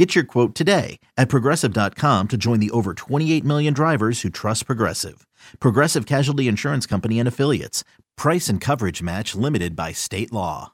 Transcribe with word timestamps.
Get 0.00 0.14
your 0.14 0.24
quote 0.24 0.54
today 0.54 0.98
at 1.18 1.28
progressive.com 1.28 2.28
to 2.28 2.38
join 2.38 2.58
the 2.58 2.70
over 2.70 2.94
28 2.94 3.44
million 3.44 3.74
drivers 3.74 4.22
who 4.22 4.30
trust 4.30 4.64
Progressive. 4.64 5.26
Progressive 5.60 6.06
Casualty 6.06 6.48
Insurance 6.48 6.86
Company 6.86 7.18
and 7.18 7.28
Affiliates. 7.28 7.84
Price 8.16 8.48
and 8.48 8.62
coverage 8.62 9.02
match 9.02 9.34
limited 9.34 9.76
by 9.76 9.92
state 9.92 10.32
law. 10.32 10.72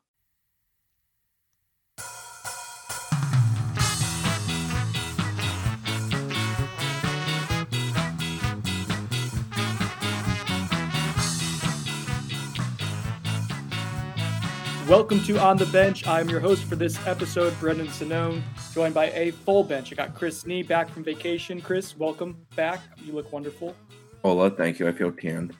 Welcome 14.88 15.20
to 15.24 15.36
On 15.40 15.56
the 15.56 15.68
Bench. 15.72 16.06
I'm 16.06 16.28
your 16.28 16.38
host 16.38 16.62
for 16.62 16.76
this 16.76 17.04
episode, 17.08 17.58
Brendan 17.58 17.88
Sonnone, 17.88 18.40
joined 18.76 18.92
by 18.92 19.10
a 19.12 19.30
full 19.30 19.64
bench. 19.64 19.90
I 19.90 19.96
got 19.96 20.14
Chris 20.14 20.44
Nee 20.44 20.62
back 20.62 20.90
from 20.90 21.02
vacation. 21.02 21.62
Chris, 21.62 21.96
welcome 21.96 22.36
back. 22.56 22.82
You 23.02 23.14
look 23.14 23.32
wonderful. 23.32 23.74
Hola, 24.22 24.50
thank 24.50 24.78
you. 24.78 24.86
I 24.86 24.92
feel 24.92 25.10
tanned. 25.10 25.56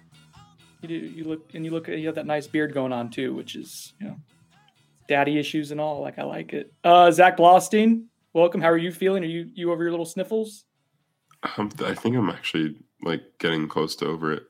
You 0.82 0.88
do. 0.88 0.94
You 0.94 1.24
look, 1.24 1.54
and 1.54 1.64
you 1.64 1.70
look. 1.70 1.88
You 1.88 2.06
have 2.08 2.16
that 2.16 2.26
nice 2.26 2.46
beard 2.46 2.74
going 2.74 2.92
on 2.92 3.08
too, 3.08 3.34
which 3.34 3.56
is 3.56 3.94
you 3.98 4.08
know, 4.08 4.16
daddy 5.08 5.38
issues 5.38 5.70
and 5.70 5.80
all. 5.80 6.02
Like 6.02 6.18
I 6.18 6.24
like 6.24 6.52
it. 6.52 6.74
Uh, 6.84 7.10
Zach 7.10 7.38
Blostein, 7.38 8.04
welcome. 8.34 8.60
How 8.60 8.68
are 8.68 8.76
you 8.76 8.92
feeling? 8.92 9.22
Are 9.22 9.26
you 9.26 9.48
you 9.54 9.72
over 9.72 9.82
your 9.82 9.92
little 9.92 10.04
sniffles? 10.04 10.66
Um, 11.56 11.70
I 11.82 11.94
think 11.94 12.16
I'm 12.16 12.28
actually 12.28 12.76
like 13.00 13.22
getting 13.38 13.66
close 13.66 13.96
to 13.96 14.06
over 14.08 14.30
it. 14.34 14.42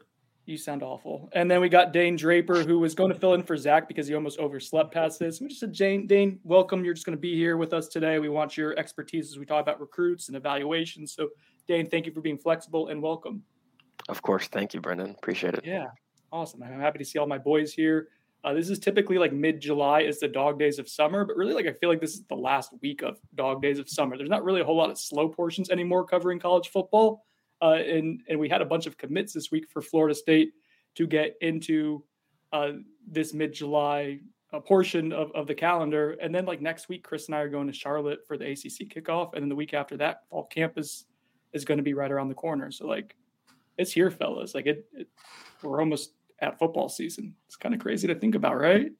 You 0.47 0.57
sound 0.57 0.85
awful. 0.85 1.29
And 1.33 1.51
then 1.51 1.61
we 1.61 1.69
got 1.69 1.93
Dane 1.93 2.15
Draper, 2.15 2.63
who 2.63 2.79
was 2.79 2.95
going 2.95 3.13
to 3.13 3.19
fill 3.19 3.35
in 3.35 3.43
for 3.43 3.57
Zach 3.57 3.89
because 3.89 4.07
he 4.07 4.15
almost 4.15 4.39
overslept 4.39 4.95
past 4.95 5.19
this. 5.19 5.41
We 5.41 5.49
just 5.49 5.59
said, 5.59 5.73
Jane, 5.73 6.07
Dane, 6.07 6.39
welcome. 6.45 6.85
You're 6.85 6.95
just 6.95 7.05
going 7.05 7.19
to 7.19 7.21
be 7.21 7.35
here 7.35 7.57
with 7.57 7.73
us 7.73 7.89
today. 7.89 8.21
We 8.21 8.29
want 8.29 8.57
your 8.57 8.79
expertise 8.79 9.29
as 9.29 9.39
we 9.39 9.45
talk 9.45 9.61
about 9.61 9.81
recruits 9.81 10.29
and 10.29 10.37
evaluations. 10.37 11.13
So, 11.15 11.31
Dane, 11.67 11.91
thank 11.91 12.07
you 12.07 12.13
for 12.13 12.21
being 12.21 12.39
flexible 12.39 12.89
and 12.89 13.03
welcome. 13.03 13.43
Of 14.09 14.23
course. 14.23 14.47
Thank 14.47 14.73
you, 14.73 14.81
Brendan. 14.81 15.11
Appreciate 15.19 15.55
it. 15.55 15.65
Yeah. 15.65 15.87
Awesome. 16.31 16.63
I'm 16.63 16.81
happy 16.81 17.01
to 17.01 17.05
see 17.05 17.19
all 17.19 17.27
my 17.27 17.39
boys 17.39 17.73
here. 17.73 18.07
Uh, 18.45 18.53
this 18.55 18.71
is 18.71 18.79
typically 18.79 19.19
like 19.19 19.33
mid 19.33 19.61
July 19.61 20.03
is 20.03 20.21
the 20.21 20.29
dog 20.29 20.61
days 20.61 20.79
of 20.79 20.89
summer, 20.89 21.25
but 21.25 21.37
really, 21.37 21.55
like, 21.55 21.67
I 21.67 21.73
feel 21.73 21.89
like 21.89 22.01
this 22.01 22.15
is 22.15 22.23
the 22.29 22.37
last 22.37 22.71
week 22.83 23.03
of 23.03 23.19
dog 23.35 23.63
days 23.63 23.81
of 23.81 23.89
summer. 23.89 24.17
There's 24.17 24.31
not 24.31 24.45
really 24.45 24.61
a 24.61 24.65
whole 24.65 24.77
lot 24.77 24.91
of 24.91 24.99
slow 24.99 25.29
portions 25.29 25.71
anymore 25.71 26.05
covering 26.05 26.39
college 26.39 26.69
football. 26.69 27.26
Uh, 27.63 27.75
and, 27.75 28.21
and 28.29 28.39
we 28.39 28.49
had 28.49 28.63
a 28.63 28.67
bunch 28.67 28.87
of 28.87 28.97
commits 28.99 29.33
this 29.33 29.51
week 29.51 29.69
for 29.71 29.81
Florida 29.81 30.15
State 30.15 30.53
to 30.95 31.07
get 31.07 31.37
into 31.41 32.03
uh, 32.53 32.73
this 33.07 33.33
mid 33.33 33.53
July 33.53 34.21
uh, 34.53 34.61
portion 34.61 35.13
of, 35.13 35.31
of 35.35 35.47
the 35.47 35.55
calendar. 35.55 36.17
And 36.21 36.35
then, 36.35 36.47
like 36.47 36.61
next 36.61 36.89
week, 36.89 37.03
Chris 37.03 37.27
and 37.27 37.35
I 37.35 37.41
are 37.41 37.49
going 37.49 37.67
to 37.67 37.73
Charlotte 37.73 38.21
for 38.27 38.37
the 38.37 38.51
ACC 38.51 38.89
kickoff. 38.89 39.35
And 39.35 39.43
then 39.43 39.49
the 39.49 39.57
week 39.57 39.75
after 39.75 39.97
that, 39.99 40.23
fall 40.31 40.45
camp 40.45 40.75
is, 40.77 41.07
is 41.53 41.65
going 41.65 41.79
to 41.79 41.85
be 41.85 41.95
right 41.95 42.11
around 42.11 42.29
the 42.29 42.35
corner. 42.35 42.71
So, 42.71 42.87
like, 42.87 43.17
it's 43.79 43.93
here, 43.93 44.11
fellas. 44.11 44.55
Like, 44.55 44.67
it, 44.67 44.87
it 44.93 45.09
we're 45.63 45.81
almost 45.81 46.13
at 46.41 46.59
football 46.59 46.89
season. 46.89 47.35
It's 47.47 47.57
kind 47.57 47.75
of 47.75 47.81
crazy 47.81 48.07
to 48.07 48.15
think 48.15 48.35
about, 48.35 48.59
right? 48.59 48.93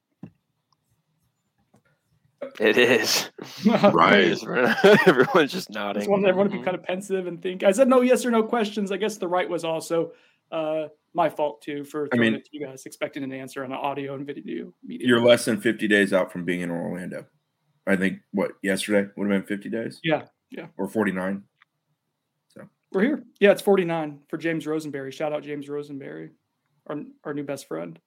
It 2.59 2.77
is. 2.77 3.29
Right. 3.65 4.37
Everyone's 5.07 5.51
just 5.51 5.69
nodding. 5.69 6.01
Just 6.01 6.09
wanted 6.09 6.27
everyone 6.27 6.49
to 6.49 6.57
be 6.57 6.63
kind 6.63 6.75
of 6.75 6.83
pensive 6.83 7.27
and 7.27 7.41
think. 7.41 7.63
I 7.63 7.71
said 7.71 7.87
no 7.87 8.01
yes 8.01 8.25
or 8.25 8.31
no 8.31 8.43
questions. 8.43 8.91
I 8.91 8.97
guess 8.97 9.17
the 9.17 9.27
right 9.27 9.49
was 9.49 9.63
also 9.63 10.13
uh, 10.51 10.87
my 11.13 11.29
fault 11.29 11.61
too 11.61 11.83
for 11.83 12.07
throwing 12.07 12.27
I 12.27 12.31
mean, 12.31 12.33
it 12.35 12.45
to 12.45 12.49
you 12.53 12.65
guys, 12.65 12.85
expecting 12.85 13.23
an 13.23 13.33
answer 13.33 13.63
on 13.63 13.71
an 13.71 13.77
audio 13.77 14.15
and 14.15 14.25
video 14.25 14.73
media. 14.83 15.07
You're 15.07 15.21
less 15.21 15.45
than 15.45 15.59
50 15.59 15.87
days 15.87 16.13
out 16.13 16.31
from 16.31 16.45
being 16.45 16.61
in 16.61 16.71
Orlando. 16.71 17.25
I 17.85 17.95
think 17.95 18.19
what 18.31 18.51
yesterday 18.61 19.09
would 19.15 19.31
have 19.31 19.45
been 19.45 19.57
50 19.57 19.69
days 19.69 19.99
yeah, 20.03 20.23
yeah. 20.49 20.67
or 20.77 20.87
49. 20.87 21.43
We're 22.91 23.01
here. 23.01 23.23
Yeah, 23.39 23.51
it's 23.51 23.61
49 23.61 24.21
for 24.29 24.37
James 24.37 24.65
Rosenberry. 24.65 25.11
Shout 25.11 25.33
out 25.33 25.43
James 25.43 25.67
Rosenberry, 25.67 26.31
our, 26.87 26.97
our 27.23 27.33
new 27.33 27.43
best 27.43 27.67
friend. 27.67 27.99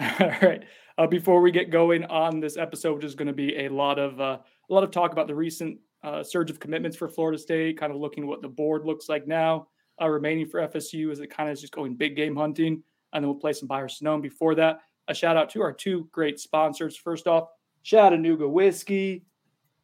All 0.20 0.30
right. 0.42 0.64
Uh, 0.96 1.06
before 1.06 1.42
we 1.42 1.50
get 1.50 1.70
going 1.70 2.04
on 2.04 2.40
this 2.40 2.56
episode, 2.56 2.94
which 2.94 3.04
is 3.04 3.14
going 3.14 3.28
to 3.28 3.34
be 3.34 3.56
a 3.58 3.68
lot 3.68 3.98
of 3.98 4.18
uh, 4.18 4.38
a 4.70 4.72
lot 4.72 4.82
of 4.82 4.90
talk 4.90 5.12
about 5.12 5.26
the 5.26 5.34
recent 5.34 5.78
uh, 6.02 6.22
surge 6.22 6.50
of 6.50 6.58
commitments 6.58 6.96
for 6.96 7.08
Florida 7.08 7.38
State, 7.38 7.78
kind 7.78 7.92
of 7.92 7.98
looking 7.98 8.26
what 8.26 8.40
the 8.40 8.48
board 8.48 8.86
looks 8.86 9.10
like 9.10 9.26
now, 9.26 9.68
uh, 10.00 10.08
remaining 10.08 10.46
for 10.46 10.66
FSU 10.66 11.10
as 11.12 11.20
it 11.20 11.28
kind 11.28 11.50
of 11.50 11.52
is 11.52 11.60
just 11.60 11.74
going 11.74 11.96
big 11.96 12.16
game 12.16 12.34
hunting, 12.34 12.82
and 13.12 13.22
then 13.22 13.28
we'll 13.28 13.38
play 13.38 13.52
some 13.52 13.68
Buy 13.68 13.80
or 13.80 13.88
Sonnone. 13.88 14.22
Before 14.22 14.54
that, 14.54 14.80
a 15.08 15.14
shout 15.14 15.36
out 15.36 15.50
to 15.50 15.60
our 15.60 15.72
two 15.72 16.08
great 16.12 16.40
sponsors. 16.40 16.96
First 16.96 17.26
off, 17.26 17.48
Chattanooga 17.82 18.48
Whiskey. 18.48 19.24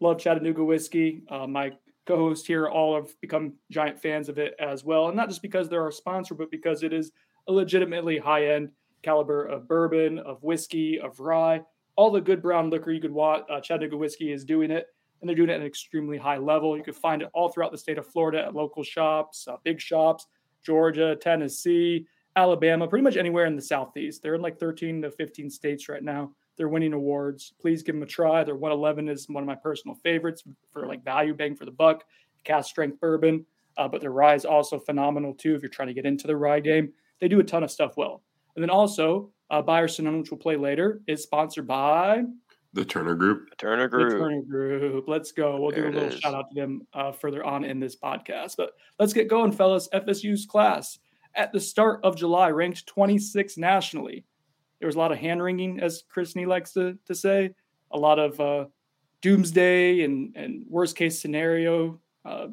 Love 0.01 0.19
Chattanooga 0.19 0.65
Whiskey. 0.65 1.25
Uh, 1.29 1.47
my 1.47 1.73
co-host 2.07 2.47
here 2.47 2.69
all 2.69 2.95
have 2.95 3.21
become 3.21 3.55
giant 3.71 4.01
fans 4.01 4.29
of 4.29 4.39
it 4.39 4.55
as 4.61 4.85
well 4.85 5.09
and 5.09 5.17
not 5.17 5.29
just 5.29 5.43
because 5.43 5.69
they're 5.69 5.83
our 5.83 5.91
sponsor 5.91 6.37
but 6.37 6.49
because 6.53 6.85
it 6.85 6.93
is 6.93 7.11
a 7.49 7.53
legitimately 7.53 8.17
high-end 8.17 8.71
caliber 9.03 9.45
of 9.47 9.69
bourbon 9.69 10.19
of 10.21 10.43
whiskey 10.43 10.99
of 11.01 11.21
rye 11.21 11.61
all 11.97 12.11
the 12.11 12.21
good 12.21 12.43
brown 12.43 12.71
liquor 12.71 12.91
you 12.91 13.01
could 13.01 13.13
want 13.13 13.49
uh, 13.51 13.61
chattanooga 13.61 13.97
whiskey 13.97 14.33
is 14.33 14.45
doing 14.45 14.71
it 14.71 14.87
and 15.21 15.29
they're 15.29 15.37
doing 15.37 15.49
it 15.49 15.55
at 15.55 15.61
an 15.61 15.67
extremely 15.67 16.19
high 16.19 16.39
level 16.39 16.77
you 16.77 16.83
can 16.83 16.95
find 16.95 17.23
it 17.23 17.29
all 17.33 17.49
throughout 17.49 17.73
the 17.73 17.79
state 17.79 17.99
of 17.99 18.07
florida 18.07 18.45
at 18.45 18.55
local 18.55 18.83
shops 18.83 19.47
uh, 19.49 19.57
big 19.65 19.81
shops 19.81 20.27
georgia 20.63 21.17
tennessee 21.17 22.07
alabama 22.37 22.87
pretty 22.87 23.03
much 23.03 23.17
anywhere 23.17 23.47
in 23.47 23.57
the 23.57 23.63
southeast 23.63 24.23
they're 24.23 24.35
in 24.35 24.43
like 24.43 24.59
13 24.59 25.03
to 25.03 25.11
15 25.11 25.51
states 25.51 25.89
right 25.89 26.03
now 26.03 26.31
they're 26.57 26.69
winning 26.69 26.93
awards. 26.93 27.53
Please 27.61 27.83
give 27.83 27.95
them 27.95 28.03
a 28.03 28.07
try. 28.07 28.43
Their 28.43 28.57
111 28.57 29.09
is 29.09 29.29
one 29.29 29.43
of 29.43 29.47
my 29.47 29.55
personal 29.55 29.95
favorites 29.97 30.43
for 30.73 30.87
like 30.87 31.05
value 31.05 31.35
bang 31.35 31.55
for 31.55 31.65
the 31.65 31.71
buck, 31.71 32.05
cask 32.45 32.71
strength 32.71 32.99
bourbon. 33.01 33.45
Uh, 33.77 33.89
but 33.89 34.01
their 34.01 34.13
rye 34.13 34.35
is 34.35 34.47
also 34.47 34.79
phenomenal 34.79 35.35
too. 35.35 35.55
If 35.55 35.63
you're 35.63 35.69
trying 35.69 35.89
to 35.89 35.95
get 35.95 36.07
into 36.07 36.27
the 36.27 36.37
rye 36.37 36.61
game, 36.61 36.93
they 37.21 37.29
do 37.29 37.41
a 37.41 37.45
ton 37.45 37.63
of 37.63 37.71
stuff 37.71 37.97
well. 37.97 38.23
And 38.57 38.63
then 38.63 38.71
also, 38.71 39.31
uh, 39.51 39.63
Buy 39.63 39.81
or 39.81 39.87
Sonnone, 39.89 40.21
which 40.21 40.31
we'll 40.31 40.39
play 40.39 40.57
later, 40.57 41.01
is 41.07 41.23
sponsored 41.23 41.67
by 41.67 42.23
The 42.73 42.85
Turner 42.85 43.15
Group. 43.15 43.51
The 43.51 43.57
Turner 43.57 43.87
Group. 43.89 44.11
the 44.13 44.19
Turner 44.19 44.43
Group. 44.43 45.05
Let's 45.07 45.31
go. 45.33 45.61
We'll 45.61 45.71
There 45.71 45.91
do 45.91 45.91
a 45.91 46.01
little 46.01 46.09
is. 46.15 46.21
shout 46.21 46.35
out 46.35 46.51
to 46.51 46.55
them 46.61 46.87
uh, 46.95 47.13
further 47.13 47.45
on 47.45 47.65
in 47.65 47.79
this 47.79 47.97
podcast. 47.97 48.57
But 48.57 48.73
let's 48.99 49.13
get 49.13 49.29
going, 49.29 49.53
fellas. 49.53 49.89
FSU's 49.95 50.47
class 50.47 50.99
at 51.35 51.53
the 51.53 51.61
start 51.61 52.01
of 52.03 52.17
July 52.17 52.49
ranked 52.51 52.87
26 52.87 53.57
nationally. 53.59 54.25
There 54.81 54.87
was 54.87 54.97
a 54.97 54.99
lot 54.99 55.13
of 55.13 55.19
hand 55.19 55.43
wringing, 55.43 55.81
as 55.81 56.03
Chris 56.09 56.35
Nee 56.35 56.47
likes 56.47 56.73
to, 56.73 56.99
to 57.07 57.15
say, 57.15 57.51
a 57.93 57.99
lot 57.99 58.19
of 58.19 58.41
uh, 58.41 58.65
doomsday 59.23 60.03
and, 60.03 60.35
and 60.37 60.65
worst 60.69 60.97
case 60.97 61.21
scenario 61.21 62.01
uh, 62.25 62.49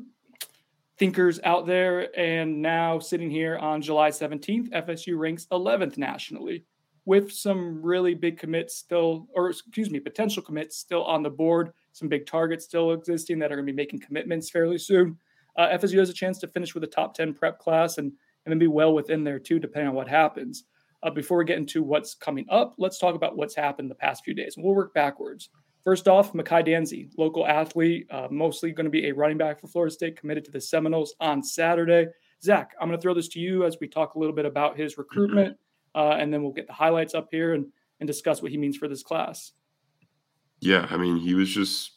thinkers 0.97 1.39
out 1.43 1.65
there. 1.65 2.17
And 2.17 2.61
now, 2.61 2.99
sitting 2.99 3.29
here 3.29 3.57
on 3.57 3.81
July 3.81 4.09
17th, 4.09 4.71
FSU 4.71 5.17
ranks 5.17 5.47
11th 5.51 5.97
nationally 5.97 6.65
with 7.05 7.31
some 7.31 7.81
really 7.81 8.13
big 8.13 8.37
commits 8.37 8.75
still, 8.75 9.27
or 9.35 9.49
excuse 9.49 9.89
me, 9.89 9.99
potential 9.99 10.41
commits 10.41 10.77
still 10.77 11.03
on 11.03 11.21
the 11.21 11.29
board, 11.29 11.71
some 11.91 12.07
big 12.07 12.25
targets 12.25 12.65
still 12.65 12.93
existing 12.93 13.39
that 13.39 13.51
are 13.51 13.55
going 13.55 13.67
to 13.67 13.73
be 13.73 13.75
making 13.75 13.99
commitments 13.99 14.49
fairly 14.49 14.77
soon. 14.77 15.17
Uh, 15.57 15.67
FSU 15.69 15.99
has 15.99 16.09
a 16.09 16.13
chance 16.13 16.39
to 16.39 16.47
finish 16.47 16.73
with 16.73 16.83
a 16.83 16.87
top 16.87 17.13
10 17.13 17.33
prep 17.33 17.59
class 17.59 17.97
and, 17.97 18.07
and 18.45 18.51
then 18.51 18.59
be 18.59 18.67
well 18.67 18.93
within 18.93 19.23
there 19.23 19.39
too, 19.39 19.59
depending 19.59 19.89
on 19.89 19.95
what 19.95 20.07
happens. 20.07 20.63
Uh, 21.03 21.09
before 21.09 21.37
we 21.37 21.45
get 21.45 21.57
into 21.57 21.83
what's 21.83 22.15
coming 22.15 22.45
up, 22.49 22.75
let's 22.77 22.97
talk 22.97 23.13
about 23.13 23.35
what's 23.35 23.55
happened 23.55 23.91
the 23.91 23.95
past 23.95 24.23
few 24.23 24.33
days. 24.33 24.55
We'll 24.57 24.73
work 24.73 24.93
backwards. 24.93 25.49
First 25.83 26.07
off, 26.07 26.31
Makai 26.31 26.65
Danzy, 26.65 27.09
local 27.17 27.45
athlete, 27.45 28.07
uh, 28.09 28.27
mostly 28.31 28.71
going 28.71 28.85
to 28.85 28.89
be 28.89 29.09
a 29.09 29.11
running 29.11 29.37
back 29.37 29.59
for 29.59 29.67
Florida 29.67 29.93
State, 29.93 30.17
committed 30.17 30.45
to 30.45 30.51
the 30.51 30.61
Seminoles 30.61 31.13
on 31.19 31.43
Saturday. 31.43 32.07
Zach, 32.41 32.71
I'm 32.79 32.87
going 32.87 32.97
to 32.97 33.01
throw 33.01 33.13
this 33.13 33.27
to 33.29 33.39
you 33.39 33.65
as 33.65 33.77
we 33.81 33.87
talk 33.87 34.15
a 34.15 34.19
little 34.19 34.35
bit 34.35 34.45
about 34.45 34.77
his 34.77 34.97
recruitment, 34.97 35.57
uh, 35.93 36.15
and 36.19 36.33
then 36.33 36.41
we'll 36.41 36.53
get 36.53 36.67
the 36.67 36.73
highlights 36.73 37.13
up 37.13 37.27
here 37.31 37.53
and, 37.53 37.65
and 37.99 38.07
discuss 38.07 38.41
what 38.41 38.51
he 38.51 38.57
means 38.57 38.77
for 38.77 38.87
this 38.87 39.03
class. 39.03 39.51
Yeah, 40.61 40.87
I 40.89 40.95
mean, 40.95 41.17
he 41.17 41.33
was 41.33 41.53
just, 41.53 41.91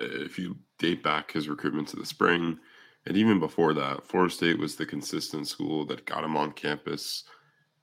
uh, 0.00 0.04
if 0.06 0.38
you 0.38 0.56
date 0.78 1.02
back 1.02 1.32
his 1.32 1.48
recruitment 1.48 1.88
to 1.88 1.96
the 1.96 2.06
spring, 2.06 2.58
and 3.06 3.16
even 3.16 3.38
before 3.38 3.74
that, 3.74 4.06
Florida 4.06 4.32
State 4.32 4.58
was 4.58 4.76
the 4.76 4.86
consistent 4.86 5.46
school 5.46 5.84
that 5.86 6.06
got 6.06 6.24
him 6.24 6.36
on 6.36 6.52
campus, 6.52 7.24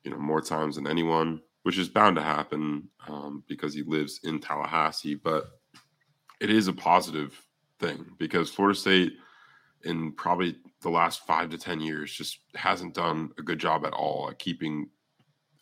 you 0.03 0.11
know, 0.11 0.17
more 0.17 0.41
times 0.41 0.75
than 0.75 0.87
anyone, 0.87 1.41
which 1.67 1.77
is 1.77 1.89
bound 1.89 2.15
to 2.15 2.21
happen 2.21 2.87
um, 3.09 3.43
because 3.45 3.73
he 3.73 3.81
lives 3.81 4.21
in 4.23 4.39
Tallahassee. 4.39 5.15
But 5.15 5.47
it 6.39 6.49
is 6.49 6.69
a 6.69 6.73
positive 6.73 7.37
thing 7.81 8.05
because 8.17 8.49
Florida 8.49 8.79
State, 8.79 9.17
in 9.83 10.13
probably 10.13 10.55
the 10.81 10.89
last 10.89 11.27
five 11.27 11.49
to 11.49 11.57
10 11.57 11.81
years, 11.81 12.13
just 12.13 12.39
hasn't 12.55 12.93
done 12.93 13.31
a 13.37 13.41
good 13.41 13.59
job 13.59 13.85
at 13.85 13.91
all 13.91 14.29
at 14.29 14.39
keeping 14.39 14.87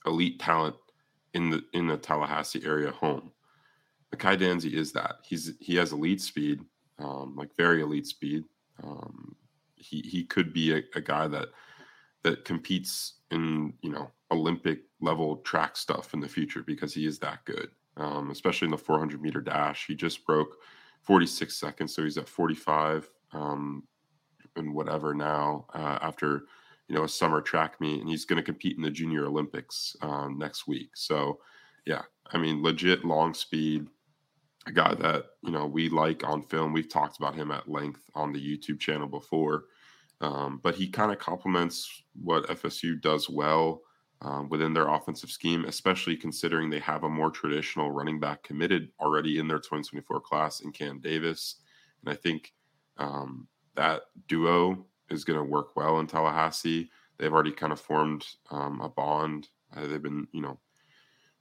elite 0.06 0.40
talent 0.40 0.76
in 1.34 1.50
the 1.50 1.64
in 1.74 1.88
the 1.88 1.98
Tallahassee 1.98 2.62
area 2.64 2.92
home. 2.92 3.32
Makai 4.14 4.38
Danzy 4.38 4.74
is 4.74 4.92
that. 4.92 5.16
He's 5.24 5.54
he 5.60 5.76
has 5.78 5.92
elite 5.92 6.22
speed, 6.22 6.60
um, 7.00 7.34
like 7.36 7.58
very 7.58 7.82
elite 7.82 8.06
speed. 8.06 8.44
Um, 8.84 9.36
he 9.74 10.02
he 10.02 10.24
could 10.24 10.54
be 10.54 10.72
a, 10.72 10.84
a 10.94 11.02
guy 11.02 11.28
that 11.30 11.48
that 12.26 12.44
competes 12.44 13.14
in 13.30 13.72
you 13.82 13.92
know 13.92 14.10
Olympic 14.32 14.80
level 15.00 15.38
track 15.38 15.78
stuff 15.78 16.16
in 16.16 16.20
the 16.20 16.28
future 16.28 16.64
because 16.64 16.92
he 16.92 17.06
is 17.06 17.20
that 17.20 17.46
good. 17.46 17.70
Um, 17.98 18.32
especially 18.32 18.66
in 18.66 18.72
the 18.72 18.78
400 18.78 19.22
meter 19.22 19.40
dash, 19.40 19.86
he 19.88 19.96
just 19.96 20.26
broke 20.26 20.58
46 21.04 21.56
seconds, 21.56 21.96
so 21.96 22.04
he's 22.04 22.18
at 22.18 22.28
45 22.28 23.10
um, 23.32 23.84
and 24.56 24.74
whatever 24.74 25.14
now 25.14 25.68
uh, 25.76 26.00
after 26.02 26.46
you 26.88 26.96
know 26.96 27.04
a 27.04 27.10
summer 27.10 27.42
track 27.42 27.80
meet, 27.80 28.02
and 28.02 28.10
he's 28.10 28.26
going 28.26 28.38
to 28.38 28.44
compete 28.44 28.76
in 28.76 28.82
the 28.84 28.90
Junior 28.90 29.26
Olympics 29.26 29.96
um, 30.02 30.40
next 30.40 30.68
week. 30.68 30.90
So 30.96 31.40
yeah, 31.86 32.02
I 32.32 32.40
mean, 32.40 32.64
legit 32.64 33.06
long 33.06 33.36
speed, 33.36 33.88
a 34.66 34.72
guy 34.72 34.96
that 34.96 35.26
you 35.44 35.52
know 35.52 35.68
we 35.68 35.90
like 35.90 36.28
on 36.28 36.42
film. 36.42 36.74
We've 36.74 36.90
talked 36.90 37.18
about 37.18 37.36
him 37.36 37.52
at 37.52 37.70
length 37.70 38.10
on 38.16 38.34
the 38.34 38.42
YouTube 38.42 38.80
channel 38.80 39.08
before, 39.08 39.66
um, 40.22 40.60
but 40.64 40.76
he 40.76 40.88
kind 40.88 41.12
of 41.12 41.20
complements 41.20 42.04
what 42.22 42.48
FSU 42.48 43.00
does 43.02 43.30
well 43.30 43.82
um, 44.22 44.50
within 44.50 44.74
their 44.74 44.88
offensive 44.88 45.30
scheme, 45.30 45.66
especially 45.66 46.16
considering 46.16 46.70
they 46.70 46.80
have 46.80 47.04
a 47.04 47.10
more 47.10 47.30
traditional 47.30 47.92
running 47.92 48.20
back 48.20 48.44
committed 48.44 48.90
already 49.00 49.40
in 49.40 49.48
their 49.48 49.60
2024 49.60 50.22
class 50.22 50.62
in 50.62 50.72
Cam 50.72 51.00
Davis, 51.00 51.58
and 52.04 52.12
I 52.12 52.16
think 52.16 52.54
um, 52.98 53.48
that 53.76 54.04
duo 54.28 54.86
is 55.10 55.24
going 55.24 55.38
to 55.38 55.44
work 55.44 55.76
well 55.76 56.00
in 56.00 56.08
Tallahassee. 56.08 56.90
They've 57.18 57.34
already 57.34 57.52
kind 57.52 57.74
of 57.74 57.80
formed 57.80 58.26
um, 58.52 58.82
a 58.82 58.90
bond. 58.90 59.50
Uh, 59.76 59.88
they've 59.88 60.02
been, 60.02 60.28
you 60.32 60.42
know, 60.42 60.58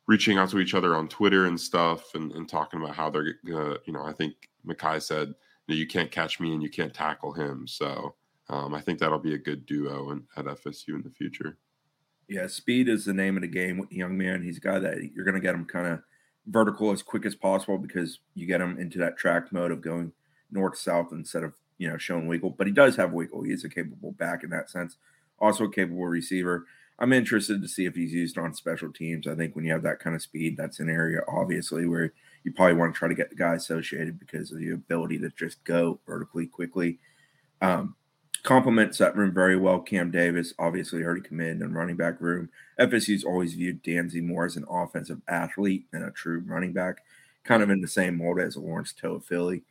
reaching 0.07 0.37
out 0.39 0.51
to 0.51 0.59
each 0.59 0.75
other 0.75 0.95
on 0.95 1.09
Twitter 1.09 1.47
and 1.47 1.59
stuff 1.59 2.15
and, 2.15 2.33
and 2.33 2.49
talking 2.49 2.81
about 2.81 2.95
how 2.95 3.09
they're 3.09 3.37
gonna, 3.47 3.77
you 3.87 3.93
know, 3.93 4.05
I 4.05 4.13
think 4.13 4.35
Makai 4.67 5.01
said, 5.03 5.35
you 5.67 5.87
can't 5.87 6.11
catch 6.11 6.41
me 6.41 6.53
and 6.53 6.63
you 6.63 6.69
can't 6.69 6.93
tackle 6.93 7.33
him. 7.33 7.67
So 7.67 8.15
um, 8.49 8.75
I 8.75 8.81
think 8.81 8.99
that'll 8.99 9.19
be 9.19 9.35
a 9.35 9.39
good 9.39 9.67
duo 9.67 10.11
in, 10.11 10.25
at 10.37 10.45
FSU 10.45 10.91
in 10.91 11.03
the 11.03 11.11
future. 11.11 11.57
Yeah, 12.29 12.47
speed 12.47 12.89
is 12.89 13.05
the 13.05 13.15
name 13.15 13.37
of 13.37 13.43
the 13.43 13.49
game 13.49 13.79
with 13.79 13.91
the 13.91 13.97
young 13.97 14.17
man. 14.17 14.43
He's 14.43 14.59
a 14.59 14.61
guy 14.61 14.79
that 14.79 15.13
you're 15.15 15.25
going 15.25 15.35
to 15.35 15.41
get 15.41 15.55
him 15.55 15.65
kind 15.65 15.87
of 15.87 16.01
vertical 16.47 16.91
as 16.91 17.03
quick 17.03 17.25
as 17.27 17.35
possible 17.35 17.79
because 17.79 18.21
you 18.35 18.47
get 18.47 18.61
him 18.61 18.79
into 18.79 18.99
that 18.99 19.17
track 19.17 19.53
mode 19.53 19.71
of 19.71 19.81
going 19.81 20.13
north 20.51 20.79
south 20.79 21.09
instead 21.13 21.43
of 21.43 21.55
you 21.79 21.89
know 21.89 21.99
showing 21.99 22.27
wiggle. 22.27 22.51
But 22.51 22.67
he 22.67 22.73
does 22.73 22.97
have 22.97 23.13
wiggle. 23.13 23.43
He 23.43 23.53
is 23.53 23.65
a 23.65 23.69
capable 23.69 24.13
back 24.13 24.45
in 24.45 24.51
that 24.51 24.71
sense. 24.71 24.97
Also 25.39 25.65
a 25.65 25.73
capable 25.73 26.07
receiver. 26.07 26.67
I'm 26.99 27.13
interested 27.13 27.61
to 27.61 27.69
see 27.69 27.87
if 27.87 27.97
he's 27.97 28.13
used 28.13 28.39
on 28.39 28.55
special 28.55 28.93
teams. 28.93 29.27
I 29.27 29.35
think 29.35 29.57
when 29.57 29.65
you 29.65 29.73
have 29.73 29.83
that 29.83 29.99
kind 29.99 30.15
of 30.15 30.23
speed, 30.23 30.57
that's 30.57 30.79
an 30.79 30.89
area 30.89 31.23
obviously 31.27 31.87
where 31.87 32.13
you 32.45 32.53
probably 32.53 32.75
want 32.75 32.95
to 32.95 32.99
try 32.99 33.09
to 33.09 33.15
get 33.15 33.31
the 33.31 33.37
guy 33.37 33.55
associated 33.55 34.19
because 34.21 34.53
of 34.53 34.59
the 34.59 34.71
ability 34.71 35.19
to 35.19 35.31
just 35.31 35.65
go 35.65 35.99
vertically 36.07 36.47
quickly. 36.47 37.01
Um, 37.61 37.97
complements 38.45 38.99
that 38.99 39.17
room 39.17 39.33
very 39.33 39.57
well. 39.57 39.81
Cam 39.81 40.11
Davis 40.11 40.53
obviously 40.59 41.03
already 41.03 41.23
committed 41.23 41.63
in 41.63 41.73
running 41.73 41.97
back 41.97 42.21
room. 42.21 42.51
FSU's 42.79 43.25
always 43.25 43.55
viewed 43.55 43.83
Danzy 43.83 44.23
more 44.23 44.45
as 44.45 44.57
an 44.57 44.67
offensive 44.71 45.21
athlete 45.27 45.87
than 45.91 46.05
a 46.05 46.11
true 46.11 46.45
running 46.47 46.75
back, 46.75 47.03
kind 47.43 47.63
of 47.63 47.71
in 47.71 47.81
the 47.81 47.89
same 47.89 48.19
mold 48.19 48.39
as 48.39 48.57
Lawrence 48.57 48.95
Toafili. 49.01 49.63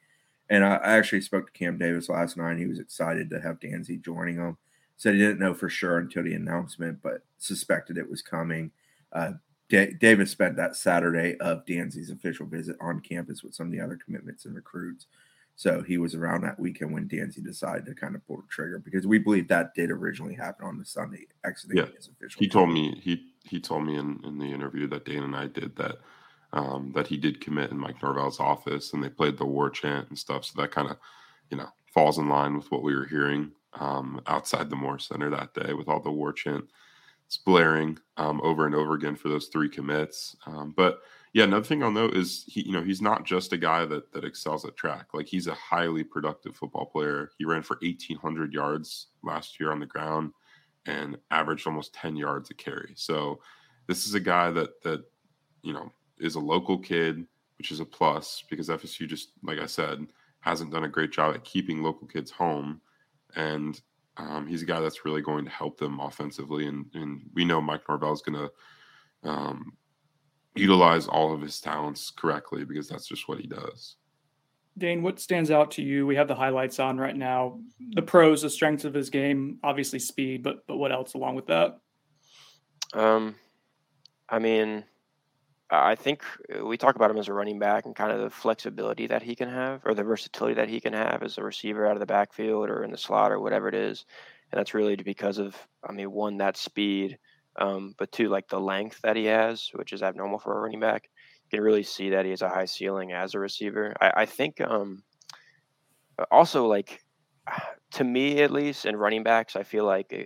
And 0.50 0.66
I, 0.66 0.76
I 0.76 0.98
actually 0.98 1.22
spoke 1.22 1.46
to 1.46 1.58
Cam 1.58 1.78
Davis 1.78 2.10
last 2.10 2.36
night. 2.36 2.58
He 2.58 2.66
was 2.66 2.80
excited 2.80 3.30
to 3.30 3.40
have 3.40 3.60
Danzy 3.60 4.04
joining 4.04 4.36
him. 4.36 4.58
Said 4.98 5.14
he 5.14 5.20
didn't 5.20 5.40
know 5.40 5.54
for 5.54 5.70
sure 5.70 6.00
until 6.00 6.24
the 6.24 6.34
announcement, 6.34 7.00
but 7.02 7.24
suspected 7.38 7.98
it 7.98 8.10
was 8.10 8.22
coming. 8.22 8.72
Uh, 9.12 9.34
D- 9.70 9.94
Davis 10.00 10.32
spent 10.32 10.56
that 10.58 10.76
Saturday 10.76 11.38
of 11.38 11.66
Danzy's 11.66 12.10
official 12.10 12.48
visit 12.48 12.76
on 12.82 13.02
campus 13.02 13.44
with 13.44 13.54
some 13.54 13.68
of 13.68 13.72
the 13.72 13.82
other 13.82 14.00
commitments 14.04 14.46
and 14.46 14.56
recruits. 14.56 15.06
So 15.56 15.84
he 15.84 15.98
was 15.98 16.16
around 16.16 16.42
that 16.42 16.60
weekend 16.60 16.94
when 16.94 17.08
Danzy 17.08 17.44
decided 17.44 17.86
to 17.86 17.94
kind 17.94 18.16
of 18.16 18.26
pull 18.26 18.38
the 18.38 18.48
trigger 18.50 18.80
because 18.80 19.06
we 19.06 19.20
believe 19.20 19.48
that 19.48 19.76
did 19.76 19.92
originally 19.92 20.34
happen 20.34 20.66
on 20.66 20.78
the 20.78 20.86
Sunday 20.86 21.28
exiting 21.46 21.78
yeah. 21.78 21.86
his 21.96 22.08
official. 22.08 22.40
He 22.40 22.48
told 22.48 22.70
me 22.72 23.00
he 23.02 23.34
he 23.44 23.60
told 23.60 23.86
me 23.86 23.98
in, 23.98 24.20
in 24.24 24.40
the 24.40 24.52
interview 24.52 24.88
that 24.88 25.06
Dane 25.06 25.24
and 25.24 25.36
I 25.36 25.48
did 25.48 25.76
that 25.76 25.98
um, 26.54 26.92
that 26.96 27.08
he 27.08 27.18
did 27.18 27.42
commit 27.42 27.72
in 27.72 27.78
Mike 27.78 28.02
Norvell's 28.02 28.40
office 28.40 28.94
and 28.94 29.04
they 29.04 29.10
played 29.10 29.38
the 29.38 29.46
war 29.46 29.70
chant 29.70 30.10
and 30.10 30.18
stuff. 30.18 30.46
So 30.46 30.62
that 30.62 30.72
kind 30.72 30.90
of, 30.90 30.98
you 31.50 31.58
know, 31.58 31.68
falls 31.94 32.18
in 32.18 32.30
line 32.30 32.56
with 32.56 32.72
what 32.72 32.84
we 32.84 32.96
were 32.96 33.06
hearing 33.06 33.52
um, 33.74 34.22
outside 34.28 34.70
the 34.70 34.76
Moore 34.76 35.00
Center 35.00 35.30
that 35.32 35.54
day 35.54 35.74
with 35.74 35.88
all 35.88 36.00
the 36.00 36.12
war 36.12 36.32
chant 36.32 36.66
blaring 37.46 37.98
um, 38.18 38.40
over 38.44 38.66
and 38.66 38.76
over 38.76 38.94
again 38.94 39.16
for 39.16 39.30
those 39.30 39.48
three 39.48 39.70
commits. 39.70 40.36
Um, 40.46 40.74
but 40.76 41.02
yeah, 41.34 41.46
another 41.46 41.66
thing 41.66 41.84
I'll 41.84 41.92
note 41.92 42.16
is 42.16 42.46
he, 42.48 42.62
you 42.62 42.72
know, 42.72 42.84
he's 42.84 43.02
not 43.02 43.26
just 43.26 43.54
a 43.54 43.58
guy 43.58 43.86
that 43.86 44.12
that 44.14 44.24
excels 44.24 44.66
at 44.66 44.78
track. 44.78 45.08
Like 45.14 45.28
he's 45.28 45.48
a 45.48 45.54
highly 45.54 46.04
productive 46.04 46.56
football 46.56 46.86
player. 46.86 47.32
He 47.38 47.46
ran 47.46 47.64
for 47.64 47.78
1,800 47.82 48.54
yards 48.54 49.08
last 49.24 49.60
year 49.60 49.72
on 49.72 49.80
the 49.80 49.86
ground 49.86 50.32
and 50.86 51.18
averaged 51.32 51.66
almost 51.66 51.94
10 51.96 52.16
yards 52.16 52.52
a 52.52 52.54
carry. 52.54 52.94
So 52.96 53.40
this 53.88 54.06
is 54.06 54.14
a 54.14 54.20
guy 54.20 54.52
that 54.52 54.82
that 54.84 55.04
you 55.64 55.74
know 55.74 55.92
is 56.20 56.36
a 56.36 56.40
local 56.40 56.78
kid, 56.78 57.26
which 57.58 57.72
is 57.72 57.80
a 57.80 57.86
plus 57.86 58.44
because 58.50 58.70
FSU 58.70 59.08
just, 59.08 59.32
like 59.44 59.60
I 59.60 59.66
said, 59.66 60.08
hasn't 60.40 60.72
done 60.72 60.84
a 60.84 60.90
great 60.90 61.12
job 61.12 61.34
at 61.34 61.44
keeping 61.44 61.82
local 61.82 62.08
kids 62.08 62.32
home. 62.32 62.82
And 63.36 63.80
um, 64.18 64.48
he's 64.48 64.62
a 64.62 64.66
guy 64.68 64.80
that's 64.80 65.06
really 65.06 65.22
going 65.22 65.46
to 65.46 65.52
help 65.52 65.78
them 65.78 66.00
offensively. 66.00 66.68
And, 66.68 66.86
and 66.94 67.22
we 67.34 67.44
know 67.46 67.60
Mike 67.62 67.82
Norvell 67.90 68.14
is 68.14 68.22
going 68.22 68.38
to 68.38 69.30
um, 69.30 69.74
utilize 70.56 71.08
all 71.08 71.34
of 71.34 71.42
his 71.42 71.60
talents 71.60 72.12
correctly 72.12 72.66
because 72.66 72.88
that's 72.88 73.08
just 73.08 73.28
what 73.28 73.40
he 73.40 73.48
does. 73.48 73.96
Dane, 74.78 75.04
what 75.04 75.20
stands 75.20 75.52
out 75.52 75.72
to 75.72 75.84
you? 75.84 76.08
We 76.08 76.16
have 76.16 76.28
the 76.28 76.36
highlights 76.36 76.80
on 76.80 76.98
right 76.98 77.16
now. 77.16 77.60
The 77.92 78.02
pros, 78.02 78.42
the 78.42 78.50
strengths 78.50 78.86
of 78.86 78.94
his 78.94 79.10
game, 79.10 79.60
obviously 79.64 80.00
speed, 80.00 80.42
but 80.42 80.66
but 80.66 80.78
what 80.78 80.92
else 80.92 81.14
along 81.14 81.36
with 81.36 81.48
that? 81.48 81.80
Um, 82.94 83.36
I 84.28 84.40
mean, 84.40 84.84
I 85.70 85.96
think 85.96 86.24
uh, 86.56 86.66
we 86.66 86.78
talk 86.78 86.96
about 86.96 87.12
him 87.12 87.18
as 87.18 87.28
a 87.28 87.34
running 87.34 87.60
back 87.60 87.86
and 87.86 87.96
kind 87.96 88.12
of 88.12 88.22
the 88.22 88.30
flexibility 88.30 89.08
that 89.08 89.24
he 89.24 89.36
can 89.36 89.50
have 89.50 89.82
or 89.86 89.94
the 89.94 90.04
versatility 90.04 90.56
that 90.56 90.70
he 90.70 90.80
can 90.80 90.94
have 90.94 91.24
as 91.24 91.38
a 91.38 91.44
receiver 91.44 91.88
out 91.88 91.96
of 91.96 92.00
the 92.00 92.06
backfield 92.06 92.70
or 92.70 92.84
in 92.84 92.92
the 92.92 92.98
slot 92.98 93.32
or 93.32 93.40
whatever 93.40 93.68
it 93.68 93.76
is. 93.76 94.06
And 94.52 94.60
that's 94.60 94.74
really 94.74 94.96
because 94.96 95.40
of, 95.40 95.56
I 95.88 95.92
mean, 95.92 96.12
one, 96.12 96.38
that 96.38 96.58
speed, 96.58 97.18
um, 97.58 97.96
but 97.98 98.12
two, 98.12 98.30
like 98.30 98.48
the 98.48 98.60
length 98.60 99.00
that 99.04 99.16
he 99.16 99.26
has, 99.26 99.70
which 99.74 99.94
is 99.94 100.04
abnormal 100.04 100.40
for 100.40 100.58
a 100.58 100.62
running 100.62 100.80
back. 100.80 101.10
You 101.52 101.58
can 101.58 101.64
really 101.64 101.84
see 101.84 102.10
that 102.10 102.26
he 102.26 102.32
has 102.32 102.42
a 102.42 102.50
high 102.50 102.66
ceiling 102.66 103.12
as 103.12 103.34
a 103.34 103.40
receiver. 103.40 103.94
I, 104.02 104.12
I 104.18 104.26
think 104.26 104.60
um, 104.62 105.04
also, 106.32 106.68
like, 106.68 107.02
to 107.92 108.04
me 108.04 108.42
at 108.42 108.52
least, 108.52 108.86
in 108.86 108.96
running 108.96 109.24
backs, 109.24 109.56
I 109.56 109.64
feel 109.64 109.86
like 109.86 110.08
eh, 110.12 110.26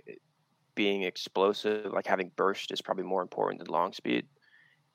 being 0.74 1.02
explosive, 1.02 1.92
like 1.92 2.06
having 2.06 2.30
burst, 2.36 2.72
is 2.72 2.80
probably 2.80 3.04
more 3.04 3.22
important 3.22 3.60
than 3.60 3.72
long 3.72 3.92
speed 3.92 4.26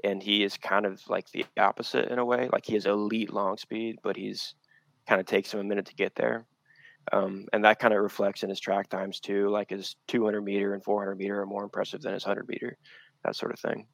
and 0.03 0.21
he 0.21 0.43
is 0.43 0.57
kind 0.57 0.85
of 0.85 1.01
like 1.07 1.29
the 1.31 1.45
opposite 1.57 2.09
in 2.09 2.19
a 2.19 2.25
way. 2.25 2.49
Like 2.51 2.65
he 2.65 2.73
has 2.73 2.85
elite 2.85 3.33
long 3.33 3.57
speed, 3.57 3.97
but 4.03 4.17
he's 4.17 4.53
kind 5.07 5.19
of 5.19 5.27
takes 5.27 5.53
him 5.53 5.59
a 5.59 5.63
minute 5.63 5.85
to 5.87 5.95
get 5.95 6.15
there. 6.15 6.45
Um, 7.11 7.47
and 7.51 7.65
that 7.65 7.79
kind 7.79 7.93
of 7.93 8.01
reflects 8.01 8.43
in 8.43 8.49
his 8.49 8.59
track 8.59 8.89
times 8.89 9.19
too. 9.19 9.49
Like 9.49 9.69
his 9.69 9.95
200 10.07 10.41
meter 10.41 10.73
and 10.73 10.83
400 10.83 11.17
meter 11.17 11.41
are 11.41 11.45
more 11.45 11.63
impressive 11.63 12.01
than 12.01 12.13
his 12.13 12.25
100 12.25 12.47
meter, 12.47 12.77
that 13.23 13.35
sort 13.35 13.51
of 13.51 13.59
thing. 13.59 13.87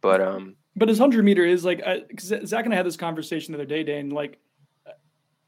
But 0.00 0.20
um, 0.20 0.56
but 0.76 0.88
his 0.88 1.00
100 1.00 1.24
meter 1.24 1.44
is 1.44 1.64
like 1.64 1.82
I, 1.84 2.02
Zach 2.18 2.64
and 2.64 2.72
I 2.72 2.76
had 2.76 2.86
this 2.86 2.96
conversation 2.96 3.52
the 3.52 3.58
other 3.58 3.66
day, 3.66 3.82
Dane. 3.82 4.10
Like 4.10 4.38
uh, 4.86 4.92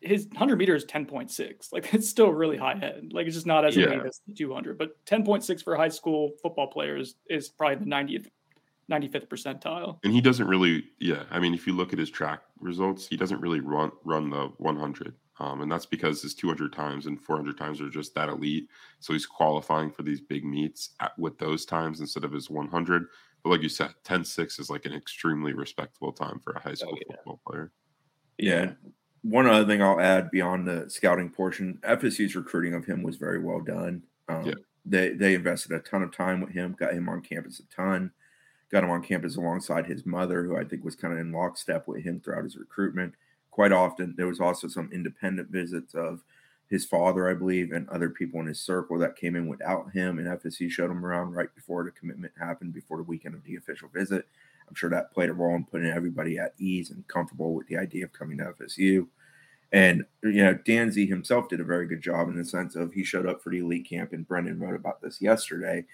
his 0.01 0.27
100 0.27 0.59
meter 0.59 0.75
is 0.75 0.85
10.6. 0.85 1.73
Like 1.73 1.93
it's 1.95 2.09
still 2.09 2.31
really 2.31 2.57
high 2.57 2.73
end. 2.73 3.13
Like 3.13 3.27
it's 3.27 3.37
just 3.37 3.47
not 3.47 3.65
as 3.65 3.77
yeah. 3.77 3.87
elite 3.87 4.07
as 4.07 4.21
the 4.27 4.35
200, 4.35 4.79
but 4.79 5.05
10.6 5.07 5.63
for 5.63 5.77
high 5.77 5.89
school 5.89 6.33
football 6.43 6.67
players 6.67 7.15
is 7.29 7.49
probably 7.49 7.85
the 7.85 7.91
90th 7.91 8.27
95th 8.91 9.29
percentile. 9.29 9.99
And 10.03 10.13
he 10.13 10.21
doesn't 10.21 10.47
really, 10.47 10.85
yeah. 10.99 11.25
I 11.31 11.39
mean, 11.39 11.55
if 11.55 11.67
you 11.67 11.75
look 11.75 11.93
at 11.93 11.99
his 11.99 12.11
track 12.11 12.41
results, 12.59 13.07
he 13.07 13.17
doesn't 13.17 13.41
really 13.41 13.61
run 13.61 13.93
run 14.05 14.31
the 14.31 14.51
100, 14.59 15.15
um, 15.41 15.61
and 15.63 15.71
that's 15.71 15.87
because 15.87 16.23
his 16.23 16.35
200 16.35 16.73
times 16.73 17.07
and 17.07 17.21
400 17.21 17.57
times 17.57 17.81
are 17.81 17.89
just 17.89 18.15
that 18.15 18.29
elite. 18.29 18.69
So 19.01 19.13
he's 19.13 19.27
qualifying 19.27 19.91
for 19.91 20.03
these 20.03 20.21
big 20.21 20.45
meets 20.45 20.91
at, 21.01 21.17
with 21.19 21.39
those 21.39 21.65
times 21.65 22.01
instead 22.01 22.25
of 22.25 22.33
his 22.33 22.51
100. 22.51 23.07
But 23.43 23.51
like 23.51 23.63
you 23.63 23.69
said, 23.69 23.95
10-6 24.05 24.59
is 24.59 24.71
like 24.71 24.85
an 24.85 24.93
extremely 24.93 25.53
respectable 25.53 26.13
time 26.13 26.41
for 26.43 26.53
a 26.53 26.61
high 26.61 26.75
school 26.75 26.95
oh, 26.95 26.99
yeah. 27.09 27.17
football 27.17 27.41
player. 27.47 27.73
Yeah. 28.39 28.73
One 29.23 29.47
other 29.47 29.67
thing 29.67 29.83
I'll 29.83 30.01
add 30.01 30.31
beyond 30.31 30.67
the 30.67 30.89
scouting 30.89 31.31
portion, 31.31 31.79
FSU's 31.83 32.35
recruiting 32.35 32.75
of 32.75 32.85
him 32.85 33.03
was 33.03 33.17
very 33.17 33.39
well 33.39 33.61
done. 33.61 34.03
Um, 34.29 34.47
yeah. 34.47 34.55
They 34.85 35.11
they 35.11 35.35
invested 35.35 35.73
a 35.73 35.81
ton 35.81 36.03
of 36.03 36.17
time 36.17 36.41
with 36.41 36.51
him, 36.51 36.75
got 36.79 36.95
him 36.95 37.09
on 37.09 37.21
campus 37.21 37.61
a 37.61 37.75
ton 37.75 38.11
got 38.71 38.85
him 38.85 38.91
on 38.91 39.03
campus 39.03 39.37
alongside 39.37 39.87
his 39.87 40.05
mother, 40.05 40.43
who 40.43 40.57
I 40.57 40.65
think 40.65 40.85
was 40.85 40.97
kind 40.97 41.15
of 41.15 41.21
in 41.21 41.33
lockstep 41.33 41.89
with 41.89 42.03
him 42.05 42.21
throughout 42.21 42.45
his 42.45 42.57
recruitment. 42.57 43.15
Quite 43.59 43.73
often, 43.73 44.15
there 44.17 44.29
was 44.29 44.41
also 44.41 44.69
some 44.69 44.89
independent 44.93 45.49
visits 45.51 45.93
of 45.93 46.23
his 46.69 46.85
father, 46.85 47.29
I 47.29 47.35
believe, 47.35 47.73
and 47.73 47.89
other 47.89 48.09
people 48.09 48.39
in 48.39 48.47
his 48.47 48.61
circle 48.61 48.97
that 49.01 49.17
came 49.17 49.35
in 49.35 49.49
without 49.49 49.91
him. 49.91 50.21
And 50.21 50.29
FSU 50.29 50.71
showed 50.71 50.93
him 50.93 51.05
around 51.05 51.33
right 51.33 51.53
before 51.57 51.83
the 51.83 51.91
commitment 51.91 52.33
happened, 52.39 52.73
before 52.73 52.99
the 52.99 53.03
weekend 53.03 53.35
of 53.35 53.43
the 53.43 53.57
official 53.57 53.89
visit. 53.89 54.29
I'm 54.69 54.77
sure 54.77 54.91
that 54.91 55.13
played 55.13 55.29
a 55.29 55.33
role 55.33 55.57
in 55.57 55.65
putting 55.65 55.89
everybody 55.89 56.39
at 56.39 56.55
ease 56.61 56.93
and 56.93 57.05
comfortable 57.09 57.53
with 57.53 57.67
the 57.67 57.79
idea 57.79 58.05
of 58.05 58.13
coming 58.13 58.39
to 58.39 58.45
FSU. 58.45 59.09
And 59.73 60.05
you 60.23 60.45
know, 60.45 60.55
Danzy 60.55 61.09
himself 61.09 61.49
did 61.49 61.59
a 61.59 61.65
very 61.65 61.89
good 61.89 62.01
job 62.01 62.29
in 62.29 62.37
the 62.37 62.45
sense 62.45 62.77
of 62.77 62.93
he 62.93 63.03
showed 63.03 63.27
up 63.27 63.43
for 63.43 63.51
the 63.51 63.59
elite 63.59 63.89
camp, 63.91 64.13
and 64.13 64.29
Brendan 64.29 64.61
wrote 64.61 64.77
about 64.77 65.03
this 65.03 65.21
yesterday 65.21 65.85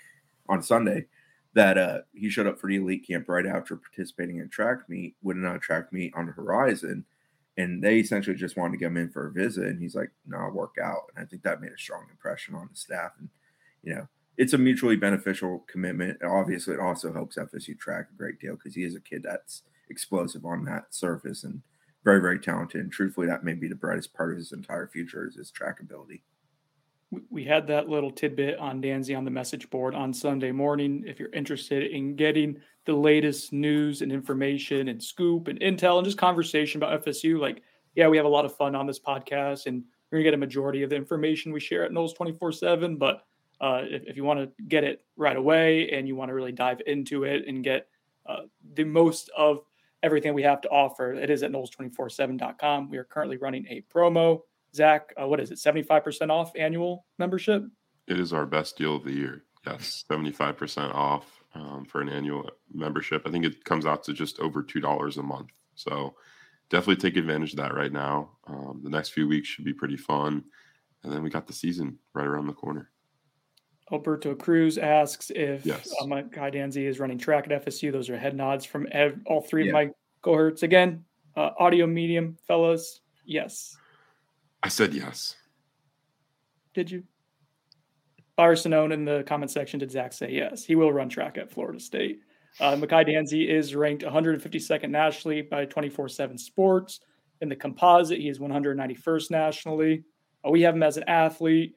on 0.50 0.62
Sunday 0.62 1.06
that 1.54 1.78
uh, 1.78 2.00
he 2.12 2.28
showed 2.28 2.46
up 2.46 2.60
for 2.60 2.66
the 2.66 2.76
elite 2.76 3.06
camp 3.06 3.26
right 3.26 3.46
after 3.46 3.74
participating 3.74 4.36
in 4.36 4.50
track 4.50 4.86
meet, 4.86 5.14
winning 5.22 5.46
a 5.46 5.58
track 5.58 5.94
meet 5.94 6.12
on 6.14 6.26
the 6.26 6.32
horizon, 6.32 7.06
and 7.56 7.82
they 7.82 7.98
essentially 7.98 8.36
just 8.36 8.56
wanted 8.56 8.78
to 8.78 8.86
him 8.86 8.96
in 8.96 9.10
for 9.10 9.26
a 9.26 9.32
visit, 9.32 9.66
and 9.66 9.80
he's 9.80 9.94
like, 9.94 10.10
"No, 10.26 10.38
I'll 10.38 10.50
work 10.50 10.76
out," 10.82 11.10
and 11.14 11.24
I 11.24 11.28
think 11.28 11.42
that 11.42 11.60
made 11.60 11.72
a 11.72 11.78
strong 11.78 12.06
impression 12.10 12.54
on 12.54 12.68
the 12.70 12.76
staff, 12.76 13.12
and 13.18 13.28
you 13.82 13.94
know, 13.94 14.08
it's 14.36 14.52
a 14.52 14.58
mutually 14.58 14.96
beneficial 14.96 15.64
commitment. 15.68 16.22
Obviously, 16.22 16.74
it 16.74 16.80
also 16.80 17.12
helps 17.12 17.36
FSU 17.36 17.78
track 17.78 18.08
a 18.10 18.16
great 18.16 18.40
deal 18.40 18.54
because 18.54 18.74
he 18.74 18.84
is 18.84 18.94
a 18.94 19.00
kid 19.00 19.22
that's 19.22 19.62
explosive 19.88 20.44
on 20.44 20.64
that 20.64 20.94
surface 20.94 21.44
and 21.44 21.62
very, 22.02 22.20
very 22.20 22.38
talented. 22.38 22.80
And 22.80 22.92
truthfully, 22.92 23.26
that 23.26 23.44
may 23.44 23.54
be 23.54 23.68
the 23.68 23.74
brightest 23.74 24.14
part 24.14 24.32
of 24.32 24.38
his 24.38 24.52
entire 24.52 24.86
future 24.86 25.26
is 25.26 25.36
his 25.36 25.50
track 25.50 25.80
ability. 25.80 26.22
We 27.30 27.44
had 27.44 27.66
that 27.68 27.88
little 27.88 28.10
tidbit 28.10 28.58
on 28.58 28.82
Danzy 28.82 29.16
on 29.16 29.24
the 29.24 29.30
message 29.30 29.68
board 29.70 29.94
on 29.94 30.12
Sunday 30.12 30.52
morning. 30.52 31.04
If 31.06 31.18
you're 31.18 31.32
interested 31.32 31.90
in 31.90 32.16
getting 32.16 32.60
the 32.84 32.94
latest 32.94 33.52
news 33.52 34.02
and 34.02 34.12
information 34.12 34.88
and 34.88 35.02
scoop 35.02 35.48
and 35.48 35.58
intel 35.60 35.98
and 35.98 36.04
just 36.04 36.18
conversation 36.18 36.82
about 36.82 37.04
FSU, 37.04 37.38
like, 37.38 37.62
yeah, 37.94 38.08
we 38.08 38.16
have 38.16 38.26
a 38.26 38.28
lot 38.28 38.44
of 38.44 38.56
fun 38.56 38.74
on 38.74 38.86
this 38.86 39.00
podcast 39.00 39.66
and 39.66 39.84
you're 40.10 40.22
going 40.22 40.24
to 40.24 40.30
get 40.30 40.34
a 40.34 40.38
majority 40.38 40.82
of 40.82 40.90
the 40.90 40.96
information 40.96 41.52
we 41.52 41.60
share 41.60 41.84
at 41.84 41.90
Noles 41.90 42.14
24 42.14 42.52
7. 42.52 42.96
But 42.96 43.24
uh, 43.60 43.82
if, 43.84 44.02
if, 44.06 44.16
you 44.16 44.24
want 44.24 44.40
to 44.40 44.64
get 44.64 44.84
it 44.84 45.04
right 45.16 45.36
away 45.36 45.90
and 45.90 46.06
you 46.06 46.16
want 46.16 46.28
to 46.28 46.34
really 46.34 46.52
dive 46.52 46.80
into 46.86 47.24
it 47.24 47.46
and 47.46 47.64
get 47.64 47.88
uh, 48.26 48.42
the 48.74 48.84
most 48.84 49.30
of 49.36 49.60
everything 50.02 50.34
we 50.34 50.42
have 50.42 50.60
to 50.60 50.68
offer. 50.68 51.14
It 51.14 51.30
is 51.30 51.42
at 51.42 51.50
Noles247.com. 51.50 52.90
We 52.90 52.98
are 52.98 53.04
currently 53.04 53.38
running 53.38 53.66
a 53.68 53.82
promo. 53.92 54.42
Zach, 54.74 55.12
uh, 55.20 55.26
what 55.26 55.40
is 55.40 55.50
it? 55.50 55.58
75% 55.58 56.30
off 56.30 56.52
annual 56.56 57.06
membership? 57.18 57.64
It 58.06 58.18
is 58.18 58.32
our 58.32 58.46
best 58.46 58.76
deal 58.76 58.96
of 58.96 59.04
the 59.04 59.12
year. 59.12 59.44
Yes, 59.66 60.04
75% 60.10 60.94
off 60.94 61.42
um, 61.54 61.84
for 61.86 62.00
an 62.00 62.08
annual 62.08 62.50
membership. 62.72 63.22
I 63.26 63.30
think 63.30 63.44
it 63.44 63.64
comes 63.64 63.86
out 63.86 64.04
to 64.04 64.12
just 64.12 64.38
over 64.40 64.62
$2 64.62 65.16
a 65.16 65.22
month. 65.22 65.48
So 65.74 66.14
definitely 66.68 66.96
take 66.96 67.16
advantage 67.16 67.52
of 67.52 67.58
that 67.58 67.74
right 67.74 67.92
now. 67.92 68.30
Um, 68.46 68.80
the 68.82 68.90
next 68.90 69.10
few 69.10 69.26
weeks 69.26 69.48
should 69.48 69.64
be 69.64 69.72
pretty 69.72 69.96
fun. 69.96 70.44
And 71.02 71.12
then 71.12 71.22
we 71.22 71.30
got 71.30 71.46
the 71.46 71.52
season 71.52 71.98
right 72.14 72.26
around 72.26 72.46
the 72.46 72.52
corner. 72.52 72.90
Alberto 73.92 74.34
Cruz 74.34 74.78
asks 74.78 75.30
if 75.30 75.64
yes. 75.64 75.92
uh, 76.00 76.06
my 76.06 76.22
guy 76.22 76.50
Danzy 76.50 76.88
is 76.88 76.98
running 76.98 77.18
track 77.18 77.50
at 77.50 77.64
FSU. 77.64 77.92
Those 77.92 78.08
are 78.08 78.18
head 78.18 78.34
nods 78.34 78.64
from 78.64 78.88
ev- 78.92 79.20
all 79.26 79.42
three 79.42 79.64
yeah. 79.64 79.70
of 79.70 79.72
my 79.74 79.90
cohorts. 80.22 80.62
Again, 80.62 81.04
uh, 81.36 81.50
audio 81.58 81.86
medium, 81.86 82.36
fellas. 82.46 83.00
Yes. 83.26 83.76
I 84.64 84.68
said 84.68 84.94
yes. 84.94 85.36
Did 86.72 86.90
you? 86.90 87.04
Byron 88.34 88.56
Sinone 88.56 88.92
in 88.94 89.04
the 89.04 89.22
comment 89.26 89.50
section 89.50 89.78
did 89.78 89.90
Zach 89.90 90.14
say 90.14 90.32
yes. 90.32 90.64
He 90.64 90.74
will 90.74 90.90
run 90.90 91.10
track 91.10 91.36
at 91.36 91.50
Florida 91.50 91.78
State. 91.78 92.20
Uh, 92.58 92.74
Makai 92.74 93.06
Danzy 93.06 93.46
is 93.46 93.74
ranked 93.74 94.02
152nd 94.02 94.88
nationally 94.88 95.42
by 95.42 95.66
24 95.66 96.08
7 96.08 96.38
Sports. 96.38 97.00
In 97.42 97.50
the 97.50 97.54
composite, 97.56 98.18
he 98.18 98.30
is 98.30 98.38
191st 98.38 99.30
nationally. 99.30 100.02
Uh, 100.44 100.50
we 100.50 100.62
have 100.62 100.74
him 100.74 100.82
as 100.82 100.96
an 100.96 101.04
athlete. 101.08 101.76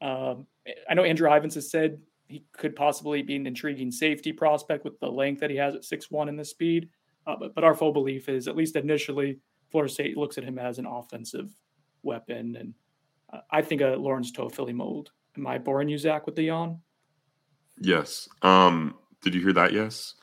Um, 0.00 0.46
I 0.88 0.94
know 0.94 1.02
Andrew 1.02 1.28
Ivins 1.28 1.56
has 1.56 1.72
said 1.72 1.98
he 2.28 2.44
could 2.52 2.76
possibly 2.76 3.20
be 3.22 3.34
an 3.34 3.48
intriguing 3.48 3.90
safety 3.90 4.32
prospect 4.32 4.84
with 4.84 5.00
the 5.00 5.10
length 5.10 5.40
that 5.40 5.50
he 5.50 5.56
has 5.56 5.74
at 5.74 5.84
six 5.84 6.08
one 6.08 6.28
and 6.28 6.38
the 6.38 6.44
speed. 6.44 6.88
Uh, 7.26 7.34
but, 7.36 7.56
but 7.56 7.64
our 7.64 7.74
full 7.74 7.92
belief 7.92 8.28
is, 8.28 8.46
at 8.46 8.56
least 8.56 8.76
initially, 8.76 9.40
Florida 9.72 9.92
State 9.92 10.16
looks 10.16 10.38
at 10.38 10.44
him 10.44 10.56
as 10.56 10.78
an 10.78 10.86
offensive 10.86 11.50
weapon. 12.02 12.56
And 12.56 12.74
uh, 13.32 13.40
I 13.50 13.62
think 13.62 13.80
a 13.80 13.96
Lawrence 13.96 14.32
Toafili 14.32 14.74
mold. 14.74 15.10
Am 15.36 15.46
I 15.46 15.58
boring 15.58 15.88
you, 15.88 15.98
Zach, 15.98 16.26
with 16.26 16.36
the 16.36 16.44
yawn? 16.44 16.80
Yes. 17.80 18.28
Um, 18.42 18.96
did 19.22 19.34
you 19.34 19.40
hear 19.40 19.52
that? 19.52 19.72
Yes. 19.72 20.14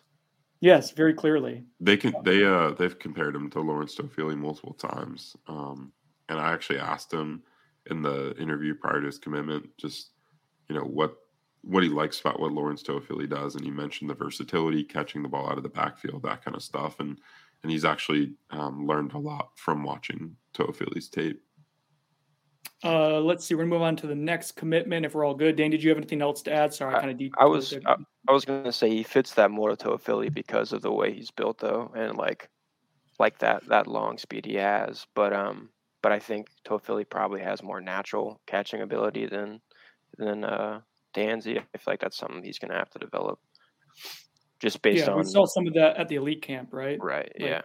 Yes, 0.62 0.92
very 0.92 1.14
clearly. 1.14 1.64
They 1.80 1.98
can. 1.98 2.14
They 2.24 2.44
uh, 2.44 2.72
they've 2.72 2.98
compared 2.98 3.36
him 3.36 3.50
to 3.52 3.60
Lawrence 3.60 3.96
Toafili 3.96 4.38
multiple 4.38 4.74
times. 4.74 5.36
Um, 5.48 5.92
and 6.30 6.40
I 6.40 6.54
actually 6.54 6.80
asked 6.80 7.14
him 7.14 7.44
in 7.90 8.02
the 8.02 8.36
interview 8.38 8.74
prior 8.74 9.00
to 9.00 9.06
his 9.06 9.20
commitment, 9.20 9.70
just 9.78 10.12
you 10.70 10.76
know 10.76 10.84
what 10.84 11.18
what 11.62 11.84
he 11.84 11.90
likes 11.90 12.20
about 12.20 12.40
what 12.40 12.52
Lawrence 12.52 12.84
Toafili 12.84 13.30
does, 13.30 13.56
and 13.56 13.64
he 13.64 13.72
mentioned 13.72 14.10
the 14.10 14.16
versatility, 14.16 14.84
catching 14.84 15.24
the 15.24 15.30
ball 15.30 15.50
out 15.50 15.58
of 15.58 15.64
the 15.64 15.70
backfield, 15.70 16.24
that 16.24 16.44
kind 16.44 16.56
of 16.56 16.64
stuff, 16.64 17.00
and 17.00 17.20
and 17.64 17.72
he's 17.72 17.86
actually 17.86 18.34
um, 18.52 18.86
learned 18.86 19.14
a 19.14 19.18
lot 19.18 19.50
from 19.56 19.84
watching 19.84 20.36
Toafili's 20.54 21.10
tape. 21.10 21.42
Uh, 22.84 23.20
let's 23.20 23.46
see. 23.46 23.56
We're 23.56 23.64
gonna 23.64 23.76
move 23.76 23.82
on 23.82 23.96
to 23.98 24.08
the 24.08 24.16
next 24.16 24.54
commitment. 24.54 25.06
If 25.06 25.16
we're 25.16 25.26
all 25.26 25.34
good, 25.34 25.56
Dan, 25.56 25.72
did 25.72 25.84
you 25.84 25.90
have 25.90 25.98
anything 25.98 26.22
else 26.22 26.42
to 26.44 26.54
add? 26.54 26.74
Sorry, 26.74 26.96
I, 26.96 27.00
kind 27.00 27.12
of 27.12 27.18
deep. 27.18 27.34
I 27.38 27.46
was 27.46 27.74
I, 27.86 27.96
I, 28.28 28.32
was 28.32 28.46
gonna 28.46 28.72
say 28.72 28.90
he 28.90 29.04
fits 29.04 29.34
that 29.34 29.52
more 29.52 29.76
to 29.76 29.76
Toafili 29.76 30.34
because 30.34 30.72
of 30.72 30.82
the 30.82 30.92
way 30.92 31.14
he's 31.14 31.32
built, 31.32 31.60
though, 31.60 31.92
and 31.96 32.18
like 32.18 32.50
like 33.20 33.40
that 33.40 33.66
that 33.68 33.88
long 33.88 34.18
speed 34.18 34.46
he 34.46 34.56
has. 34.56 35.08
But 35.16 35.34
um, 35.34 35.70
but 36.02 36.12
I 36.12 36.20
think 36.20 36.50
Toafili 36.64 37.10
probably 37.10 37.42
has 37.42 37.64
more 37.64 37.82
natural 37.82 38.40
catching 38.46 38.82
ability 38.82 39.26
than 39.26 39.60
than 40.20 40.44
uh, 40.44 40.82
Danzy. 41.16 41.58
I 41.58 41.78
feel 41.78 41.94
like 41.94 42.00
that's 42.00 42.18
something 42.18 42.44
he's 42.44 42.60
going 42.60 42.72
to 42.72 42.78
have 42.78 42.92
to 42.92 43.00
develop, 43.00 43.40
just 44.60 44.82
based 44.84 45.08
yeah, 45.08 45.14
on. 45.14 45.18
we 45.18 45.24
saw 45.26 45.46
some 45.46 45.66
of 45.66 45.74
that 45.74 45.98
at 45.98 46.08
the 46.08 46.16
elite 46.16 46.44
camp, 46.44 46.70
right? 46.72 47.00
Right. 47.02 47.32
Like, 47.40 47.50
yeah. 47.50 47.62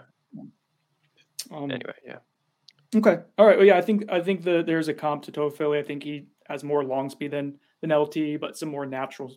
Um, 1.51 1.71
anyway, 1.71 1.93
yeah. 2.07 2.19
Okay. 2.95 3.19
All 3.39 3.47
right. 3.47 3.57
Well, 3.57 3.67
yeah, 3.67 3.77
I 3.79 3.83
think 3.83 4.11
I 4.11 4.21
think 4.21 4.43
the 4.43 4.63
there's 4.67 4.89
a 4.89 4.95
comp 4.95 5.23
to 5.25 5.33
Toafili. 5.33 5.79
I 5.79 5.83
think 5.83 6.03
he 6.03 6.27
has 6.49 6.65
more 6.65 6.85
long 6.85 7.09
speed 7.09 7.31
than 7.31 7.59
than 7.81 7.93
LT, 7.97 8.41
but 8.41 8.57
some 8.59 8.69
more 8.69 8.87
natural 8.87 9.37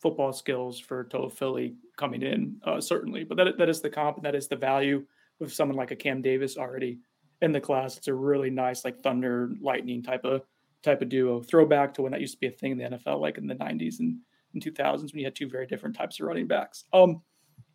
football 0.00 0.32
skills 0.32 0.78
for 0.78 1.04
Toafili 1.04 1.76
coming 1.96 2.22
in, 2.22 2.60
uh, 2.64 2.80
certainly. 2.80 3.24
But 3.24 3.36
that 3.38 3.58
that 3.58 3.68
is 3.68 3.80
the 3.80 3.88
comp, 3.88 4.16
and 4.16 4.26
that 4.26 4.34
is 4.34 4.48
the 4.48 4.56
value 4.56 5.04
with 5.38 5.52
someone 5.52 5.76
like 5.76 5.92
a 5.92 5.96
Cam 5.96 6.20
Davis 6.20 6.58
already 6.58 6.98
in 7.40 7.52
the 7.52 7.60
class. 7.60 7.96
It's 7.96 8.08
a 8.08 8.14
really 8.14 8.50
nice 8.50 8.84
like 8.84 9.00
thunder 9.00 9.50
lightning 9.60 10.02
type 10.02 10.24
of 10.24 10.42
type 10.82 11.00
of 11.00 11.08
duo. 11.08 11.40
Throwback 11.40 11.94
to 11.94 12.02
when 12.02 12.12
that 12.12 12.20
used 12.20 12.34
to 12.34 12.40
be 12.40 12.48
a 12.48 12.50
thing 12.50 12.72
in 12.72 12.78
the 12.78 12.84
NFL, 12.84 13.20
like 13.20 13.38
in 13.38 13.46
the 13.46 13.54
90s 13.54 14.00
and, 14.00 14.18
and 14.52 14.62
2000s 14.62 15.00
when 15.00 15.20
you 15.20 15.24
had 15.24 15.34
two 15.34 15.48
very 15.48 15.66
different 15.66 15.96
types 15.96 16.20
of 16.20 16.26
running 16.26 16.46
backs. 16.46 16.84
Um, 16.92 17.22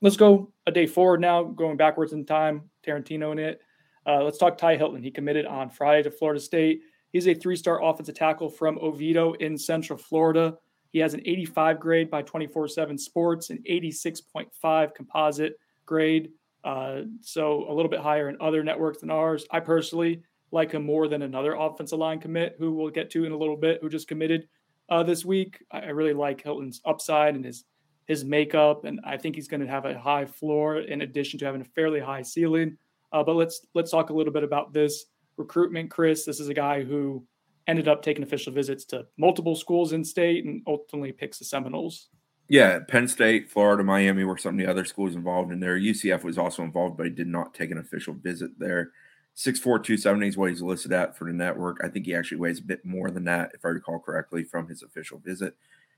let's 0.02 0.18
go 0.18 0.52
a 0.68 0.72
day 0.72 0.86
forward 0.86 1.20
now, 1.20 1.44
going 1.44 1.78
backwards 1.78 2.14
in 2.14 2.26
time. 2.26 2.70
Tarantino 2.86 3.32
in 3.32 3.40
it. 3.40 3.62
Uh, 4.06 4.24
let's 4.24 4.38
talk 4.38 4.58
Ty 4.58 4.78
Hilton. 4.78 5.04
He 5.04 5.12
committed 5.12 5.46
on 5.46 5.70
Friday 5.70 6.04
to 6.04 6.12
Florida 6.12 6.40
State. 6.40 6.82
He's 7.12 7.28
a 7.28 7.34
three-star 7.34 7.84
offensive 7.84 8.16
tackle 8.16 8.50
from 8.50 8.78
Oviedo 8.80 9.34
in 9.34 9.58
Central 9.58 9.98
Florida. 9.98 10.58
He 10.92 11.00
has 11.00 11.14
an 11.14 11.22
85 11.26 11.80
grade 11.80 12.10
by 12.10 12.24
24/7 12.24 12.98
Sports, 12.98 13.50
an 13.50 13.64
86.5 13.68 14.94
composite 14.94 15.60
grade. 15.86 16.32
Uh, 16.64 17.02
so 17.22 17.66
a 17.70 17.74
little 17.74 17.90
bit 17.90 18.00
higher 18.00 18.30
in 18.30 18.38
other 18.42 18.64
networks 18.64 19.00
than 19.00 19.12
ours. 19.12 19.46
I 19.52 19.60
personally 19.60 20.24
like 20.52 20.72
him 20.72 20.86
more 20.86 21.08
than 21.08 21.22
another 21.22 21.54
offensive 21.54 22.00
line 22.00 22.20
commit, 22.20 22.56
who 22.58 22.74
we'll 22.74 22.90
get 22.90 23.10
to 23.12 23.26
in 23.26 23.32
a 23.32 23.38
little 23.38 23.56
bit, 23.56 23.80
who 23.82 23.90
just 23.90 24.08
committed 24.08 24.48
uh, 24.90 25.04
this 25.04 25.24
week. 25.24 25.64
I, 25.72 25.80
I, 25.80 25.90
really 25.90 26.14
like 26.14 26.42
Hilton's 26.42 26.82
upside 26.86 27.36
and 27.36 27.46
his 27.46 27.66
his 28.08 28.26
makeup, 28.26 28.86
and 28.86 29.00
I 29.04 29.18
think 29.18 29.36
he's 29.36 29.48
going 29.48 29.62
to 29.62 29.68
have 29.68 29.86
a 29.86 29.98
high 29.98 30.26
floor 30.26 30.80
in 30.80 31.02
addition 31.02 31.38
to 31.40 31.46
having 31.46 31.62
a 31.62 31.66
fairly 31.66 32.00
high 32.00 32.24
ceiling. 32.24 32.76
Uh, 33.12 33.24
but 33.24 33.36
let's 33.36 33.66
let's 33.74 33.92
talk 33.92 34.10
a 34.10 34.14
little 34.14 34.34
bit 34.34 34.44
about 34.44 34.74
this 34.74 35.06
recruitment, 35.38 35.90
Chris. 35.90 36.26
This 36.26 36.40
is 36.40 36.50
a 36.50 36.54
guy 36.54 36.84
who 36.84 37.26
ended 37.68 37.88
up 37.88 38.02
taking 38.02 38.24
official 38.24 38.52
visits 38.52 38.86
to 38.86 39.06
multiple 39.18 39.56
schools 39.56 39.94
in 39.94 40.04
state 40.04 40.46
and 40.46 40.62
ultimately 40.68 41.12
picks 41.12 41.40
the 41.40 41.46
Seminoles. 41.46 42.10
Yeah, 42.48 42.80
Penn 42.80 43.08
State, 43.08 43.52
Florida, 43.52 43.84
Miami 43.84 44.24
were 44.24 44.38
some 44.38 44.56
of 44.56 44.66
the 44.66 44.70
other 44.70 44.84
schools 44.84 45.14
involved 45.16 45.52
in 45.52 45.60
there. 45.60 45.78
UCF 45.80 46.24
was 46.24 46.40
also 46.40 46.64
involved, 46.64 46.98
but 46.98 47.06
he 47.06 47.12
did 47.12 47.28
not 47.28 47.54
take 47.54 47.70
an 47.70 47.78
official 47.78 48.16
visit 48.16 48.58
there. 48.58 48.90
6'4", 49.38 49.62
270 49.62 50.28
is 50.28 50.38
what 50.38 50.50
he's 50.50 50.62
listed 50.64 50.92
at 50.92 51.16
for 51.16 51.26
the 51.26 51.34
network. 51.34 51.80
I 51.84 51.90
think 51.90 52.08
he 52.08 52.16
actually 52.16 52.40
weighs 52.40 52.60
a 52.60 52.64
bit 52.64 52.84
more 52.84 53.12
than 53.12 53.24
that, 53.26 53.52
if 53.54 53.64
I 53.64 53.70
recall 53.70 54.00
correctly, 54.00 54.44
from 54.44 54.68
his 54.68 54.82
official 54.82 55.20
visit. 55.20 55.56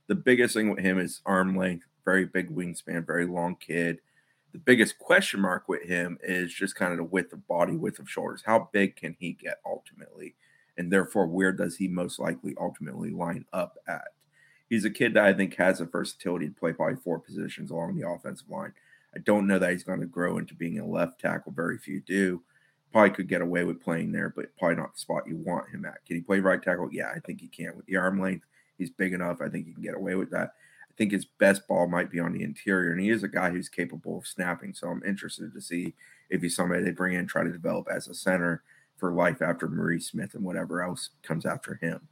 The 0.07 0.15
biggest 0.15 0.53
thing 0.53 0.69
with 0.69 0.79
him 0.79 0.99
is 0.99 1.21
arm 1.25 1.55
length, 1.55 1.85
very 2.03 2.25
big 2.25 2.53
wingspan, 2.53 3.07
very 3.07 3.25
long 3.25 3.55
kid. 3.55 3.99
The 4.51 4.59
biggest 4.59 4.99
question 4.99 5.39
mark 5.39 5.69
with 5.69 5.83
him 5.83 6.17
is 6.21 6.53
just 6.53 6.75
kind 6.75 6.91
of 6.91 6.97
the 6.97 7.03
width 7.03 7.31
of 7.33 7.47
body, 7.47 7.75
width 7.75 7.99
of 7.99 8.09
shoulders. 8.09 8.43
How 8.45 8.69
big 8.71 8.95
can 8.95 9.15
he 9.19 9.33
get 9.33 9.59
ultimately? 9.65 10.35
And 10.77 10.91
therefore, 10.91 11.27
where 11.27 11.51
does 11.51 11.77
he 11.77 11.87
most 11.87 12.19
likely 12.19 12.55
ultimately 12.59 13.11
line 13.11 13.45
up 13.53 13.77
at? 13.87 14.09
He's 14.69 14.85
a 14.85 14.89
kid 14.89 15.13
that 15.13 15.25
I 15.25 15.33
think 15.33 15.55
has 15.55 15.79
the 15.79 15.85
versatility 15.85 16.47
to 16.47 16.53
play 16.53 16.73
probably 16.73 16.97
four 16.97 17.19
positions 17.19 17.71
along 17.71 17.95
the 17.95 18.07
offensive 18.07 18.49
line. 18.49 18.73
I 19.15 19.19
don't 19.19 19.47
know 19.47 19.59
that 19.59 19.71
he's 19.71 19.83
going 19.83 19.99
to 19.99 20.05
grow 20.05 20.37
into 20.37 20.55
being 20.55 20.79
a 20.79 20.85
left 20.85 21.19
tackle. 21.19 21.51
Very 21.51 21.77
few 21.77 22.01
do 22.01 22.41
probably 22.91 23.11
could 23.11 23.27
get 23.27 23.41
away 23.41 23.63
with 23.63 23.81
playing 23.81 24.11
there, 24.11 24.29
but 24.35 24.55
probably 24.57 24.75
not 24.75 24.93
the 24.93 24.99
spot 24.99 25.27
you 25.27 25.37
want 25.37 25.69
him 25.69 25.85
at. 25.85 26.03
Can 26.05 26.17
he 26.17 26.21
play 26.21 26.39
right 26.39 26.61
tackle? 26.61 26.89
Yeah, 26.91 27.11
I 27.15 27.19
think 27.19 27.41
he 27.41 27.47
can 27.47 27.75
with 27.75 27.85
the 27.85 27.95
arm 27.95 28.19
length. 28.19 28.45
He's 28.77 28.89
big 28.89 29.13
enough. 29.13 29.41
I 29.41 29.49
think 29.49 29.65
he 29.65 29.73
can 29.73 29.83
get 29.83 29.95
away 29.95 30.15
with 30.15 30.29
that. 30.31 30.53
Think 31.01 31.13
his 31.13 31.25
best 31.25 31.67
ball 31.67 31.87
might 31.87 32.11
be 32.11 32.19
on 32.19 32.31
the 32.31 32.43
interior, 32.43 32.91
and 32.91 33.01
he 33.01 33.09
is 33.09 33.23
a 33.23 33.27
guy 33.27 33.49
who's 33.49 33.69
capable 33.69 34.19
of 34.19 34.27
snapping. 34.27 34.75
So 34.75 34.87
I'm 34.87 35.01
interested 35.03 35.51
to 35.51 35.59
see 35.59 35.95
if 36.29 36.43
he's 36.43 36.55
somebody 36.55 36.83
they 36.83 36.91
bring 36.91 37.15
in 37.15 37.25
try 37.25 37.43
to 37.43 37.51
develop 37.51 37.87
as 37.91 38.07
a 38.07 38.13
center 38.13 38.61
for 38.97 39.11
life 39.11 39.41
after 39.41 39.67
Maurice 39.67 40.05
Smith 40.05 40.35
and 40.35 40.43
whatever 40.43 40.83
else 40.83 41.09
comes 41.23 41.43
after 41.43 41.79
him. 41.81 42.07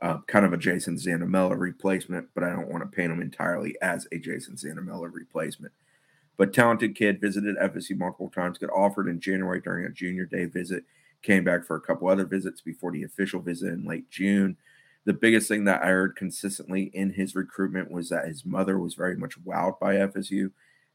Uh, 0.00 0.18
kind 0.28 0.46
of 0.46 0.52
a 0.52 0.56
Jason 0.56 0.94
Zanamella 0.94 1.58
replacement, 1.58 2.28
but 2.32 2.44
I 2.44 2.50
don't 2.50 2.68
want 2.68 2.84
to 2.84 2.96
paint 2.96 3.10
him 3.10 3.20
entirely 3.20 3.74
as 3.82 4.06
a 4.12 4.20
Jason 4.20 4.54
Zanamella 4.54 5.12
replacement. 5.12 5.72
But 6.36 6.54
talented 6.54 6.94
kid 6.94 7.20
visited 7.20 7.56
FSU 7.56 7.98
multiple 7.98 8.30
times, 8.30 8.56
got 8.56 8.70
offered 8.70 9.08
in 9.08 9.18
January 9.18 9.60
during 9.60 9.84
a 9.84 9.90
junior 9.90 10.26
day 10.26 10.44
visit, 10.44 10.84
came 11.22 11.42
back 11.42 11.66
for 11.66 11.74
a 11.74 11.80
couple 11.80 12.06
other 12.06 12.24
visits 12.24 12.60
before 12.60 12.92
the 12.92 13.02
official 13.02 13.40
visit 13.40 13.72
in 13.72 13.84
late 13.84 14.08
June. 14.12 14.56
The 15.04 15.12
biggest 15.14 15.48
thing 15.48 15.64
that 15.64 15.82
I 15.82 15.88
heard 15.88 16.16
consistently 16.16 16.90
in 16.92 17.12
his 17.14 17.34
recruitment 17.34 17.90
was 17.90 18.10
that 18.10 18.26
his 18.26 18.44
mother 18.44 18.78
was 18.78 18.94
very 18.94 19.16
much 19.16 19.42
wowed 19.42 19.78
by 19.78 19.94
FSU, 19.94 20.50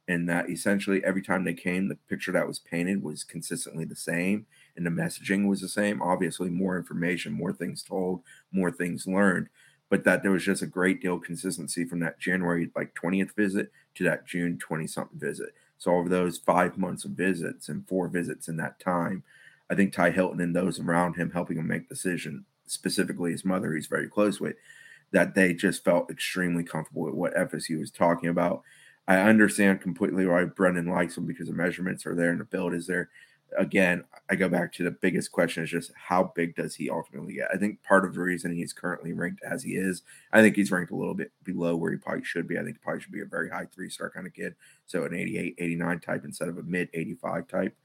and 0.07 0.29
that 0.29 0.49
essentially 0.49 1.03
every 1.03 1.21
time 1.21 1.43
they 1.43 1.53
came, 1.53 1.87
the 1.87 1.95
picture 2.09 2.31
that 2.33 2.47
was 2.47 2.59
painted 2.59 3.01
was 3.01 3.23
consistently 3.23 3.85
the 3.85 3.95
same, 3.95 4.45
and 4.75 4.85
the 4.85 4.91
messaging 4.91 5.47
was 5.47 5.61
the 5.61 5.69
same. 5.69 6.01
Obviously, 6.01 6.49
more 6.49 6.77
information, 6.77 7.31
more 7.31 7.53
things 7.53 7.81
told, 7.81 8.21
more 8.51 8.71
things 8.71 9.07
learned 9.07 9.49
but 9.93 10.05
that 10.05 10.23
there 10.23 10.31
was 10.31 10.43
just 10.43 10.63
a 10.63 10.65
great 10.65 11.03
deal 11.03 11.13
of 11.13 11.21
consistency 11.21 11.85
from 11.85 11.99
that 11.99 12.19
January 12.19 12.71
like 12.75 12.95
20th 12.95 13.35
visit 13.35 13.71
to 13.93 14.03
that 14.03 14.25
June 14.25 14.57
20 14.57 14.87
something 14.87 15.19
visit. 15.19 15.53
So 15.77 15.93
over 15.93 16.09
those 16.09 16.39
five 16.39 16.79
months 16.79 17.05
of 17.05 17.11
visits 17.11 17.69
and 17.69 17.87
four 17.87 18.07
visits 18.07 18.47
in 18.47 18.57
that 18.57 18.79
time, 18.79 19.21
I 19.69 19.75
think 19.75 19.93
Ty 19.93 20.09
Hilton 20.09 20.41
and 20.41 20.55
those 20.55 20.79
around 20.79 21.13
him 21.13 21.29
helping 21.29 21.57
him 21.59 21.67
make 21.67 21.89
decision, 21.89 22.43
specifically 22.67 23.31
his 23.31 23.45
mother, 23.45 23.73
he's 23.73 23.87
very 23.87 24.07
close 24.07 24.39
with, 24.39 24.55
that 25.11 25.35
they 25.35 25.53
just 25.53 25.83
felt 25.83 26.09
extremely 26.09 26.63
comfortable 26.63 27.03
with 27.03 27.13
what 27.13 27.35
FSU 27.35 27.79
was 27.79 27.91
talking 27.91 28.29
about. 28.29 28.63
I 29.07 29.17
understand 29.17 29.81
completely 29.81 30.25
why 30.25 30.45
Brendan 30.45 30.87
likes 30.87 31.17
him 31.17 31.25
because 31.25 31.47
the 31.47 31.53
measurements 31.53 32.05
are 32.05 32.15
there 32.15 32.31
and 32.31 32.39
the 32.39 32.45
build 32.45 32.73
is 32.73 32.87
there 32.87 33.09
again, 33.57 34.03
I 34.29 34.35
go 34.35 34.49
back 34.49 34.71
to 34.73 34.83
the 34.83 34.91
biggest 34.91 35.31
question 35.31 35.63
is 35.63 35.69
just 35.69 35.91
how 35.95 36.31
big 36.35 36.55
does 36.55 36.75
he 36.75 36.89
ultimately 36.89 37.33
get? 37.33 37.49
I 37.53 37.57
think 37.57 37.83
part 37.83 38.05
of 38.05 38.13
the 38.13 38.21
reason 38.21 38.55
he's 38.55 38.73
currently 38.73 39.13
ranked 39.13 39.43
as 39.43 39.63
he 39.63 39.71
is, 39.71 40.03
I 40.31 40.41
think 40.41 40.55
he's 40.55 40.71
ranked 40.71 40.91
a 40.91 40.95
little 40.95 41.13
bit 41.13 41.31
below 41.43 41.75
where 41.75 41.91
he 41.91 41.97
probably 41.97 42.23
should 42.23 42.47
be. 42.47 42.57
I 42.57 42.63
think 42.63 42.77
he 42.77 42.83
probably 42.83 43.01
should 43.01 43.11
be 43.11 43.21
a 43.21 43.25
very 43.25 43.49
high 43.49 43.65
three 43.65 43.89
star 43.89 44.09
kind 44.09 44.27
of 44.27 44.33
kid. 44.33 44.55
So 44.85 45.03
an 45.03 45.13
88, 45.13 45.55
89 45.57 45.99
type 45.99 46.25
instead 46.25 46.49
of 46.49 46.57
a 46.57 46.63
mid 46.63 46.89
85 46.93 47.47
type. 47.47 47.77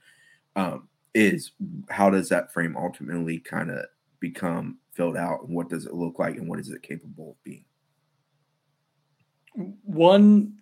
Um, 0.56 0.88
is 1.14 1.52
how 1.88 2.10
does 2.10 2.28
that 2.28 2.52
frame 2.52 2.76
ultimately 2.76 3.38
kind 3.38 3.70
of 3.70 3.84
become 4.20 4.78
filled 4.94 5.16
out 5.16 5.42
and 5.42 5.54
what 5.54 5.68
does 5.68 5.86
it 5.86 5.94
look 5.94 6.18
like 6.18 6.36
and 6.36 6.48
what 6.48 6.58
is 6.58 6.70
it 6.70 6.82
capable 6.82 7.30
of 7.30 7.42
being? 7.44 7.64
One 9.54 10.58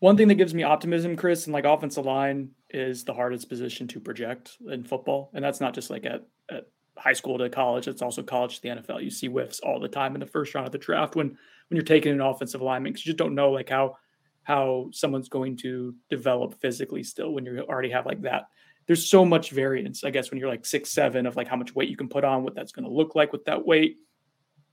one 0.00 0.16
thing 0.16 0.28
that 0.28 0.36
gives 0.36 0.54
me 0.54 0.62
optimism, 0.62 1.14
Chris, 1.14 1.46
and 1.46 1.52
like 1.52 1.64
offensive 1.64 2.06
line 2.06 2.50
is 2.70 3.04
the 3.04 3.12
hardest 3.12 3.48
position 3.48 3.86
to 3.88 4.00
project 4.00 4.56
in 4.66 4.82
football. 4.82 5.30
And 5.34 5.44
that's 5.44 5.60
not 5.60 5.74
just 5.74 5.90
like 5.90 6.06
at, 6.06 6.26
at 6.50 6.68
high 6.96 7.12
school 7.12 7.36
to 7.38 7.50
college, 7.50 7.86
it's 7.86 8.00
also 8.00 8.22
college 8.22 8.56
to 8.56 8.62
the 8.62 8.68
NFL. 8.68 9.02
You 9.02 9.10
see 9.10 9.26
whiffs 9.26 9.60
all 9.60 9.78
the 9.78 9.88
time 9.88 10.14
in 10.14 10.20
the 10.20 10.26
first 10.26 10.54
round 10.54 10.66
of 10.66 10.72
the 10.72 10.78
draft 10.78 11.16
when 11.16 11.28
when 11.28 11.76
you're 11.76 11.82
taking 11.82 12.12
an 12.12 12.20
offensive 12.20 12.62
lineman 12.62 12.92
because 12.92 13.06
you 13.06 13.10
just 13.10 13.18
don't 13.18 13.34
know 13.34 13.50
like 13.50 13.68
how 13.68 13.96
how 14.42 14.88
someone's 14.92 15.28
going 15.28 15.56
to 15.58 15.94
develop 16.08 16.60
physically 16.60 17.02
still 17.02 17.32
when 17.32 17.44
you 17.44 17.60
already 17.68 17.90
have 17.90 18.06
like 18.06 18.22
that. 18.22 18.48
There's 18.90 19.08
so 19.08 19.24
much 19.24 19.52
variance, 19.52 20.02
I 20.02 20.10
guess, 20.10 20.30
when 20.30 20.40
you're 20.40 20.48
like 20.48 20.66
six, 20.66 20.90
seven 20.90 21.26
of 21.26 21.36
like 21.36 21.46
how 21.46 21.54
much 21.54 21.76
weight 21.76 21.88
you 21.88 21.96
can 21.96 22.08
put 22.08 22.24
on, 22.24 22.42
what 22.42 22.56
that's 22.56 22.72
going 22.72 22.84
to 22.84 22.90
look 22.90 23.14
like 23.14 23.32
with 23.32 23.44
that 23.44 23.64
weight. 23.64 23.98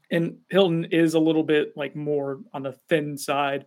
And 0.09 0.37
Hilton 0.49 0.85
is 0.85 1.13
a 1.13 1.19
little 1.19 1.43
bit 1.43 1.73
like 1.75 1.95
more 1.95 2.39
on 2.51 2.63
the 2.63 2.71
thin 2.89 3.15
side 3.17 3.65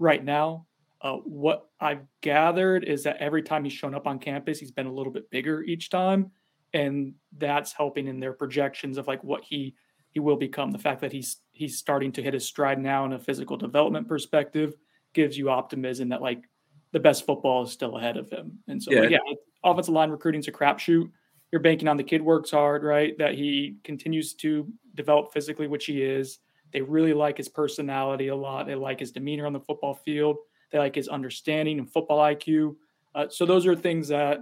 right 0.00 0.24
now 0.24 0.66
uh, 1.02 1.16
what 1.16 1.68
I've 1.80 2.06
gathered 2.20 2.84
is 2.84 3.02
that 3.02 3.16
every 3.16 3.42
time 3.42 3.64
he's 3.64 3.72
shown 3.72 3.94
up 3.94 4.06
on 4.06 4.20
campus, 4.20 4.60
he's 4.60 4.70
been 4.70 4.86
a 4.86 4.92
little 4.92 5.12
bit 5.12 5.28
bigger 5.30 5.62
each 5.62 5.90
time, 5.90 6.30
and 6.72 7.14
that's 7.38 7.72
helping 7.72 8.06
in 8.06 8.20
their 8.20 8.32
projections 8.32 8.98
of 8.98 9.08
like 9.08 9.22
what 9.24 9.42
he 9.42 9.74
he 10.12 10.20
will 10.20 10.36
become. 10.36 10.70
The 10.70 10.78
fact 10.78 11.00
that 11.00 11.12
he's 11.12 11.38
he's 11.50 11.76
starting 11.76 12.12
to 12.12 12.22
hit 12.22 12.34
his 12.34 12.46
stride 12.46 12.78
now 12.78 13.04
in 13.04 13.14
a 13.14 13.18
physical 13.18 13.56
development 13.56 14.06
perspective 14.06 14.74
gives 15.12 15.36
you 15.36 15.50
optimism 15.50 16.08
that 16.10 16.22
like 16.22 16.44
the 16.92 17.00
best 17.00 17.26
football 17.26 17.64
is 17.64 17.72
still 17.72 17.98
ahead 17.98 18.16
of 18.16 18.30
him. 18.30 18.58
And 18.68 18.80
so, 18.80 18.92
yeah, 18.92 19.08
yeah 19.08 19.18
offensive 19.64 19.94
line 19.94 20.10
recruiting 20.10 20.40
is 20.40 20.48
a 20.48 20.52
crapshoot. 20.52 21.10
You're 21.50 21.60
banking 21.60 21.88
on 21.88 21.96
the 21.96 22.04
kid 22.04 22.22
works 22.22 22.50
hard, 22.50 22.82
right? 22.82 23.16
That 23.18 23.34
he 23.34 23.76
continues 23.84 24.34
to 24.34 24.66
develop 24.94 25.32
physically, 25.32 25.66
which 25.66 25.84
he 25.86 26.02
is. 26.02 26.38
They 26.72 26.80
really 26.80 27.12
like 27.12 27.36
his 27.36 27.48
personality 27.48 28.28
a 28.28 28.36
lot. 28.36 28.66
They 28.66 28.74
like 28.74 29.00
his 29.00 29.12
demeanor 29.12 29.46
on 29.46 29.52
the 29.52 29.60
football 29.60 29.94
field. 29.94 30.38
They 30.70 30.78
like 30.78 30.94
his 30.94 31.08
understanding 31.08 31.78
and 31.78 31.90
football 31.90 32.18
IQ. 32.18 32.76
Uh, 33.14 33.26
so 33.28 33.44
those 33.44 33.66
are 33.66 33.76
things 33.76 34.08
that 34.08 34.38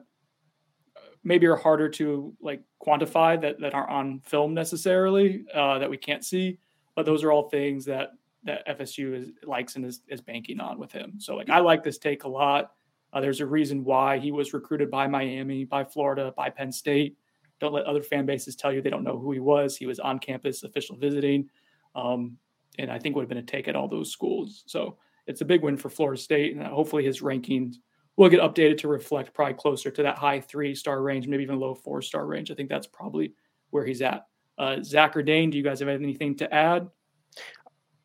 uh, 0.97 1.01
maybe 1.25 1.47
are 1.47 1.57
harder 1.57 1.89
to 1.89 2.33
like 2.41 2.63
quantify 2.81 3.41
that 3.41 3.61
that 3.61 3.75
aren't 3.75 3.91
on 3.91 4.21
film 4.21 4.55
necessarily 4.55 5.45
uh, 5.53 5.81
that 5.81 5.91
we 5.91 5.97
can't 5.97 6.25
see. 6.25 6.59
But 6.95 7.05
those 7.05 7.25
are 7.25 7.33
all 7.33 7.49
things 7.49 7.85
that 7.87 8.13
that 8.45 8.67
FSU 8.67 9.15
is 9.15 9.31
likes 9.45 9.77
and 9.77 9.85
is, 9.85 10.01
is 10.09 10.21
banking 10.21 10.61
on 10.61 10.79
with 10.79 10.93
him. 10.93 11.15
So 11.19 11.37
like 11.37 11.51
I 11.51 11.59
like 11.59 11.83
this 11.83 11.99
take 11.99 12.25
a 12.25 12.29
lot. 12.29 12.73
Uh, 13.13 13.21
there's 13.21 13.41
a 13.41 13.47
reason 13.47 13.85
why 13.85 14.19
he 14.19 14.33
was 14.33 14.53
recruited 14.53 14.91
by 14.91 15.07
Miami, 15.07 15.65
by 15.65 15.85
Florida, 15.85 16.33
by 16.37 16.49
Penn 16.49 16.71
State. 16.71 17.17
Don't 17.59 17.75
let 17.75 17.85
other 17.85 18.03
fan 18.03 18.25
bases 18.25 18.57
tell 18.57 18.73
you 18.73 18.81
they 18.81 18.91
don't 18.91 19.05
know 19.05 19.19
who 19.19 19.33
he 19.33 19.41
was. 19.41 19.77
He 19.77 19.87
was 19.87 20.01
on 20.01 20.19
campus, 20.19 20.63
official 20.63 20.97
visiting, 20.97 21.49
um, 21.95 22.37
and 22.79 22.91
I 22.91 22.99
think 22.99 23.15
would 23.15 23.23
have 23.23 23.29
been 23.29 23.39
a 23.39 23.43
take 23.43 23.69
at 23.69 23.77
all 23.77 23.89
those 23.89 24.11
schools. 24.11 24.65
So 24.67 24.97
it's 25.27 25.41
a 25.41 25.45
big 25.45 25.63
win 25.63 25.77
for 25.77 25.91
Florida 25.91 26.21
State, 26.21 26.57
and 26.57 26.67
hopefully 26.67 27.05
his 27.05 27.21
rankings 27.21 27.77
will 28.17 28.29
get 28.29 28.41
updated 28.41 28.79
to 28.79 28.89
reflect 28.89 29.35
probably 29.35 29.55
closer 29.55 29.91
to 29.91 30.03
that 30.03 30.19
high 30.19 30.41
three 30.41 30.75
star 30.75 31.03
range, 31.03 31.27
maybe 31.27 31.43
even 31.43 31.59
low 31.59 31.75
four 31.75 32.03
star 32.03 32.27
range. 32.27 32.51
I 32.51 32.55
think 32.55 32.69
that's 32.69 32.87
probably 32.87 33.35
where 33.71 33.85
he's 33.85 34.03
at. 34.03 34.27
Uh, 34.59 34.83
Zach 34.83 35.17
or 35.17 35.23
Dane, 35.23 35.51
do 35.51 35.57
you 35.57 35.65
guys 35.65 35.81
have 35.81 35.89
anything 35.89 36.37
to 36.37 36.53
add? 36.53 36.89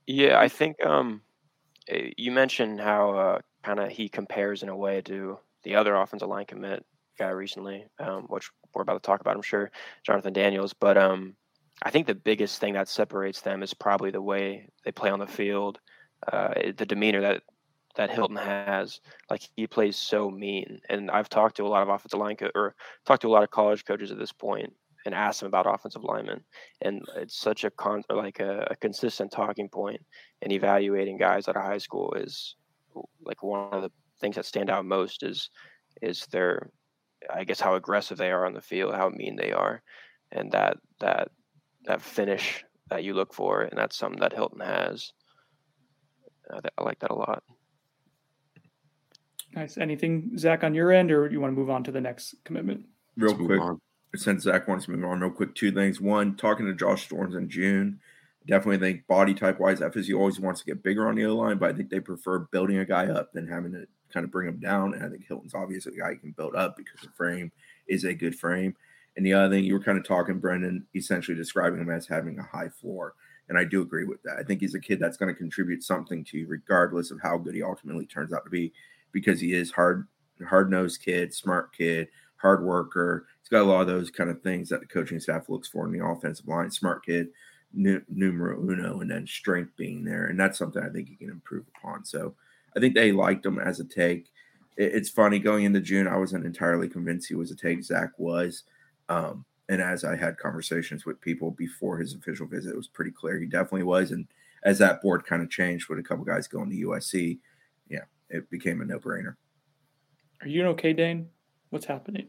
Yeah, 0.08 0.39
I 0.39 0.48
think 0.48 0.84
um, 0.86 1.22
eh, 1.89 2.12
you 2.18 2.32
mentioned 2.32 2.80
how 2.80 3.12
uh, 3.12 3.39
kind 3.65 3.80
of 3.80 3.89
he 3.89 4.08
compares 4.10 4.63
in 4.63 4.69
a 4.69 4.78
way 4.78 5.01
to 5.01 5.39
the 5.63 5.75
other 5.75 5.95
offensive 5.95 6.30
line 6.30 6.45
commit 6.45 6.86
guy 7.17 7.30
recently, 7.30 7.86
um, 7.99 8.23
which 8.23 8.49
we're 8.73 8.82
about 8.82 9.01
to 9.01 9.08
talk 9.08 9.21
about, 9.21 9.36
I'm 9.36 9.41
sure, 9.41 9.71
Jonathan 10.04 10.34
Daniels. 10.34 10.73
But 10.73 10.97
um, 10.97 11.36
I 11.84 11.89
think 11.89 12.06
the 12.06 12.15
biggest 12.15 12.60
thing 12.60 12.73
that 12.73 12.88
separates 12.88 13.41
them 13.41 13.63
is 13.63 13.73
probably 13.73 14.12
the 14.12 14.21
way 14.21 14.69
they 14.84 14.91
play 14.91 15.10
on 15.10 15.19
the 15.19 15.28
field 15.28 15.80
uh, 16.32 16.54
the 16.78 16.86
demeanor 16.86 17.21
that 17.21 17.43
that 17.95 18.12
Hilton 18.12 18.36
has. 18.36 18.99
Like 19.30 19.41
he 19.56 19.67
plays 19.67 19.95
so 19.95 20.30
mean, 20.30 20.82
and 20.89 21.10
I've 21.10 21.30
talked 21.30 21.58
to 21.58 21.65
a 21.65 21.67
lot 21.67 21.84
of 21.84 21.89
offensive 21.89 22.19
line 22.19 22.36
co- 22.36 22.51
or 22.56 22.75
talked 23.06 23.21
to 23.21 23.28
a 23.28 23.36
lot 23.36 23.43
of 23.43 23.51
college 23.51 23.86
coaches 23.86 24.12
at 24.12 24.19
this 24.19 24.32
point 24.34 24.73
and 25.06 25.13
asked 25.13 25.39
them 25.39 25.47
about 25.47 25.71
offensive 25.71 26.04
linemen, 26.04 26.41
and 26.82 27.04
it's 27.17 27.38
such 27.38 27.63
a 27.63 27.71
con 27.71 28.04
like 28.10 28.39
a, 28.39 28.67
a 28.71 28.75
consistent 28.75 29.32
talking 29.32 29.69
point 29.69 30.01
in 30.41 30.51
evaluating 30.51 31.17
guys 31.17 31.47
out 31.47 31.56
of 31.56 31.63
high 31.63 31.78
school 31.78 32.13
is 32.13 32.56
like 33.24 33.44
one 33.44 33.74
of 33.74 33.82
the 33.82 33.92
things 34.20 34.36
that 34.36 34.46
stand 34.46 34.70
out 34.70 34.86
most 34.86 35.24
is 35.24 35.50
is 36.02 36.26
their 36.28 36.70
I 37.34 37.44
guess 37.44 37.60
how 37.60 37.76
aggressive 37.76 38.18
they 38.18 38.32
are 38.32 38.46
on 38.46 38.54
the 38.54 38.62
field, 38.62 38.94
how 38.94 39.10
mean 39.10 39.36
they 39.36 39.52
are, 39.52 39.82
and 40.32 40.52
that 40.52 40.78
that 41.00 41.30
that 41.86 42.02
finish 42.02 42.64
that 42.90 43.04
you 43.04 43.14
look 43.14 43.34
for, 43.34 43.62
and 43.62 43.78
that's 43.78 43.98
something 43.98 44.20
that 44.20 44.34
Hilton 44.34 44.60
has. 44.60 45.12
I, 46.52 46.60
I 46.78 46.84
like 46.84 47.00
that 47.00 47.12
a 47.12 47.16
lot. 47.16 47.44
Nice. 49.54 49.78
Anything, 49.78 50.38
Zach, 50.38 50.64
on 50.64 50.76
your 50.76 50.92
end, 50.92 51.12
or 51.12 51.30
you 51.32 51.40
want 51.40 51.54
to 51.54 51.60
move 51.60 51.70
on 51.70 51.84
to 51.86 51.92
the 51.92 52.02
next 52.02 52.36
commitment? 52.44 52.86
Real 53.16 53.34
Let's 53.34 53.46
quick, 53.46 53.80
since 54.16 54.44
Zach 54.44 54.68
wants 54.68 54.86
to 54.86 54.92
move 54.92 55.06
on, 55.06 55.22
real 55.22 55.32
quick, 55.32 55.56
two 55.56 55.72
things. 55.72 56.02
One, 56.02 56.36
talking 56.36 56.66
to 56.66 56.74
Josh 56.74 57.06
Storms 57.06 57.36
in 57.36 57.50
June, 57.50 58.00
definitely 58.48 58.78
think 58.78 59.08
body 59.08 59.34
type 59.34 59.60
wise, 59.60 59.80
FSU 59.80 60.18
always 60.18 60.40
wants 60.40 60.62
to 60.62 60.66
get 60.66 60.84
bigger 60.84 61.08
on 61.08 61.16
the 61.16 61.26
O 61.26 61.36
line, 61.36 61.58
but 61.58 61.72
I 61.72 61.74
think 61.74 61.90
they 61.90 62.00
prefer 62.00 62.40
building 62.40 62.78
a 62.78 62.86
guy 62.86 63.08
up 63.08 63.34
than 63.34 63.48
having 63.48 63.72
to 63.74 63.86
kind 64.12 64.24
of 64.24 64.32
bring 64.32 64.48
him 64.48 64.60
down. 64.60 64.94
And 64.94 65.04
I 65.04 65.10
think 65.10 65.26
Hilton's 65.28 65.56
obviously 65.56 65.98
a 65.98 66.02
guy 66.02 66.12
you 66.12 66.18
can 66.18 66.32
build 66.32 66.56
up 66.56 66.78
because 66.78 67.02
the 67.02 67.10
frame 67.16 67.52
is 67.88 68.04
a 68.04 68.14
good 68.14 68.36
frame. 68.36 68.76
And 69.18 69.26
the 69.26 69.34
other 69.34 69.54
thing 69.54 69.64
you 69.64 69.74
were 69.74 69.84
kind 69.84 69.98
of 69.98 70.06
talking, 70.06 70.40
Brendan, 70.40 70.86
essentially 70.96 71.38
describing 71.38 71.80
him 71.80 71.90
as 71.90 72.08
having 72.08 72.38
a 72.38 72.44
high 72.44 72.70
floor. 72.70 73.14
And 73.48 73.58
I 73.58 73.64
do 73.64 73.82
agree 73.82 74.06
with 74.06 74.22
that. 74.24 74.38
I 74.38 74.44
think 74.44 74.62
he's 74.62 74.76
a 74.76 74.80
kid 74.80 75.00
that's 75.00 75.18
going 75.18 75.34
to 75.34 75.38
contribute 75.38 75.84
something 75.84 76.24
to 76.26 76.38
you, 76.38 76.48
regardless 76.48 77.12
of 77.12 77.22
how 77.22 77.38
good 77.38 77.56
he 77.56 77.64
ultimately 77.64 78.06
turns 78.06 78.34
out 78.34 78.44
to 78.44 78.50
be, 78.50 78.74
because 79.12 79.40
he 79.40 79.54
is 79.54 79.72
hard, 79.72 80.08
hard 80.48 80.70
nosed 80.70 81.02
kid, 81.02 81.34
smart 81.34 81.76
kid, 81.76 82.08
hard 82.38 82.64
worker. 82.64 83.28
He's 83.42 83.50
got 83.50 83.62
a 83.62 83.64
lot 83.64 83.82
of 83.82 83.88
those 83.88 84.10
kind 84.10 84.30
of 84.30 84.42
things 84.42 84.70
that 84.70 84.82
the 84.82 84.88
coaching 84.88 85.20
staff 85.20 85.48
looks 85.48 85.68
for 85.68 85.86
in 85.86 85.92
the 85.92 86.06
offensive 86.06 86.48
line. 86.48 86.72
Smart 86.72 87.06
kid, 87.06 87.28
numero 87.76 88.60
uno, 88.60 89.02
and 89.02 89.10
then 89.10 89.28
strength 89.28 89.72
being 89.78 90.04
there, 90.04 90.28
and 90.28 90.40
that's 90.40 90.58
something 90.58 90.82
I 90.82 90.90
think 90.90 91.10
he 91.10 91.16
can 91.16 91.30
improve 91.30 91.66
upon. 91.78 92.06
So 92.06 92.34
I 92.76 92.80
think 92.80 92.96
they 92.96 93.12
liked 93.12 93.46
him 93.46 93.60
as 93.60 93.80
a 93.80 93.86
take. 93.86 94.32
it's 94.78 95.10
funny 95.10 95.40
going 95.40 95.64
into 95.64 95.80
June. 95.80 96.08
I 96.08 96.18
wasn't 96.18 96.46
entirely 96.46 96.90
convinced 96.90 97.30
he 97.30 97.36
was 97.36 97.52
a 97.52 97.56
take. 97.56 97.84
Zach 97.84 98.12
was, 98.18 98.64
um, 99.08 99.46
and 99.70 99.82
as 99.82 100.04
I 100.04 100.16
had 100.16 100.38
conversations 100.38 101.06
with 101.06 101.22
people 101.22 101.52
before 101.52 101.98
his 101.98 102.14
official 102.14 102.46
visit, 102.46 102.72
it 102.72 102.78
was 102.78 102.88
pretty 102.88 103.12
clear 103.12 103.40
he 103.40 103.46
definitely 103.46 103.84
was. 103.84 104.12
And 104.12 104.28
as 104.64 104.78
that 104.80 105.02
board 105.02 105.26
kind 105.26 105.42
of 105.42 105.50
changed 105.50 105.88
with 105.88 106.00
a 106.00 106.04
couple 106.04 106.26
guys 106.26 106.48
going 106.48 106.70
to 106.70 106.88
USC, 106.88 107.40
yeah, 107.90 108.04
it 108.30 108.50
became 108.50 108.82
a 108.82 108.86
no 108.86 109.00
brainer. 109.00 109.36
Are 110.42 110.48
you 110.48 110.66
okay, 110.68 110.94
Dane? 110.94 111.30
What's 111.70 111.86
happening? 111.86 112.28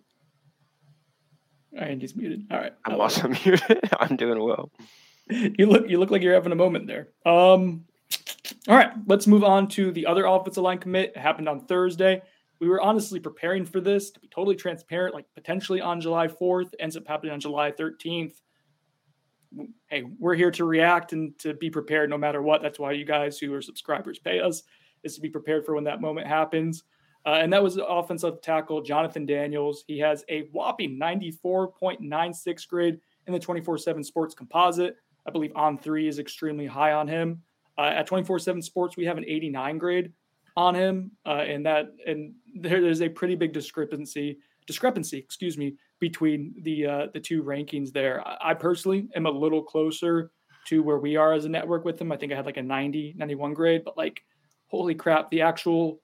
Andy's 1.77 2.17
muted. 2.17 2.47
All 2.51 2.59
right. 2.59 2.73
I'm 2.85 3.01
also 3.01 3.29
muted. 3.45 3.81
I'm 3.99 4.17
doing 4.17 4.43
well. 4.43 4.71
You 5.59 5.67
look 5.67 5.89
you 5.89 5.99
look 5.99 6.11
like 6.11 6.23
you're 6.23 6.35
having 6.35 6.53
a 6.53 6.57
moment 6.57 6.87
there. 6.87 7.09
Um 7.25 7.85
all 8.69 8.77
right, 8.77 8.93
let's 9.07 9.27
move 9.27 9.45
on 9.45 9.69
to 9.69 9.91
the 9.91 10.07
other 10.07 10.27
offensive 10.27 10.62
line 10.62 10.79
commit. 10.79 11.12
It 11.17 11.19
happened 11.19 11.49
on 11.49 11.67
Thursday. 11.67 12.23
We 12.61 12.69
were 12.69 12.81
honestly 12.81 13.21
preparing 13.21 13.65
for 13.65 13.81
this 13.81 14.11
to 14.11 14.21
be 14.21 14.29
totally 14.29 14.57
transparent, 14.57 15.15
like 15.15 15.27
potentially 15.35 15.81
on 15.81 16.01
July 16.01 16.27
4th, 16.27 16.71
ends 16.81 16.97
up 16.97 17.07
happening 17.07 17.33
on 17.33 17.41
July 17.41 17.71
13th. 17.71 18.35
Hey, 19.89 20.05
we're 20.19 20.35
here 20.35 20.51
to 20.53 20.65
react 20.65 21.12
and 21.12 21.39
to 21.41 21.55
be 21.55 21.71
prepared 21.71 22.09
no 22.11 22.19
matter 22.19 22.43
what. 22.43 22.62
That's 22.62 22.79
why 22.79 22.93
you 22.93 23.05
guys 23.05 23.39
who 23.39 23.53
are 23.55 23.62
subscribers 23.62 24.19
pay 24.19 24.41
us, 24.41 24.62
is 25.03 25.15
to 25.17 25.21
be 25.21 25.29
prepared 25.29 25.67
for 25.67 25.75
when 25.75 25.85
that 25.85 26.01
moment 26.01 26.27
happens. 26.27 26.85
Uh, 27.27 27.41
and 27.41 27.53
that 27.53 27.62
was 27.62 27.77
offensive 27.77 28.41
tackle 28.41 28.81
Jonathan 28.81 29.27
Daniels. 29.27 29.85
He 29.87 29.99
has 29.99 30.25
a 30.29 30.43
whopping 30.53 30.99
94.96 30.99 32.69
grade 32.69 33.01
in 33.27 33.33
the 33.33 33.39
24 33.39 33.79
7 33.79 34.03
sports 34.05 34.35
composite. 34.35 34.97
I 35.27 35.31
believe 35.31 35.53
on 35.55 35.79
three 35.79 36.09
is 36.09 36.19
extremely 36.19 36.67
high 36.67 36.93
on 36.93 37.09
him. 37.09 37.43
Uh, 37.79 37.93
at 37.95 38.07
24 38.07 38.39
7 38.39 38.62
sports, 38.62 38.97
we 38.97 39.05
have 39.05 39.19
an 39.19 39.25
89 39.27 39.79
grade 39.79 40.12
on 40.57 40.75
him. 40.75 41.12
Uh, 41.27 41.45
and 41.47 41.67
that, 41.67 41.93
and 42.07 42.35
there, 42.55 42.81
there's 42.81 43.03
a 43.03 43.09
pretty 43.09 43.35
big 43.35 43.53
discrepancy, 43.53 44.39
discrepancy, 44.67 45.19
excuse 45.19 45.59
me, 45.59 45.77
between 46.01 46.55
the, 46.62 46.87
uh, 46.87 47.07
the 47.12 47.21
two 47.21 47.43
rankings 47.43 47.93
there. 47.93 48.27
I, 48.27 48.51
I 48.51 48.55
personally 48.55 49.09
am 49.15 49.27
a 49.27 49.31
little 49.31 49.62
closer 49.62 50.31
to 50.69 50.83
where 50.83 50.99
we 50.99 51.17
are 51.17 51.33
as 51.33 51.45
a 51.45 51.49
network 51.49 51.85
with 51.85 52.01
him. 52.01 52.11
I 52.11 52.17
think 52.17 52.33
I 52.33 52.37
had 52.37 52.47
like 52.47 52.57
a 52.57 52.62
90, 52.62 53.15
91 53.17 53.55
grade, 53.55 53.83
but 53.85 53.97
like, 53.97 54.23
holy 54.69 54.95
crap, 54.95 55.31
the 55.31 55.43
actual 55.43 56.01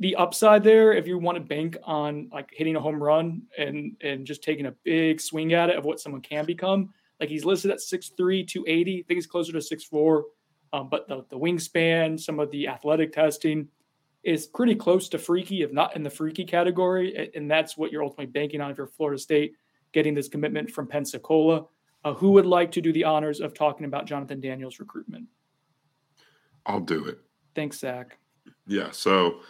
the 0.00 0.16
upside 0.16 0.62
there, 0.62 0.92
if 0.92 1.06
you 1.06 1.18
want 1.18 1.36
to 1.36 1.44
bank 1.44 1.76
on 1.84 2.28
like 2.32 2.50
hitting 2.52 2.76
a 2.76 2.80
home 2.80 3.02
run 3.02 3.42
and 3.56 3.96
and 4.02 4.26
just 4.26 4.42
taking 4.42 4.66
a 4.66 4.74
big 4.84 5.20
swing 5.20 5.52
at 5.52 5.70
it 5.70 5.76
of 5.76 5.84
what 5.84 6.00
someone 6.00 6.20
can 6.20 6.44
become, 6.44 6.92
like 7.20 7.28
he's 7.28 7.44
listed 7.44 7.70
at 7.70 7.78
6'3, 7.78 8.46
280. 8.48 8.98
I 8.98 9.04
think 9.06 9.16
he's 9.16 9.26
closer 9.26 9.52
to 9.52 9.58
6'4. 9.58 10.22
Um, 10.72 10.88
but 10.88 11.06
the, 11.08 11.24
the 11.28 11.38
wingspan, 11.38 12.18
some 12.18 12.40
of 12.40 12.50
the 12.50 12.68
athletic 12.68 13.12
testing 13.12 13.68
is 14.22 14.46
pretty 14.46 14.74
close 14.74 15.08
to 15.10 15.18
freaky, 15.18 15.62
if 15.62 15.72
not 15.72 15.96
in 15.96 16.02
the 16.02 16.10
freaky 16.10 16.44
category. 16.44 17.30
And 17.34 17.50
that's 17.50 17.76
what 17.76 17.92
you're 17.92 18.02
ultimately 18.02 18.26
banking 18.26 18.60
on 18.60 18.70
if 18.70 18.78
you're 18.78 18.86
Florida 18.86 19.18
State 19.18 19.54
getting 19.92 20.14
this 20.14 20.28
commitment 20.28 20.70
from 20.70 20.86
Pensacola. 20.86 21.66
Uh, 22.02 22.14
who 22.14 22.30
would 22.30 22.46
like 22.46 22.72
to 22.72 22.80
do 22.80 22.92
the 22.92 23.04
honors 23.04 23.40
of 23.40 23.52
talking 23.52 23.84
about 23.84 24.06
Jonathan 24.06 24.40
Daniels' 24.40 24.80
recruitment? 24.80 25.26
I'll 26.64 26.80
do 26.80 27.04
it. 27.06 27.18
Thanks, 27.54 27.78
Zach. 27.78 28.18
Yeah. 28.66 28.90
So 28.90 29.40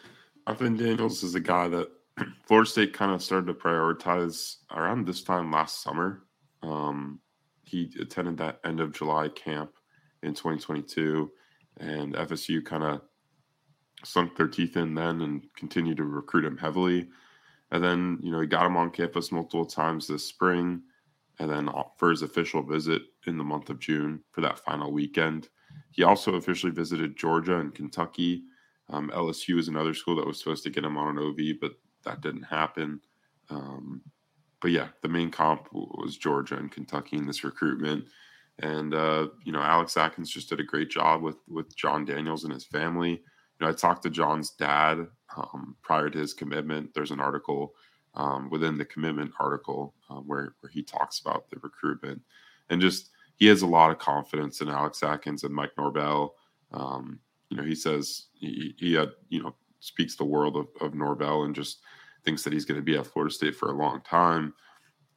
Jonathan 0.46 0.76
Daniels 0.76 1.22
is 1.22 1.34
a 1.34 1.40
guy 1.40 1.68
that 1.68 1.88
Florida 2.46 2.68
State 2.68 2.92
kind 2.92 3.12
of 3.12 3.22
started 3.22 3.46
to 3.46 3.54
prioritize 3.54 4.56
around 4.72 5.06
this 5.06 5.22
time 5.22 5.52
last 5.52 5.82
summer. 5.82 6.22
Um, 6.62 7.20
he 7.70 7.92
attended 8.00 8.36
that 8.38 8.60
end 8.64 8.80
of 8.80 8.92
July 8.92 9.28
camp 9.28 9.72
in 10.22 10.34
2022, 10.34 11.30
and 11.78 12.14
FSU 12.14 12.64
kind 12.64 12.84
of 12.84 13.02
sunk 14.04 14.36
their 14.36 14.48
teeth 14.48 14.76
in 14.76 14.94
then 14.94 15.20
and 15.22 15.46
continued 15.56 15.98
to 15.98 16.04
recruit 16.04 16.44
him 16.44 16.56
heavily. 16.56 17.08
And 17.70 17.82
then, 17.84 18.18
you 18.22 18.32
know, 18.32 18.40
he 18.40 18.46
got 18.46 18.66
him 18.66 18.76
on 18.76 18.90
campus 18.90 19.30
multiple 19.30 19.66
times 19.66 20.06
this 20.06 20.26
spring, 20.26 20.82
and 21.38 21.50
then 21.50 21.70
for 21.96 22.10
his 22.10 22.22
official 22.22 22.62
visit 22.62 23.02
in 23.26 23.38
the 23.38 23.44
month 23.44 23.70
of 23.70 23.78
June 23.78 24.22
for 24.32 24.40
that 24.40 24.58
final 24.58 24.92
weekend. 24.92 25.48
He 25.92 26.02
also 26.02 26.34
officially 26.34 26.72
visited 26.72 27.16
Georgia 27.16 27.58
and 27.58 27.74
Kentucky 27.74 28.44
um, 28.92 29.10
LSU 29.14 29.58
is 29.58 29.68
another 29.68 29.94
school 29.94 30.16
that 30.16 30.26
was 30.26 30.38
supposed 30.38 30.64
to 30.64 30.70
get 30.70 30.84
him 30.84 30.98
on 30.98 31.16
an 31.16 31.22
OV, 31.22 31.60
but 31.60 31.72
that 32.04 32.20
didn't 32.20 32.42
happen. 32.42 33.00
Um, 33.48 34.02
but 34.60 34.70
yeah, 34.70 34.88
the 35.02 35.08
main 35.08 35.30
comp 35.30 35.68
was 35.72 36.16
Georgia 36.16 36.56
and 36.56 36.70
Kentucky 36.70 37.16
in 37.16 37.26
this 37.26 37.44
recruitment. 37.44 38.04
And 38.58 38.94
uh, 38.94 39.28
you 39.44 39.52
know, 39.52 39.60
Alex 39.60 39.96
Atkins 39.96 40.30
just 40.30 40.48
did 40.48 40.60
a 40.60 40.64
great 40.64 40.90
job 40.90 41.22
with 41.22 41.36
with 41.48 41.74
Jon 41.76 42.04
Daniels 42.04 42.44
and 42.44 42.52
his 42.52 42.64
family. 42.64 43.12
You 43.12 43.66
know, 43.66 43.68
I 43.68 43.72
talked 43.72 44.02
to 44.02 44.10
John's 44.10 44.50
dad 44.50 45.06
um, 45.36 45.76
prior 45.82 46.10
to 46.10 46.18
his 46.18 46.34
commitment. 46.34 46.92
There's 46.94 47.10
an 47.10 47.20
article 47.20 47.74
um, 48.14 48.50
within 48.50 48.76
the 48.76 48.84
commitment 48.84 49.32
article 49.40 49.94
um, 50.10 50.24
where 50.26 50.54
where 50.60 50.70
he 50.70 50.82
talks 50.82 51.20
about 51.20 51.48
the 51.48 51.58
recruitment 51.62 52.20
and 52.68 52.80
just 52.80 53.10
he 53.36 53.46
has 53.46 53.62
a 53.62 53.66
lot 53.66 53.90
of 53.90 53.98
confidence 53.98 54.60
in 54.60 54.68
Alex 54.68 55.02
Atkins 55.02 55.44
and 55.44 55.54
Mike 55.54 55.72
Norvell. 55.78 56.34
Um, 56.72 57.18
you 57.48 57.56
know, 57.56 57.64
he 57.64 57.74
says 57.74 58.26
he, 58.34 58.74
he 58.78 58.94
had, 58.94 59.10
you 59.28 59.42
know, 59.42 59.54
speaks 59.80 60.14
the 60.14 60.24
world 60.24 60.56
of, 60.56 60.68
of 60.80 60.94
Norvell 60.94 61.44
and 61.44 61.54
just 61.54 61.80
thinks 62.24 62.42
that 62.44 62.52
he's 62.52 62.64
going 62.64 62.80
to 62.80 62.84
be 62.84 62.96
at 62.96 63.06
Florida 63.06 63.32
State 63.32 63.54
for 63.54 63.70
a 63.70 63.76
long 63.76 64.00
time. 64.02 64.54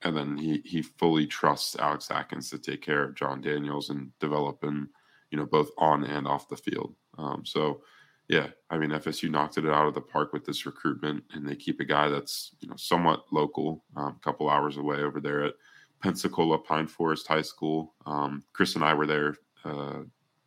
And 0.04 0.16
then 0.16 0.38
he 0.38 0.62
he 0.66 0.82
fully 0.82 1.26
trusts 1.26 1.78
Alex 1.78 2.12
Atkins 2.12 2.50
to 2.50 2.58
take 2.58 2.82
care 2.82 3.04
of 3.04 3.16
John 3.16 3.42
Daniels 3.42 3.90
and 3.90 4.12
develop 4.20 4.64
him, 4.64 4.90
you 5.32 5.38
know, 5.38 5.46
both 5.46 5.70
on 5.78 6.04
and 6.04 6.28
off 6.28 6.50
the 6.50 6.58
field. 6.58 6.96
Um, 7.18 7.46
so, 7.46 7.82
yeah, 8.28 8.48
I 8.70 8.78
mean, 8.78 8.90
FSU 8.90 9.30
knocked 9.30 9.58
it 9.58 9.66
out 9.66 9.88
of 9.88 9.94
the 9.94 10.02
park 10.02 10.34
with 10.34 10.46
this 10.46 10.66
recruitment, 10.66 11.24
and 11.34 11.48
they 11.48 11.56
keep 11.56 11.80
a 11.80 11.86
guy 11.86 12.10
that's 12.10 12.52
you 12.60 12.68
know 12.68 12.76
somewhat 12.76 13.24
local, 13.32 13.86
a 13.96 14.00
um, 14.02 14.20
couple 14.22 14.50
hours 14.50 14.76
away 14.76 14.98
over 14.98 15.22
there 15.22 15.46
at 15.46 15.54
Pensacola 16.02 16.58
Pine 16.58 16.88
Forest 16.88 17.28
High 17.28 17.42
School. 17.42 17.94
Um, 18.06 18.44
Chris 18.52 18.76
and 18.76 18.84
I 18.84 18.94
were 18.94 19.08
there, 19.08 19.38
uh, 19.64 20.00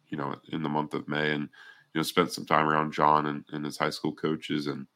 you 0.08 0.18
know, 0.18 0.34
in 0.50 0.62
the 0.62 0.68
month 0.68 0.92
of 0.92 1.08
May, 1.08 1.32
and 1.32 1.48
you 1.94 1.98
know, 1.98 2.02
spent 2.02 2.30
some 2.30 2.44
time 2.44 2.68
around 2.68 2.92
John 2.92 3.24
and, 3.24 3.42
and 3.52 3.64
his 3.64 3.78
high 3.78 3.90
school 3.90 4.12
coaches, 4.12 4.66
and 4.66 4.86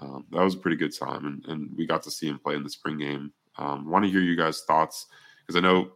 um, 0.00 0.26
that 0.30 0.42
was 0.42 0.54
a 0.54 0.58
pretty 0.58 0.76
good 0.76 0.96
time. 0.96 1.26
And, 1.26 1.44
and, 1.46 1.76
we 1.76 1.86
got 1.86 2.02
to 2.04 2.10
see 2.10 2.28
him 2.28 2.38
play 2.38 2.54
in 2.54 2.62
the 2.62 2.70
spring 2.70 2.98
game. 2.98 3.32
Um, 3.58 3.88
want 3.88 4.04
to 4.04 4.10
hear 4.10 4.20
you 4.20 4.36
guys' 4.36 4.62
thoughts 4.66 5.06
because 5.46 5.56
I 5.56 5.60
know, 5.60 5.92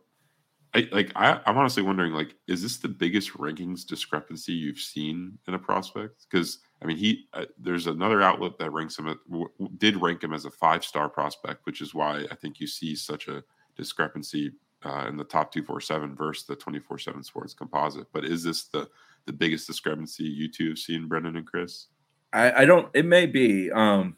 I 0.74 0.88
like, 0.90 1.12
I, 1.14 1.40
I'm 1.46 1.56
honestly 1.56 1.82
wondering, 1.82 2.12
like, 2.12 2.34
is 2.48 2.62
this 2.62 2.78
the 2.78 2.88
biggest 2.88 3.32
rankings 3.34 3.86
discrepancy 3.86 4.52
you've 4.52 4.78
seen 4.78 5.38
in 5.46 5.54
a 5.54 5.58
prospect? 5.58 6.26
Because 6.28 6.58
I 6.82 6.86
mean, 6.86 6.96
he 6.96 7.28
uh, 7.32 7.44
there's 7.58 7.86
another 7.86 8.20
outlet 8.22 8.58
that 8.58 8.72
ranks 8.72 8.98
him 8.98 9.08
at, 9.08 9.16
w- 9.30 9.48
did 9.78 10.00
rank 10.02 10.22
him 10.22 10.34
as 10.34 10.44
a 10.44 10.50
five 10.50 10.84
star 10.84 11.08
prospect, 11.08 11.64
which 11.64 11.80
is 11.80 11.94
why 11.94 12.24
I 12.30 12.34
think 12.34 12.60
you 12.60 12.66
see 12.66 12.96
such 12.96 13.28
a 13.28 13.44
discrepancy 13.76 14.52
uh, 14.84 15.06
in 15.08 15.16
the 15.16 15.24
top 15.24 15.52
two 15.52 15.62
four 15.62 15.80
seven 15.80 16.14
versus 16.16 16.44
the 16.46 16.56
twenty 16.56 16.80
four 16.80 16.98
seven 16.98 17.22
sports 17.22 17.54
composite. 17.54 18.08
But 18.12 18.24
is 18.24 18.42
this 18.42 18.64
the 18.64 18.88
the 19.26 19.32
biggest 19.32 19.66
discrepancy 19.66 20.24
you 20.24 20.50
two 20.50 20.70
have 20.70 20.78
seen, 20.78 21.06
Brendan 21.06 21.36
and 21.36 21.46
Chris? 21.46 21.86
I, 22.34 22.62
I 22.62 22.64
don't. 22.64 22.90
It 22.94 23.06
may 23.06 23.26
be. 23.26 23.70
Um, 23.70 24.16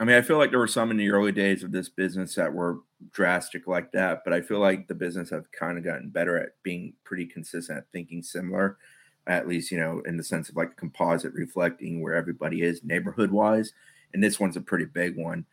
I 0.00 0.04
mean, 0.04 0.16
I 0.16 0.22
feel 0.22 0.38
like 0.38 0.50
there 0.50 0.58
were 0.58 0.66
some 0.66 0.90
in 0.90 0.96
the 0.96 1.10
early 1.10 1.32
days 1.32 1.62
of 1.62 1.72
this 1.72 1.88
business 1.88 2.34
that 2.36 2.52
were 2.52 2.78
drastic 3.12 3.66
like 3.66 3.92
that, 3.92 4.22
but 4.24 4.32
I 4.32 4.40
feel 4.40 4.58
like 4.58 4.88
the 4.88 4.94
business 4.94 5.30
have 5.30 5.52
kind 5.52 5.76
of 5.76 5.84
gotten 5.84 6.08
better 6.08 6.38
at 6.38 6.50
being 6.62 6.94
pretty 7.04 7.26
consistent 7.26 7.78
at 7.78 7.84
thinking 7.92 8.22
similar, 8.22 8.78
at 9.26 9.46
least 9.46 9.70
you 9.70 9.78
know 9.78 10.00
in 10.06 10.16
the 10.16 10.24
sense 10.24 10.48
of 10.48 10.56
like 10.56 10.76
composite 10.76 11.34
reflecting 11.34 12.00
where 12.00 12.14
everybody 12.14 12.62
is 12.62 12.82
neighborhood 12.82 13.30
wise. 13.30 13.72
And 14.14 14.24
this 14.24 14.40
one's 14.40 14.56
a 14.56 14.62
pretty 14.62 14.86
big 14.86 15.18
one. 15.18 15.44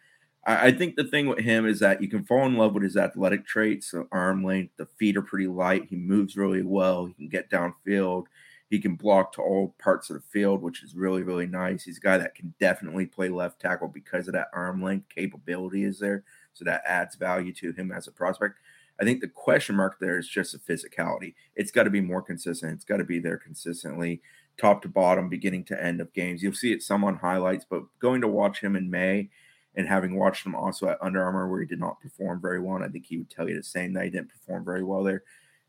I, 0.45 0.67
I 0.67 0.71
think 0.71 0.95
the 0.95 1.03
thing 1.03 1.27
with 1.27 1.39
him 1.39 1.65
is 1.67 1.79
that 1.81 2.01
you 2.01 2.07
can 2.07 2.23
fall 2.23 2.45
in 2.45 2.55
love 2.55 2.73
with 2.73 2.83
his 2.83 2.97
athletic 2.97 3.45
traits, 3.45 3.91
the 3.91 4.07
arm 4.13 4.43
length, 4.45 4.73
the 4.77 4.87
feet 4.97 5.17
are 5.17 5.21
pretty 5.21 5.47
light. 5.47 5.85
He 5.89 5.97
moves 5.97 6.37
really 6.37 6.63
well. 6.63 7.07
He 7.07 7.13
can 7.13 7.27
get 7.29 7.49
downfield 7.51 8.25
he 8.69 8.79
can 8.79 8.95
block 8.95 9.31
to 9.33 9.41
all 9.41 9.75
parts 9.79 10.09
of 10.09 10.15
the 10.15 10.23
field, 10.29 10.61
which 10.61 10.83
is 10.83 10.95
really, 10.95 11.21
really 11.21 11.45
nice. 11.45 11.83
He's 11.83 11.97
a 11.97 12.01
guy 12.01 12.17
that 12.17 12.35
can 12.35 12.53
definitely 12.59 13.05
play 13.05 13.29
left 13.29 13.61
tackle 13.61 13.87
because 13.87 14.27
of 14.27 14.33
that 14.33 14.49
arm 14.53 14.81
length 14.81 15.09
capability 15.13 15.83
is 15.83 15.99
there. 15.99 16.23
So 16.53 16.65
that 16.65 16.83
adds 16.85 17.15
value 17.15 17.53
to 17.53 17.73
him 17.73 17.91
as 17.91 18.07
a 18.07 18.11
prospect. 18.11 18.55
I 18.99 19.03
think 19.03 19.21
the 19.21 19.27
question 19.27 19.75
mark 19.75 19.97
there 19.99 20.17
is 20.17 20.27
just 20.27 20.53
the 20.53 20.73
physicality. 20.73 21.35
It's 21.55 21.71
got 21.71 21.83
to 21.83 21.89
be 21.89 22.01
more 22.01 22.21
consistent. 22.21 22.73
It's 22.73 22.85
got 22.85 22.97
to 22.97 23.03
be 23.03 23.19
there 23.19 23.37
consistently, 23.37 24.21
top 24.57 24.81
to 24.83 24.87
bottom, 24.87 25.29
beginning 25.29 25.65
to 25.65 25.83
end 25.83 25.99
of 25.99 26.13
games. 26.13 26.41
You'll 26.41 26.53
see 26.53 26.71
it 26.71 26.81
some 26.81 27.03
on 27.03 27.17
highlights, 27.17 27.65
but 27.69 27.83
going 27.99 28.21
to 28.21 28.27
watch 28.27 28.61
him 28.61 28.75
in 28.75 28.89
May 28.89 29.29
and 29.75 29.87
having 29.87 30.17
watched 30.17 30.45
him 30.45 30.55
also 30.55 30.87
at 30.87 30.97
Under 31.01 31.21
Armour 31.21 31.49
where 31.49 31.59
he 31.59 31.67
did 31.67 31.79
not 31.79 31.99
perform 31.99 32.41
very 32.41 32.61
well, 32.61 32.77
and 32.77 32.85
I 32.85 32.87
think 32.87 33.05
he 33.05 33.17
would 33.17 33.29
tell 33.29 33.49
you 33.49 33.55
the 33.55 33.63
same 33.63 33.93
that 33.93 34.05
he 34.05 34.09
didn't 34.09 34.29
perform 34.29 34.63
very 34.63 34.83
well 34.83 35.03
there. 35.03 35.23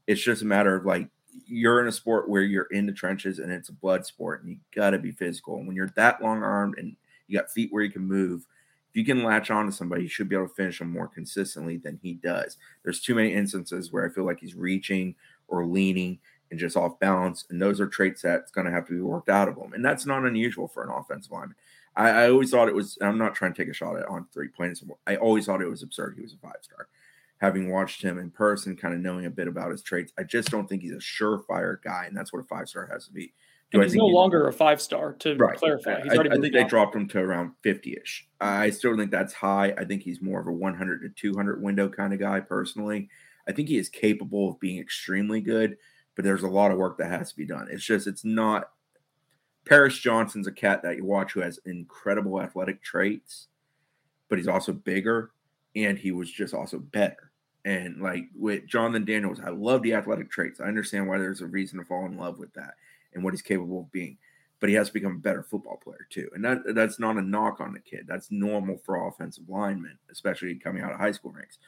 It's 0.06 0.22
just 0.22 0.42
a 0.42 0.46
matter 0.46 0.76
of 0.76 0.86
like 0.86 1.08
you're 1.46 1.80
in 1.80 1.88
a 1.88 1.92
sport 1.92 2.28
where 2.28 2.42
you're 2.42 2.68
in 2.70 2.86
the 2.86 2.92
trenches 2.92 3.38
and 3.38 3.52
it's 3.52 3.68
a 3.68 3.72
blood 3.72 4.06
sport 4.06 4.42
and 4.42 4.50
you 4.50 4.58
got 4.74 4.90
to 4.90 4.98
be 4.98 5.12
physical. 5.12 5.56
And 5.56 5.66
when 5.66 5.76
you're 5.76 5.92
that 5.96 6.22
long 6.22 6.42
armed 6.42 6.78
and 6.78 6.96
you 7.28 7.38
got 7.38 7.50
feet 7.50 7.72
where 7.72 7.82
you 7.82 7.90
can 7.90 8.02
move, 8.02 8.46
if 8.90 8.96
you 8.96 9.04
can 9.04 9.22
latch 9.22 9.50
on 9.50 9.66
to 9.66 9.72
somebody, 9.72 10.02
you 10.02 10.08
should 10.08 10.28
be 10.28 10.36
able 10.36 10.48
to 10.48 10.54
finish 10.54 10.78
them 10.78 10.90
more 10.90 11.08
consistently 11.08 11.76
than 11.76 11.98
he 12.02 12.14
does. 12.14 12.56
There's 12.82 13.00
too 13.00 13.14
many 13.14 13.32
instances 13.32 13.92
where 13.92 14.06
I 14.06 14.12
feel 14.12 14.24
like 14.24 14.40
he's 14.40 14.54
reaching 14.54 15.14
or 15.48 15.66
leaning 15.66 16.18
and 16.50 16.60
just 16.60 16.76
off 16.76 16.98
balance. 16.98 17.44
And 17.50 17.60
those 17.60 17.80
are 17.80 17.86
traits 17.86 18.22
that's 18.22 18.52
going 18.52 18.66
to 18.66 18.72
have 18.72 18.86
to 18.86 18.94
be 18.94 19.00
worked 19.00 19.28
out 19.28 19.48
of 19.48 19.56
him. 19.56 19.72
And 19.72 19.84
that's 19.84 20.06
not 20.06 20.24
unusual 20.24 20.68
for 20.68 20.84
an 20.84 20.90
offensive 20.90 21.32
lineman. 21.32 21.56
I, 21.96 22.10
I 22.10 22.30
always 22.30 22.50
thought 22.50 22.68
it 22.68 22.74
was. 22.74 22.98
I'm 23.00 23.18
not 23.18 23.34
trying 23.34 23.54
to 23.54 23.62
take 23.62 23.70
a 23.70 23.74
shot 23.74 23.96
at 23.96 24.06
on 24.06 24.26
three 24.32 24.48
points. 24.48 24.82
I 25.06 25.16
always 25.16 25.46
thought 25.46 25.62
it 25.62 25.68
was 25.68 25.82
absurd. 25.82 26.14
He 26.16 26.22
was 26.22 26.34
a 26.34 26.38
five 26.38 26.56
star. 26.60 26.88
Having 27.38 27.70
watched 27.70 28.02
him 28.02 28.18
in 28.18 28.30
person, 28.30 28.76
kind 28.76 28.94
of 28.94 29.00
knowing 29.00 29.26
a 29.26 29.30
bit 29.30 29.46
about 29.46 29.70
his 29.70 29.82
traits, 29.82 30.12
I 30.18 30.22
just 30.22 30.50
don't 30.50 30.66
think 30.66 30.82
he's 30.82 30.92
a 30.92 30.96
surefire 30.96 31.82
guy, 31.82 32.06
and 32.06 32.16
that's 32.16 32.32
what 32.32 32.40
a 32.40 32.44
five 32.44 32.68
star 32.68 32.88
has 32.90 33.06
to 33.06 33.12
be. 33.12 33.34
Do 33.72 33.80
he's 33.80 33.94
no 33.94 34.06
longer 34.06 34.46
a 34.46 34.52
five 34.52 34.80
star 34.80 35.14
to 35.14 35.36
right. 35.36 35.58
clarify. 35.58 36.00
He's 36.02 36.12
I, 36.12 36.22
I 36.22 36.38
think 36.38 36.54
they 36.54 36.64
dropped 36.64 36.94
him 36.94 37.08
to 37.08 37.18
around 37.18 37.52
50 37.62 37.96
ish. 38.00 38.28
I 38.40 38.70
still 38.70 38.96
think 38.96 39.10
that's 39.10 39.34
high. 39.34 39.74
I 39.76 39.84
think 39.84 40.02
he's 40.02 40.22
more 40.22 40.40
of 40.40 40.46
a 40.46 40.52
100 40.52 41.02
to 41.02 41.08
200 41.08 41.60
window 41.60 41.88
kind 41.88 42.12
of 42.12 42.20
guy 42.20 42.40
personally. 42.40 43.08
I 43.48 43.52
think 43.52 43.68
he 43.68 43.76
is 43.76 43.88
capable 43.88 44.50
of 44.50 44.60
being 44.60 44.78
extremely 44.78 45.40
good, 45.40 45.76
but 46.14 46.24
there's 46.24 46.44
a 46.44 46.48
lot 46.48 46.70
of 46.70 46.78
work 46.78 46.98
that 46.98 47.10
has 47.10 47.30
to 47.30 47.36
be 47.36 47.46
done. 47.46 47.68
It's 47.70 47.84
just, 47.84 48.06
it's 48.06 48.24
not. 48.24 48.70
Paris 49.64 49.98
Johnson's 49.98 50.46
a 50.46 50.52
cat 50.52 50.82
that 50.84 50.96
you 50.96 51.04
watch 51.04 51.32
who 51.32 51.40
has 51.40 51.58
incredible 51.66 52.40
athletic 52.40 52.84
traits, 52.84 53.48
but 54.28 54.38
he's 54.38 54.46
also 54.46 54.72
bigger 54.72 55.32
and 55.76 55.98
he 55.98 56.10
was 56.10 56.32
just 56.32 56.54
also 56.54 56.78
better. 56.78 57.30
And 57.64 58.00
like 58.00 58.24
with 58.34 58.66
Jonathan 58.66 59.04
Daniels, 59.04 59.40
I 59.44 59.50
love 59.50 59.82
the 59.82 59.94
athletic 59.94 60.30
traits. 60.30 60.60
I 60.60 60.64
understand 60.64 61.06
why 61.06 61.18
there's 61.18 61.42
a 61.42 61.46
reason 61.46 61.78
to 61.78 61.84
fall 61.84 62.06
in 62.06 62.16
love 62.16 62.38
with 62.38 62.52
that 62.54 62.74
and 63.14 63.22
what 63.22 63.34
he's 63.34 63.42
capable 63.42 63.80
of 63.80 63.92
being. 63.92 64.16
But 64.58 64.70
he 64.70 64.74
has 64.76 64.86
to 64.86 64.94
become 64.94 65.16
a 65.16 65.18
better 65.18 65.42
football 65.42 65.78
player 65.82 66.06
too. 66.08 66.30
And 66.34 66.44
that 66.44 66.74
that's 66.74 66.98
not 66.98 67.18
a 67.18 67.22
knock 67.22 67.60
on 67.60 67.74
the 67.74 67.80
kid. 67.80 68.06
That's 68.08 68.30
normal 68.30 68.78
for 68.84 69.06
offensive 69.06 69.48
linemen, 69.48 69.98
especially 70.10 70.54
coming 70.54 70.82
out 70.82 70.92
of 70.92 70.98
high 70.98 71.12
school 71.12 71.32
ranks. 71.32 71.58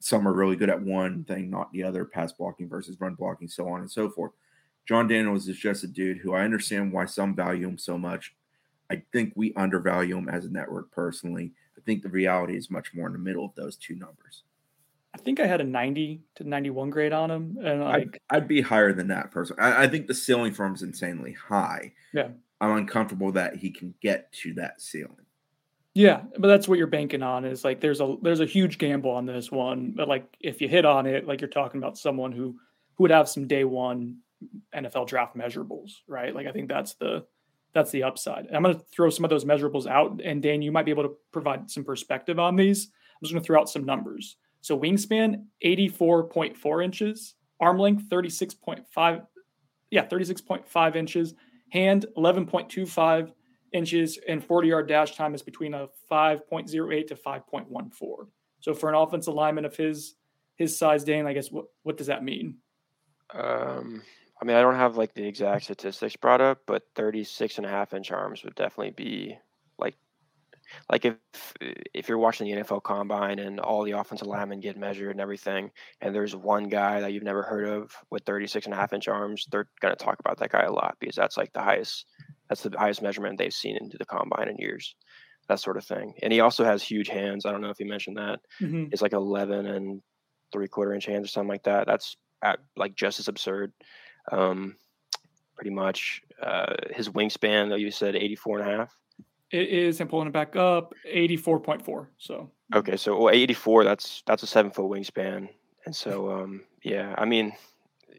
Some 0.00 0.28
are 0.28 0.32
really 0.32 0.54
good 0.54 0.70
at 0.70 0.80
one 0.80 1.24
thing, 1.24 1.50
not 1.50 1.72
the 1.72 1.82
other, 1.82 2.04
pass 2.04 2.30
blocking 2.30 2.68
versus 2.68 3.00
run 3.00 3.14
blocking, 3.14 3.48
so 3.48 3.68
on 3.68 3.80
and 3.80 3.90
so 3.90 4.08
forth. 4.08 4.32
John 4.86 5.08
Daniels 5.08 5.48
is 5.48 5.58
just 5.58 5.82
a 5.82 5.88
dude 5.88 6.18
who 6.18 6.34
I 6.34 6.44
understand 6.44 6.92
why 6.92 7.06
some 7.06 7.34
value 7.34 7.66
him 7.66 7.78
so 7.78 7.98
much. 7.98 8.34
I 8.90 9.02
think 9.12 9.32
we 9.34 9.52
undervalue 9.54 10.16
him 10.16 10.28
as 10.28 10.44
a 10.44 10.50
network 10.50 10.90
personally. 10.92 11.52
I 11.78 11.80
think 11.86 12.02
the 12.02 12.08
reality 12.08 12.56
is 12.56 12.70
much 12.70 12.92
more 12.92 13.06
in 13.06 13.12
the 13.12 13.18
middle 13.18 13.44
of 13.44 13.54
those 13.54 13.76
two 13.76 13.94
numbers. 13.94 14.42
I 15.14 15.18
think 15.18 15.40
I 15.40 15.46
had 15.46 15.60
a 15.60 15.64
90 15.64 16.20
to 16.36 16.44
91 16.44 16.90
grade 16.90 17.12
on 17.12 17.30
him. 17.30 17.58
And 17.62 17.82
like, 17.82 18.20
I'd, 18.30 18.36
I'd 18.36 18.48
be 18.48 18.60
higher 18.60 18.92
than 18.92 19.08
that 19.08 19.30
person. 19.30 19.56
I, 19.58 19.84
I, 19.84 19.88
think 19.88 20.06
the 20.06 20.14
ceiling 20.14 20.52
for 20.52 20.66
him 20.66 20.74
is 20.74 20.82
insanely 20.82 21.32
high. 21.32 21.94
Yeah. 22.12 22.28
I'm 22.60 22.76
uncomfortable 22.76 23.32
that 23.32 23.56
he 23.56 23.70
can 23.70 23.94
get 24.02 24.32
to 24.32 24.54
that 24.54 24.82
ceiling. 24.82 25.26
Yeah, 25.94 26.22
but 26.38 26.48
that's 26.48 26.68
what 26.68 26.78
you're 26.78 26.86
banking 26.86 27.22
on 27.22 27.44
is 27.44 27.64
like 27.64 27.80
there's 27.80 28.00
a 28.00 28.16
there's 28.22 28.38
a 28.38 28.46
huge 28.46 28.78
gamble 28.78 29.10
on 29.10 29.26
this 29.26 29.50
one. 29.50 29.92
But 29.96 30.06
like 30.06 30.36
if 30.38 30.60
you 30.60 30.68
hit 30.68 30.84
on 30.84 31.06
it, 31.06 31.26
like 31.26 31.40
you're 31.40 31.48
talking 31.48 31.78
about 31.78 31.98
someone 31.98 32.30
who 32.30 32.56
who 32.94 33.04
would 33.04 33.10
have 33.10 33.28
some 33.28 33.48
day 33.48 33.64
one 33.64 34.18
NFL 34.72 35.08
draft 35.08 35.36
measurables, 35.36 35.90
right? 36.06 36.32
Like 36.34 36.46
I 36.46 36.52
think 36.52 36.68
that's 36.68 36.94
the 36.94 37.24
that's 37.74 37.90
the 37.90 38.02
upside. 38.02 38.46
I'm 38.52 38.62
going 38.62 38.74
to 38.74 38.84
throw 38.92 39.10
some 39.10 39.24
of 39.24 39.30
those 39.30 39.44
measurables 39.44 39.86
out, 39.86 40.20
and 40.24 40.42
Dan, 40.42 40.62
you 40.62 40.72
might 40.72 40.84
be 40.84 40.90
able 40.90 41.04
to 41.04 41.16
provide 41.32 41.70
some 41.70 41.84
perspective 41.84 42.38
on 42.38 42.56
these. 42.56 42.86
I'm 42.86 43.24
just 43.24 43.32
going 43.32 43.42
to 43.42 43.46
throw 43.46 43.60
out 43.60 43.68
some 43.68 43.84
numbers. 43.84 44.36
So 44.60 44.78
wingspan 44.78 45.44
84.4 45.64 46.84
inches, 46.84 47.34
arm 47.60 47.78
length 47.78 48.08
36.5 48.10 49.26
yeah, 49.90 50.06
36.5 50.06 50.96
inches, 50.96 51.34
hand 51.70 52.06
11.25 52.16 53.32
inches 53.72 54.18
and 54.26 54.42
40 54.42 54.68
yard 54.68 54.88
dash 54.88 55.16
time 55.16 55.34
is 55.34 55.42
between 55.42 55.74
a 55.74 55.88
5.08 56.10 57.06
to 57.06 57.14
5.14. 57.14 58.26
So 58.60 58.74
for 58.74 58.88
an 58.88 58.94
offensive 58.94 59.34
lineman 59.34 59.64
of 59.64 59.76
his 59.76 60.14
his 60.56 60.76
size, 60.76 61.04
Dan, 61.04 61.26
I 61.26 61.32
guess 61.32 61.52
what 61.52 61.66
what 61.82 61.96
does 61.96 62.08
that 62.08 62.24
mean? 62.24 62.56
Um 63.32 64.02
I 64.40 64.44
mean, 64.44 64.56
I 64.56 64.62
don't 64.62 64.76
have 64.76 64.96
like 64.96 65.14
the 65.14 65.26
exact 65.26 65.64
statistics 65.64 66.16
brought 66.16 66.40
up, 66.40 66.60
but 66.66 66.84
36 66.94 67.58
and 67.58 67.66
a 67.66 67.70
half 67.70 67.92
inch 67.92 68.12
arms 68.12 68.44
would 68.44 68.54
definitely 68.54 68.90
be 68.92 69.36
like 69.78 69.96
like 70.90 71.04
if 71.04 71.16
if 71.60 72.08
you're 72.08 72.18
watching 72.18 72.46
the 72.46 72.62
NFL 72.62 72.82
combine 72.82 73.38
and 73.38 73.58
all 73.58 73.82
the 73.82 73.92
offensive 73.92 74.28
linemen 74.28 74.60
get 74.60 74.76
measured 74.76 75.10
and 75.10 75.20
everything, 75.20 75.70
and 76.00 76.14
there's 76.14 76.36
one 76.36 76.68
guy 76.68 77.00
that 77.00 77.12
you've 77.12 77.22
never 77.22 77.42
heard 77.42 77.68
of 77.68 77.92
with 78.10 78.24
36 78.24 78.66
and 78.66 78.74
a 78.74 78.76
half 78.76 78.92
inch 78.92 79.08
arms, 79.08 79.46
they're 79.50 79.68
going 79.80 79.96
to 79.96 80.04
talk 80.04 80.20
about 80.20 80.38
that 80.38 80.52
guy 80.52 80.62
a 80.62 80.72
lot 80.72 80.96
because 81.00 81.16
that's 81.16 81.36
like 81.36 81.52
the 81.52 81.62
highest 81.62 82.06
that's 82.48 82.62
the 82.62 82.78
highest 82.78 83.02
measurement 83.02 83.38
they've 83.38 83.52
seen 83.52 83.76
into 83.76 83.98
the 83.98 84.06
combine 84.06 84.48
in 84.48 84.56
years. 84.56 84.94
That 85.48 85.60
sort 85.60 85.78
of 85.78 85.84
thing. 85.84 86.12
And 86.22 86.32
he 86.32 86.40
also 86.40 86.62
has 86.64 86.82
huge 86.82 87.08
hands. 87.08 87.46
I 87.46 87.52
don't 87.52 87.62
know 87.62 87.70
if 87.70 87.80
you 87.80 87.86
mentioned 87.86 88.18
that. 88.18 88.40
Mm-hmm. 88.60 88.86
It's 88.92 89.00
like 89.00 89.14
11 89.14 89.66
and 89.66 90.02
three 90.52 90.68
quarter 90.68 90.92
inch 90.92 91.06
hands 91.06 91.24
or 91.24 91.28
something 91.28 91.48
like 91.48 91.62
that. 91.62 91.86
That's 91.86 92.16
at, 92.42 92.58
like 92.76 92.94
just 92.94 93.18
as 93.18 93.28
absurd. 93.28 93.72
Um, 94.30 94.76
pretty 95.54 95.70
much. 95.70 96.22
Uh, 96.40 96.74
his 96.90 97.08
wingspan, 97.08 97.68
though, 97.68 97.76
you 97.76 97.90
said 97.90 98.14
84 98.14 98.60
and 98.60 98.68
a 98.68 98.76
half. 98.76 98.96
It 99.50 99.68
is, 99.68 100.00
I'm 100.00 100.08
pulling 100.08 100.28
it 100.28 100.32
back 100.32 100.56
up, 100.56 100.94
84.4. 101.10 102.06
So 102.18 102.50
okay, 102.74 102.96
so 102.96 103.18
well, 103.18 103.34
84. 103.34 103.84
That's 103.84 104.22
that's 104.26 104.42
a 104.42 104.46
seven 104.46 104.70
foot 104.70 104.90
wingspan, 104.90 105.48
and 105.86 105.96
so 105.96 106.30
um, 106.30 106.64
yeah, 106.82 107.14
I 107.16 107.24
mean, 107.24 107.52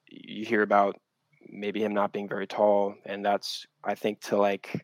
you 0.10 0.44
hear 0.44 0.64
about 0.64 1.00
maybe 1.48 1.84
him 1.84 1.94
not 1.94 2.14
being 2.14 2.28
very 2.28 2.48
tall, 2.48 2.96
and 3.06 3.24
that's 3.24 3.68
I 3.84 3.94
think 3.94 4.22
to 4.22 4.38
like 4.38 4.84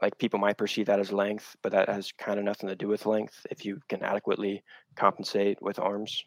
like 0.00 0.16
people 0.18 0.38
might 0.38 0.56
perceive 0.56 0.86
that 0.86 1.00
as 1.00 1.12
length, 1.12 1.56
but 1.62 1.72
that 1.72 1.88
has 1.88 2.12
kind 2.12 2.38
of 2.38 2.44
nothing 2.44 2.68
to 2.68 2.76
do 2.76 2.86
with 2.86 3.04
length 3.04 3.44
if 3.50 3.64
you 3.64 3.80
can 3.88 4.04
adequately 4.04 4.62
compensate 4.94 5.60
with 5.60 5.80
arms, 5.80 6.24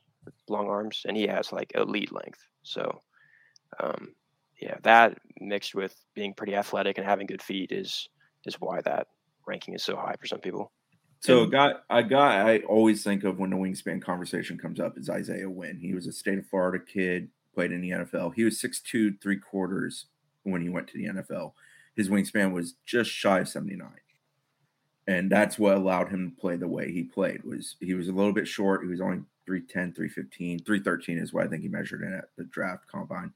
long 0.50 0.68
arms, 0.68 1.04
and 1.08 1.16
he 1.16 1.28
has 1.28 1.54
like 1.54 1.72
elite 1.76 2.12
length. 2.12 2.46
So 2.64 3.02
um, 3.80 4.14
yeah, 4.60 4.76
that 4.84 5.18
mixed 5.40 5.74
with 5.74 5.96
being 6.14 6.34
pretty 6.34 6.56
athletic 6.56 6.98
and 6.98 7.08
having 7.08 7.28
good 7.28 7.42
feet 7.42 7.72
is 7.72 8.10
is 8.46 8.56
why 8.56 8.82
that 8.82 9.08
ranking 9.48 9.74
is 9.74 9.84
so 9.84 9.96
high 9.96 10.16
for 10.20 10.28
some 10.28 10.40
people. 10.40 10.72
So 11.20 11.44
a 11.44 11.48
guy, 11.48 11.74
a 11.90 12.04
guy 12.04 12.52
I 12.52 12.58
always 12.60 13.04
think 13.04 13.24
of 13.24 13.38
when 13.38 13.52
the 13.52 13.56
wingspan 13.56 14.02
conversation 14.02 14.58
comes 14.58 14.80
up 14.80 14.98
is 14.98 15.10
Isaiah 15.10 15.50
Wynn. 15.50 15.78
He 15.80 15.94
was 15.94 16.08
a 16.08 16.12
state 16.12 16.40
of 16.40 16.48
Florida 16.48 16.84
kid, 16.84 17.30
played 17.54 17.72
in 17.72 17.82
the 17.82 17.92
NFL. 17.92 18.34
He 18.36 18.44
was 18.44 18.60
six 18.60 18.82
two, 18.82 19.16
three 19.22 19.38
quarters 19.38 20.08
when 20.44 20.64
he 20.64 20.70
went 20.70 20.88
to 20.88 20.98
the 20.98 21.06
NFL. 21.06 21.54
His 21.96 22.10
wingspan 22.10 22.54
was 22.54 22.76
just 22.86 23.12
shy 23.12 23.40
of 23.40 23.50
79. 23.50 23.88
And 25.08 25.32
that's 25.32 25.60
what 25.60 25.78
allowed 25.78 26.10
him 26.10 26.32
to 26.32 26.42
play 26.42 26.56
the 26.56 26.68
way 26.68 26.92
he 26.92 27.04
played. 27.04 27.44
Was 27.44 27.76
he 27.80 27.94
was 27.94 28.08
a 28.08 28.14
little 28.14 28.34
bit 28.34 28.48
short. 28.48 28.84
He 28.84 28.90
was 28.90 29.02
only 29.02 29.22
310, 29.46 29.94
315, 29.94 30.60
313 30.60 31.18
is 31.18 31.34
what 31.34 31.46
I 31.46 31.50
think 31.50 31.64
he 31.64 31.68
measured 31.68 32.02
in 32.02 32.14
at 32.14 32.30
the 32.38 32.46
draft 32.46 32.88
combine. 32.88 33.34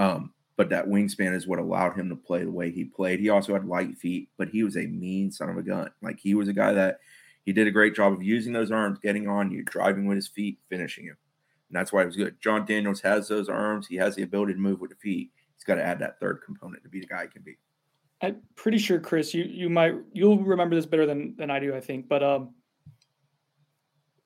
Um, 0.00 0.32
but 0.56 0.70
that 0.70 0.88
wingspan 0.88 1.34
is 1.34 1.46
what 1.46 1.58
allowed 1.58 1.94
him 1.94 2.08
to 2.08 2.16
play 2.16 2.42
the 2.42 2.50
way 2.50 2.70
he 2.70 2.84
played. 2.84 3.20
He 3.20 3.28
also 3.28 3.52
had 3.52 3.66
light 3.66 3.98
feet, 3.98 4.30
but 4.38 4.48
he 4.48 4.62
was 4.62 4.76
a 4.76 4.86
mean 4.86 5.30
son 5.30 5.50
of 5.50 5.58
a 5.58 5.62
gun. 5.62 5.90
Like 6.00 6.18
he 6.18 6.34
was 6.34 6.48
a 6.48 6.54
guy 6.54 6.72
that 6.72 7.00
he 7.44 7.52
did 7.52 7.66
a 7.66 7.70
great 7.70 7.94
job 7.94 8.14
of 8.14 8.22
using 8.22 8.54
those 8.54 8.72
arms, 8.72 8.98
getting 8.98 9.28
on 9.28 9.50
you, 9.50 9.62
driving 9.62 10.06
with 10.06 10.16
his 10.16 10.28
feet, 10.28 10.58
finishing 10.70 11.04
you. 11.04 11.14
And 11.68 11.76
that's 11.76 11.92
why 11.92 12.02
it 12.02 12.06
was 12.06 12.16
good. 12.16 12.36
John 12.40 12.64
Daniels 12.64 13.02
has 13.02 13.28
those 13.28 13.48
arms. 13.48 13.86
He 13.86 13.96
has 13.96 14.16
the 14.16 14.22
ability 14.22 14.54
to 14.54 14.58
move 14.58 14.80
with 14.80 14.90
the 14.90 14.96
feet. 14.96 15.30
He's 15.54 15.64
got 15.64 15.74
to 15.74 15.84
add 15.84 15.98
that 15.98 16.18
third 16.18 16.40
component 16.44 16.82
to 16.82 16.88
be 16.88 17.00
the 17.00 17.06
guy 17.06 17.22
he 17.22 17.28
can 17.28 17.42
be. 17.42 17.58
I'm 18.22 18.40
pretty 18.56 18.78
sure, 18.78 19.00
Chris, 19.00 19.34
you 19.34 19.44
you 19.44 19.68
might 19.68 19.94
you'll 20.12 20.38
remember 20.38 20.76
this 20.76 20.86
better 20.86 21.06
than 21.06 21.36
than 21.36 21.50
I 21.50 21.58
do, 21.58 21.74
I 21.74 21.80
think. 21.80 22.08
But 22.08 22.22
um 22.22 22.54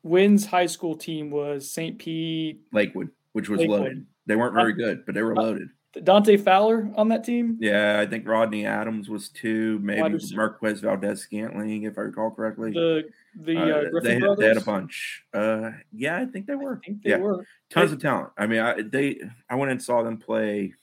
Wynn's 0.04 0.46
high 0.46 0.66
school 0.66 0.96
team 0.96 1.30
was 1.30 1.70
St. 1.70 1.98
Pete 1.98 2.60
Lakewood, 2.72 3.10
which 3.32 3.48
was 3.48 3.60
Lakewood. 3.60 3.80
loaded. 3.80 4.06
They 4.26 4.36
weren't 4.36 4.54
very 4.54 4.72
good, 4.72 5.04
but 5.04 5.14
they 5.14 5.22
were 5.22 5.34
loaded. 5.34 5.68
Dante 6.02 6.36
Fowler 6.36 6.90
on 6.96 7.08
that 7.08 7.24
team? 7.24 7.56
Yeah, 7.60 8.00
I 8.00 8.06
think 8.06 8.26
Rodney 8.26 8.66
Adams 8.66 9.08
was 9.08 9.28
two, 9.28 9.78
maybe 9.80 10.18
Marquez 10.32 10.80
Valdes 10.80 11.22
Scantling, 11.22 11.84
if 11.84 11.98
I 11.98 12.02
recall 12.02 12.30
correctly. 12.30 12.72
The 12.72 13.04
the 13.36 13.56
uh, 13.56 13.98
uh, 13.98 14.00
they, 14.02 14.14
had, 14.14 14.36
they, 14.36 14.48
had, 14.48 14.56
a 14.56 14.60
bunch. 14.60 15.22
Uh, 15.32 15.70
yeah, 15.92 16.18
I 16.18 16.24
think 16.26 16.46
they 16.46 16.54
were. 16.54 16.80
Think 16.84 17.02
they 17.02 17.10
yeah. 17.10 17.18
were. 17.18 17.46
Tons 17.70 17.92
of 17.92 18.00
talent. 18.00 18.30
I 18.36 18.46
mean, 18.46 18.60
I 18.60 18.82
they 18.82 19.20
I 19.48 19.54
went 19.54 19.70
and 19.72 19.82
saw 19.82 20.02
them 20.02 20.18
play, 20.18 20.74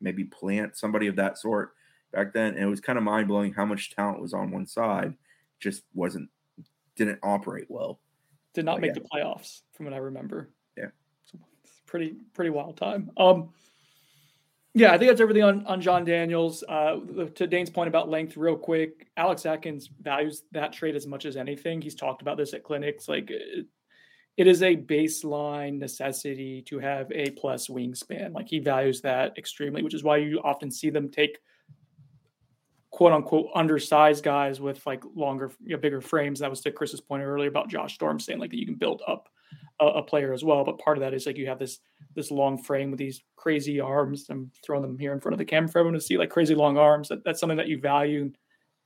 maybe 0.00 0.24
plant 0.24 0.76
somebody 0.76 1.06
of 1.06 1.16
that 1.16 1.38
sort 1.38 1.72
back 2.12 2.32
then, 2.32 2.54
and 2.54 2.64
it 2.64 2.66
was 2.66 2.80
kind 2.80 2.98
of 2.98 3.04
mind 3.04 3.28
blowing 3.28 3.52
how 3.52 3.64
much 3.64 3.94
talent 3.94 4.20
was 4.20 4.34
on 4.34 4.50
one 4.50 4.66
side. 4.66 5.14
Just 5.60 5.82
wasn't 5.94 6.30
didn't 6.96 7.20
operate 7.22 7.66
well. 7.68 8.00
Did 8.54 8.64
not 8.64 8.76
but 8.76 8.82
make 8.82 8.96
yeah. 8.96 9.02
the 9.02 9.08
playoffs, 9.08 9.62
from 9.72 9.86
what 9.86 9.94
I 9.94 9.98
remember. 9.98 10.50
Pretty 11.90 12.14
pretty 12.32 12.50
wild 12.50 12.76
time. 12.76 13.10
Um 13.16 13.50
yeah, 14.72 14.92
I 14.92 14.98
think 14.98 15.10
that's 15.10 15.20
everything 15.20 15.42
on, 15.42 15.66
on 15.66 15.80
John 15.80 16.04
Daniels. 16.04 16.62
Uh, 16.68 16.98
to 17.34 17.46
Dane's 17.48 17.70
point 17.70 17.88
about 17.88 18.08
length, 18.08 18.36
real 18.36 18.56
quick, 18.56 19.08
Alex 19.16 19.44
Atkins 19.44 19.90
values 20.00 20.44
that 20.52 20.72
trait 20.72 20.94
as 20.94 21.08
much 21.08 21.24
as 21.26 21.36
anything. 21.36 21.82
He's 21.82 21.96
talked 21.96 22.22
about 22.22 22.36
this 22.36 22.54
at 22.54 22.62
clinics. 22.62 23.08
Like, 23.08 23.30
it, 23.30 23.66
it 24.36 24.46
is 24.46 24.62
a 24.62 24.76
baseline 24.76 25.80
necessity 25.80 26.62
to 26.68 26.78
have 26.78 27.10
a 27.10 27.30
plus 27.30 27.66
wingspan. 27.66 28.32
Like, 28.32 28.48
he 28.48 28.60
values 28.60 29.00
that 29.00 29.36
extremely, 29.36 29.82
which 29.82 29.94
is 29.94 30.04
why 30.04 30.18
you 30.18 30.40
often 30.44 30.70
see 30.70 30.90
them 30.90 31.08
take 31.08 31.38
quote 32.92 33.12
unquote 33.12 33.48
undersized 33.56 34.22
guys 34.22 34.60
with 34.60 34.86
like 34.86 35.02
longer, 35.16 35.50
you 35.64 35.74
know, 35.74 35.80
bigger 35.80 36.00
frames. 36.00 36.38
That 36.40 36.50
was 36.50 36.60
to 36.60 36.70
Chris's 36.70 37.00
point 37.00 37.24
earlier 37.24 37.48
about 37.48 37.68
Josh 37.68 37.94
Storm 37.94 38.20
saying 38.20 38.38
like 38.38 38.50
that 38.50 38.58
you 38.58 38.66
can 38.66 38.76
build 38.76 39.02
up 39.08 39.28
a, 39.80 39.86
a, 39.86 40.02
player 40.02 40.32
as 40.32 40.44
well. 40.44 40.64
But 40.64 40.78
part 40.78 40.96
of 40.96 41.02
that 41.02 41.14
is 41.14 41.26
like 41.26 41.36
you 41.36 41.46
have 41.46 41.58
this 41.58 41.78
this 42.14 42.30
long 42.30 42.62
frame 42.62 42.90
with 42.90 42.98
these 42.98 43.22
crazy 43.36 43.80
arms. 43.80 44.26
I'm 44.30 44.50
throwing 44.64 44.82
them 44.82 44.98
here 44.98 45.12
in 45.12 45.20
front 45.20 45.34
of 45.34 45.38
the 45.38 45.44
camera 45.44 45.68
for 45.68 45.78
everyone 45.78 45.98
to 45.98 46.04
see, 46.04 46.18
like 46.18 46.30
crazy 46.30 46.54
long 46.54 46.76
arms. 46.76 47.08
That, 47.08 47.24
that's 47.24 47.40
something 47.40 47.58
that 47.58 47.68
you 47.68 47.80
value. 47.80 48.30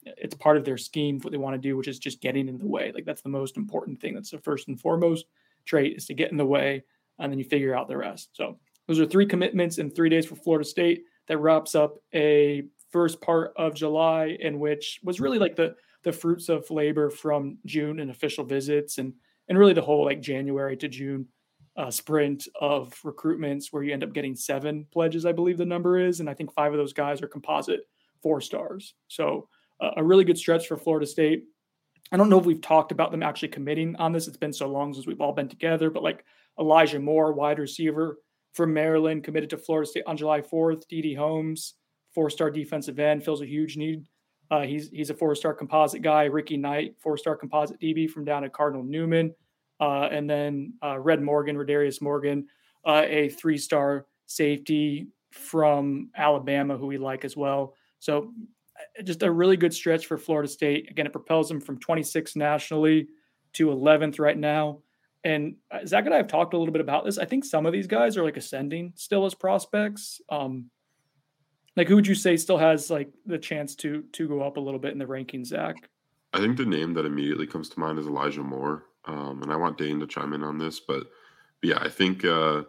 it's 0.04 0.34
part 0.34 0.56
of 0.56 0.64
their 0.64 0.76
scheme 0.76 1.18
what 1.20 1.32
they 1.32 1.38
want 1.38 1.54
to 1.54 1.68
do, 1.68 1.76
which 1.76 1.88
is 1.88 1.98
just 1.98 2.20
getting 2.20 2.48
in 2.48 2.58
the 2.58 2.66
way. 2.66 2.92
Like 2.94 3.04
that's 3.04 3.22
the 3.22 3.28
most 3.28 3.56
important 3.56 4.00
thing. 4.00 4.14
That's 4.14 4.30
the 4.30 4.38
first 4.38 4.68
and 4.68 4.80
foremost 4.80 5.26
trait 5.64 5.96
is 5.96 6.06
to 6.06 6.14
get 6.14 6.30
in 6.30 6.36
the 6.36 6.46
way, 6.46 6.84
and 7.18 7.32
then 7.32 7.38
you 7.38 7.44
figure 7.44 7.74
out 7.74 7.88
the 7.88 7.96
rest. 7.96 8.30
So 8.32 8.58
those 8.86 9.00
are 9.00 9.06
three 9.06 9.26
commitments 9.26 9.78
in 9.78 9.90
three 9.90 10.08
days 10.10 10.26
for 10.26 10.36
Florida 10.36 10.64
State. 10.64 11.02
That 11.26 11.38
wraps 11.38 11.74
up 11.74 11.94
a 12.14 12.64
first 12.90 13.20
part 13.20 13.52
of 13.56 13.74
July, 13.74 14.36
in 14.40 14.58
which 14.58 15.00
was 15.02 15.20
really 15.20 15.38
like 15.38 15.56
the 15.56 15.74
the 16.02 16.12
fruits 16.12 16.50
of 16.50 16.70
labor 16.70 17.08
from 17.08 17.56
June 17.64 17.98
and 17.98 18.10
official 18.10 18.44
visits, 18.44 18.98
and 18.98 19.14
and 19.48 19.58
really 19.58 19.72
the 19.72 19.82
whole 19.82 20.04
like 20.04 20.20
January 20.20 20.76
to 20.76 20.88
June 20.88 21.26
uh, 21.76 21.90
sprint 21.90 22.46
of 22.60 22.94
recruitments, 23.04 23.66
where 23.70 23.82
you 23.82 23.92
end 23.92 24.04
up 24.04 24.12
getting 24.12 24.34
seven 24.34 24.86
pledges, 24.92 25.26
I 25.26 25.32
believe 25.32 25.58
the 25.58 25.64
number 25.64 25.98
is, 25.98 26.20
and 26.20 26.30
I 26.30 26.34
think 26.34 26.52
five 26.52 26.72
of 26.72 26.78
those 26.78 26.92
guys 26.92 27.22
are 27.22 27.28
composite 27.28 27.80
four 28.22 28.40
stars. 28.40 28.94
So 29.08 29.48
uh, 29.80 29.90
a 29.96 30.04
really 30.04 30.24
good 30.24 30.38
stretch 30.38 30.66
for 30.66 30.76
Florida 30.76 31.06
State. 31.06 31.44
I 32.12 32.16
don't 32.16 32.28
know 32.28 32.38
if 32.38 32.46
we've 32.46 32.60
talked 32.60 32.92
about 32.92 33.10
them 33.10 33.22
actually 33.22 33.48
committing 33.48 33.96
on 33.96 34.12
this. 34.12 34.28
It's 34.28 34.36
been 34.36 34.52
so 34.52 34.68
long 34.68 34.94
since 34.94 35.06
we've 35.06 35.20
all 35.20 35.32
been 35.32 35.48
together, 35.48 35.90
but 35.90 36.02
like 36.02 36.24
Elijah 36.58 37.00
Moore, 37.00 37.32
wide 37.32 37.58
receiver 37.58 38.18
from 38.52 38.72
Maryland, 38.72 39.24
committed 39.24 39.50
to 39.50 39.58
Florida 39.58 39.88
State 39.88 40.04
on 40.06 40.16
July 40.16 40.40
4th. 40.40 40.86
Dede 40.88 41.16
Holmes, 41.16 41.74
four-star 42.14 42.50
defensive 42.50 42.98
end, 42.98 43.24
fills 43.24 43.42
a 43.42 43.46
huge 43.46 43.76
need. 43.76 44.04
Uh, 44.54 44.60
he's 44.62 44.88
he's 44.90 45.10
a 45.10 45.14
four-star 45.14 45.52
composite 45.52 46.00
guy. 46.00 46.24
Ricky 46.24 46.56
Knight, 46.56 46.94
four-star 47.00 47.34
composite 47.34 47.80
DB 47.80 48.08
from 48.08 48.24
down 48.24 48.44
at 48.44 48.52
Cardinal 48.52 48.84
Newman, 48.84 49.34
uh, 49.80 50.08
and 50.12 50.30
then 50.30 50.74
uh, 50.80 50.96
Red 50.96 51.20
Morgan, 51.20 51.56
Redarius 51.56 52.00
Morgan, 52.00 52.46
uh, 52.86 53.02
a 53.04 53.30
three-star 53.30 54.06
safety 54.26 55.08
from 55.32 56.10
Alabama, 56.16 56.76
who 56.76 56.86
we 56.86 56.98
like 56.98 57.24
as 57.24 57.36
well. 57.36 57.74
So 57.98 58.32
just 59.02 59.24
a 59.24 59.30
really 59.30 59.56
good 59.56 59.74
stretch 59.74 60.06
for 60.06 60.16
Florida 60.16 60.48
State. 60.48 60.88
Again, 60.88 61.06
it 61.06 61.12
propels 61.12 61.48
them 61.48 61.60
from 61.60 61.80
26th 61.80 62.36
nationally 62.36 63.08
to 63.54 63.66
11th 63.68 64.20
right 64.20 64.38
now. 64.38 64.82
And 65.24 65.56
uh, 65.72 65.84
Zach 65.84 66.04
and 66.04 66.14
I 66.14 66.18
have 66.18 66.28
talked 66.28 66.54
a 66.54 66.58
little 66.58 66.72
bit 66.72 66.80
about 66.80 67.04
this. 67.04 67.18
I 67.18 67.24
think 67.24 67.44
some 67.44 67.66
of 67.66 67.72
these 67.72 67.88
guys 67.88 68.16
are 68.16 68.22
like 68.22 68.36
ascending 68.36 68.92
still 68.94 69.26
as 69.26 69.34
prospects. 69.34 70.20
Um, 70.28 70.70
like 71.76 71.88
who 71.88 71.96
would 71.96 72.06
you 72.06 72.14
say 72.14 72.36
still 72.36 72.58
has 72.58 72.90
like 72.90 73.10
the 73.26 73.38
chance 73.38 73.74
to 73.76 74.02
to 74.12 74.28
go 74.28 74.42
up 74.42 74.56
a 74.56 74.60
little 74.60 74.80
bit 74.80 74.92
in 74.92 74.98
the 74.98 75.06
rankings, 75.06 75.46
Zach? 75.46 75.76
I 76.32 76.38
think 76.38 76.56
the 76.56 76.66
name 76.66 76.94
that 76.94 77.06
immediately 77.06 77.46
comes 77.46 77.68
to 77.70 77.80
mind 77.80 77.98
is 77.98 78.06
Elijah 78.06 78.42
Moore. 78.42 78.86
Um, 79.06 79.42
and 79.42 79.52
I 79.52 79.56
want 79.56 79.78
Dane 79.78 80.00
to 80.00 80.06
chime 80.06 80.32
in 80.32 80.42
on 80.42 80.56
this, 80.58 80.80
but, 80.80 81.04
but 81.60 81.68
yeah, 81.68 81.78
I 81.78 81.90
think 81.90 82.24
uh, 82.24 82.62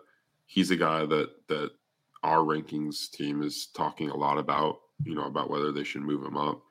he's 0.45 0.69
a 0.69 0.75
guy 0.75 1.05
that 1.05 1.29
that 1.47 1.71
our 2.23 2.39
rankings 2.39 3.09
team 3.09 3.41
is 3.41 3.67
talking 3.67 4.09
a 4.09 4.15
lot 4.15 4.37
about 4.37 4.79
you 5.03 5.15
know, 5.15 5.25
about 5.25 5.49
whether 5.49 5.71
they 5.71 5.83
should 5.83 6.01
move 6.01 6.23
him 6.23 6.37
up. 6.37 6.61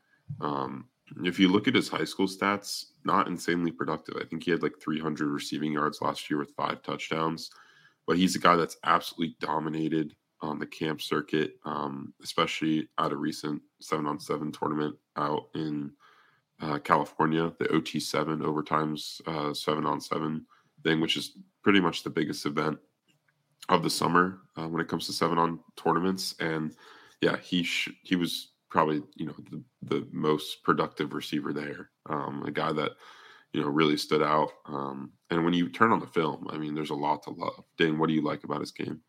Um, 0.40 0.86
if 1.22 1.38
you 1.38 1.48
look 1.48 1.68
at 1.68 1.74
his 1.74 1.88
high 1.88 2.04
school 2.04 2.26
stats, 2.26 2.86
not 3.04 3.28
insanely 3.28 3.70
productive. 3.70 4.16
I 4.20 4.24
think 4.24 4.44
he 4.44 4.50
had 4.50 4.62
like 4.62 4.80
300 4.80 5.28
receiving 5.28 5.72
yards 5.72 6.00
last 6.00 6.30
year 6.30 6.38
with 6.38 6.54
five 6.56 6.82
touchdowns, 6.82 7.50
but 8.06 8.16
he's 8.16 8.36
a 8.36 8.40
guy 8.40 8.56
that's 8.56 8.78
absolutely 8.84 9.36
dominated 9.40 10.14
on 10.44 10.58
the 10.58 10.66
camp 10.66 11.00
circuit, 11.00 11.54
um, 11.64 12.12
especially 12.22 12.88
at 12.98 13.12
a 13.12 13.16
recent 13.16 13.62
seven 13.80 14.06
on 14.06 14.18
seven 14.20 14.52
tournament 14.52 14.94
out 15.16 15.48
in 15.54 15.90
uh, 16.60 16.78
California, 16.78 17.52
the 17.58 17.66
OT7 17.66 18.40
overtimes 18.40 19.20
uh, 19.26 19.52
seven 19.52 19.86
on 19.86 20.00
seven 20.00 20.46
thing, 20.82 21.00
which 21.00 21.16
is 21.16 21.36
pretty 21.62 21.80
much 21.80 22.02
the 22.02 22.10
biggest 22.10 22.46
event 22.46 22.78
of 23.68 23.82
the 23.82 23.90
summer 23.90 24.40
uh, 24.56 24.68
when 24.68 24.80
it 24.80 24.88
comes 24.88 25.06
to 25.06 25.12
seven 25.12 25.38
on 25.38 25.60
tournaments. 25.76 26.34
And 26.40 26.74
yeah, 27.20 27.36
he 27.38 27.62
sh- 27.62 27.90
he 28.02 28.16
was 28.16 28.52
probably 28.70 29.02
you 29.14 29.26
know 29.26 29.34
the, 29.50 29.62
the 29.82 30.08
most 30.12 30.62
productive 30.62 31.14
receiver 31.14 31.52
there. 31.52 31.90
Um, 32.08 32.44
a 32.46 32.50
guy 32.50 32.72
that 32.72 32.92
you 33.52 33.62
know 33.62 33.68
really 33.68 33.96
stood 33.96 34.22
out. 34.22 34.50
Um, 34.66 35.12
and 35.30 35.44
when 35.44 35.54
you 35.54 35.68
turn 35.68 35.92
on 35.92 36.00
the 36.00 36.06
film, 36.06 36.46
I 36.50 36.58
mean, 36.58 36.74
there's 36.74 36.90
a 36.90 36.94
lot 36.94 37.22
to 37.24 37.30
love. 37.30 37.64
Dane, 37.78 37.98
what 37.98 38.08
do 38.08 38.14
you 38.14 38.22
like 38.22 38.44
about 38.44 38.60
his 38.60 38.72
game? 38.72 39.00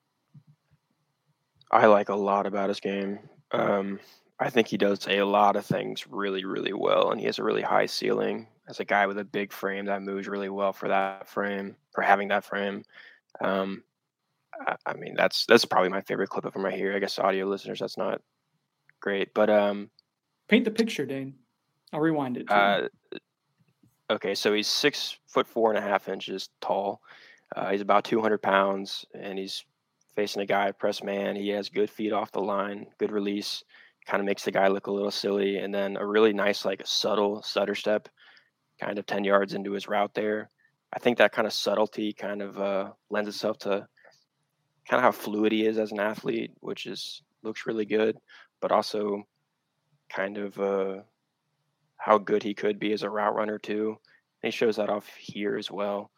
I 1.75 1.87
like 1.87 2.09
a 2.09 2.15
lot 2.15 2.47
about 2.47 2.69
his 2.69 2.79
game. 2.79 3.19
Um, 3.51 3.99
I 4.39 4.49
think 4.49 4.67
he 4.67 4.77
does 4.77 5.05
a 5.07 5.23
lot 5.23 5.55
of 5.55 5.65
things 5.65 6.07
really, 6.07 6.45
really 6.45 6.73
well, 6.73 7.11
and 7.11 7.19
he 7.19 7.25
has 7.25 7.37
a 7.37 7.43
really 7.43 7.61
high 7.61 7.85
ceiling. 7.85 8.47
As 8.67 8.79
a 8.79 8.85
guy 8.85 9.05
with 9.05 9.19
a 9.19 9.25
big 9.25 9.51
frame 9.51 9.85
that 9.85 10.01
moves 10.01 10.27
really 10.27 10.49
well 10.49 10.73
for 10.73 10.87
that 10.87 11.27
frame, 11.27 11.75
for 11.93 12.01
having 12.01 12.29
that 12.29 12.43
frame. 12.43 12.83
Um, 13.39 13.83
I, 14.85 14.93
mean, 14.93 15.15
that's 15.15 15.45
that's 15.45 15.65
probably 15.65 15.89
my 15.89 16.01
favorite 16.01 16.29
clip 16.29 16.45
of 16.45 16.55
him 16.55 16.65
right 16.65 16.73
here. 16.73 16.95
I 16.95 16.99
guess 16.99 17.19
audio 17.19 17.45
listeners, 17.45 17.79
that's 17.79 17.97
not 17.97 18.21
great, 19.01 19.33
but 19.33 19.49
um, 19.49 19.91
paint 20.47 20.65
the 20.65 20.71
picture, 20.71 21.05
Dane. 21.05 21.35
I'll 21.93 21.99
rewind 21.99 22.37
it. 22.37 22.49
Uh, 22.49 22.87
okay, 24.09 24.33
so 24.33 24.53
he's 24.53 24.67
six 24.67 25.17
foot 25.27 25.47
four 25.47 25.71
and 25.71 25.77
a 25.77 25.87
half 25.87 26.07
inches 26.07 26.49
tall. 26.61 27.01
Uh, 27.55 27.69
he's 27.69 27.81
about 27.81 28.05
200 28.05 28.41
pounds, 28.41 29.05
and 29.13 29.37
he's 29.37 29.63
facing 30.15 30.41
a 30.41 30.45
guy 30.45 30.71
press 30.71 31.03
man. 31.03 31.35
He 31.35 31.49
has 31.49 31.69
good 31.69 31.89
feet 31.89 32.13
off 32.13 32.31
the 32.31 32.41
line, 32.41 32.87
good 32.97 33.11
release. 33.11 33.63
Kind 34.07 34.21
of 34.21 34.25
makes 34.25 34.43
the 34.43 34.51
guy 34.51 34.67
look 34.67 34.87
a 34.87 34.91
little 34.91 35.11
silly, 35.11 35.57
and 35.57 35.73
then 35.73 35.97
a 35.97 36.05
really 36.05 36.31
nice, 36.31 36.63
like 36.63 36.81
subtle 36.85 37.41
stutter 37.41 37.75
step, 37.75 38.07
kind 38.79 38.99
of 38.99 39.05
10 39.05 39.23
yards 39.23 39.53
into 39.53 39.71
his 39.71 39.87
route 39.87 40.13
there. 40.13 40.49
I 40.93 40.99
think 40.99 41.17
that 41.17 41.31
kind 41.31 41.47
of 41.47 41.53
subtlety 41.53 42.13
kind 42.13 42.41
of 42.41 42.59
uh, 42.59 42.91
lends 43.09 43.27
itself 43.27 43.57
to 43.59 43.87
kind 44.87 44.99
of 44.99 45.01
how 45.01 45.11
fluid 45.11 45.51
he 45.51 45.65
is 45.65 45.77
as 45.77 45.91
an 45.91 45.99
athlete, 45.99 46.51
which 46.59 46.85
is 46.85 47.23
looks 47.43 47.65
really 47.65 47.85
good, 47.85 48.17
but 48.61 48.71
also 48.71 49.23
kind 50.09 50.37
of 50.37 50.59
uh, 50.59 51.01
how 51.97 52.17
good 52.17 52.43
he 52.43 52.53
could 52.53 52.79
be 52.79 52.93
as 52.93 53.03
a 53.03 53.09
route 53.09 53.35
runner 53.35 53.57
too. 53.57 53.97
And 54.43 54.53
he 54.53 54.55
shows 54.55 54.75
that 54.77 54.89
off 54.89 55.07
here 55.15 55.57
as 55.57 55.71
well. 55.71 56.11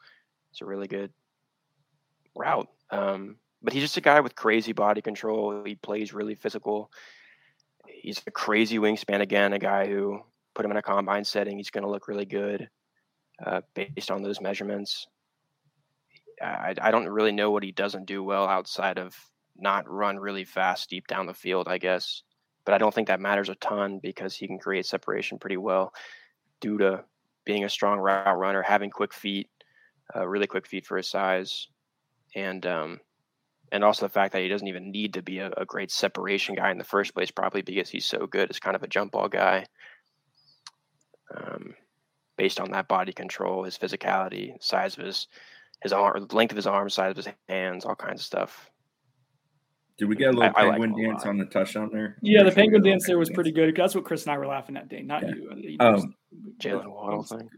It's 0.51 0.61
a 0.61 0.65
really 0.65 0.87
good 0.87 1.11
route. 2.35 2.67
Um, 2.89 3.37
but 3.61 3.73
he's 3.73 3.83
just 3.83 3.97
a 3.97 4.01
guy 4.01 4.19
with 4.19 4.35
crazy 4.35 4.73
body 4.73 5.01
control. 5.01 5.63
He 5.65 5.75
plays 5.75 6.13
really 6.13 6.35
physical. 6.35 6.91
He's 7.87 8.21
a 8.27 8.31
crazy 8.31 8.77
wingspan 8.77 9.21
again. 9.21 9.53
A 9.53 9.59
guy 9.59 9.87
who 9.87 10.21
put 10.53 10.65
him 10.65 10.71
in 10.71 10.77
a 10.77 10.81
combine 10.81 11.23
setting, 11.23 11.57
he's 11.57 11.69
going 11.69 11.83
to 11.83 11.89
look 11.89 12.07
really 12.07 12.25
good 12.25 12.69
uh, 13.43 13.61
based 13.73 14.11
on 14.11 14.21
those 14.21 14.41
measurements. 14.41 15.07
I, 16.41 16.75
I 16.79 16.91
don't 16.91 17.09
really 17.09 17.31
know 17.31 17.51
what 17.51 17.63
he 17.63 17.71
doesn't 17.71 18.05
do 18.05 18.23
well 18.23 18.47
outside 18.47 18.99
of 18.99 19.15
not 19.55 19.89
run 19.89 20.19
really 20.19 20.43
fast 20.43 20.89
deep 20.89 21.07
down 21.07 21.25
the 21.25 21.33
field, 21.33 21.67
I 21.67 21.79
guess. 21.79 22.21
But 22.63 22.75
I 22.75 22.77
don't 22.77 22.93
think 22.93 23.07
that 23.07 23.19
matters 23.19 23.49
a 23.49 23.55
ton 23.55 23.99
because 24.01 24.35
he 24.35 24.45
can 24.45 24.59
create 24.59 24.85
separation 24.85 25.39
pretty 25.39 25.57
well 25.57 25.93
due 26.59 26.77
to 26.77 27.03
being 27.45 27.63
a 27.63 27.69
strong 27.69 27.97
route 27.97 28.37
runner, 28.37 28.61
having 28.61 28.89
quick 28.89 29.13
feet, 29.13 29.49
uh, 30.15 30.27
really 30.27 30.47
quick 30.47 30.67
feet 30.67 30.85
for 30.85 30.97
his 30.97 31.07
size, 31.07 31.67
and 32.35 32.65
um, 32.65 32.99
and 33.71 33.83
also 33.83 34.05
the 34.05 34.13
fact 34.13 34.33
that 34.33 34.41
he 34.41 34.47
doesn't 34.47 34.67
even 34.67 34.91
need 34.91 35.13
to 35.13 35.21
be 35.21 35.39
a, 35.39 35.51
a, 35.57 35.65
great 35.65 35.91
separation 35.91 36.55
guy 36.55 36.71
in 36.71 36.77
the 36.77 36.83
first 36.83 37.13
place, 37.13 37.31
probably 37.31 37.61
because 37.61 37.89
he's 37.89 38.05
so 38.05 38.27
good 38.27 38.49
as 38.49 38.59
kind 38.59 38.75
of 38.75 38.83
a 38.83 38.87
jump 38.87 39.11
ball 39.11 39.27
guy. 39.27 39.65
Um, 41.35 41.75
based 42.37 42.59
on 42.59 42.71
that 42.71 42.87
body 42.87 43.11
control, 43.11 43.63
his 43.63 43.77
physicality, 43.77 44.51
size 44.61 44.97
of 44.97 45.05
his 45.05 45.27
his 45.83 45.93
arm, 45.93 46.27
length 46.31 46.51
of 46.51 46.55
his 46.55 46.67
arm, 46.67 46.89
size 46.89 47.11
of 47.11 47.17
his 47.17 47.27
hands, 47.49 47.85
all 47.85 47.95
kinds 47.95 48.21
of 48.21 48.25
stuff. 48.25 48.71
Did 49.97 50.05
we 50.05 50.15
get 50.15 50.29
a 50.29 50.31
little 50.31 50.43
I, 50.55 50.69
penguin 50.69 50.91
I 50.91 50.95
like 50.95 51.11
dance 51.11 51.25
on 51.25 51.37
the 51.37 51.45
touchdown 51.45 51.89
there? 51.91 52.17
Yeah, 52.21 52.43
the 52.43 52.51
penguin 52.51 52.83
dance 52.83 53.05
there 53.05 53.17
was 53.17 53.29
pretty 53.29 53.51
good. 53.51 53.75
That's 53.75 53.95
what 53.95 54.05
Chris 54.05 54.25
and 54.25 54.33
I 54.33 54.37
were 54.37 54.47
laughing 54.47 54.77
at, 54.77 54.89
Dane, 54.89 55.07
not 55.07 55.23
yeah. 55.23 55.33
you. 55.55 55.77
Um, 55.79 56.15
Jaylen 56.59 56.87
Waddle 56.87 57.23
thing. 57.23 57.49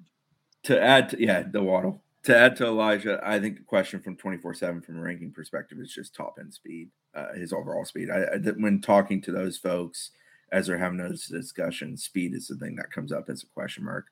To 0.63 0.81
add, 0.81 1.09
to, 1.09 1.21
yeah, 1.21 1.43
the 1.49 1.61
Waddle. 1.61 2.01
To 2.23 2.35
add 2.37 2.57
to 2.57 2.65
Elijah, 2.65 3.19
I 3.23 3.39
think 3.39 3.57
the 3.57 3.63
question 3.63 4.01
from 4.01 4.17
twenty 4.17 4.37
four 4.37 4.53
seven 4.53 4.81
from 4.81 4.97
a 4.97 5.01
ranking 5.01 5.31
perspective 5.31 5.79
is 5.79 5.93
just 5.93 6.13
top 6.13 6.37
end 6.39 6.53
speed, 6.53 6.89
uh, 7.15 7.33
his 7.33 7.53
overall 7.53 7.85
speed. 7.85 8.09
I, 8.09 8.23
I, 8.23 8.37
when 8.57 8.81
talking 8.81 9.21
to 9.21 9.31
those 9.31 9.57
folks 9.57 10.11
as 10.51 10.67
they're 10.67 10.77
having 10.77 10.97
those 10.97 11.27
discussions, 11.27 12.03
speed 12.03 12.33
is 12.33 12.47
the 12.47 12.55
thing 12.55 12.75
that 12.75 12.91
comes 12.91 13.13
up 13.13 13.29
as 13.29 13.43
a 13.43 13.47
question 13.47 13.85
mark. 13.85 14.07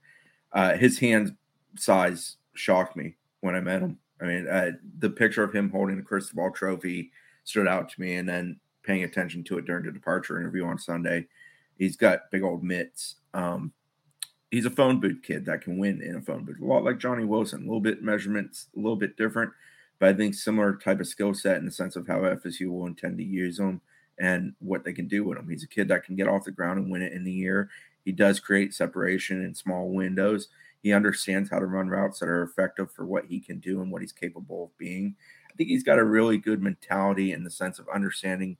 Uh, 0.54 0.78
his 0.78 0.98
hand 1.00 1.36
size 1.76 2.38
shocked 2.54 2.96
me 2.96 3.16
when 3.42 3.56
I 3.56 3.60
met 3.60 3.82
him. 3.82 3.98
I 4.22 4.26
mean, 4.26 4.48
uh, 4.48 4.72
the 5.00 5.10
picture 5.10 5.44
of 5.44 5.54
him 5.54 5.70
holding 5.70 5.98
the 5.98 6.04
Cristobal 6.04 6.52
Trophy 6.52 7.12
stood 7.44 7.68
out 7.68 7.90
to 7.90 8.02
me, 8.02 8.16
and 8.16 8.28
then 8.28 8.60
paying 8.84 9.04
attention 9.04 9.44
to 9.44 9.58
it 9.58 9.66
during 9.66 9.86
the 9.86 9.92
departure 9.92 10.40
interview 10.40 10.66
on 10.66 10.80
Sunday. 10.80 11.28
He's 11.78 11.98
got 11.98 12.32
big 12.32 12.44
old 12.44 12.64
mitts. 12.64 13.16
Um, 13.34 13.74
he's 14.52 14.66
a 14.66 14.72
phone 14.72 15.00
booth 15.00 15.22
kid 15.24 15.46
that 15.46 15.62
can 15.62 15.78
win 15.78 16.02
in 16.02 16.16
a 16.16 16.22
phone 16.22 16.44
booth, 16.44 16.60
a 16.62 16.66
lot 16.66 16.84
like 16.84 17.00
Johnny 17.00 17.26
Wilson. 17.26 17.62
A 17.62 17.66
little 17.66 17.82
bit 17.82 18.04
measurements, 18.04 18.68
a 18.76 18.80
little 18.80 18.96
bit 18.96 19.18
different, 19.18 19.52
but 20.00 20.10
I 20.10 20.14
think 20.14 20.36
similar 20.36 20.76
type 20.76 21.00
of 21.00 21.08
skill 21.08 21.34
set 21.34 21.58
in 21.58 21.66
the 21.66 21.72
sense 21.72 21.96
of 21.96 22.08
how 22.08 22.20
FSU 22.20 22.70
will 22.70 22.88
intend 22.88 23.18
to 23.18 23.24
use 23.24 23.60
him 23.60 23.82
and 24.20 24.54
what 24.60 24.84
they 24.84 24.94
can 24.94 25.08
do 25.08 25.24
with 25.24 25.38
him. 25.38 25.50
He's 25.50 25.64
a 25.64 25.68
kid 25.68 25.88
that 25.90 26.04
can 26.04 26.16
get 26.16 26.28
off 26.28 26.46
the 26.46 26.52
ground 26.52 26.80
and 26.80 26.92
win 26.92 27.02
it 27.02 27.14
in 27.14 27.24
the 27.24 27.46
air. 27.46 27.70
He 28.04 28.12
does 28.12 28.40
create 28.40 28.74
separation 28.74 29.44
in 29.44 29.54
small 29.54 29.90
windows. 29.90 30.48
He 30.82 30.94
understands 30.94 31.50
how 31.50 31.60
to 31.60 31.66
run 31.66 31.90
routes 31.90 32.20
that 32.20 32.30
are 32.30 32.44
effective 32.44 32.92
for 32.92 33.06
what 33.06 33.26
he 33.26 33.40
can 33.40 33.60
do 33.60 33.82
and 33.82 33.92
what 33.92 34.02
he's 34.02 34.14
capable 34.14 34.66
of 34.66 34.78
being. 34.78 35.16
I 35.52 35.56
think 35.56 35.70
he's 35.70 35.84
got 35.84 36.00
a 36.00 36.06
really 36.06 36.38
good 36.38 36.62
mentality 36.62 37.34
in 37.34 37.44
the 37.44 37.52
sense 37.52 37.80
of 37.80 37.90
understanding 37.90 38.58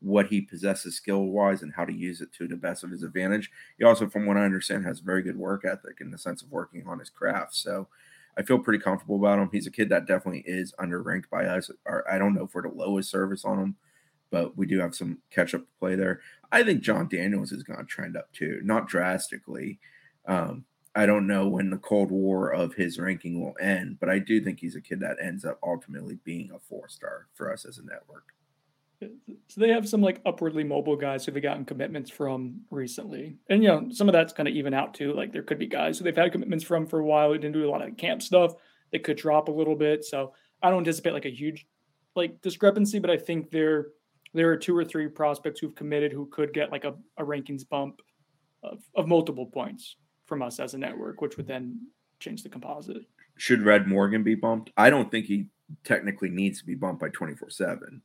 what 0.00 0.26
he 0.26 0.40
possesses 0.40 0.96
skill 0.96 1.26
wise 1.26 1.62
and 1.62 1.72
how 1.74 1.84
to 1.84 1.92
use 1.92 2.20
it 2.20 2.32
to 2.32 2.48
the 2.48 2.56
best 2.56 2.82
of 2.82 2.90
his 2.90 3.02
advantage. 3.02 3.50
He 3.78 3.84
also, 3.84 4.08
from 4.08 4.26
what 4.26 4.36
I 4.36 4.44
understand, 4.44 4.84
has 4.84 5.00
very 5.00 5.22
good 5.22 5.36
work 5.36 5.64
ethic 5.64 5.98
in 6.00 6.10
the 6.10 6.18
sense 6.18 6.42
of 6.42 6.50
working 6.50 6.84
on 6.86 6.98
his 6.98 7.10
craft. 7.10 7.54
So 7.54 7.88
I 8.38 8.42
feel 8.42 8.58
pretty 8.58 8.82
comfortable 8.82 9.16
about 9.16 9.38
him. 9.38 9.50
He's 9.52 9.66
a 9.66 9.70
kid 9.70 9.90
that 9.90 10.06
definitely 10.06 10.44
is 10.46 10.72
underranked 10.80 11.28
by 11.30 11.44
us. 11.44 11.70
I 12.10 12.16
don't 12.16 12.34
know 12.34 12.44
if 12.44 12.54
we're 12.54 12.62
the 12.62 12.68
lowest 12.68 13.10
service 13.10 13.44
on 13.44 13.58
him, 13.58 13.76
but 14.30 14.56
we 14.56 14.66
do 14.66 14.80
have 14.80 14.94
some 14.94 15.18
catch 15.30 15.54
up 15.54 15.62
to 15.62 15.78
play 15.78 15.96
there. 15.96 16.20
I 16.50 16.62
think 16.62 16.82
John 16.82 17.08
Daniels 17.08 17.52
is 17.52 17.62
going 17.62 17.78
to 17.78 17.84
trend 17.84 18.16
up 18.16 18.32
too, 18.32 18.60
not 18.64 18.88
drastically. 18.88 19.78
Um, 20.26 20.64
I 20.94 21.06
don't 21.06 21.26
know 21.26 21.48
when 21.48 21.70
the 21.70 21.76
Cold 21.78 22.10
War 22.10 22.50
of 22.50 22.74
his 22.74 22.98
ranking 22.98 23.40
will 23.40 23.54
end, 23.60 23.98
but 24.00 24.08
I 24.08 24.18
do 24.18 24.40
think 24.40 24.58
he's 24.58 24.74
a 24.74 24.80
kid 24.80 25.00
that 25.00 25.18
ends 25.22 25.44
up 25.44 25.58
ultimately 25.62 26.18
being 26.24 26.50
a 26.50 26.58
four 26.58 26.88
star 26.88 27.26
for 27.34 27.52
us 27.52 27.64
as 27.64 27.78
a 27.78 27.84
network. 27.84 28.34
So 29.48 29.60
they 29.60 29.68
have 29.68 29.88
some 29.88 30.02
like 30.02 30.20
upwardly 30.26 30.62
mobile 30.62 30.96
guys 30.96 31.24
who 31.24 31.32
they've 31.32 31.42
gotten 31.42 31.64
commitments 31.64 32.10
from 32.10 32.60
recently. 32.70 33.36
And, 33.48 33.62
you 33.62 33.68
know, 33.68 33.88
some 33.90 34.08
of 34.08 34.12
that's 34.12 34.32
kind 34.32 34.48
of 34.48 34.54
even 34.54 34.74
out 34.74 34.94
too. 34.94 35.14
Like 35.14 35.32
there 35.32 35.42
could 35.42 35.58
be 35.58 35.66
guys 35.66 35.98
who 35.98 36.04
they've 36.04 36.16
had 36.16 36.32
commitments 36.32 36.64
from 36.64 36.86
for 36.86 37.00
a 37.00 37.04
while 37.04 37.28
who 37.28 37.38
didn't 37.38 37.54
do 37.54 37.66
a 37.66 37.70
lot 37.70 37.86
of 37.86 37.96
camp 37.96 38.22
stuff. 38.22 38.54
They 38.92 38.98
could 38.98 39.16
drop 39.16 39.48
a 39.48 39.52
little 39.52 39.74
bit. 39.74 40.04
So 40.04 40.34
I 40.62 40.68
don't 40.68 40.80
anticipate 40.80 41.12
like 41.12 41.24
a 41.24 41.34
huge 41.34 41.66
like 42.14 42.42
discrepancy, 42.42 42.98
but 42.98 43.10
I 43.10 43.16
think 43.16 43.50
there 43.50 43.88
there 44.34 44.50
are 44.50 44.56
two 44.56 44.76
or 44.76 44.84
three 44.84 45.08
prospects 45.08 45.60
who've 45.60 45.74
committed 45.74 46.12
who 46.12 46.26
could 46.26 46.52
get 46.52 46.70
like 46.70 46.84
a, 46.84 46.94
a 47.16 47.24
rankings 47.24 47.68
bump 47.68 48.00
of, 48.62 48.82
of 48.94 49.08
multiple 49.08 49.46
points 49.46 49.96
from 50.26 50.42
us 50.42 50.60
as 50.60 50.74
a 50.74 50.78
network, 50.78 51.20
which 51.20 51.36
would 51.36 51.48
then 51.48 51.80
change 52.20 52.42
the 52.42 52.48
composite. 52.48 53.02
Should 53.36 53.62
Red 53.62 53.88
Morgan 53.88 54.22
be 54.22 54.34
bumped? 54.34 54.70
I 54.76 54.90
don't 54.90 55.10
think 55.10 55.26
he 55.26 55.46
technically 55.82 56.28
needs 56.28 56.60
to 56.60 56.66
be 56.66 56.74
bumped 56.74 57.00
by 57.00 57.08
24 57.08 57.50
7. 57.50 58.02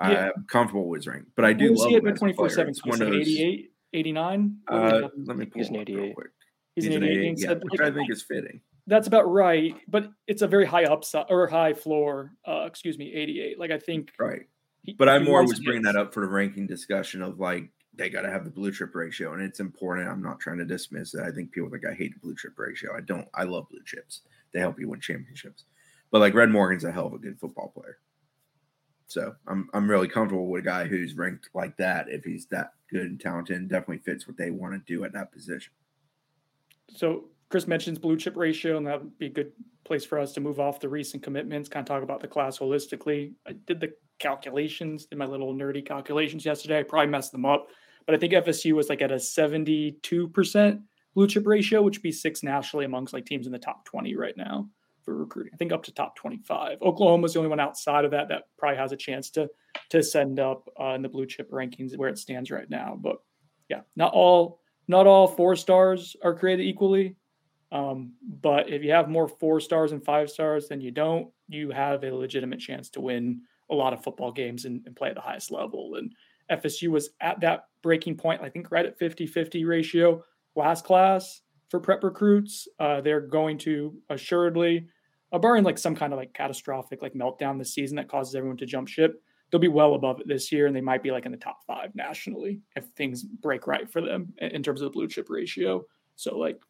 Yeah. 0.00 0.30
I'm 0.36 0.44
comfortable 0.48 0.88
with 0.88 1.00
his 1.00 1.06
rank, 1.06 1.26
but 1.36 1.44
I 1.44 1.52
do 1.52 1.72
love 1.72 1.88
see 1.88 1.94
it 1.94 2.06
at 2.06 2.16
24 2.16 2.48
7. 2.48 2.74
He's 2.74 3.38
88, 3.38 3.72
89. 3.92 4.56
Uh, 4.66 5.08
let 5.24 5.36
me 5.36 5.46
pull 5.46 5.60
he's 5.60 5.68
an 5.68 5.76
88. 5.76 6.14
quick. 6.14 6.26
He's, 6.74 6.84
he's 6.84 6.96
an 6.96 7.04
88. 7.04 7.18
88 7.20 7.38
yeah, 7.38 7.54
which 7.62 7.80
I 7.80 7.90
think 7.92 8.10
is 8.10 8.22
fitting. 8.22 8.60
That's 8.86 9.06
about 9.06 9.30
right, 9.30 9.74
but 9.88 10.10
it's 10.26 10.42
a 10.42 10.48
very 10.48 10.66
high 10.66 10.84
upside 10.84 11.26
or 11.30 11.46
high 11.46 11.74
floor. 11.74 12.32
Uh, 12.46 12.64
excuse 12.66 12.98
me, 12.98 13.14
88. 13.14 13.58
Like 13.58 13.70
I 13.70 13.78
think. 13.78 14.12
Right. 14.18 14.42
He, 14.82 14.94
but 14.94 15.08
I 15.08 15.18
more 15.20 15.46
was 15.46 15.60
bringing 15.60 15.82
that 15.82 15.96
up 15.96 16.12
for 16.12 16.20
the 16.20 16.26
ranking 16.26 16.66
discussion 16.66 17.22
of 17.22 17.38
like 17.38 17.70
they 17.94 18.10
got 18.10 18.22
to 18.22 18.30
have 18.30 18.44
the 18.44 18.50
blue 18.50 18.72
chip 18.72 18.94
ratio, 18.94 19.32
and 19.32 19.42
it's 19.42 19.60
important. 19.60 20.08
I'm 20.08 20.22
not 20.22 20.40
trying 20.40 20.58
to 20.58 20.64
dismiss 20.64 21.14
it. 21.14 21.22
I 21.22 21.30
think 21.30 21.52
people 21.52 21.70
think 21.70 21.86
I 21.86 21.94
hate 21.94 22.12
the 22.14 22.20
blue 22.20 22.34
chip 22.34 22.58
ratio. 22.58 22.94
I 22.94 23.00
don't. 23.00 23.28
I 23.32 23.44
love 23.44 23.68
blue 23.70 23.82
chips. 23.86 24.22
They 24.52 24.60
help 24.60 24.78
you 24.78 24.88
win 24.88 25.00
championships. 25.00 25.64
But 26.10 26.20
like 26.20 26.34
Red 26.34 26.50
Morgan's 26.50 26.84
a 26.84 26.92
hell 26.92 27.06
of 27.06 27.14
a 27.14 27.18
good 27.18 27.38
football 27.38 27.72
player. 27.74 27.98
So 29.14 29.32
I'm 29.46 29.68
I'm 29.72 29.88
really 29.88 30.08
comfortable 30.08 30.48
with 30.48 30.62
a 30.62 30.64
guy 30.64 30.86
who's 30.86 31.14
ranked 31.14 31.48
like 31.54 31.76
that. 31.76 32.08
If 32.08 32.24
he's 32.24 32.46
that 32.46 32.72
good 32.90 33.06
and 33.06 33.20
talented, 33.20 33.56
and 33.56 33.68
definitely 33.68 33.98
fits 33.98 34.26
what 34.26 34.36
they 34.36 34.50
want 34.50 34.74
to 34.74 34.92
do 34.92 35.04
at 35.04 35.12
that 35.12 35.30
position. 35.30 35.72
So 36.90 37.26
Chris 37.48 37.68
mentions 37.68 37.96
blue 37.96 38.16
chip 38.16 38.36
ratio, 38.36 38.76
and 38.76 38.88
that 38.88 39.00
would 39.00 39.16
be 39.16 39.26
a 39.26 39.30
good 39.30 39.52
place 39.84 40.04
for 40.04 40.18
us 40.18 40.32
to 40.32 40.40
move 40.40 40.58
off 40.58 40.80
the 40.80 40.88
recent 40.88 41.22
commitments, 41.22 41.68
kind 41.68 41.88
of 41.88 41.94
talk 41.94 42.02
about 42.02 42.22
the 42.22 42.26
class 42.26 42.58
holistically. 42.58 43.34
I 43.46 43.52
did 43.52 43.78
the 43.78 43.92
calculations, 44.18 45.06
did 45.06 45.18
my 45.18 45.26
little 45.26 45.54
nerdy 45.54 45.86
calculations 45.86 46.44
yesterday. 46.44 46.80
I 46.80 46.82
probably 46.82 47.10
messed 47.10 47.30
them 47.30 47.46
up, 47.46 47.68
but 48.06 48.16
I 48.16 48.18
think 48.18 48.32
FSU 48.32 48.72
was 48.72 48.88
like 48.88 49.00
at 49.00 49.12
a 49.12 49.16
72% 49.16 50.82
blue 51.14 51.28
chip 51.28 51.46
ratio, 51.46 51.82
which 51.82 51.98
would 51.98 52.02
be 52.02 52.10
six 52.10 52.42
nationally 52.42 52.84
amongst 52.84 53.14
like 53.14 53.26
teams 53.26 53.46
in 53.46 53.52
the 53.52 53.60
top 53.60 53.84
20 53.84 54.16
right 54.16 54.36
now 54.36 54.68
for 55.04 55.14
recruiting. 55.14 55.52
I 55.54 55.56
think 55.56 55.72
up 55.72 55.82
to 55.84 55.92
top 55.92 56.16
25. 56.16 56.78
Oklahoma's 56.82 57.34
the 57.34 57.38
only 57.38 57.50
one 57.50 57.60
outside 57.60 58.04
of 58.04 58.10
that 58.12 58.28
that 58.28 58.44
probably 58.58 58.78
has 58.78 58.92
a 58.92 58.96
chance 58.96 59.30
to 59.30 59.48
to 59.90 60.02
send 60.02 60.38
up 60.38 60.68
uh, 60.80 60.94
in 60.94 61.02
the 61.02 61.08
blue 61.08 61.26
chip 61.26 61.50
rankings 61.50 61.96
where 61.96 62.08
it 62.08 62.18
stands 62.18 62.50
right 62.50 62.68
now. 62.70 62.98
But 63.00 63.16
yeah, 63.68 63.80
not 63.96 64.12
all 64.12 64.60
not 64.88 65.06
all 65.06 65.26
four 65.26 65.56
stars 65.56 66.16
are 66.22 66.34
created 66.34 66.64
equally. 66.64 67.16
Um, 67.72 68.12
but 68.22 68.70
if 68.70 68.84
you 68.84 68.92
have 68.92 69.08
more 69.08 69.26
four 69.26 69.58
stars 69.58 69.92
and 69.92 70.04
five 70.04 70.30
stars 70.30 70.68
than 70.68 70.80
you 70.80 70.90
don't, 70.90 71.28
you 71.48 71.70
have 71.70 72.04
a 72.04 72.14
legitimate 72.14 72.60
chance 72.60 72.88
to 72.90 73.00
win 73.00 73.42
a 73.70 73.74
lot 73.74 73.92
of 73.92 74.02
football 74.02 74.30
games 74.30 74.64
and, 74.64 74.82
and 74.86 74.94
play 74.94 75.08
at 75.08 75.16
the 75.16 75.20
highest 75.20 75.50
level. 75.50 75.96
And 75.96 76.14
FSU 76.50 76.88
was 76.88 77.10
at 77.20 77.40
that 77.40 77.64
breaking 77.82 78.16
point, 78.16 78.42
I 78.42 78.48
think 78.48 78.70
right 78.70 78.86
at 78.86 78.98
50 78.98 79.26
50 79.26 79.64
ratio 79.64 80.22
last 80.54 80.84
class 80.84 81.40
for 81.74 81.80
prep 81.80 82.04
recruits. 82.04 82.68
Uh, 82.78 83.00
they're 83.00 83.20
going 83.20 83.58
to 83.58 83.96
assuredly, 84.08 84.86
uh, 85.32 85.38
barring 85.38 85.64
like 85.64 85.76
some 85.76 85.96
kind 85.96 86.12
of 86.12 86.20
like 86.20 86.32
catastrophic 86.32 87.02
like 87.02 87.14
meltdown 87.14 87.58
this 87.58 87.74
season 87.74 87.96
that 87.96 88.08
causes 88.08 88.36
everyone 88.36 88.56
to 88.56 88.64
jump 88.64 88.86
ship, 88.86 89.20
they'll 89.50 89.60
be 89.60 89.66
well 89.66 89.94
above 89.94 90.20
it 90.20 90.28
this 90.28 90.52
year 90.52 90.68
and 90.68 90.76
they 90.76 90.80
might 90.80 91.02
be 91.02 91.10
like 91.10 91.26
in 91.26 91.32
the 91.32 91.38
top 91.38 91.58
five 91.66 91.92
nationally 91.96 92.60
if 92.76 92.84
things 92.90 93.24
break 93.24 93.66
right 93.66 93.90
for 93.90 94.00
them 94.00 94.32
in, 94.38 94.62
terms 94.62 94.82
of 94.82 94.84
the 94.84 94.92
blue 94.92 95.08
chip 95.08 95.28
ratio. 95.28 95.84
So 96.14 96.38
like 96.38 96.60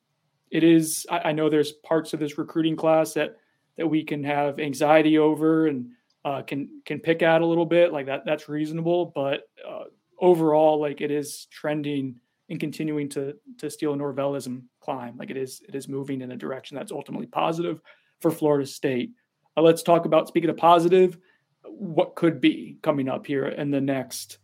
it 0.50 0.64
is, 0.64 1.04
I, 1.10 1.18
I, 1.18 1.32
know 1.32 1.50
there's 1.50 1.72
parts 1.72 2.14
of 2.14 2.20
this 2.20 2.38
recruiting 2.38 2.74
class 2.74 3.12
that 3.12 3.36
that 3.76 3.86
we 3.86 4.04
can 4.04 4.24
have 4.24 4.58
anxiety 4.58 5.18
over 5.18 5.66
and 5.66 5.90
uh, 6.24 6.40
can 6.40 6.80
can 6.86 6.98
pick 6.98 7.20
at 7.20 7.42
a 7.42 7.46
little 7.46 7.66
bit 7.66 7.92
like 7.92 8.06
that. 8.06 8.22
That's 8.24 8.48
reasonable, 8.48 9.12
but 9.14 9.42
uh, 9.68 9.84
overall, 10.18 10.80
like 10.80 11.02
it 11.02 11.10
is 11.10 11.46
trending 11.50 12.20
and 12.48 12.60
continuing 12.60 13.08
to 13.10 13.34
to 13.58 13.70
steal 13.70 13.94
Norvellism 13.94 14.62
climb. 14.80 15.16
Like 15.16 15.30
it 15.30 15.36
is 15.36 15.62
it 15.68 15.74
is 15.74 15.88
moving 15.88 16.20
in 16.20 16.32
a 16.32 16.36
direction 16.36 16.76
that's 16.76 16.92
ultimately 16.92 17.26
positive 17.26 17.80
for 18.20 18.30
Florida 18.30 18.66
State. 18.66 19.12
Uh, 19.56 19.62
let's 19.62 19.82
talk 19.82 20.04
about 20.04 20.28
speaking 20.28 20.50
of 20.50 20.56
positive, 20.56 21.18
what 21.62 22.14
could 22.16 22.40
be 22.40 22.78
coming 22.82 23.08
up 23.08 23.26
here 23.26 23.46
in 23.46 23.70
the 23.70 23.80
next 23.80 24.38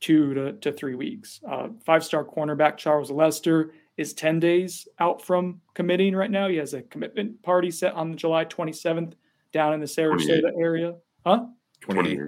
two 0.00 0.34
to, 0.34 0.52
to 0.54 0.72
three 0.72 0.94
weeks. 0.94 1.40
Uh, 1.48 1.68
Five 1.86 2.04
star 2.04 2.24
cornerback 2.24 2.76
Charles 2.76 3.10
Lester 3.10 3.72
is 3.96 4.12
10 4.14 4.40
days 4.40 4.88
out 4.98 5.22
from 5.22 5.60
committing 5.74 6.14
right 6.14 6.30
now. 6.30 6.48
He 6.48 6.56
has 6.56 6.74
a 6.74 6.82
commitment 6.82 7.42
party 7.42 7.70
set 7.70 7.94
on 7.94 8.16
July 8.16 8.44
27th 8.44 9.14
down 9.52 9.74
in 9.74 9.80
the 9.80 9.86
Sarasota 9.86 10.50
area. 10.58 10.94
Huh? 11.24 11.46
28. 11.80 12.20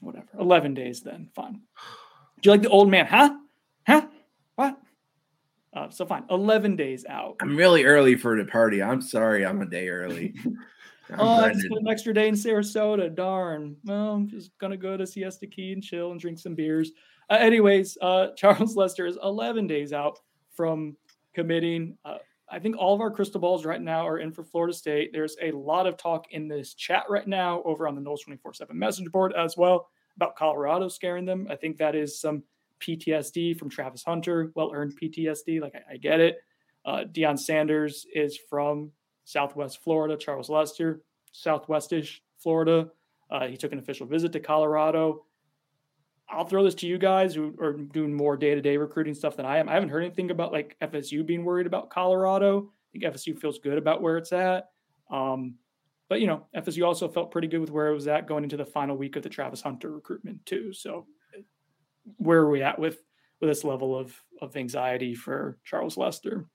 Whatever. 0.00 0.26
11 0.38 0.74
days 0.74 1.02
then. 1.02 1.28
Fine. 1.34 1.60
Do 2.40 2.48
you 2.48 2.50
like 2.50 2.62
the 2.62 2.68
old 2.68 2.90
man? 2.90 3.06
Huh? 3.06 3.34
What? 4.56 4.78
Uh, 5.72 5.90
so 5.90 6.06
fine. 6.06 6.24
11 6.30 6.76
days 6.76 7.04
out. 7.08 7.36
I'm 7.40 7.56
really 7.56 7.84
early 7.84 8.16
for 8.16 8.36
the 8.36 8.46
party. 8.46 8.82
I'm 8.82 9.02
sorry. 9.02 9.44
I'm 9.44 9.60
a 9.60 9.66
day 9.66 9.88
early. 9.88 10.34
oh, 11.18 11.44
I 11.44 11.50
just 11.50 11.66
spent 11.66 11.80
an 11.80 11.88
extra 11.88 12.14
day 12.14 12.28
in 12.28 12.34
Sarasota. 12.34 13.14
Darn. 13.14 13.76
Well, 13.84 14.12
I'm 14.12 14.28
just 14.28 14.56
going 14.58 14.70
to 14.70 14.78
go 14.78 14.96
to 14.96 15.06
Siesta 15.06 15.46
Key 15.46 15.72
and 15.72 15.82
chill 15.82 16.12
and 16.12 16.20
drink 16.20 16.38
some 16.38 16.54
beers. 16.54 16.92
Uh, 17.30 17.34
anyways, 17.34 17.98
uh, 18.00 18.28
Charles 18.36 18.74
Lester 18.74 19.06
is 19.06 19.18
11 19.22 19.66
days 19.66 19.92
out 19.92 20.18
from 20.54 20.96
committing. 21.34 21.98
Uh, 22.04 22.18
I 22.50 22.58
think 22.58 22.76
all 22.78 22.94
of 22.94 23.00
our 23.00 23.10
crystal 23.10 23.40
balls 23.40 23.66
right 23.66 23.82
now 23.82 24.06
are 24.06 24.18
in 24.18 24.32
for 24.32 24.44
Florida 24.44 24.72
State. 24.72 25.10
There's 25.12 25.36
a 25.42 25.50
lot 25.50 25.86
of 25.86 25.96
talk 25.96 26.26
in 26.30 26.48
this 26.48 26.74
chat 26.74 27.04
right 27.10 27.26
now 27.26 27.62
over 27.64 27.86
on 27.86 27.94
the 27.94 28.00
Noles 28.00 28.22
24 28.24 28.54
7 28.54 28.78
message 28.78 29.10
board 29.10 29.34
as 29.34 29.56
well 29.56 29.88
about 30.14 30.36
Colorado 30.36 30.88
scaring 30.88 31.26
them. 31.26 31.48
I 31.50 31.56
think 31.56 31.76
that 31.78 31.94
is 31.94 32.18
some 32.18 32.44
PTSD 32.80 33.58
from 33.58 33.70
Travis 33.70 34.04
Hunter, 34.04 34.52
well 34.54 34.70
earned 34.74 34.98
PTSD. 35.00 35.60
Like, 35.60 35.74
I, 35.74 35.94
I, 35.94 35.96
get 35.96 36.20
it. 36.20 36.38
Uh, 36.84 37.04
Deion 37.10 37.38
Sanders 37.38 38.06
is 38.14 38.38
from 38.48 38.92
Southwest 39.24 39.82
Florida, 39.82 40.16
Charles 40.16 40.48
Lester, 40.48 41.02
Southwestish 41.34 42.20
Florida. 42.38 42.90
Uh, 43.30 43.46
he 43.46 43.56
took 43.56 43.72
an 43.72 43.78
official 43.78 44.06
visit 44.06 44.32
to 44.32 44.40
Colorado. 44.40 45.24
I'll 46.28 46.46
throw 46.46 46.64
this 46.64 46.74
to 46.76 46.86
you 46.86 46.98
guys 46.98 47.34
who 47.34 47.54
are 47.60 47.72
doing 47.72 48.12
more 48.12 48.36
day 48.36 48.54
to 48.54 48.60
day 48.60 48.76
recruiting 48.76 49.14
stuff 49.14 49.36
than 49.36 49.46
I 49.46 49.58
am. 49.58 49.68
I 49.68 49.74
haven't 49.74 49.90
heard 49.90 50.04
anything 50.04 50.30
about 50.30 50.52
like 50.52 50.76
FSU 50.80 51.24
being 51.24 51.44
worried 51.44 51.66
about 51.66 51.90
Colorado. 51.90 52.72
I 52.94 52.98
think 52.98 53.14
FSU 53.14 53.38
feels 53.38 53.58
good 53.58 53.78
about 53.78 54.02
where 54.02 54.16
it's 54.16 54.32
at. 54.32 54.70
Um, 55.10 55.54
but 56.08 56.20
you 56.20 56.26
know, 56.26 56.46
FSU 56.56 56.86
also 56.86 57.08
felt 57.08 57.30
pretty 57.30 57.48
good 57.48 57.60
with 57.60 57.70
where 57.70 57.88
it 57.88 57.94
was 57.94 58.08
at 58.08 58.26
going 58.26 58.44
into 58.44 58.56
the 58.56 58.64
final 58.64 58.96
week 58.96 59.16
of 59.16 59.22
the 59.22 59.28
Travis 59.28 59.62
Hunter 59.62 59.90
recruitment 59.90 60.44
too. 60.46 60.72
So, 60.72 61.06
where 62.16 62.40
are 62.40 62.50
we 62.50 62.62
at 62.62 62.78
with 62.78 62.98
with 63.40 63.50
this 63.50 63.64
level 63.64 63.96
of 63.96 64.14
of 64.40 64.56
anxiety 64.56 65.14
for 65.14 65.58
Charles 65.64 65.96
Lester? 65.96 66.46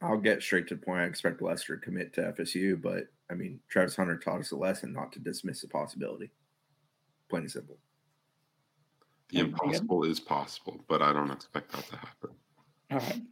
I'll 0.00 0.18
get 0.18 0.42
straight 0.42 0.66
to 0.68 0.74
the 0.74 0.80
point. 0.80 1.00
I 1.00 1.04
expect 1.04 1.42
Lester 1.42 1.76
to 1.76 1.82
commit 1.82 2.12
to 2.14 2.32
FSU, 2.36 2.80
but 2.80 3.04
I 3.30 3.34
mean, 3.34 3.60
Travis 3.68 3.96
Hunter 3.96 4.16
taught 4.16 4.40
us 4.40 4.50
a 4.50 4.56
lesson 4.56 4.92
not 4.92 5.12
to 5.12 5.20
dismiss 5.20 5.60
the 5.60 5.68
possibility. 5.68 6.30
Plain 7.30 7.42
and 7.42 7.50
simple. 7.50 7.78
The 9.30 9.40
impossible 9.40 10.04
is 10.04 10.20
possible, 10.20 10.84
but 10.88 11.00
I 11.00 11.12
don't 11.12 11.30
expect 11.30 11.72
that 11.72 11.86
to 11.86 11.96
happen. 11.96 12.30
All 12.90 12.98
right. 12.98 13.22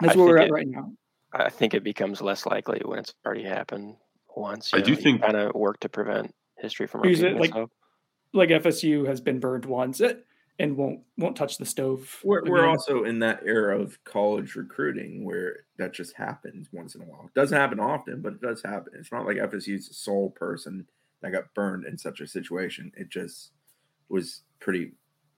That's 0.00 0.14
I, 0.14 0.18
where 0.18 0.26
we're 0.26 0.38
at 0.38 0.48
it, 0.48 0.52
right 0.52 0.68
now. 0.68 0.92
I 1.32 1.48
think 1.48 1.72
it 1.72 1.84
becomes 1.84 2.20
less 2.20 2.44
likely 2.44 2.82
when 2.84 2.98
it's 2.98 3.14
already 3.24 3.44
happened 3.44 3.96
once. 4.36 4.74
I 4.74 4.78
know, 4.78 4.84
do 4.84 4.96
think 4.96 5.22
kind 5.22 5.36
of 5.36 5.54
work 5.54 5.80
to 5.80 5.88
prevent 5.88 6.34
history 6.58 6.86
from 6.86 7.02
repeating 7.02 7.38
like, 7.38 7.50
itself. 7.50 7.70
Like 8.34 8.50
FSU 8.50 9.06
has 9.06 9.20
been 9.20 9.40
burned 9.40 9.64
once 9.64 10.00
eh, 10.00 10.14
and 10.62 10.76
won't 10.76 11.00
won't 11.18 11.36
touch 11.36 11.58
the 11.58 11.66
stove. 11.66 12.20
We're, 12.22 12.44
we're 12.44 12.68
also 12.68 13.02
in 13.02 13.18
that 13.18 13.42
era 13.44 13.78
of 13.78 14.02
college 14.04 14.54
recruiting 14.54 15.24
where 15.24 15.64
that 15.76 15.92
just 15.92 16.14
happens 16.14 16.68
once 16.72 16.94
in 16.94 17.02
a 17.02 17.04
while. 17.04 17.24
It 17.26 17.34
doesn't 17.34 17.58
happen 17.58 17.80
often, 17.80 18.22
but 18.22 18.34
it 18.34 18.40
does 18.40 18.62
happen. 18.62 18.92
It's 18.96 19.10
not 19.10 19.26
like 19.26 19.38
FSU's 19.38 19.88
the 19.88 19.94
sole 19.94 20.30
person 20.30 20.86
that 21.20 21.32
got 21.32 21.52
burned 21.54 21.84
in 21.84 21.98
such 21.98 22.20
a 22.20 22.28
situation. 22.28 22.92
It 22.96 23.10
just 23.10 23.50
was 24.08 24.42
pretty 24.60 24.92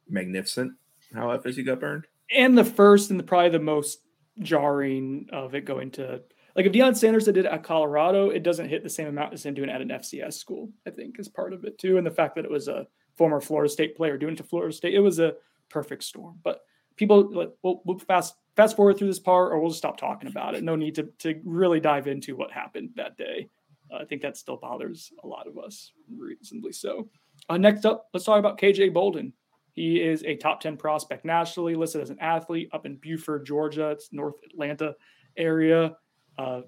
magnificent 0.08 0.74
how 1.14 1.28
FSU 1.38 1.64
got 1.64 1.80
burned. 1.80 2.06
And 2.30 2.56
the 2.56 2.64
first 2.64 3.10
and 3.10 3.18
the, 3.18 3.24
probably 3.24 3.48
the 3.48 3.60
most 3.60 4.00
jarring 4.40 5.28
of 5.32 5.54
it 5.54 5.64
going 5.64 5.90
to 5.92 6.20
like 6.54 6.66
if 6.66 6.72
Deion 6.72 6.94
Sanders 6.94 7.24
did 7.24 7.38
it 7.38 7.46
at 7.46 7.64
Colorado, 7.64 8.28
it 8.28 8.42
doesn't 8.42 8.68
hit 8.68 8.82
the 8.82 8.90
same 8.90 9.08
amount 9.08 9.32
as 9.32 9.46
him 9.46 9.54
doing 9.54 9.70
it 9.70 9.72
at 9.72 9.80
an 9.80 9.88
FCS 9.88 10.34
school. 10.34 10.68
I 10.86 10.90
think 10.90 11.18
is 11.18 11.28
part 11.28 11.54
of 11.54 11.64
it 11.64 11.78
too, 11.78 11.96
and 11.96 12.06
the 12.06 12.10
fact 12.10 12.34
that 12.34 12.44
it 12.44 12.50
was 12.50 12.68
a 12.68 12.86
former 13.16 13.40
Florida 13.40 13.70
State 13.70 13.96
player 13.96 14.16
doing 14.16 14.36
to 14.36 14.42
Florida 14.42 14.72
State, 14.72 14.94
it 14.94 15.00
was 15.00 15.18
a 15.18 15.34
perfect 15.68 16.04
storm. 16.04 16.38
But 16.42 16.62
people, 16.96 17.52
we'll, 17.62 17.82
we'll 17.84 17.98
fast 17.98 18.34
fast 18.56 18.76
forward 18.76 18.96
through 18.96 19.08
this 19.08 19.18
part, 19.18 19.52
or 19.52 19.58
we'll 19.58 19.70
just 19.70 19.78
stop 19.78 19.96
talking 19.96 20.28
about 20.28 20.54
it. 20.54 20.64
No 20.64 20.76
need 20.76 20.94
to 20.96 21.04
to 21.20 21.40
really 21.44 21.80
dive 21.80 22.06
into 22.06 22.36
what 22.36 22.50
happened 22.50 22.90
that 22.96 23.16
day. 23.16 23.48
Uh, 23.92 23.98
I 23.98 24.04
think 24.04 24.22
that 24.22 24.36
still 24.36 24.56
bothers 24.56 25.12
a 25.22 25.26
lot 25.26 25.46
of 25.46 25.58
us, 25.58 25.92
reasonably 26.16 26.72
so. 26.72 27.08
Uh, 27.48 27.58
next 27.58 27.84
up, 27.84 28.08
let's 28.14 28.24
talk 28.24 28.38
about 28.38 28.58
KJ 28.58 28.92
Bolden. 28.92 29.32
He 29.72 30.00
is 30.00 30.22
a 30.22 30.36
top 30.36 30.60
10 30.60 30.76
prospect 30.76 31.24
nationally, 31.24 31.74
listed 31.74 32.00
as 32.00 32.10
an 32.10 32.20
athlete 32.20 32.70
up 32.72 32.86
in 32.86 32.94
Buford, 32.96 33.44
Georgia. 33.44 33.90
It's 33.90 34.12
North 34.12 34.36
Atlanta 34.44 34.94
area. 35.36 35.96
Uh, 36.38 36.62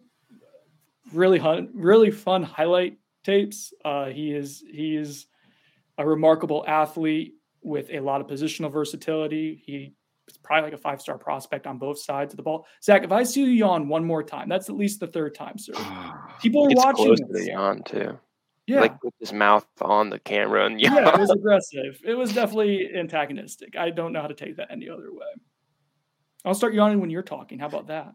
really, 1.12 1.38
fun, 1.38 1.70
really 1.72 2.10
fun 2.10 2.42
highlight 2.42 2.98
tapes. 3.22 3.72
Uh, 3.84 4.06
he 4.06 4.34
is 4.34 4.64
he 4.70 4.96
is 4.96 5.26
a 5.98 6.06
remarkable 6.06 6.64
athlete 6.66 7.34
with 7.62 7.88
a 7.90 8.00
lot 8.00 8.20
of 8.20 8.26
positional 8.26 8.70
versatility. 8.72 9.62
He 9.64 9.94
is 10.28 10.36
probably 10.38 10.70
like 10.70 10.78
a 10.78 10.82
five 10.82 11.00
star 11.00 11.18
prospect 11.18 11.66
on 11.66 11.78
both 11.78 11.98
sides 11.98 12.32
of 12.32 12.36
the 12.36 12.42
ball. 12.42 12.66
Zach, 12.82 13.04
if 13.04 13.12
I 13.12 13.22
see 13.22 13.40
you 13.42 13.50
yawn 13.50 13.88
one 13.88 14.04
more 14.04 14.22
time, 14.22 14.48
that's 14.48 14.68
at 14.68 14.76
least 14.76 15.00
the 15.00 15.06
third 15.06 15.34
time, 15.34 15.58
sir. 15.58 15.72
People 16.40 16.64
are 16.66 16.74
watching. 16.74 17.06
close 17.06 17.20
to 17.20 17.26
the 17.30 17.46
yawn 17.46 17.82
too. 17.82 18.18
Yeah, 18.66 18.80
Like 18.80 19.02
with 19.04 19.14
his 19.20 19.32
mouth 19.32 19.66
on 19.80 20.10
the 20.10 20.18
camera 20.18 20.66
and 20.66 20.80
yeah, 20.80 21.14
it 21.14 21.20
was 21.20 21.30
aggressive. 21.36 22.00
It 22.04 22.14
was 22.14 22.34
definitely 22.34 22.90
antagonistic. 22.96 23.76
I 23.76 23.90
don't 23.90 24.12
know 24.12 24.20
how 24.20 24.26
to 24.26 24.34
take 24.34 24.56
that 24.56 24.72
any 24.72 24.88
other 24.88 25.12
way. 25.12 25.26
I'll 26.44 26.54
start 26.54 26.74
yawning 26.74 27.00
when 27.00 27.10
you're 27.10 27.22
talking. 27.22 27.58
How 27.58 27.66
about 27.66 27.86
that? 27.88 28.12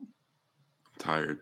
tired. 0.99 1.39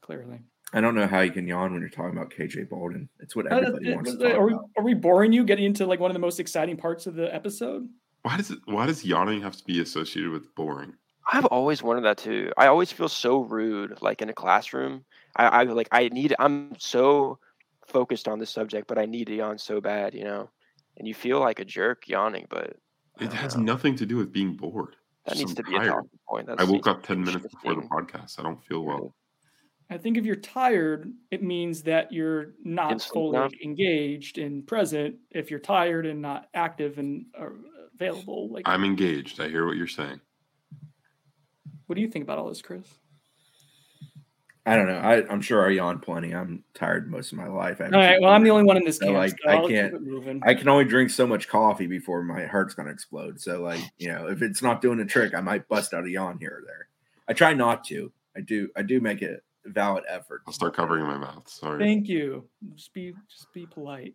Clearly. 0.00 0.40
I 0.74 0.80
don't 0.80 0.94
know 0.94 1.06
how 1.06 1.20
you 1.20 1.30
can 1.30 1.46
yawn 1.46 1.72
when 1.72 1.80
you're 1.82 1.90
talking 1.90 2.16
about 2.16 2.30
KJ 2.30 2.68
Bolden. 2.70 3.08
It's 3.20 3.36
what 3.36 3.50
Uh, 3.50 3.56
everybody 3.56 3.92
uh, 3.92 3.94
wants 3.96 4.10
uh, 4.12 4.16
to 4.16 4.28
talk 4.28 4.38
are, 4.38 4.46
we, 4.46 4.52
about. 4.54 4.70
are 4.78 4.84
we 4.84 4.94
boring 4.94 5.32
you 5.32 5.44
getting 5.44 5.66
into 5.66 5.86
like 5.86 6.00
one 6.00 6.10
of 6.10 6.14
the 6.14 6.20
most 6.20 6.40
exciting 6.40 6.76
parts 6.76 7.06
of 7.06 7.14
the 7.14 7.32
episode? 7.34 7.88
Why 8.22 8.36
does 8.36 8.50
it? 8.50 8.58
Why 8.66 8.86
does 8.86 9.04
yawning 9.04 9.42
have 9.42 9.56
to 9.56 9.64
be 9.64 9.80
associated 9.80 10.30
with 10.30 10.54
boring? 10.54 10.94
I've 11.32 11.44
always 11.46 11.82
wanted 11.82 12.04
that 12.04 12.18
too. 12.18 12.52
I 12.56 12.66
always 12.68 12.90
feel 12.90 13.08
so 13.08 13.40
rude, 13.40 14.00
like 14.00 14.22
in 14.22 14.28
a 14.30 14.32
classroom. 14.32 15.04
I, 15.36 15.46
I 15.46 15.62
like 15.64 15.88
I 15.92 16.08
need. 16.08 16.34
I'm 16.38 16.72
so 16.78 17.38
focused 17.86 18.28
on 18.28 18.38
the 18.38 18.46
subject, 18.46 18.86
but 18.88 18.98
I 18.98 19.04
need 19.06 19.26
to 19.26 19.34
yawn 19.34 19.58
so 19.58 19.80
bad, 19.80 20.14
you 20.14 20.24
know. 20.24 20.48
And 20.96 21.06
you 21.08 21.14
feel 21.14 21.40
like 21.40 21.58
a 21.58 21.64
jerk 21.64 22.08
yawning, 22.08 22.46
but 22.48 22.76
It 23.20 23.32
has 23.32 23.56
know. 23.56 23.62
nothing 23.64 23.96
to 23.96 24.06
do 24.06 24.16
with 24.16 24.32
being 24.32 24.54
bored. 24.56 24.94
that 25.26 25.34
Just 25.36 25.40
needs 25.46 25.50
I'm 25.58 25.64
to 25.64 25.70
be 25.70 25.76
a 25.76 25.84
talking 25.90 26.18
point. 26.28 26.46
That's 26.46 26.62
I 26.62 26.64
woke 26.64 26.86
up 26.86 27.02
ten 27.02 27.24
minutes 27.24 27.46
before 27.48 27.74
the 27.74 27.82
podcast. 27.82 28.38
I 28.38 28.42
don't 28.42 28.62
feel 28.64 28.82
well. 28.84 29.14
I 29.92 29.98
think 29.98 30.16
if 30.16 30.24
you're 30.24 30.36
tired, 30.36 31.12
it 31.30 31.42
means 31.42 31.82
that 31.82 32.12
you're 32.12 32.54
not 32.64 32.88
Getting 32.88 32.98
sleep 33.00 33.12
fully 33.12 33.38
now? 33.38 33.48
engaged 33.62 34.38
and 34.38 34.66
present. 34.66 35.16
If 35.30 35.50
you're 35.50 35.60
tired 35.60 36.06
and 36.06 36.22
not 36.22 36.48
active 36.54 36.98
and 36.98 37.26
uh, 37.38 37.48
available, 37.94 38.48
like 38.50 38.62
I'm 38.66 38.84
engaged. 38.84 39.40
I 39.40 39.48
hear 39.48 39.66
what 39.66 39.76
you're 39.76 39.86
saying. 39.86 40.20
what 41.86 41.96
do 41.96 42.00
you 42.00 42.08
think 42.08 42.22
about 42.24 42.38
all 42.38 42.48
this, 42.48 42.62
Chris? 42.62 42.86
I 44.64 44.76
don't 44.76 44.86
know. 44.86 44.98
I, 44.98 45.28
I'm 45.28 45.40
sure 45.40 45.66
I 45.68 45.72
yawn 45.72 45.98
plenty. 45.98 46.32
I'm 46.32 46.62
tired 46.72 47.10
most 47.10 47.32
of 47.32 47.38
my 47.38 47.48
life. 47.48 47.80
I 47.80 47.86
All 47.86 47.90
haven't 47.90 47.98
right, 47.98 48.08
slept 48.10 48.22
well, 48.22 48.30
I'm 48.32 48.44
the 48.44 48.50
only 48.50 48.62
one 48.64 48.76
in 48.76 48.84
this 48.84 48.98
So, 48.98 49.10
like, 49.10 49.30
so 49.42 49.48
I 49.48 49.66
can't- 49.68 50.42
I 50.44 50.54
can 50.54 50.68
only 50.68 50.84
drink 50.84 51.10
so 51.10 51.26
much 51.26 51.48
coffee 51.48 51.88
before 51.88 52.22
my 52.22 52.46
heart's 52.46 52.72
gonna 52.74 52.90
explode. 52.92 53.40
So 53.40 53.60
like, 53.60 53.80
you 53.98 54.12
know, 54.12 54.28
if 54.28 54.40
it's 54.40 54.62
not 54.62 54.80
doing 54.80 55.00
a 55.00 55.04
trick, 55.04 55.34
I 55.34 55.40
might 55.40 55.66
bust 55.68 55.92
out 55.92 56.04
a 56.06 56.10
yawn 56.10 56.38
here 56.38 56.60
or 56.62 56.64
there. 56.64 56.88
I 57.26 57.32
try 57.32 57.54
not 57.54 57.82
to. 57.86 58.12
I 58.36 58.40
do 58.40 58.68
I 58.76 58.82
do 58.82 59.00
make 59.00 59.20
a 59.22 59.38
valid 59.66 60.04
effort. 60.08 60.42
I'll 60.46 60.52
start 60.52 60.74
covering 60.74 61.04
my 61.04 61.16
mouth. 61.16 61.48
Sorry. 61.48 61.78
Thank 61.78 62.08
you. 62.08 62.48
Just 62.74 62.92
be 62.92 63.14
just 63.28 63.52
be 63.52 63.66
polite. 63.66 64.14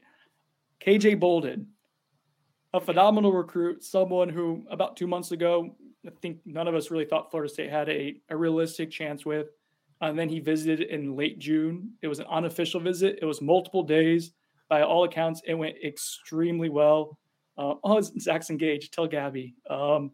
KJ 0.85 1.19
Bolden, 1.19 1.67
a 2.73 2.81
phenomenal 2.81 3.33
recruit, 3.33 3.83
someone 3.83 4.29
who 4.29 4.65
about 4.69 4.95
two 4.95 5.07
months 5.07 5.31
ago, 5.31 5.75
I 6.05 6.11
think 6.21 6.39
none 6.45 6.67
of 6.67 6.75
us 6.75 6.91
really 6.91 7.05
thought 7.05 7.31
Florida 7.31 7.51
State 7.51 7.69
had 7.69 7.89
a, 7.89 8.15
a 8.29 8.37
realistic 8.37 8.91
chance 8.91 9.25
with. 9.25 9.47
And 9.99 10.17
then 10.17 10.29
he 10.29 10.39
visited 10.39 10.89
in 10.89 11.15
late 11.15 11.39
June. 11.39 11.93
It 12.03 12.07
was 12.07 12.19
an 12.19 12.27
unofficial 12.29 12.79
visit. 12.79 13.17
It 13.21 13.25
was 13.25 13.41
multiple 13.41 13.81
days. 13.81 14.31
By 14.69 14.83
all 14.83 15.05
accounts, 15.05 15.41
it 15.45 15.55
went 15.55 15.75
extremely 15.83 16.69
well. 16.69 17.17
Uh, 17.57 17.75
oh, 17.83 18.01
Zach's 18.01 18.51
engaged. 18.51 18.93
Tell 18.93 19.07
Gabby. 19.07 19.55
Um, 19.69 20.11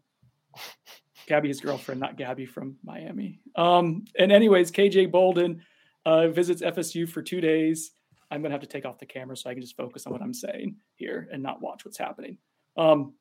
Gabby, 1.26 1.48
his 1.48 1.60
girlfriend, 1.60 2.00
not 2.00 2.16
Gabby 2.16 2.46
from 2.46 2.76
Miami. 2.84 3.40
Um, 3.56 4.04
and 4.18 4.30
anyways, 4.30 4.70
KJ 4.70 5.10
Bolden 5.10 5.62
uh, 6.04 6.28
visits 6.28 6.62
FSU 6.62 7.08
for 7.08 7.22
two 7.22 7.40
days. 7.40 7.92
I'm 8.30 8.42
gonna 8.42 8.54
have 8.54 8.60
to 8.62 8.66
take 8.66 8.84
off 8.84 8.98
the 8.98 9.06
camera 9.06 9.36
so 9.36 9.50
I 9.50 9.54
can 9.54 9.62
just 9.62 9.76
focus 9.76 10.06
on 10.06 10.12
what 10.12 10.22
I'm 10.22 10.34
saying 10.34 10.76
here 10.96 11.28
and 11.32 11.42
not 11.42 11.60
watch 11.60 11.84
what's 11.84 11.98
happening. 11.98 12.38
Um, 12.76 13.14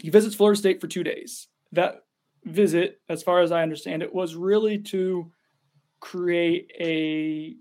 he 0.00 0.10
visits 0.10 0.34
Florida 0.34 0.58
State 0.58 0.80
for 0.80 0.86
two 0.86 1.04
days. 1.04 1.48
That 1.72 2.04
visit, 2.44 3.00
as 3.08 3.22
far 3.22 3.40
as 3.40 3.52
I 3.52 3.62
understand 3.62 4.02
it, 4.02 4.14
was 4.14 4.34
really 4.34 4.78
to 4.78 5.30
create 6.00 6.70
a 6.78 7.56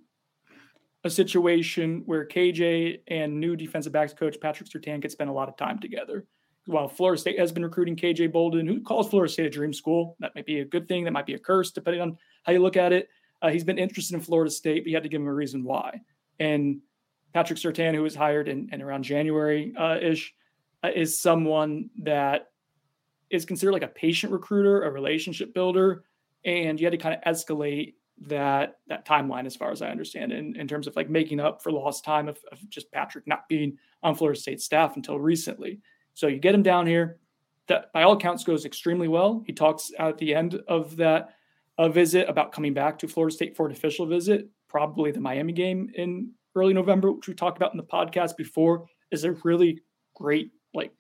a 1.05 1.09
situation 1.09 2.03
where 2.05 2.26
KJ 2.26 3.01
and 3.07 3.39
new 3.39 3.55
defensive 3.55 3.91
backs 3.91 4.13
coach 4.13 4.38
Patrick 4.39 4.69
Surtain 4.69 5.01
could 5.01 5.11
spend 5.11 5.30
a 5.30 5.34
lot 5.34 5.49
of 5.49 5.57
time 5.57 5.80
together. 5.80 6.26
While 6.66 6.88
Florida 6.88 7.20
State 7.20 7.39
has 7.39 7.51
been 7.51 7.64
recruiting 7.64 7.95
KJ 7.95 8.32
Bolden, 8.32 8.66
who 8.66 8.82
calls 8.82 9.09
Florida 9.09 9.32
State 9.32 9.47
a 9.47 9.49
dream 9.49 9.74
school, 9.74 10.16
that 10.20 10.34
might 10.34 10.45
be 10.45 10.59
a 10.59 10.66
good 10.66 10.88
thing, 10.88 11.03
that 11.03 11.11
might 11.11 11.26
be 11.26 11.34
a 11.34 11.39
curse, 11.39 11.72
depending 11.72 12.01
on 12.01 12.18
how 12.43 12.53
you 12.53 12.59
look 12.59 12.78
at 12.78 12.93
it. 12.93 13.09
Uh, 13.41 13.49
he's 13.49 13.66
been 13.66 13.78
interested 13.78 14.16
in 14.16 14.22
Florida 14.22 14.49
State, 14.49 14.84
but 14.84 14.89
you 14.89 14.95
had 14.95 15.03
to 15.03 15.09
give 15.09 15.22
him 15.22 15.28
a 15.28 15.34
reason 15.34 15.64
why. 15.64 16.01
And 16.39 16.80
Patrick 17.34 17.59
Surtain, 17.59 17.93
who 17.93 18.01
was 18.01 18.16
hired 18.16 18.47
in, 18.47 18.70
in 18.72 18.82
around 18.82 19.03
January 19.03 19.74
uh, 19.78 19.97
ish, 20.01 20.34
uh, 20.84 20.89
is 20.95 21.20
someone 21.20 21.89
that 22.03 22.51
is 23.30 23.45
considered 23.45 23.74
like 23.74 23.84
a 23.84 23.88
patient 23.88 24.32
recruiter, 24.32 24.84
a 24.84 24.91
relationship 24.91 25.53
builder, 25.53 26.03
and 26.45 26.80
you 26.80 26.86
had 26.86 26.91
to 26.91 26.97
kind 26.97 27.16
of 27.16 27.34
escalate 27.34 27.95
that 28.28 28.78
that 28.88 29.05
timeline, 29.05 29.45
as 29.45 29.55
far 29.55 29.72
as 29.72 29.82
I 29.82 29.89
understand, 29.89 30.32
in, 30.32 30.55
in 30.55 30.68
terms 30.68 30.88
of 30.88 30.95
like 30.95 31.09
making 31.09 31.39
up 31.39 31.61
for 31.61 31.72
lost 31.72 32.05
time 32.05 32.28
of, 32.28 32.38
of 32.51 32.70
just 32.70 32.91
Patrick 32.91 33.26
not 33.28 33.47
being 33.49 33.78
on 34.03 34.16
Florida 34.16 34.39
State 34.39 34.61
staff 34.61 34.95
until 34.95 35.20
recently. 35.20 35.80
So 36.14 36.28
you 36.28 36.39
get 36.39 36.55
him 36.55 36.64
down 36.64 36.88
here. 36.88 37.20
That 37.68 37.93
by 37.93 38.03
all 38.03 38.14
accounts 38.14 38.43
goes 38.43 38.66
extremely 38.66 39.07
well. 39.07 39.41
He 39.47 39.53
talks 39.53 39.91
at 39.97 40.18
the 40.18 40.36
end 40.36 40.61
of 40.68 40.97
that 40.97 41.30
a 41.78 41.89
visit 41.89 42.30
about 42.30 42.51
coming 42.51 42.74
back 42.74 42.99
to 42.99 43.07
Florida 43.07 43.34
State 43.34 43.55
for 43.55 43.66
an 43.66 43.72
official 43.72 44.05
visit, 44.05 44.49
probably 44.68 45.11
the 45.11 45.22
Miami 45.22 45.53
game 45.53 45.89
in 45.95 46.32
early 46.55 46.74
November, 46.74 47.11
which 47.11 47.28
we 47.28 47.34
talked 47.34 47.57
about 47.57 47.72
in 47.72 47.78
the 47.78 47.84
podcast 47.84 48.36
before, 48.38 48.86
is 49.11 49.24
a 49.24 49.32
really 49.43 49.82
great 50.14 50.51
like 50.74 50.91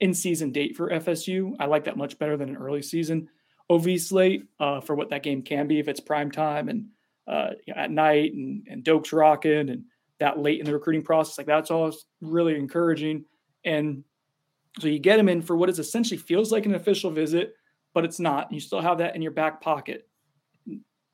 in 0.00 0.12
season 0.12 0.50
date 0.50 0.76
for 0.76 0.90
FSU. 0.90 1.54
I 1.60 1.66
like 1.66 1.84
that 1.84 1.96
much 1.96 2.18
better 2.18 2.36
than 2.36 2.48
an 2.50 2.56
early 2.56 2.82
season 2.82 3.28
OV 3.70 4.00
slate 4.00 4.44
uh, 4.60 4.80
for 4.80 4.94
what 4.94 5.10
that 5.10 5.22
game 5.22 5.42
can 5.42 5.66
be 5.66 5.78
if 5.78 5.88
it's 5.88 6.00
prime 6.00 6.30
time 6.30 6.68
and 6.68 6.86
uh, 7.26 7.50
you 7.66 7.74
know, 7.74 7.80
at 7.80 7.90
night 7.90 8.32
and, 8.32 8.66
and 8.70 8.82
Doak's 8.82 9.12
rocking 9.12 9.68
and 9.68 9.84
that 10.18 10.38
late 10.38 10.60
in 10.60 10.66
the 10.66 10.72
recruiting 10.72 11.02
process. 11.02 11.38
Like 11.38 11.46
that's 11.46 11.70
all 11.70 11.94
really 12.20 12.56
encouraging. 12.56 13.24
And 13.64 14.04
so 14.78 14.88
you 14.88 14.98
get 14.98 15.18
him 15.18 15.28
in 15.28 15.42
for 15.42 15.56
what 15.56 15.68
is 15.68 15.78
essentially 15.78 16.18
feels 16.18 16.52
like 16.52 16.66
an 16.66 16.74
official 16.74 17.10
visit, 17.10 17.54
but 17.94 18.04
it's 18.04 18.20
not. 18.20 18.52
You 18.52 18.60
still 18.60 18.80
have 18.80 18.98
that 18.98 19.16
in 19.16 19.22
your 19.22 19.32
back 19.32 19.60
pocket. 19.60 20.08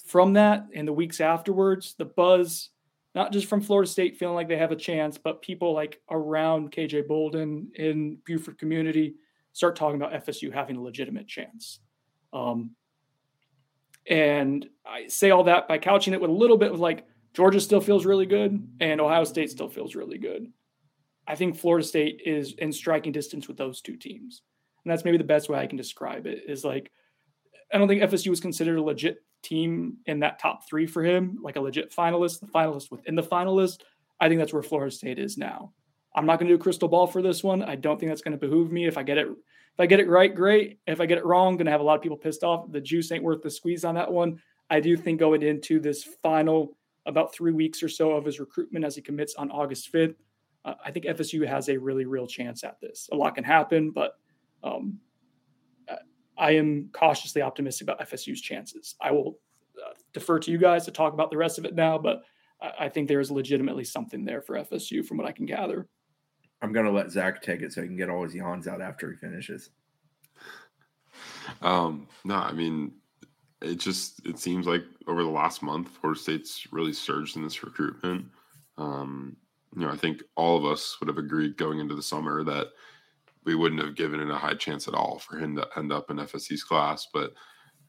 From 0.07 0.35
that 0.35 0.67
and 0.75 0.87
the 0.87 0.93
weeks 0.93 1.21
afterwards, 1.21 1.95
the 1.97 2.05
buzz, 2.05 2.71
not 3.15 3.33
just 3.33 3.47
from 3.47 3.61
Florida 3.61 3.91
State 3.91 4.17
feeling 4.17 4.35
like 4.35 4.49
they 4.49 4.57
have 4.57 4.73
a 4.73 4.77
chance, 4.77 5.17
but 5.17 5.41
people 5.41 5.73
like 5.73 6.01
around 6.11 6.73
KJ 6.73 7.07
Bolden 7.07 7.71
in 7.75 8.19
Buford 8.27 8.59
community 8.59 9.15
start 9.53 9.77
talking 9.77 10.01
about 10.01 10.13
FSU 10.27 10.53
having 10.53 10.77
a 10.77 10.83
legitimate 10.83 11.27
chance. 11.27 11.81
Um, 12.33 12.73
and 14.07 14.69
I 14.85 15.07
say 15.07 15.31
all 15.31 15.45
that 15.45 15.69
by 15.69 15.79
couching 15.79 16.13
it 16.13 16.21
with 16.21 16.31
a 16.31 16.35
little 16.35 16.59
bit 16.59 16.73
of 16.73 16.81
like 16.81 17.07
Georgia 17.33 17.61
still 17.61 17.81
feels 17.81 18.05
really 18.05 18.27
good 18.27 18.69
and 18.81 19.01
Ohio 19.01 19.25
State 19.25 19.51
still 19.51 19.69
feels 19.69 19.95
really 19.95 20.19
good. 20.19 20.53
I 21.27 21.35
think 21.35 21.57
Florida 21.57 21.87
State 21.87 22.23
is 22.25 22.55
in 22.59 22.73
striking 22.73 23.13
distance 23.13 23.49
with 23.49 23.57
those 23.57 23.81
two 23.81 23.97
teams. 23.97 24.43
And 24.85 24.93
that's 24.93 25.05
maybe 25.05 25.17
the 25.17 25.25
best 25.25 25.49
way 25.49 25.59
I 25.59 25.67
can 25.67 25.79
describe 25.79 26.27
it 26.27 26.43
is 26.47 26.65
like, 26.65 26.91
I 27.73 27.79
don't 27.79 27.89
think 27.89 28.03
FSU 28.03 28.29
was 28.29 28.41
considered 28.41 28.79
a 28.79 28.83
legit 28.83 29.19
team 29.43 29.99
in 30.07 30.21
that 30.21 30.39
top 30.39 30.69
three 30.69 30.87
for 30.87 31.03
him, 31.03 31.39
like 31.43 31.57
a 31.57 31.61
legit 31.61 31.95
finalist, 31.95 32.41
the 32.41 32.47
finalist 32.47 32.91
within 32.91 33.15
the 33.15 33.23
finalist. 33.23 33.81
I 34.21 34.29
think 34.29 34.39
that's 34.39 34.53
where 34.53 34.63
Florida 34.63 34.95
State 34.95 35.19
is 35.19 35.39
now. 35.39 35.73
I'm 36.15 36.27
not 36.27 36.39
going 36.39 36.49
to 36.49 36.55
do 36.55 36.61
a 36.61 36.63
crystal 36.63 36.89
ball 36.89 37.07
for 37.07 37.23
this 37.23 37.43
one. 37.43 37.63
I 37.63 37.75
don't 37.75 37.99
think 37.99 38.11
that's 38.11 38.23
going 38.23 38.39
to 38.39 38.47
behoove 38.47 38.71
me. 38.71 38.87
If 38.87 38.97
I 38.97 39.03
get 39.03 39.19
it, 39.19 39.27
if 39.27 39.81
I 39.81 39.87
get 39.87 40.01
it 40.01 40.09
right, 40.09 40.33
great. 40.33 40.79
If 40.87 41.01
I 41.01 41.07
get 41.07 41.19
it 41.19 41.25
wrong, 41.25 41.57
going 41.57 41.67
to 41.67 41.73
have 41.73 41.81
a 41.81 41.85
lot 41.85 41.97
of 41.97 42.03
people 42.03 42.17
pissed 42.17 42.45
off. 42.45 42.71
The 42.71 42.81
juice 42.81 43.11
ain't 43.11 43.25
worth 43.25 43.43
the 43.43 43.51
squeeze 43.51 43.85
on 43.85 43.97
that 43.97 44.13
one. 44.13 44.41
I 44.71 44.81
do 44.81 44.97
think 44.97 45.19
going 45.19 45.43
into 45.43 45.81
this 45.81 46.05
final 46.23 46.77
about 47.07 47.35
three 47.35 47.53
weeks 47.53 47.83
or 47.83 47.89
so 47.89 48.13
of 48.13 48.25
his 48.25 48.41
recruitment 48.41 48.85
as 48.85 48.95
he 48.97 49.03
commits 49.03 49.35
on 49.35 49.51
August 49.51 49.93
5th, 49.93 50.15
uh, 50.65 50.75
I 50.85 50.91
think 50.91 51.05
FSU 51.07 51.47
has 51.47 51.69
a 51.69 51.79
really 51.79 52.05
real 52.05 52.27
chance 52.27 52.65
at 52.65 52.81
this. 52.81 53.09
A 53.13 53.17
lot 53.17 53.35
can 53.35 53.45
happen, 53.45 53.91
but 53.91 54.19
um, 54.63 54.99
I 56.37 56.53
am 56.53 56.91
cautiously 56.93 57.43
optimistic 57.43 57.87
about 57.87 58.01
FSU's 58.01 58.41
chances. 58.41 58.97
I 59.01 59.13
will 59.13 59.39
uh, 59.85 59.93
defer 60.13 60.39
to 60.41 60.51
you 60.51 60.59
guys 60.59 60.85
to 60.87 60.91
talk 60.91 61.13
about 61.13 61.31
the 61.31 61.37
rest 61.37 61.59
of 61.59 61.65
it 61.65 61.75
now, 61.75 61.99
but 61.99 62.23
I, 62.61 62.87
I 62.87 62.89
think 62.89 63.09
there 63.09 63.21
is 63.21 63.31
legitimately 63.31 63.85
something 63.85 64.25
there 64.25 64.43
for 64.43 64.57
FSU 64.57 65.05
from 65.05 65.19
what 65.19 65.27
I 65.27 65.33
can 65.33 65.47
gather. 65.47 65.89
I'm 66.63 66.73
going 66.73 66.87
to 66.87 66.93
let 66.93 67.11
Zach 67.11 67.43
take 67.43 67.61
it 67.61 67.73
so 67.73 67.83
he 67.83 67.89
can 67.89 67.97
get 67.97 68.09
all 68.09 68.25
his 68.25 68.35
yawns 68.35 68.67
out 68.67 68.81
after 68.81 69.11
he 69.11 69.17
finishes. 69.17 69.71
Um, 71.63 72.09
no, 72.25 72.37
I 72.37 72.53
mean, 72.53 72.93
it 73.61 73.77
just 73.77 74.25
it 74.27 74.39
seems 74.39 74.67
like 74.67 74.83
over 75.07 75.23
the 75.23 75.29
last 75.29 75.63
month, 75.63 75.89
Florida 76.01 76.21
State's 76.21 76.67
really 76.73 76.93
surged 76.93 77.37
in 77.37 77.45
this 77.45 77.63
recruitment. 77.63 78.27
Um, 78.79 79.37
you 79.77 79.85
know, 79.85 79.91
I 79.91 79.97
think 79.97 80.23
all 80.37 80.57
of 80.57 80.65
us 80.65 80.97
would 81.01 81.09
have 81.09 81.19
agreed 81.19 81.57
going 81.57 81.81
into 81.81 81.95
the 81.95 82.03
summer 82.03 82.45
that 82.45 82.69
we 83.45 83.55
wouldn't 83.55 83.83
have 83.83 83.97
given 83.97 84.21
it 84.21 84.31
a 84.31 84.37
high 84.37 84.55
chance 84.55 84.89
at 84.89 84.95
all 84.95 85.19
for 85.19 85.37
him 85.39 85.57
to 85.57 85.69
end 85.77 85.93
up 85.93 86.11
in 86.11 86.17
FSC's 86.17 86.65
class. 86.65 87.09
But 87.13 87.33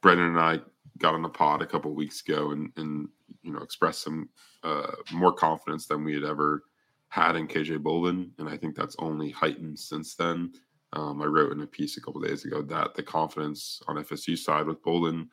Brendan 0.02 0.28
and 0.28 0.40
I 0.40 0.60
got 0.98 1.14
on 1.14 1.22
the 1.22 1.30
pod 1.30 1.62
a 1.62 1.68
couple 1.68 1.94
weeks 1.94 2.22
ago 2.22 2.52
and, 2.52 2.72
and 2.78 3.08
you 3.44 3.52
know 3.52 3.60
expressed 3.60 4.02
some 4.02 4.30
uh, 4.64 4.92
more 5.12 5.34
confidence 5.34 5.88
than 5.88 6.04
we 6.04 6.14
had 6.14 6.24
ever 6.24 6.64
had 7.10 7.36
in 7.36 7.48
KJ 7.48 7.82
Bolden, 7.82 8.32
and 8.40 8.50
I 8.50 8.58
think 8.58 8.76
that's 8.76 8.96
only 9.00 9.30
heightened 9.30 9.80
since 9.80 10.16
then. 10.16 10.52
Um, 10.94 11.22
I 11.22 11.26
wrote 11.26 11.52
in 11.52 11.62
a 11.62 11.68
piece 11.68 11.98
a 11.98 12.02
couple 12.02 12.22
days 12.22 12.46
ago 12.46 12.62
that 12.64 12.96
the 12.96 13.04
confidence 13.04 13.82
on 13.88 13.98
FSU 13.98 14.38
side 14.38 14.66
with 14.66 14.82
Bolden 14.82 15.30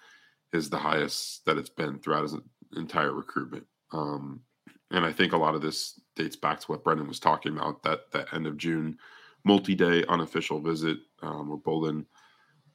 is 0.53 0.69
the 0.69 0.79
highest 0.79 1.45
that 1.47 1.57
it's 1.57 1.71
been 1.71 1.99
throughout 1.99 2.25
his 2.25 2.37
entire 2.77 3.13
recruitment. 3.13 3.65
Um, 3.93 4.41
and 4.91 5.05
I 5.05 5.13
think 5.13 5.33
a 5.33 5.39
lot 5.39 5.55
of 5.55 5.63
this 5.63 6.01
dates 6.17 6.37
back 6.37 6.61
to 6.61 6.67
what 6.67 6.85
Brendan 6.85 7.09
was 7.09 7.21
talking 7.21 7.57
about 7.57 7.83
that 7.83 8.11
that 8.13 8.33
end 8.33 8.47
of 8.47 8.57
June 8.57 8.99
multi-day 9.45 10.05
unofficial 10.09 10.61
visit 10.61 10.99
um, 11.23 11.49
where 11.49 11.59
Bolden 11.59 12.07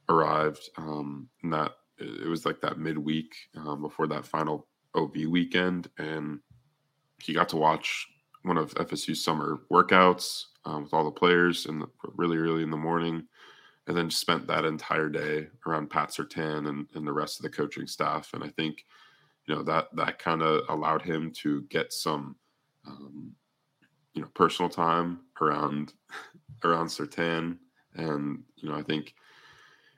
arrived. 0.09 0.69
Um, 0.77 1.29
and 1.43 1.53
that 1.53 1.71
it 1.97 2.27
was 2.27 2.45
like 2.45 2.61
that 2.61 2.77
midweek 2.77 3.33
um, 3.55 3.81
before 3.81 4.07
that 4.07 4.25
final 4.25 4.67
OV 4.95 5.15
weekend, 5.29 5.89
and 5.97 6.39
he 7.21 7.33
got 7.33 7.49
to 7.49 7.57
watch 7.57 8.07
one 8.43 8.57
of 8.57 8.73
FSU's 8.75 9.23
summer 9.23 9.61
workouts 9.71 10.43
um, 10.65 10.83
with 10.83 10.93
all 10.93 11.03
the 11.03 11.11
players 11.11 11.65
and 11.65 11.83
really 12.15 12.37
early 12.37 12.63
in 12.63 12.69
the 12.69 12.77
morning, 12.77 13.23
and 13.87 13.97
then 13.97 14.11
spent 14.11 14.47
that 14.47 14.65
entire 14.65 15.09
day 15.09 15.47
around 15.65 15.89
Pat 15.89 16.09
Surtain 16.09 16.69
and, 16.69 16.87
and 16.93 17.07
the 17.07 17.13
rest 17.13 17.39
of 17.39 17.43
the 17.43 17.49
coaching 17.49 17.87
staff. 17.87 18.31
And 18.33 18.43
I 18.43 18.49
think, 18.49 18.85
you 19.47 19.55
know, 19.55 19.63
that 19.63 19.87
that 19.95 20.19
kind 20.19 20.41
of 20.43 20.63
allowed 20.69 21.01
him 21.01 21.31
to 21.41 21.63
get 21.63 21.91
some, 21.91 22.35
um, 22.87 23.33
you 24.13 24.21
know, 24.21 24.27
personal 24.33 24.69
time 24.69 25.19
around 25.41 25.93
around 26.63 26.87
Surtain. 26.87 27.57
And 27.95 28.43
you 28.55 28.69
know, 28.69 28.75
I 28.75 28.83
think 28.83 29.13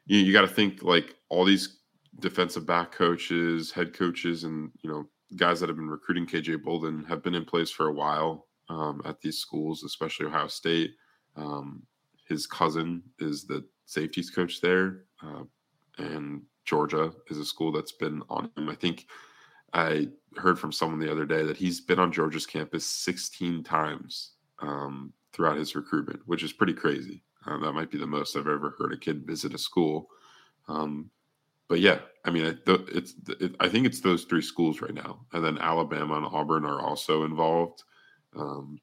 you, 0.05 0.19
you 0.19 0.33
got 0.33 0.41
to 0.41 0.47
think 0.47 0.83
like 0.83 1.15
all 1.29 1.45
these 1.45 1.77
defensive 2.19 2.65
back 2.65 2.91
coaches, 2.91 3.71
head 3.71 3.93
coaches, 3.93 4.43
and 4.43 4.71
you 4.81 4.89
know 4.89 5.05
guys 5.35 5.59
that 5.59 5.69
have 5.69 5.77
been 5.77 5.89
recruiting 5.89 6.25
KJ 6.25 6.63
Bolden 6.63 7.03
have 7.05 7.23
been 7.23 7.35
in 7.35 7.45
place 7.45 7.69
for 7.69 7.87
a 7.87 7.93
while 7.93 8.47
um, 8.67 9.01
at 9.05 9.21
these 9.21 9.37
schools, 9.37 9.83
especially 9.83 10.25
Ohio 10.25 10.47
State. 10.47 10.91
Um, 11.35 11.83
his 12.27 12.45
cousin 12.45 13.03
is 13.19 13.45
the 13.45 13.65
safeties 13.85 14.29
coach 14.29 14.61
there, 14.61 15.03
uh, 15.23 15.43
and 15.97 16.43
Georgia 16.65 17.11
is 17.29 17.37
a 17.37 17.45
school 17.45 17.71
that's 17.71 17.93
been 17.93 18.21
on 18.29 18.51
him. 18.55 18.69
I 18.69 18.75
think 18.75 19.07
I 19.73 20.09
heard 20.37 20.59
from 20.59 20.71
someone 20.71 20.99
the 20.99 21.11
other 21.11 21.25
day 21.25 21.43
that 21.43 21.57
he's 21.57 21.81
been 21.81 21.99
on 21.99 22.11
Georgia's 22.11 22.45
campus 22.45 22.85
16 22.85 23.63
times 23.63 24.31
um, 24.59 25.13
throughout 25.33 25.57
his 25.57 25.75
recruitment, 25.75 26.21
which 26.25 26.43
is 26.43 26.53
pretty 26.53 26.73
crazy. 26.73 27.23
Uh, 27.45 27.57
that 27.59 27.73
might 27.73 27.91
be 27.91 27.97
the 27.97 28.07
most 28.07 28.35
I've 28.35 28.47
ever 28.47 28.75
heard 28.77 28.93
a 28.93 28.97
kid 28.97 29.25
visit 29.25 29.53
a 29.53 29.57
school. 29.57 30.09
Um, 30.67 31.09
but 31.67 31.79
yeah, 31.79 31.99
I 32.25 32.31
mean, 32.31 32.45
it, 32.45 32.59
it's 32.67 33.13
it, 33.39 33.55
I 33.59 33.69
think 33.69 33.85
it's 33.85 34.01
those 34.01 34.25
three 34.25 34.41
schools 34.41 34.81
right 34.81 34.93
now, 34.93 35.25
and 35.33 35.43
then 35.43 35.57
Alabama 35.59 36.15
and 36.15 36.25
Auburn 36.25 36.65
are 36.65 36.81
also 36.81 37.23
involved. 37.23 37.83
Um, 38.35 38.79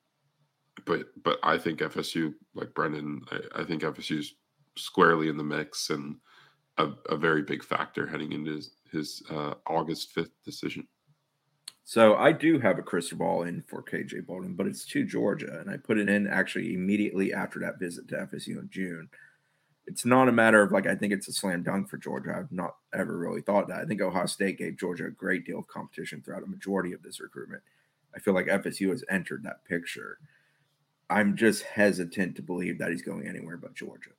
but 0.84 1.06
but 1.22 1.38
I 1.42 1.58
think 1.58 1.80
FSU, 1.80 2.32
like 2.54 2.74
Brendan, 2.74 3.22
I, 3.30 3.62
I 3.62 3.64
think 3.64 3.82
FSU's 3.82 4.34
squarely 4.76 5.28
in 5.28 5.36
the 5.36 5.44
mix 5.44 5.90
and 5.90 6.16
a, 6.78 6.90
a 7.08 7.16
very 7.16 7.42
big 7.42 7.64
factor 7.64 8.06
heading 8.06 8.32
into 8.32 8.62
his, 8.96 9.22
uh, 9.30 9.54
August 9.66 10.12
fifth 10.12 10.42
decision. 10.44 10.86
So 11.84 12.16
I 12.16 12.32
do 12.32 12.58
have 12.58 12.78
a 12.78 12.82
crystal 12.82 13.18
ball 13.18 13.44
in 13.44 13.62
for 13.68 13.82
KJ 13.82 14.26
Bolden, 14.26 14.54
but 14.54 14.66
it's 14.66 14.84
to 14.86 15.04
Georgia, 15.04 15.60
and 15.60 15.70
I 15.70 15.76
put 15.76 15.98
it 15.98 16.08
in 16.08 16.26
actually 16.26 16.74
immediately 16.74 17.32
after 17.32 17.60
that 17.60 17.78
visit 17.78 18.08
to 18.08 18.16
FSU 18.16 18.58
in 18.58 18.68
June 18.70 19.08
it's 19.86 20.04
not 20.04 20.28
a 20.28 20.32
matter 20.32 20.62
of 20.62 20.72
like 20.72 20.86
I 20.86 20.94
think 20.94 21.12
it's 21.12 21.28
a 21.28 21.32
slam 21.32 21.62
dunk 21.62 21.88
for 21.88 21.96
Georgia. 21.96 22.34
I've 22.36 22.50
not 22.50 22.76
ever 22.92 23.16
really 23.16 23.40
thought 23.40 23.68
that. 23.68 23.80
I 23.80 23.84
think 23.84 24.00
Ohio 24.00 24.26
State 24.26 24.58
gave 24.58 24.78
Georgia 24.78 25.06
a 25.06 25.10
great 25.10 25.46
deal 25.46 25.60
of 25.60 25.68
competition 25.68 26.22
throughout 26.22 26.42
a 26.42 26.46
majority 26.46 26.92
of 26.92 27.02
this 27.02 27.20
recruitment. 27.20 27.62
I 28.14 28.18
feel 28.18 28.34
like 28.34 28.46
FSU 28.46 28.90
has 28.90 29.04
entered 29.08 29.44
that 29.44 29.64
picture. 29.64 30.18
I'm 31.08 31.36
just 31.36 31.62
hesitant 31.62 32.34
to 32.36 32.42
believe 32.42 32.78
that 32.78 32.90
he's 32.90 33.02
going 33.02 33.28
anywhere 33.28 33.56
but 33.56 33.74
Georgia. 33.74 34.10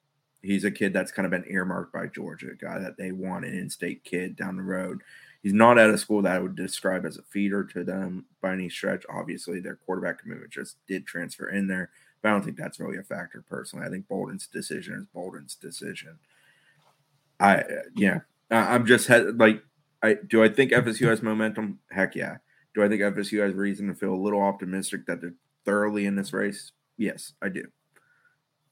He's 0.42 0.64
a 0.64 0.72
kid 0.72 0.94
that's 0.94 1.12
kind 1.12 1.26
of 1.26 1.32
been 1.32 1.52
earmarked 1.52 1.94
by 1.94 2.08
Georgia, 2.08 2.52
a 2.52 2.56
guy 2.56 2.80
that 2.80 2.98
they 2.98 3.12
want 3.12 3.46
an 3.46 3.58
in-state 3.58 4.04
kid 4.04 4.36
down 4.36 4.56
the 4.56 4.64
road. 4.64 5.02
He's 5.44 5.54
not 5.54 5.78
at 5.78 5.90
a 5.90 5.98
school 5.98 6.22
that 6.24 6.36
I 6.36 6.40
would 6.40 6.56
describe 6.56 7.06
as 7.06 7.18
a 7.18 7.24
feeder 7.24 7.64
to 7.64 7.84
them 7.84 8.26
by 8.42 8.54
any 8.54 8.70
stretch. 8.70 9.06
Obviously, 9.10 9.60
their 9.60 9.76
quarterback 9.76 10.20
commitment 10.20 10.52
just 10.52 10.78
did 10.88 11.06
transfer 11.06 11.50
in 11.50 11.68
there 11.68 11.90
but 12.22 12.30
I 12.30 12.32
don't 12.32 12.44
think 12.44 12.58
that's 12.58 12.80
really 12.80 12.98
a 12.98 13.04
factor 13.04 13.44
personally. 13.48 13.86
I 13.86 13.90
think 13.90 14.08
Bolden's 14.08 14.48
decision 14.48 14.96
is 14.96 15.06
Bolden's 15.14 15.56
decision. 15.56 16.18
I 17.40 17.58
uh, 17.58 17.64
yeah, 17.96 18.20
I'm 18.50 18.86
just 18.86 19.10
like 19.10 19.64
I 20.02 20.16
do. 20.28 20.44
I 20.44 20.50
think 20.50 20.72
FSU 20.72 21.08
has 21.08 21.22
momentum. 21.22 21.80
Heck 21.92 22.16
yeah. 22.16 22.38
Do 22.74 22.84
I 22.84 22.90
think 22.90 23.02
FSU 23.02 23.44
has 23.44 23.54
reason 23.54 23.88
to 23.88 23.96
feel 23.96 24.14
a 24.14 24.16
little 24.16 24.42
optimistic 24.42 25.06
that 25.06 25.22
they're 25.22 25.34
thoroughly 25.66 26.06
in 26.06 26.16
this 26.16 26.34
race? 26.34 26.72
Yes, 26.98 27.34
I 27.42 27.50
do. 27.50 27.66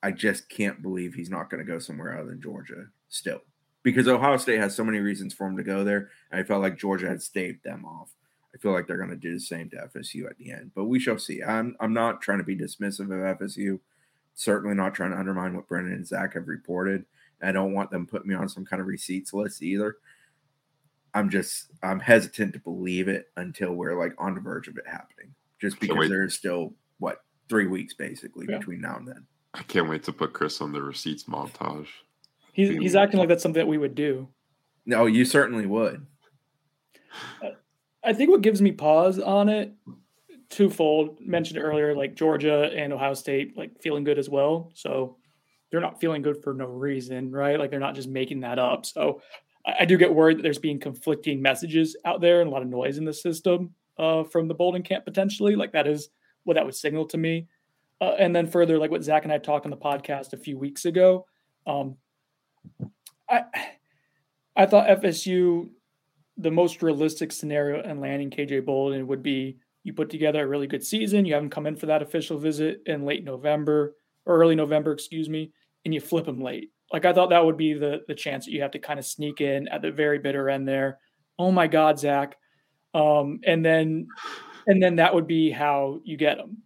I 0.05 0.11
just 0.11 0.49
can't 0.49 0.83
believe 0.83 1.15
he's 1.15 1.31
not 1.31 1.49
going 1.49 1.65
to 1.65 1.71
go 1.71 1.79
somewhere 1.79 2.15
other 2.15 2.29
than 2.29 2.39
Georgia 2.39 2.85
still, 3.09 3.41
because 3.81 4.07
Ohio 4.07 4.37
State 4.37 4.59
has 4.59 4.75
so 4.75 4.83
many 4.83 4.99
reasons 4.99 5.33
for 5.33 5.47
him 5.47 5.57
to 5.57 5.63
go 5.63 5.83
there. 5.83 6.11
I 6.31 6.43
felt 6.43 6.61
like 6.61 6.77
Georgia 6.77 7.09
had 7.09 7.23
staved 7.23 7.63
them 7.63 7.85
off. 7.85 8.11
I 8.53 8.59
feel 8.59 8.71
like 8.71 8.85
they're 8.85 8.97
going 8.97 9.09
to 9.09 9.15
do 9.15 9.33
the 9.33 9.39
same 9.39 9.67
to 9.71 9.89
FSU 9.95 10.29
at 10.29 10.37
the 10.37 10.51
end, 10.51 10.73
but 10.75 10.85
we 10.85 10.99
shall 10.99 11.17
see. 11.17 11.41
I'm 11.41 11.75
I'm 11.79 11.91
not 11.91 12.21
trying 12.21 12.37
to 12.37 12.43
be 12.43 12.55
dismissive 12.55 13.05
of 13.05 13.39
FSU. 13.39 13.79
Certainly 14.35 14.75
not 14.75 14.93
trying 14.93 15.09
to 15.09 15.17
undermine 15.17 15.55
what 15.55 15.67
Brendan 15.67 15.93
and 15.93 16.05
Zach 16.05 16.35
have 16.35 16.47
reported. 16.47 17.05
I 17.41 17.51
don't 17.51 17.73
want 17.73 17.89
them 17.89 18.05
putting 18.05 18.29
me 18.29 18.35
on 18.35 18.47
some 18.47 18.63
kind 18.63 18.81
of 18.81 18.87
receipts 18.87 19.33
list 19.33 19.63
either. 19.63 19.97
I'm 21.15 21.31
just 21.31 21.71
I'm 21.81 21.99
hesitant 21.99 22.53
to 22.53 22.59
believe 22.59 23.07
it 23.07 23.31
until 23.37 23.73
we're 23.73 23.99
like 23.99 24.13
on 24.19 24.35
the 24.35 24.41
verge 24.41 24.67
of 24.67 24.77
it 24.77 24.85
happening. 24.85 25.33
Just 25.59 25.79
because 25.79 26.09
there's 26.09 26.35
still 26.35 26.75
what 26.99 27.23
three 27.49 27.65
weeks 27.65 27.95
basically 27.95 28.45
yeah. 28.47 28.59
between 28.59 28.81
now 28.81 28.97
and 28.97 29.07
then. 29.07 29.25
I 29.55 29.63
can't 29.63 29.89
wait 29.89 30.03
to 30.03 30.13
put 30.13 30.33
Chris 30.33 30.61
on 30.61 30.73
the 30.73 30.81
receipts 30.81 31.23
montage. 31.23 31.87
He's 32.53 32.69
he's 32.69 32.95
acting 32.95 33.19
like 33.19 33.29
that's 33.29 33.41
something 33.41 33.59
that 33.59 33.67
we 33.67 33.77
would 33.77 33.95
do. 33.95 34.27
No, 34.85 35.05
you 35.05 35.25
certainly 35.25 35.65
would. 35.65 36.05
I 38.03 38.13
think 38.13 38.29
what 38.29 38.41
gives 38.41 38.61
me 38.61 38.71
pause 38.71 39.17
on 39.17 39.49
it, 39.49 39.73
twofold. 40.49 41.19
Mentioned 41.21 41.59
earlier, 41.59 41.95
like 41.95 42.15
Georgia 42.15 42.69
and 42.75 42.93
Ohio 42.93 43.13
State, 43.13 43.57
like 43.57 43.81
feeling 43.81 44.03
good 44.03 44.19
as 44.19 44.29
well. 44.29 44.71
So 44.75 45.17
they're 45.71 45.81
not 45.81 45.99
feeling 45.99 46.21
good 46.21 46.43
for 46.43 46.53
no 46.53 46.67
reason, 46.67 47.31
right? 47.31 47.57
Like 47.57 47.71
they're 47.71 47.79
not 47.79 47.95
just 47.95 48.09
making 48.09 48.41
that 48.41 48.59
up. 48.59 48.85
So 48.85 49.21
I, 49.65 49.75
I 49.81 49.85
do 49.85 49.97
get 49.97 50.13
worried 50.13 50.37
that 50.37 50.43
there's 50.43 50.59
being 50.59 50.79
conflicting 50.79 51.41
messages 51.41 51.95
out 52.05 52.21
there 52.21 52.41
and 52.41 52.49
a 52.49 52.53
lot 52.53 52.61
of 52.61 52.67
noise 52.67 52.97
in 52.97 53.05
the 53.05 53.13
system 53.13 53.73
uh, 53.97 54.23
from 54.23 54.47
the 54.47 54.53
Bolden 54.53 54.83
camp 54.83 55.05
potentially. 55.05 55.55
Like 55.55 55.71
that 55.71 55.87
is 55.87 56.09
what 56.43 56.55
that 56.55 56.65
would 56.65 56.75
signal 56.75 57.05
to 57.07 57.17
me. 57.17 57.47
Uh, 58.05 58.15
and 58.19 58.35
then 58.35 58.45
further, 58.45 58.77
like 58.77 58.91
what 58.91 59.03
Zach 59.03 59.23
and 59.23 59.33
I 59.33 59.39
talked 59.39 59.65
on 59.65 59.71
the 59.71 59.77
podcast 59.77 60.33
a 60.33 60.37
few 60.37 60.59
weeks 60.59 60.85
ago, 60.85 61.25
um, 61.65 61.97
I 63.27 63.43
I 64.55 64.65
thought 64.67 64.87
FSU 64.87 65.69
the 66.37 66.51
most 66.51 66.83
realistic 66.83 67.31
scenario 67.31 67.81
in 67.89 67.99
landing 67.99 68.29
KJ 68.29 68.63
Bolden 68.65 69.07
would 69.07 69.23
be 69.23 69.57
you 69.83 69.93
put 69.93 70.09
together 70.09 70.43
a 70.43 70.47
really 70.47 70.67
good 70.67 70.83
season, 70.83 71.25
you 71.25 71.33
have 71.33 71.41
him 71.41 71.49
come 71.49 71.65
in 71.65 71.75
for 71.75 71.87
that 71.87 72.01
official 72.01 72.37
visit 72.37 72.81
in 72.85 73.05
late 73.05 73.23
November 73.23 73.95
or 74.25 74.37
early 74.37 74.55
November, 74.55 74.91
excuse 74.91 75.29
me, 75.29 75.51
and 75.83 75.93
you 75.93 76.01
flip 76.01 76.27
him 76.27 76.41
late. 76.41 76.69
Like 76.93 77.05
I 77.05 77.13
thought 77.13 77.31
that 77.31 77.43
would 77.43 77.57
be 77.57 77.73
the 77.73 78.01
the 78.07 78.13
chance 78.13 78.45
that 78.45 78.51
you 78.51 78.61
have 78.61 78.71
to 78.71 78.79
kind 78.79 78.99
of 78.99 79.05
sneak 79.05 79.41
in 79.41 79.67
at 79.69 79.81
the 79.81 79.91
very 79.91 80.19
bitter 80.19 80.47
end 80.47 80.67
there. 80.67 80.99
Oh 81.39 81.51
my 81.51 81.65
God, 81.65 81.97
Zach. 81.97 82.35
Um, 82.93 83.39
and 83.43 83.65
then 83.65 84.07
and 84.67 84.81
then 84.81 84.97
that 84.97 85.15
would 85.15 85.25
be 85.25 85.49
how 85.49 86.01
you 86.03 86.17
get 86.17 86.37
him. 86.37 86.57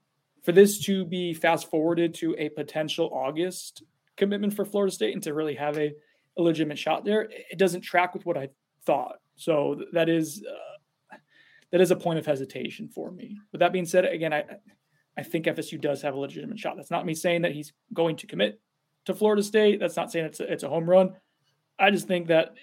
For 0.43 0.51
this 0.51 0.79
to 0.85 1.05
be 1.05 1.33
fast 1.33 1.69
forwarded 1.69 2.13
to 2.15 2.35
a 2.37 2.49
potential 2.49 3.09
August 3.13 3.83
commitment 4.15 4.53
for 4.53 4.65
Florida 4.65 4.91
State 4.91 5.13
and 5.13 5.23
to 5.23 5.33
really 5.33 5.55
have 5.55 5.77
a, 5.77 5.93
a 6.37 6.41
legitimate 6.41 6.77
shot 6.77 7.05
there, 7.05 7.29
it 7.29 7.57
doesn't 7.57 7.81
track 7.81 8.13
with 8.13 8.25
what 8.25 8.37
I 8.37 8.49
thought. 8.85 9.17
So 9.35 9.81
that 9.93 10.09
is 10.09 10.43
uh, 10.49 11.15
that 11.71 11.81
is 11.81 11.91
a 11.91 11.95
point 11.95 12.19
of 12.19 12.25
hesitation 12.25 12.87
for 12.87 13.11
me. 13.11 13.37
With 13.51 13.59
that 13.59 13.71
being 13.71 13.85
said, 13.85 14.05
again, 14.05 14.33
I 14.33 14.43
I 15.17 15.23
think 15.23 15.45
FSU 15.45 15.79
does 15.79 16.01
have 16.01 16.13
a 16.13 16.19
legitimate 16.19 16.59
shot. 16.59 16.77
That's 16.77 16.91
not 16.91 17.05
me 17.05 17.13
saying 17.13 17.41
that 17.41 17.51
he's 17.51 17.73
going 17.93 18.15
to 18.17 18.27
commit 18.27 18.59
to 19.05 19.13
Florida 19.13 19.43
State. 19.43 19.79
That's 19.79 19.97
not 19.97 20.11
saying 20.11 20.25
it's 20.25 20.39
a, 20.39 20.51
it's 20.51 20.63
a 20.63 20.69
home 20.69 20.89
run. 20.89 21.13
I 21.77 21.91
just 21.91 22.07
think 22.07 22.27
that 22.27 22.53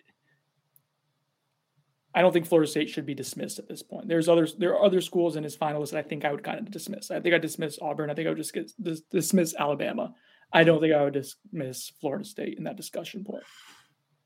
I 2.17 2.23
don't 2.23 2.33
think 2.33 2.47
Florida 2.47 2.69
State 2.69 2.89
should 2.89 3.05
be 3.05 3.15
dismissed 3.15 3.59
at 3.59 3.69
this 3.69 3.83
point. 3.83 4.09
There's 4.09 4.27
others. 4.27 4.55
There 4.59 4.75
are 4.75 4.83
other 4.83 5.03
schools 5.03 5.37
in 5.37 5.45
his 5.45 5.55
finalists 5.55 5.91
that 5.91 5.99
I 5.99 6.09
think 6.09 6.25
I 6.25 6.33
would 6.33 6.43
kind 6.43 6.59
of 6.59 6.71
dismiss. 6.71 7.11
I 7.11 7.21
think 7.21 7.35
I 7.35 7.39
dismiss 7.39 7.79
Auburn. 7.79 8.09
I 8.09 8.15
think 8.15 8.27
I 8.27 8.31
would 8.31 8.39
just 8.39 8.55
get, 8.55 8.73
dis, 8.81 9.03
dismiss 9.11 9.55
Alabama. 9.55 10.15
I 10.51 10.65
don't 10.65 10.81
think 10.81 10.95
I 10.95 11.05
would 11.05 11.13
dismiss 11.13 11.93
Florida 12.01 12.25
State 12.25 12.57
in 12.57 12.65
that 12.65 12.79
discussion 12.79 13.23
point. 13.23 13.45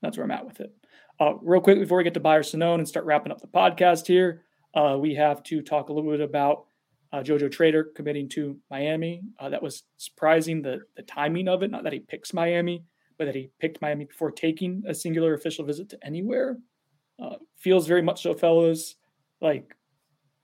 That's 0.01 0.15
where 0.17 0.23
I'm 0.23 0.31
at 0.31 0.45
with 0.45 0.61
it. 0.61 0.73
Uh, 1.19 1.33
real 1.41 1.59
quick 1.59 1.79
before 1.79 1.97
we 1.97 2.05
get 2.05 2.13
to 2.13 2.21
Buy 2.21 2.37
or 2.37 2.43
Sonnone 2.43 2.75
and 2.75 2.87
start 2.87 3.05
wrapping 3.05 3.31
up 3.33 3.41
the 3.41 3.47
podcast 3.47 4.07
here, 4.07 4.43
uh, 4.73 4.97
we 4.97 5.15
have 5.15 5.43
to 5.43 5.61
talk 5.61 5.89
a 5.89 5.93
little 5.93 6.11
bit 6.11 6.21
about 6.21 6.67
uh, 7.11 7.17
JoJo 7.17 7.51
Trader 7.51 7.89
committing 7.93 8.29
to 8.29 8.57
Miami. 8.69 9.21
Uh, 9.37 9.49
that 9.49 9.61
was 9.61 9.83
surprising 9.97 10.61
the 10.61 10.79
the 10.95 11.03
timing 11.03 11.49
of 11.49 11.61
it. 11.61 11.71
Not 11.71 11.83
that 11.83 11.91
he 11.91 11.99
picks 11.99 12.33
Miami, 12.33 12.85
but 13.17 13.25
that 13.25 13.35
he 13.35 13.51
picked 13.59 13.81
Miami 13.81 14.05
before 14.05 14.31
taking 14.31 14.81
a 14.87 14.95
singular 14.95 15.33
official 15.33 15.65
visit 15.65 15.89
to 15.89 15.99
anywhere. 16.05 16.57
Uh, 17.21 17.35
feels 17.57 17.87
very 17.87 18.01
much 18.01 18.23
so, 18.23 18.33
fellows. 18.33 18.95
Like 19.39 19.75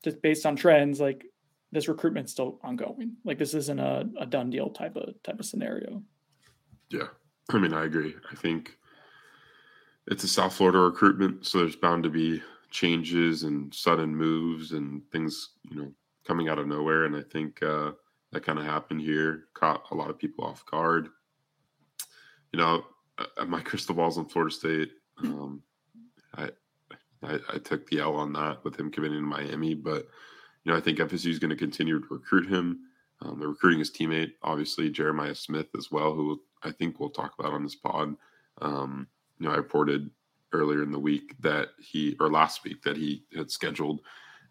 just 0.04 0.22
based 0.22 0.46
on 0.46 0.56
trends, 0.56 1.00
like 1.00 1.26
this 1.72 1.88
recruitment's 1.88 2.32
still 2.32 2.60
ongoing. 2.64 3.18
Like 3.26 3.38
this 3.38 3.54
isn't 3.54 3.80
a, 3.80 4.10
a 4.20 4.26
done 4.26 4.50
deal 4.50 4.70
type 4.70 4.96
of 4.96 5.22
type 5.24 5.40
of 5.40 5.46
scenario. 5.46 6.04
Yeah, 6.90 7.08
I 7.52 7.58
mean, 7.60 7.74
I 7.74 7.86
agree. 7.86 8.16
I 8.32 8.36
think 8.36 8.78
it's 10.08 10.24
a 10.24 10.28
South 10.28 10.54
Florida 10.54 10.80
recruitment, 10.80 11.46
so 11.46 11.60
there's 11.60 11.76
bound 11.76 12.04
to 12.04 12.10
be 12.10 12.42
changes 12.70 13.44
and 13.44 13.74
sudden 13.74 14.16
moves 14.16 14.72
and 14.72 15.02
things, 15.12 15.50
you 15.70 15.78
know, 15.82 15.92
coming 16.26 16.50
out 16.50 16.60
of 16.60 16.68
nowhere. 16.68 17.06
And 17.06 17.16
I 17.16 17.22
think 17.22 17.62
uh, 17.64 17.92
that 18.32 18.44
kind 18.46 18.60
of 18.60 18.66
happened 18.66 19.02
here, 19.02 19.46
caught 19.54 19.84
a 19.92 19.96
lot 19.96 20.10
of 20.10 20.18
people 20.18 20.46
off 20.46 20.66
guard. 20.66 21.10
You 22.54 22.60
know, 22.60 22.86
uh, 23.18 23.46
my 23.46 23.62
crystal 23.64 23.96
ball's 23.96 24.18
on 24.18 24.28
Florida 24.28 24.54
State. 24.54 24.92
Um, 25.24 25.62
I, 26.36 26.50
I, 27.24 27.40
I 27.54 27.58
took 27.58 27.88
the 27.88 28.00
L 28.00 28.16
on 28.16 28.34
that 28.34 28.64
with 28.64 28.80
him 28.80 28.92
committing 28.92 29.20
to 29.20 29.26
Miami, 29.26 29.74
but 29.74 30.08
you 30.64 30.72
know 30.72 30.78
I 30.78 30.82
think 30.82 31.00
FSU 31.00 31.30
is 31.30 31.40
going 31.40 31.50
to 31.50 31.56
continue 31.56 32.00
to 32.00 32.06
recruit 32.10 32.50
him. 32.50 32.80
Um, 33.22 33.40
they're 33.40 33.50
recruiting 33.50 33.80
his 33.80 33.92
teammate, 33.92 34.34
obviously 34.44 34.90
Jeremiah 34.90 35.36
Smith 35.36 35.68
as 35.76 35.92
well, 35.92 36.14
who 36.14 36.40
I 36.64 36.72
think 36.72 37.00
we'll 37.00 37.10
talk 37.10 37.34
about 37.40 37.54
on 37.54 37.64
this 37.64 37.76
pod. 37.76 38.16
Um, 38.62 39.08
you 39.40 39.48
know, 39.48 39.54
I 39.54 39.58
reported 39.58 40.10
earlier 40.54 40.84
in 40.84 40.92
the 40.92 41.00
week 41.00 41.36
that 41.40 41.70
he, 41.80 42.16
or 42.20 42.30
last 42.30 42.64
week, 42.64 42.82
that 42.84 42.98
he 42.98 43.24
had 43.36 43.52
scheduled 43.52 44.02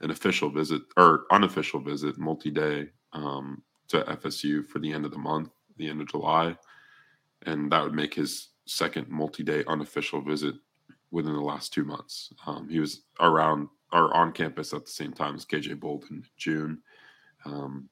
an 0.01 0.11
official 0.11 0.51
visit 0.51 0.83
or 0.97 1.25
unofficial 1.31 1.81
visit, 1.81 2.19
multi-day, 2.19 2.89
um, 3.12 3.62
to 3.89 4.03
FSU 4.03 4.67
for 4.67 4.79
the 4.79 4.93
end 4.93 5.05
of 5.05 5.11
the 5.11 5.19
month, 5.19 5.51
the 5.77 5.89
end 5.89 6.01
of 6.01 6.09
July, 6.09 6.57
and 7.43 7.71
that 7.71 7.83
would 7.83 7.95
make 7.95 8.14
his 8.14 8.49
second 8.67 9.09
multi-day 9.09 9.64
unofficial 9.69 10.21
visit 10.21 10.55
within 11.11 11.32
the 11.32 11.40
last 11.40 11.72
two 11.72 11.84
months. 11.84 12.32
Um, 12.46 12.68
he 12.68 12.80
was 12.80 13.02
around 13.20 13.68
or 13.92 14.14
on 14.14 14.32
campus 14.32 14.72
at 14.72 14.84
the 14.84 14.90
same 14.90 15.12
time 15.12 15.34
as 15.36 15.44
KJ 15.44 15.78
Bolden 15.78 16.09
in 16.16 16.24
June. 16.36 16.82
Um, 17.44 17.88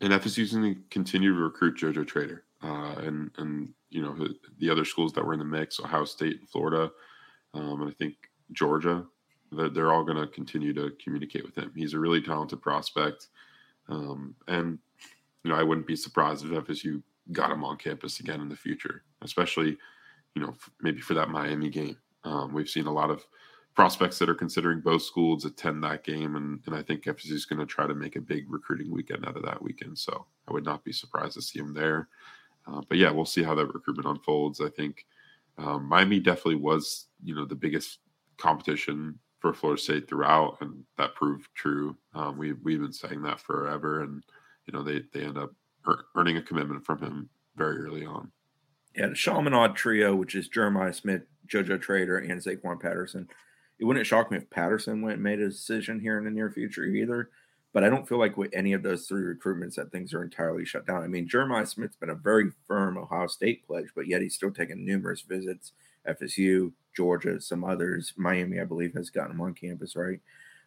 and 0.00 0.12
FSU's 0.12 0.52
going 0.52 0.74
to 0.74 0.80
continue 0.90 1.34
to 1.34 1.40
recruit 1.40 1.76
JoJo 1.76 2.06
Trader. 2.06 2.44
Uh, 2.62 2.94
and, 2.98 3.30
and, 3.36 3.72
you 3.90 4.00
know, 4.02 4.16
the 4.58 4.70
other 4.70 4.84
schools 4.84 5.12
that 5.12 5.24
were 5.24 5.34
in 5.34 5.38
the 5.38 5.44
mix, 5.44 5.78
Ohio 5.78 6.04
State 6.04 6.40
and 6.40 6.48
Florida, 6.48 6.90
um, 7.52 7.82
and 7.82 7.90
I 7.90 7.92
think 7.92 8.14
Georgia, 8.52 9.04
that 9.52 9.74
they're 9.74 9.92
all 9.92 10.04
going 10.04 10.18
to 10.18 10.26
continue 10.26 10.72
to 10.72 10.90
communicate 11.02 11.44
with 11.44 11.56
him. 11.56 11.72
He's 11.76 11.94
a 11.94 11.98
really 11.98 12.20
talented 12.20 12.62
prospect. 12.62 13.28
Um, 13.88 14.34
and, 14.48 14.78
you 15.44 15.50
know, 15.50 15.56
I 15.56 15.62
wouldn't 15.62 15.86
be 15.86 15.96
surprised 15.96 16.44
if 16.44 16.50
FSU 16.50 17.02
got 17.32 17.50
him 17.50 17.64
on 17.64 17.76
campus 17.76 18.20
again 18.20 18.40
in 18.40 18.48
the 18.48 18.56
future, 18.56 19.02
especially, 19.22 19.76
you 20.34 20.42
know, 20.42 20.54
maybe 20.80 21.00
for 21.00 21.14
that 21.14 21.28
Miami 21.28 21.68
game. 21.68 21.96
Um, 22.24 22.52
we've 22.52 22.68
seen 22.68 22.86
a 22.86 22.92
lot 22.92 23.10
of 23.10 23.24
prospects 23.74 24.18
that 24.18 24.28
are 24.28 24.34
considering 24.34 24.80
both 24.80 25.02
schools 25.02 25.44
attend 25.44 25.82
that 25.82 26.04
game, 26.04 26.36
and, 26.36 26.60
and 26.66 26.74
I 26.74 26.82
think 26.82 27.04
FSU 27.04 27.32
is 27.32 27.44
going 27.44 27.58
to 27.58 27.66
try 27.66 27.86
to 27.86 27.94
make 27.94 28.16
a 28.16 28.20
big 28.20 28.50
recruiting 28.50 28.90
weekend 28.90 29.26
out 29.26 29.36
of 29.36 29.44
that 29.44 29.60
weekend. 29.60 29.98
So 29.98 30.26
I 30.48 30.52
would 30.52 30.64
not 30.64 30.84
be 30.84 30.92
surprised 30.92 31.34
to 31.34 31.42
see 31.42 31.58
him 31.58 31.74
there. 31.74 32.08
Uh, 32.66 32.80
but 32.88 32.98
yeah, 32.98 33.10
we'll 33.10 33.24
see 33.24 33.42
how 33.42 33.54
that 33.54 33.74
recruitment 33.74 34.08
unfolds. 34.08 34.60
I 34.60 34.70
think 34.70 35.06
um, 35.58 35.84
Miami 35.86 36.20
definitely 36.20 36.56
was, 36.56 37.06
you 37.22 37.34
know, 37.34 37.44
the 37.44 37.54
biggest 37.54 37.98
competition 38.38 39.18
for 39.44 39.52
Florida 39.52 39.82
State 39.82 40.08
throughout, 40.08 40.56
and 40.60 40.84
that 40.96 41.14
proved 41.14 41.48
true. 41.54 41.94
Um, 42.14 42.38
we 42.38 42.54
we've 42.54 42.80
been 42.80 42.94
saying 42.94 43.22
that 43.22 43.40
forever, 43.40 44.02
and 44.02 44.22
you 44.66 44.72
know 44.72 44.82
they 44.82 45.02
they 45.12 45.20
end 45.24 45.36
up 45.36 45.50
earning 46.16 46.38
a 46.38 46.42
commitment 46.42 46.84
from 46.84 46.98
him 46.98 47.28
very 47.54 47.76
early 47.76 48.06
on. 48.06 48.32
Yeah, 48.94 49.08
the 49.08 49.14
Chaminade 49.14 49.74
trio, 49.74 50.14
which 50.14 50.34
is 50.34 50.48
Jeremiah 50.48 50.92
Smith, 50.92 51.22
JoJo 51.48 51.80
Trader, 51.80 52.18
and 52.18 52.40
Zaquan 52.40 52.80
Patterson. 52.80 53.28
It 53.80 53.84
wouldn't 53.84 54.06
shock 54.06 54.30
me 54.30 54.36
if 54.36 54.48
Patterson 54.50 55.02
went 55.02 55.14
and 55.14 55.24
made 55.24 55.40
a 55.40 55.48
decision 55.48 55.98
here 55.98 56.16
in 56.16 56.24
the 56.24 56.30
near 56.30 56.50
future 56.50 56.84
either. 56.84 57.30
But 57.72 57.82
I 57.82 57.90
don't 57.90 58.08
feel 58.08 58.18
like 58.18 58.36
with 58.36 58.54
any 58.54 58.72
of 58.72 58.84
those 58.84 59.08
three 59.08 59.34
recruitments 59.34 59.74
that 59.74 59.90
things 59.90 60.14
are 60.14 60.22
entirely 60.22 60.64
shut 60.64 60.86
down. 60.86 61.02
I 61.02 61.08
mean, 61.08 61.26
Jeremiah 61.26 61.66
Smith's 61.66 61.96
been 61.96 62.10
a 62.10 62.14
very 62.14 62.52
firm 62.68 62.96
Ohio 62.96 63.26
State 63.26 63.66
pledge, 63.66 63.88
but 63.96 64.06
yet 64.06 64.22
he's 64.22 64.36
still 64.36 64.52
taken 64.52 64.84
numerous 64.84 65.22
visits. 65.22 65.72
FSU, 66.08 66.70
Georgia, 66.94 67.40
some 67.40 67.64
others. 67.64 68.12
Miami, 68.16 68.60
I 68.60 68.64
believe, 68.64 68.94
has 68.94 69.10
gotten 69.10 69.32
him 69.32 69.40
on 69.40 69.54
campus, 69.54 69.96
right? 69.96 70.20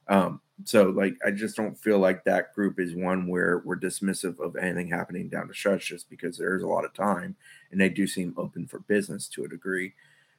Um, 0.09 0.41
so 0.63 0.85
like 0.85 1.15
I 1.25 1.31
just 1.31 1.55
don't 1.55 1.77
feel 1.77 1.99
like 1.99 2.23
that 2.23 2.53
group 2.53 2.79
is 2.79 2.95
one 2.95 3.27
where 3.27 3.61
we're 3.63 3.79
dismissive 3.79 4.39
of 4.39 4.55
anything 4.55 4.89
happening 4.89 5.29
down 5.29 5.47
the 5.47 5.53
stretch 5.53 5.87
just 5.87 6.09
because 6.09 6.37
there's 6.37 6.63
a 6.63 6.67
lot 6.67 6.85
of 6.85 6.93
time 6.93 7.35
and 7.71 7.79
they 7.79 7.89
do 7.89 8.07
seem 8.07 8.33
open 8.37 8.67
for 8.67 8.79
business 8.79 9.27
to 9.29 9.43
a 9.43 9.47
degree. 9.47 9.93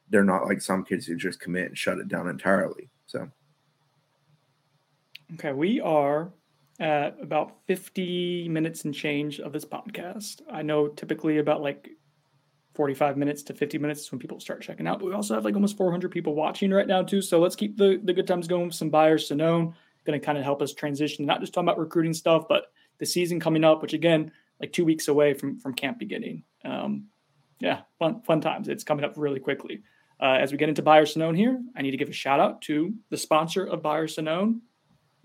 They're 0.09 0.23
not 0.23 0.45
like 0.45 0.61
some 0.61 0.83
kids 0.83 1.05
who 1.05 1.15
just 1.15 1.39
commit 1.39 1.67
and 1.67 1.77
shut 1.77 1.99
it 1.99 2.09
down 2.09 2.27
entirely. 2.27 2.89
So 3.07 3.29
okay, 5.35 5.53
we 5.53 5.79
are 5.79 6.31
at 6.79 7.17
about 7.21 7.57
50 7.67 8.49
minutes 8.49 8.85
and 8.85 8.93
change 8.93 9.39
of 9.39 9.53
this 9.53 9.65
podcast. 9.65 10.41
I 10.51 10.63
know 10.63 10.87
typically 10.87 11.37
about 11.37 11.61
like 11.61 11.89
45 12.79 13.17
minutes 13.17 13.43
to 13.43 13.53
50 13.53 13.77
minutes 13.77 13.99
is 14.03 14.11
when 14.13 14.19
people 14.19 14.39
start 14.39 14.61
checking 14.61 14.87
out. 14.87 14.99
But 14.99 15.07
we 15.07 15.13
also 15.13 15.33
have 15.33 15.43
like 15.43 15.53
almost 15.53 15.75
400 15.75 16.11
people 16.11 16.33
watching 16.33 16.71
right 16.71 16.87
now 16.87 17.03
too. 17.03 17.21
So 17.21 17.37
let's 17.37 17.57
keep 17.57 17.75
the, 17.75 17.99
the 18.01 18.13
good 18.13 18.25
times 18.25 18.47
going 18.47 18.67
with 18.67 18.73
some 18.73 18.89
buyers 18.89 19.27
to 19.27 19.35
know. 19.35 19.73
Going 20.05 20.17
to 20.17 20.25
kind 20.25 20.37
of 20.37 20.45
help 20.45 20.61
us 20.61 20.73
transition, 20.73 21.25
not 21.25 21.41
just 21.41 21.53
talking 21.53 21.67
about 21.67 21.77
recruiting 21.77 22.13
stuff, 22.13 22.45
but 22.47 22.71
the 22.97 23.05
season 23.05 23.37
coming 23.37 23.65
up, 23.65 23.81
which 23.81 23.91
again, 23.91 24.31
like 24.61 24.71
two 24.71 24.85
weeks 24.85 25.09
away 25.09 25.33
from 25.33 25.59
from 25.59 25.73
camp 25.73 25.99
beginning. 25.99 26.43
Um, 26.63 27.07
yeah, 27.59 27.81
fun 27.99 28.21
fun 28.21 28.39
times. 28.39 28.69
It's 28.69 28.85
coming 28.85 29.03
up 29.03 29.15
really 29.17 29.41
quickly. 29.41 29.81
Uh, 30.17 30.37
as 30.39 30.53
we 30.53 30.57
get 30.57 30.69
into 30.69 30.81
Buy 30.81 30.99
or 30.99 31.05
Sonnone 31.05 31.35
here, 31.35 31.61
I 31.75 31.81
need 31.81 31.91
to 31.91 31.97
give 31.97 32.07
a 32.07 32.13
shout 32.13 32.39
out 32.39 32.61
to 32.63 32.93
the 33.09 33.17
sponsor 33.17 33.65
of 33.65 33.81
Buy 33.81 33.97
or 33.97 34.07
Sonnone, 34.07 34.61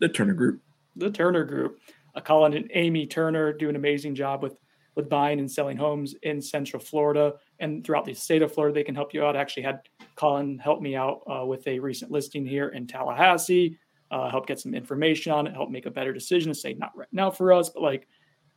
the 0.01 0.09
Turner 0.09 0.35
Group. 0.35 0.61
The 0.97 1.13
Turner 1.13 1.45
Group. 1.45 1.79
Uh, 2.17 2.21
Colin 2.21 2.55
and 2.55 2.69
Amy 2.75 3.07
Turner 3.07 3.53
do 3.53 3.69
an 3.69 3.77
amazing 3.77 4.17
job 4.17 4.43
with 4.43 4.57
with 4.97 5.09
buying 5.09 5.39
and 5.39 5.51
selling 5.51 5.77
homes 5.77 6.15
in 6.23 6.41
Central 6.41 6.83
Florida 6.83 7.35
and 7.61 7.85
throughout 7.85 8.05
the 8.05 8.15
state 8.15 8.43
of 8.43 8.53
Florida. 8.53 8.75
They 8.75 8.85
can 8.85 8.95
help 8.95 9.15
you 9.15 9.25
out. 9.25 9.37
I 9.37 9.41
actually 9.41 9.65
had 9.65 9.81
Colin 10.17 10.59
help 10.59 10.81
me 10.81 10.97
out 10.97 11.23
uh, 11.27 11.45
with 11.45 11.67
a 11.67 11.79
recent 11.79 12.11
listing 12.11 12.45
here 12.45 12.69
in 12.69 12.87
Tallahassee, 12.87 13.79
uh, 14.11 14.31
help 14.31 14.47
get 14.47 14.61
some 14.61 14.75
information 14.75 15.33
on 15.33 15.47
it, 15.47 15.55
help 15.55 15.71
make 15.71 15.87
a 15.87 15.91
better 15.91 16.13
decision 16.13 16.53
to 16.53 16.59
say 16.59 16.75
not 16.75 16.97
right 16.97 17.09
now 17.13 17.31
for 17.31 17.53
us, 17.53 17.71
but 17.71 17.83
like 17.83 18.07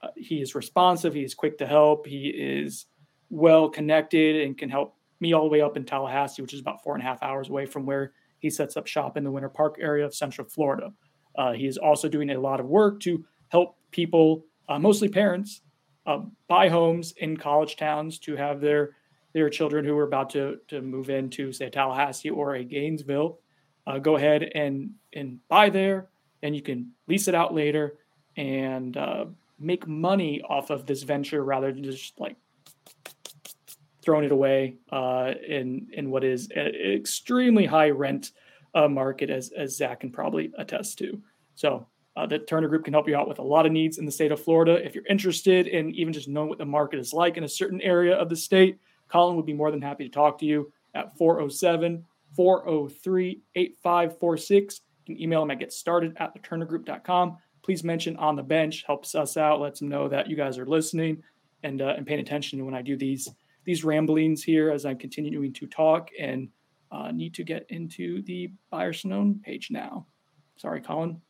uh, 0.02 0.10
he 0.16 0.42
is 0.42 0.56
responsive, 0.56 1.14
he 1.14 1.24
is 1.24 1.34
quick 1.34 1.58
to 1.58 1.66
help, 1.66 2.06
he 2.06 2.28
is 2.28 2.86
well 3.30 3.70
connected 3.70 4.44
and 4.46 4.58
can 4.58 4.70
help 4.70 4.96
me 5.20 5.34
all 5.34 5.44
the 5.44 5.50
way 5.50 5.62
up 5.62 5.78
in 5.78 5.84
Tallahassee, 5.84 6.42
which 6.42 6.54
is 6.54 6.60
about 6.60 6.84
four 6.84 6.94
and 6.94 7.02
a 7.02 7.06
half 7.06 7.22
hours 7.24 7.50
away 7.50 7.66
from 7.66 7.86
where 7.86 8.14
he 8.40 8.50
sets 8.50 8.78
up 8.78 8.86
shop 8.86 9.18
in 9.18 9.24
the 9.24 9.32
Winter 9.32 9.50
Park 9.50 9.78
area 9.80 10.06
of 10.06 10.14
Central 10.14 10.48
Florida. 10.48 10.92
Uh, 11.36 11.54
he 11.54 11.66
is 11.66 11.78
also 11.78 12.08
doing 12.08 12.32
a 12.32 12.40
lot 12.40 12.60
of 12.60 12.68
work 12.68 13.00
to 13.02 13.24
help 13.50 13.78
people, 13.92 14.44
uh, 14.70 14.78
mostly 14.78 15.10
parents, 15.10 15.62
uh, 16.08 16.22
buy 16.48 16.70
homes 16.70 17.14
in 17.18 17.38
college 17.38 17.76
towns 17.76 18.18
to 18.20 18.36
have 18.36 18.62
their 18.62 18.96
their 19.34 19.50
children 19.50 19.86
who 19.86 19.96
are 19.98 20.06
about 20.06 20.32
to 20.32 20.58
to 20.68 20.82
move 20.82 21.10
into 21.10 21.52
say 21.52 21.70
Tallahassee 21.70 22.30
or 22.30 22.56
a 22.56 22.64
Gainesville 22.64 23.40
uh, 23.86 24.00
go 24.00 24.16
ahead 24.16 24.50
and 24.56 24.92
and 25.14 25.40
buy 25.50 25.70
there 25.70 26.08
and 26.42 26.56
you 26.56 26.62
can 26.62 26.94
lease 27.08 27.28
it 27.28 27.36
out 27.36 27.54
later 27.54 27.98
and 28.38 28.96
uh, 28.96 29.26
make 29.60 29.88
money 29.88 30.42
off 30.42 30.70
of 30.70 30.86
this 30.86 31.04
venture 31.04 31.44
rather 31.44 31.72
than 31.72 31.84
just 31.84 32.20
like 32.20 32.38
throwing 34.02 34.24
it 34.24 34.32
away 34.32 34.78
uh, 34.92 35.34
in 35.48 35.88
in 35.92 36.10
what 36.10 36.24
is 36.24 36.50
an 36.56 36.68
extremely 36.68 37.66
high 37.66 37.90
rent 37.90 38.32
uh, 38.74 38.88
market 38.88 39.30
as 39.30 39.52
as 39.52 39.76
Zach 39.76 40.00
can 40.00 40.12
probably 40.12 40.54
attest 40.58 40.98
to. 41.00 41.22
So 41.56 41.88
uh, 42.18 42.28
Turner 42.48 42.68
Group 42.68 42.84
can 42.84 42.94
help 42.94 43.08
you 43.08 43.16
out 43.16 43.28
with 43.28 43.38
a 43.38 43.44
lot 43.44 43.68
of 43.68 43.72
needs 43.72 44.00
in 44.00 44.06
the 44.06 44.12
state 44.12 44.32
of 44.32 44.44
Florida. 44.44 44.84
If 44.84 44.96
you're 44.96 45.06
interested 45.08 45.68
in 45.68 45.92
even 45.92 46.12
just 46.12 46.28
knowing 46.28 46.50
what 46.50 46.58
the 46.58 46.66
market 46.66 47.00
is 47.00 47.14
like 47.14 47.38
in 47.38 47.44
a 47.44 47.50
certain 47.50 47.80
area 47.82 48.16
of 48.16 48.28
the 48.28 48.36
state, 48.36 48.80
Colin 49.08 49.36
would 49.36 49.46
be 49.46 49.54
more 49.54 49.70
than 49.70 49.82
happy 49.82 50.04
to 50.06 50.10
talk 50.10 50.40
to 50.40 50.46
you 50.46 50.72
at 50.96 51.16
407 51.16 52.04
403 52.36 53.42
8546. 53.56 54.82
You 55.06 55.16
can 55.16 55.22
email 55.22 55.44
him 55.44 55.52
at 55.52 55.60
getstarted 55.60 56.14
at 56.20 56.36
theturnergroup.com. 56.36 57.38
please 57.62 57.84
mention 57.84 58.18
on 58.18 58.36
the 58.36 58.44
bench. 58.44 58.84
Helps 58.88 59.14
us 59.14 59.38
out, 59.38 59.62
lets 59.62 59.80
them 59.80 59.88
know 59.88 60.08
that 60.08 60.28
you 60.28 60.36
guys 60.36 60.58
are 60.58 60.66
listening 60.66 61.22
and 61.62 61.82
uh, 61.82 61.94
and 61.98 62.08
paying 62.08 62.20
attention 62.20 62.66
when 62.66 62.74
I 62.74 62.82
do 62.82 62.98
these 62.98 63.30
these 63.64 63.84
ramblings 63.84 64.42
here 64.42 64.72
as 64.72 64.86
I'm 64.86 64.98
continuing 64.98 65.54
to 65.54 65.68
talk 65.68 66.10
and 66.20 66.50
uh, 66.92 67.12
need 67.12 67.36
to 67.36 67.44
get 67.44 67.66
into 67.70 68.24
the 68.24 68.50
Buy 68.72 68.86
or 68.86 68.94
Sonnone 68.94 69.42
page 69.44 69.70
now. 69.70 70.08
Sorry, 70.56 70.82
Colin. 70.82 71.22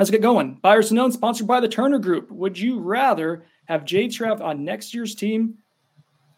Let's 0.00 0.08
get 0.08 0.22
going. 0.22 0.54
Buy 0.62 0.76
or 0.76 0.82
Sonnone, 0.82 1.12
sponsored 1.12 1.46
by 1.46 1.60
the 1.60 1.68
Turner 1.68 1.98
Group. 1.98 2.30
Would 2.30 2.58
you 2.58 2.80
rather 2.80 3.44
have 3.66 3.84
JTrav 3.84 4.40
on 4.40 4.64
next 4.64 4.94
year's 4.94 5.14
team 5.14 5.58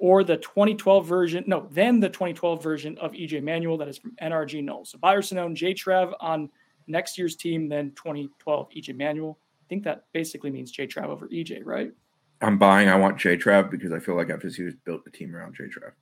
or 0.01 0.25
the 0.25 0.37
2012 0.37 1.07
version? 1.07 1.45
No, 1.47 1.69
then 1.71 2.01
the 2.01 2.09
2012 2.09 2.61
version 2.61 2.99
of 2.99 3.13
EJ 3.13 3.41
Manuel 3.41 3.79
that 3.79 3.87
is 3.87 3.99
from 3.99 4.17
NRG 4.21 4.65
Null. 4.65 4.85
So 4.85 4.99
Buy 4.99 5.15
or 5.15 5.23
Sonnone, 5.23 5.55
JTrav 5.55 6.13
on 6.19 6.51
next 6.89 7.17
year's 7.17 7.37
team, 7.37 7.69
then 7.69 7.93
2012 7.93 8.69
EJ 8.71 8.97
Manuel. 8.97 9.39
I 9.41 9.67
think 9.69 9.85
that 9.85 10.07
basically 10.13 10.51
means 10.51 10.77
JTrav 10.77 11.05
over 11.05 11.29
EJ, 11.29 11.65
right? 11.65 11.93
I'm 12.41 12.59
buying. 12.59 12.89
I 12.89 12.97
want 12.97 13.17
JTrav 13.17 13.71
because 13.71 13.93
I 13.93 14.01
feel 14.01 14.17
like 14.17 14.27
FSU 14.27 14.65
has 14.65 14.75
built 14.75 15.05
the 15.05 15.11
team 15.13 15.37
around 15.37 15.57
JTrav. 15.57 15.93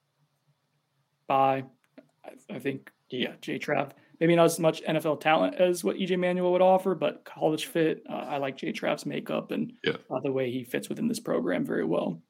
Buy. 1.27 1.65
I, 2.25 2.55
I 2.55 2.59
think, 2.59 2.91
yeah, 3.11 3.33
JTrav. 3.43 3.91
Maybe 4.21 4.37
not 4.37 4.45
as 4.45 4.61
much 4.61 4.83
NFL 4.83 5.21
talent 5.21 5.55
as 5.55 5.83
what 5.83 5.97
EJ 5.97 6.19
Manuel 6.19 6.53
would 6.53 6.61
offer, 6.61 6.95
but 6.95 7.25
college 7.25 7.67
fit. 7.67 8.03
Uh, 8.09 8.27
I 8.29 8.37
like 8.37 8.59
JTrav's 8.59 9.07
makeup 9.07 9.51
and 9.51 9.73
yeah. 9.83 9.97
uh, 10.11 10.21
the 10.21 10.31
way 10.31 10.51
he 10.51 10.63
fits 10.63 10.91
within 10.91 11.09
this 11.09 11.21
program 11.21 11.65
very 11.65 11.85
well. 11.85 12.21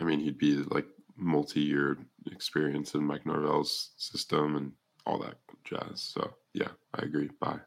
I 0.00 0.04
mean, 0.04 0.20
he'd 0.20 0.38
be 0.38 0.56
like 0.56 0.86
multi-year 1.16 1.98
experience 2.30 2.94
in 2.94 3.04
Mike 3.04 3.26
Norvell's 3.26 3.90
system 3.96 4.56
and 4.56 4.72
all 5.06 5.18
that 5.18 5.36
jazz. 5.64 6.02
So 6.02 6.34
yeah, 6.54 6.68
I 6.94 7.02
agree. 7.02 7.30
Bye. 7.40 7.60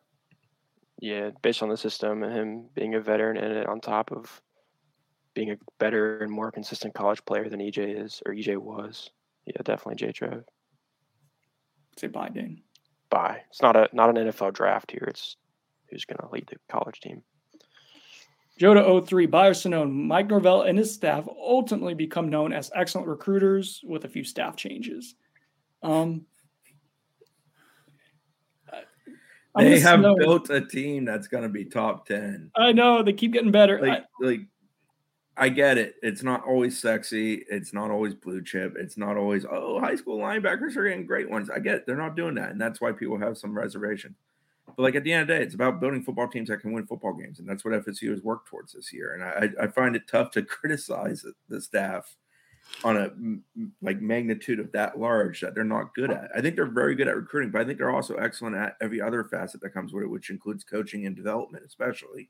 Yeah, 1.02 1.32
based 1.42 1.64
on 1.64 1.70
the 1.70 1.78
system 1.78 2.24
and 2.24 2.34
him 2.34 2.70
being 2.74 2.96
a 2.96 3.02
veteran 3.02 3.38
in 3.38 3.52
it, 3.52 3.68
on 3.68 3.80
top 3.80 4.12
of 4.12 4.42
being 5.34 5.52
a 5.52 5.58
better 5.78 6.20
and 6.20 6.32
more 6.32 6.52
consistent 6.52 6.94
college 6.94 7.24
player 7.26 7.50
than 7.50 7.60
EJ 7.60 8.04
is 8.04 8.22
or 8.26 8.34
EJ 8.34 8.58
was. 8.58 9.10
Yeah, 9.46 9.62
definitely 9.64 10.06
JTrav. 10.08 10.44
Say 11.98 12.08
bye, 12.08 12.30
Dane. 12.30 12.62
Bye. 13.10 13.42
It's 13.50 13.62
not 13.62 13.76
a 13.76 13.90
not 13.94 14.10
an 14.10 14.28
NFL 14.28 14.54
draft 14.54 14.92
here. 14.92 15.06
It's 15.08 15.38
who's 15.90 16.06
going 16.06 16.20
to 16.20 16.30
lead 16.32 16.48
the 16.48 16.58
college 16.70 17.00
team. 17.00 17.24
Joda 18.60 19.08
03, 19.08 19.26
Buy 19.26 19.48
or 19.48 19.54
Sonnone, 19.54 19.92
Mike 19.92 20.28
Norvell 20.28 20.64
and 20.64 20.78
his 20.78 20.94
staff 20.94 21.26
ultimately 21.28 21.94
become 21.94 22.28
known 22.28 22.52
as 22.52 22.70
excellent 22.76 23.08
recruiters 23.08 23.80
with 23.86 24.04
a 24.04 24.10
few 24.10 24.24
staff 24.26 24.58
changes. 24.58 25.16
Um, 25.82 26.26
they 29.58 29.80
have 29.80 30.02
built 30.02 30.50
a 30.50 30.62
team 30.62 31.06
that's 31.06 31.28
going 31.28 31.44
to 31.44 31.50
be 31.50 31.66
top 31.66 32.08
10. 32.08 32.52
I 32.56 32.72
know. 32.72 33.02
They 33.02 33.14
keep 33.14 33.34
getting 33.34 33.52
better. 33.52 33.80
Like, 33.82 34.04
I, 34.22 34.26
like, 34.26 34.42
I 35.40 35.48
get 35.48 35.78
it. 35.78 35.96
It's 36.04 36.22
not 36.22 36.46
always 36.46 36.78
sexy. 36.78 37.46
It's 37.50 37.74
not 37.74 37.92
always 37.92 38.14
blue 38.14 38.44
chip. 38.44 38.76
It's 38.78 38.98
not 38.98 39.16
always, 39.16 39.46
oh, 39.50 39.80
high 39.80 39.96
school 39.96 40.20
linebackers 40.20 40.76
are 40.76 40.84
getting 40.84 41.06
great 41.06 41.30
ones. 41.30 41.50
I 41.50 41.60
get 41.60 41.76
it. 41.76 41.86
They're 41.86 41.96
not 41.96 42.18
doing 42.18 42.36
that. 42.36 42.52
And 42.52 42.60
that's 42.60 42.82
why 42.82 42.92
people 42.92 43.18
have 43.18 43.38
some 43.38 43.58
reservation. 43.58 44.16
But 44.68 44.84
like 44.84 44.96
at 44.96 45.06
the 45.06 45.14
end 45.14 45.22
of 45.22 45.28
the 45.30 45.36
day, 45.36 45.44
it's 45.44 45.56
about 45.56 45.80
building 45.80 46.04
football 46.04 46.28
teams 46.28 46.50
that 46.50 46.60
can 46.60 46.74
win 46.74 46.86
football 46.86 47.14
games. 47.14 47.40
And 47.40 47.48
that's 47.48 47.64
what 47.64 47.74
FSU 47.74 48.12
has 48.12 48.22
worked 48.22 48.50
towards 48.50 48.74
this 48.74 48.92
year. 48.92 49.14
And 49.14 49.24
I, 49.24 49.64
I 49.64 49.68
find 49.68 49.96
it 49.96 50.08
tough 50.10 50.32
to 50.32 50.42
criticize 50.44 51.26
the 51.48 51.62
staff 51.62 52.18
on 52.84 52.98
a 52.98 53.12
like 53.82 54.02
magnitude 54.02 54.60
of 54.60 54.72
that 54.74 55.00
large 55.00 55.40
that 55.40 55.56
they're 55.56 55.64
not 55.64 55.96
good 55.96 56.12
at. 56.12 56.30
I 56.36 56.42
think 56.42 56.58
they're 56.58 56.66
very 56.66 56.96
good 56.96 57.08
at 57.08 57.16
recruiting, 57.16 57.50
but 57.50 57.62
I 57.62 57.66
think 57.66 57.78
they're 57.78 57.96
also 57.96 58.16
excellent 58.16 58.58
at 58.58 58.76
every 58.82 59.00
other 59.02 59.24
facet 59.24 59.62
that 59.62 59.74
comes 59.74 59.94
with 59.94 60.04
it, 60.04 60.10
which 60.10 60.30
includes 60.30 60.66
coaching 60.66 61.06
and 61.06 61.16
development, 61.16 61.64
especially. 61.66 62.30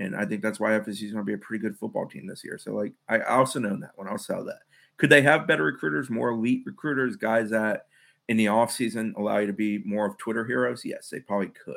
And 0.00 0.16
I 0.16 0.24
think 0.24 0.42
that's 0.42 0.58
why 0.58 0.70
FSU 0.70 0.88
is 0.88 1.12
going 1.12 1.16
to 1.16 1.24
be 1.24 1.34
a 1.34 1.38
pretty 1.38 1.60
good 1.60 1.76
football 1.78 2.06
team 2.06 2.26
this 2.26 2.42
year. 2.42 2.58
So, 2.58 2.72
like, 2.72 2.94
I 3.08 3.20
also 3.20 3.60
know 3.60 3.76
that 3.80 3.92
one. 3.96 4.08
I'll 4.08 4.16
sell 4.16 4.42
that. 4.46 4.60
Could 4.96 5.10
they 5.10 5.20
have 5.20 5.46
better 5.46 5.64
recruiters, 5.64 6.08
more 6.08 6.30
elite 6.30 6.62
recruiters, 6.64 7.16
guys 7.16 7.50
that 7.50 7.86
in 8.28 8.38
the 8.38 8.46
offseason 8.46 9.14
allow 9.16 9.38
you 9.38 9.46
to 9.46 9.52
be 9.52 9.82
more 9.84 10.06
of 10.06 10.16
Twitter 10.16 10.46
heroes? 10.46 10.86
Yes, 10.86 11.10
they 11.10 11.20
probably 11.20 11.48
could. 11.48 11.76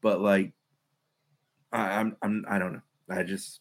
But 0.00 0.20
like, 0.20 0.52
I, 1.72 1.98
I'm, 1.98 2.16
I'm, 2.22 2.44
I 2.48 2.60
don't 2.60 2.74
know. 2.74 2.82
I 3.10 3.24
just, 3.24 3.60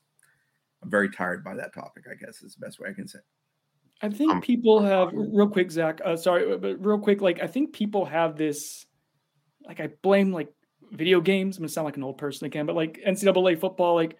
I'm 0.83 0.91
very 0.91 1.09
tired 1.09 1.43
by 1.43 1.55
that 1.55 1.73
topic. 1.73 2.03
I 2.09 2.13
guess 2.13 2.43
is 2.43 2.53
the 2.53 2.63
best 2.63 2.79
way 2.79 2.89
I 2.89 2.93
can 2.93 3.07
say. 3.07 3.19
I 4.03 4.09
think 4.09 4.31
um, 4.31 4.41
people 4.41 4.83
have 4.83 5.09
real 5.13 5.49
quick, 5.49 5.71
Zach. 5.71 5.99
Uh, 6.05 6.15
sorry, 6.15 6.55
but 6.57 6.85
real 6.85 6.99
quick, 6.99 7.21
like 7.21 7.41
I 7.41 7.47
think 7.47 7.73
people 7.73 8.05
have 8.05 8.37
this. 8.37 8.85
Like 9.65 9.79
I 9.79 9.89
blame 10.03 10.31
like 10.31 10.49
video 10.91 11.21
games. 11.21 11.57
I'm 11.57 11.61
gonna 11.61 11.69
sound 11.69 11.85
like 11.85 11.97
an 11.97 12.03
old 12.03 12.17
person 12.17 12.45
again, 12.45 12.65
but 12.65 12.75
like 12.75 13.01
NCAA 13.05 13.59
football, 13.59 13.95
like 13.95 14.17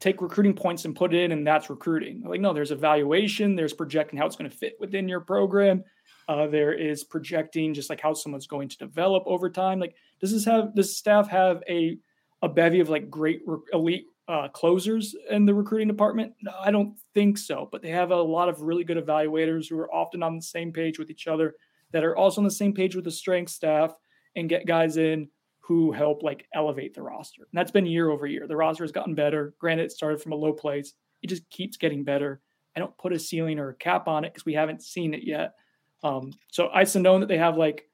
take 0.00 0.20
recruiting 0.20 0.54
points 0.54 0.84
and 0.84 0.96
put 0.96 1.14
it 1.14 1.22
in, 1.22 1.32
and 1.32 1.46
that's 1.46 1.70
recruiting. 1.70 2.22
Like 2.24 2.40
no, 2.40 2.52
there's 2.52 2.72
evaluation. 2.72 3.54
There's 3.54 3.72
projecting 3.72 4.18
how 4.18 4.26
it's 4.26 4.36
going 4.36 4.50
to 4.50 4.56
fit 4.56 4.74
within 4.80 5.08
your 5.08 5.20
program. 5.20 5.84
Uh, 6.28 6.46
there 6.46 6.72
is 6.72 7.04
projecting 7.04 7.74
just 7.74 7.90
like 7.90 8.00
how 8.00 8.12
someone's 8.12 8.46
going 8.46 8.68
to 8.68 8.78
develop 8.78 9.22
over 9.26 9.50
time. 9.50 9.78
Like 9.78 9.94
does 10.20 10.32
this 10.32 10.44
have 10.44 10.74
does 10.74 10.96
staff 10.96 11.28
have 11.28 11.62
a 11.68 11.98
a 12.42 12.48
bevy 12.48 12.80
of 12.80 12.88
like 12.88 13.10
great 13.10 13.42
re- 13.46 13.58
elite 13.72 14.06
uh, 14.28 14.48
closers 14.48 15.14
in 15.30 15.46
the 15.46 15.54
recruiting 15.54 15.88
department? 15.88 16.32
No, 16.42 16.52
I 16.58 16.70
don't 16.70 16.96
think 17.14 17.38
so. 17.38 17.68
But 17.70 17.82
they 17.82 17.90
have 17.90 18.10
a 18.10 18.16
lot 18.16 18.48
of 18.48 18.60
really 18.62 18.84
good 18.84 18.96
evaluators 18.96 19.68
who 19.68 19.78
are 19.78 19.92
often 19.92 20.22
on 20.22 20.36
the 20.36 20.42
same 20.42 20.72
page 20.72 20.98
with 20.98 21.10
each 21.10 21.26
other, 21.26 21.54
that 21.92 22.04
are 22.04 22.16
also 22.16 22.40
on 22.40 22.44
the 22.44 22.50
same 22.50 22.72
page 22.72 22.96
with 22.96 23.04
the 23.04 23.10
strength 23.10 23.50
staff, 23.50 23.94
and 24.34 24.48
get 24.48 24.66
guys 24.66 24.96
in 24.96 25.28
who 25.62 25.92
help 25.92 26.22
like 26.22 26.46
elevate 26.54 26.92
the 26.94 27.02
roster. 27.02 27.42
And 27.42 27.58
that's 27.58 27.70
been 27.70 27.86
year 27.86 28.10
over 28.10 28.26
year. 28.26 28.46
The 28.46 28.56
roster 28.56 28.84
has 28.84 28.92
gotten 28.92 29.14
better. 29.14 29.54
Granted, 29.60 29.84
it 29.84 29.92
started 29.92 30.20
from 30.20 30.32
a 30.32 30.36
low 30.36 30.52
place. 30.52 30.94
It 31.22 31.28
just 31.28 31.48
keeps 31.50 31.76
getting 31.76 32.02
better. 32.02 32.40
I 32.76 32.80
don't 32.80 32.96
put 32.98 33.12
a 33.12 33.18
ceiling 33.18 33.58
or 33.58 33.68
a 33.68 33.74
cap 33.74 34.08
on 34.08 34.24
it 34.24 34.32
because 34.32 34.44
we 34.44 34.54
haven't 34.54 34.82
seen 34.82 35.14
it 35.14 35.22
yet. 35.24 35.54
Um, 36.02 36.32
so 36.50 36.68
I 36.74 36.84
still 36.84 37.02
know 37.02 37.20
that 37.20 37.28
they 37.28 37.38
have 37.38 37.56
like 37.56 37.84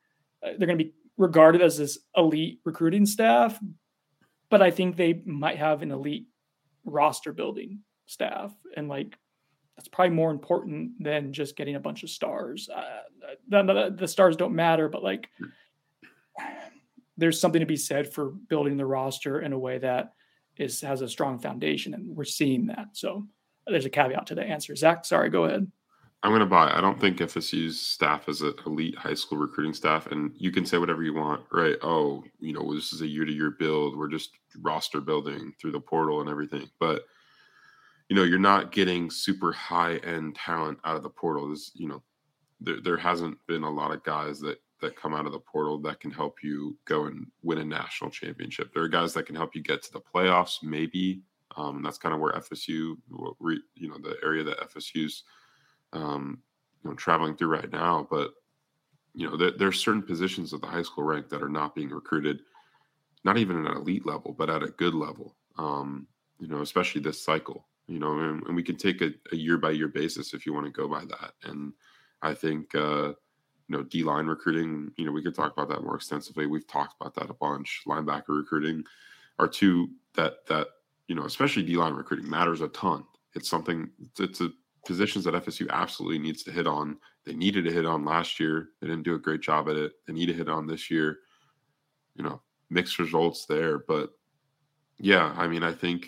uh, 0.43 0.51
they're 0.57 0.66
going 0.66 0.79
to 0.79 0.85
be 0.85 0.95
regarded 1.19 1.61
as 1.61 1.77
this 1.77 1.99
elite 2.16 2.61
recruiting 2.64 3.05
staff, 3.05 3.59
but 4.51 4.62
I 4.62 4.71
think 4.71 4.97
they 4.97 5.23
might 5.27 5.59
have 5.59 5.83
an 5.83 5.91
elite 5.91 6.27
roster 6.85 7.33
building 7.33 7.81
staff, 8.07 8.55
and 8.77 8.89
like 8.89 9.19
that's 9.77 9.89
probably 9.89 10.14
more 10.14 10.31
important 10.31 10.93
than 11.03 11.33
just 11.33 11.57
getting 11.57 11.75
a 11.75 11.81
bunch 11.81 12.03
of 12.03 12.11
stars. 12.11 12.69
Uh, 12.75 12.83
the, 13.49 13.62
the, 13.62 13.97
the 13.97 14.09
stars 14.09 14.37
don't 14.37 14.55
matter, 14.55 14.89
but 14.89 15.03
like 15.03 15.29
there's 17.19 17.41
something 17.41 17.61
to 17.61 17.66
be 17.66 17.77
said 17.77 18.11
for 18.11 18.31
building 18.49 18.77
the 18.77 18.87
roster 18.87 19.41
in 19.41 19.53
a 19.53 19.59
way 19.59 19.77
that 19.79 20.12
is 20.57 20.81
has 20.81 21.03
a 21.03 21.09
strong 21.09 21.39
foundation, 21.39 21.93
and 21.93 22.16
we're 22.16 22.25
seeing 22.25 22.66
that. 22.66 22.89
So 22.95 23.27
there's 23.66 23.85
a 23.85 23.91
caveat 23.91 24.27
to 24.29 24.35
the 24.35 24.45
answer. 24.45 24.75
Zach, 24.75 25.05
sorry, 25.05 25.29
go 25.29 25.45
ahead. 25.45 25.71
I'm 26.23 26.31
going 26.31 26.41
to 26.41 26.47
buy. 26.47 26.73
I 26.73 26.81
don't 26.81 27.01
think 27.01 27.19
FSU's 27.19 27.81
staff 27.81 28.29
is 28.29 28.43
an 28.43 28.55
elite 28.66 28.99
high 28.99 29.14
school 29.14 29.39
recruiting 29.39 29.75
staff, 29.75 30.09
and 30.09 30.33
you 30.35 30.51
can 30.51 30.66
say 30.66 30.79
whatever 30.79 31.03
you 31.03 31.14
want, 31.14 31.45
right? 31.53 31.77
Oh, 31.83 32.25
you 32.41 32.53
know, 32.53 32.75
this 32.75 32.93
is 32.93 33.03
a 33.03 33.07
year-to-year 33.07 33.53
build. 33.59 33.97
We're 33.97 34.09
just 34.09 34.31
roster 34.61 35.01
building 35.01 35.53
through 35.61 35.73
the 35.73 35.81
portal 35.81 36.21
and 36.21 36.29
everything, 36.29 36.69
but 36.81 37.05
you 38.09 38.16
know, 38.16 38.23
you're 38.23 38.39
not 38.39 38.73
getting 38.73 39.11
super 39.11 39.53
high-end 39.53 40.35
talent 40.35 40.79
out 40.85 40.97
of 40.97 41.03
the 41.03 41.11
portal. 41.11 41.49
There's, 41.49 41.71
you 41.75 41.89
know, 41.89 42.03
there 42.61 42.81
there 42.83 42.97
hasn't 42.97 43.39
been 43.47 43.62
a 43.62 43.71
lot 43.71 43.93
of 43.93 44.03
guys 44.03 44.41
that 44.41 44.59
that 44.81 44.97
come 44.97 45.14
out 45.14 45.26
of 45.26 45.33
the 45.33 45.39
portal 45.39 45.79
that 45.79 46.01
can 46.01 46.11
help 46.11 46.43
you 46.43 46.76
go 46.85 47.05
and 47.05 47.26
win 47.43 47.59
a 47.59 47.64
national 47.64 48.11
championship. 48.11 48.72
There 48.72 48.83
are 48.83 48.89
guys 48.89 49.14
that 49.14 49.26
can 49.26 49.35
help 49.35 49.55
you 49.55 49.62
get 49.62 49.83
to 49.83 49.93
the 49.93 50.01
playoffs, 50.01 50.62
maybe. 50.62 51.22
Um, 51.57 51.83
that's 51.83 51.99
kind 51.99 52.14
of 52.14 52.20
where 52.20 52.33
FSU, 52.33 52.97
you 53.07 53.89
know, 53.89 53.99
the 53.99 54.16
area 54.22 54.45
that 54.45 54.61
FSU's 54.70 55.24
um, 55.93 56.39
you 56.85 56.91
know 56.91 56.97
traveling 56.97 57.37
through 57.37 57.49
right 57.49 57.70
now. 57.70 58.07
But 58.11 58.33
you 59.14 59.29
know, 59.29 59.37
there, 59.37 59.51
there's 59.51 59.81
certain 59.81 60.03
positions 60.03 60.53
of 60.53 60.61
the 60.61 60.66
high 60.66 60.83
school 60.83 61.05
rank 61.05 61.29
that 61.31 61.43
are 61.43 61.49
not 61.49 61.74
being 61.74 61.91
recruited, 61.91 62.41
not 63.24 63.39
even 63.39 63.64
at 63.64 63.72
an 63.72 63.79
elite 63.79 64.07
level, 64.07 64.33
but 64.33 64.51
at 64.51 64.62
a 64.62 64.68
good 64.68 64.95
level. 64.95 65.35
Um, 65.57 66.07
you 66.39 66.47
know, 66.47 66.61
especially 66.61 67.01
this 67.01 67.22
cycle. 67.22 67.66
You 67.89 67.99
know, 67.99 68.18
and, 68.18 68.43
and 68.47 68.55
we 68.55 68.62
can 68.62 68.76
take 68.76 69.01
a, 69.01 69.11
a 69.33 69.37
year 69.37 69.57
by 69.57 69.70
year 69.70 69.89
basis 69.89 70.35
if 70.35 70.45
you 70.45 70.53
want 70.53 70.66
to 70.66 70.72
go 70.72 70.87
by 70.87 71.07
that. 71.07 71.33
And 71.43 71.72
I 72.20 72.35
think 72.35 72.74
uh, 72.74 73.14
you 73.69 73.77
know 73.77 73.83
D 73.83 74.03
line 74.03 74.27
recruiting. 74.27 74.93
You 74.97 75.07
know, 75.07 75.12
we 75.12 75.23
could 75.23 75.35
talk 75.35 75.53
about 75.53 75.69
that 75.69 75.83
more 75.83 75.97
extensively. 75.97 76.47
We've 76.47 76.66
talked 76.66 76.95
about 77.01 77.14
that 77.14 77.31
a 77.31 77.35
bunch. 77.35 77.83
Linebacker 77.87 78.29
recruiting 78.29 78.85
are 79.39 79.49
two 79.49 79.91
that 80.14 80.47
that 80.47 80.69
you 81.07 81.14
know, 81.14 81.25
especially 81.25 81.62
D 81.62 81.77
line 81.77 81.95
recruiting 81.95 82.29
matters 82.29 82.61
a 82.61 82.69
ton. 82.69 83.05
It's 83.35 83.49
something. 83.49 83.91
It's, 84.19 84.41
a 84.41 84.51
positions 84.87 85.25
that 85.25 85.35
FSU 85.35 85.69
absolutely 85.69 86.19
needs 86.19 86.43
to 86.43 86.51
hit 86.51 86.66
on. 86.66 86.97
They 87.27 87.35
needed 87.35 87.64
to 87.64 87.73
hit 87.73 87.85
on 87.85 88.07
last 88.07 88.41
year. 88.41 88.71
They 88.81 88.87
didn't 88.87 89.03
do 89.03 89.16
a 89.16 89.19
great 89.19 89.43
job 89.43 89.69
at 89.69 89.77
it. 89.77 89.93
They 90.07 90.14
need 90.14 90.27
to 90.27 90.33
hit 90.33 90.49
on 90.49 90.66
this 90.66 90.91
year. 90.91 91.19
You 92.14 92.25
know, 92.25 92.41
mixed 92.71 92.99
results 92.99 93.45
there. 93.45 93.81
But 93.81 94.11
yeah, 94.99 95.35
I 95.37 95.47
mean, 95.47 95.62
I 95.62 95.73
think 95.73 96.07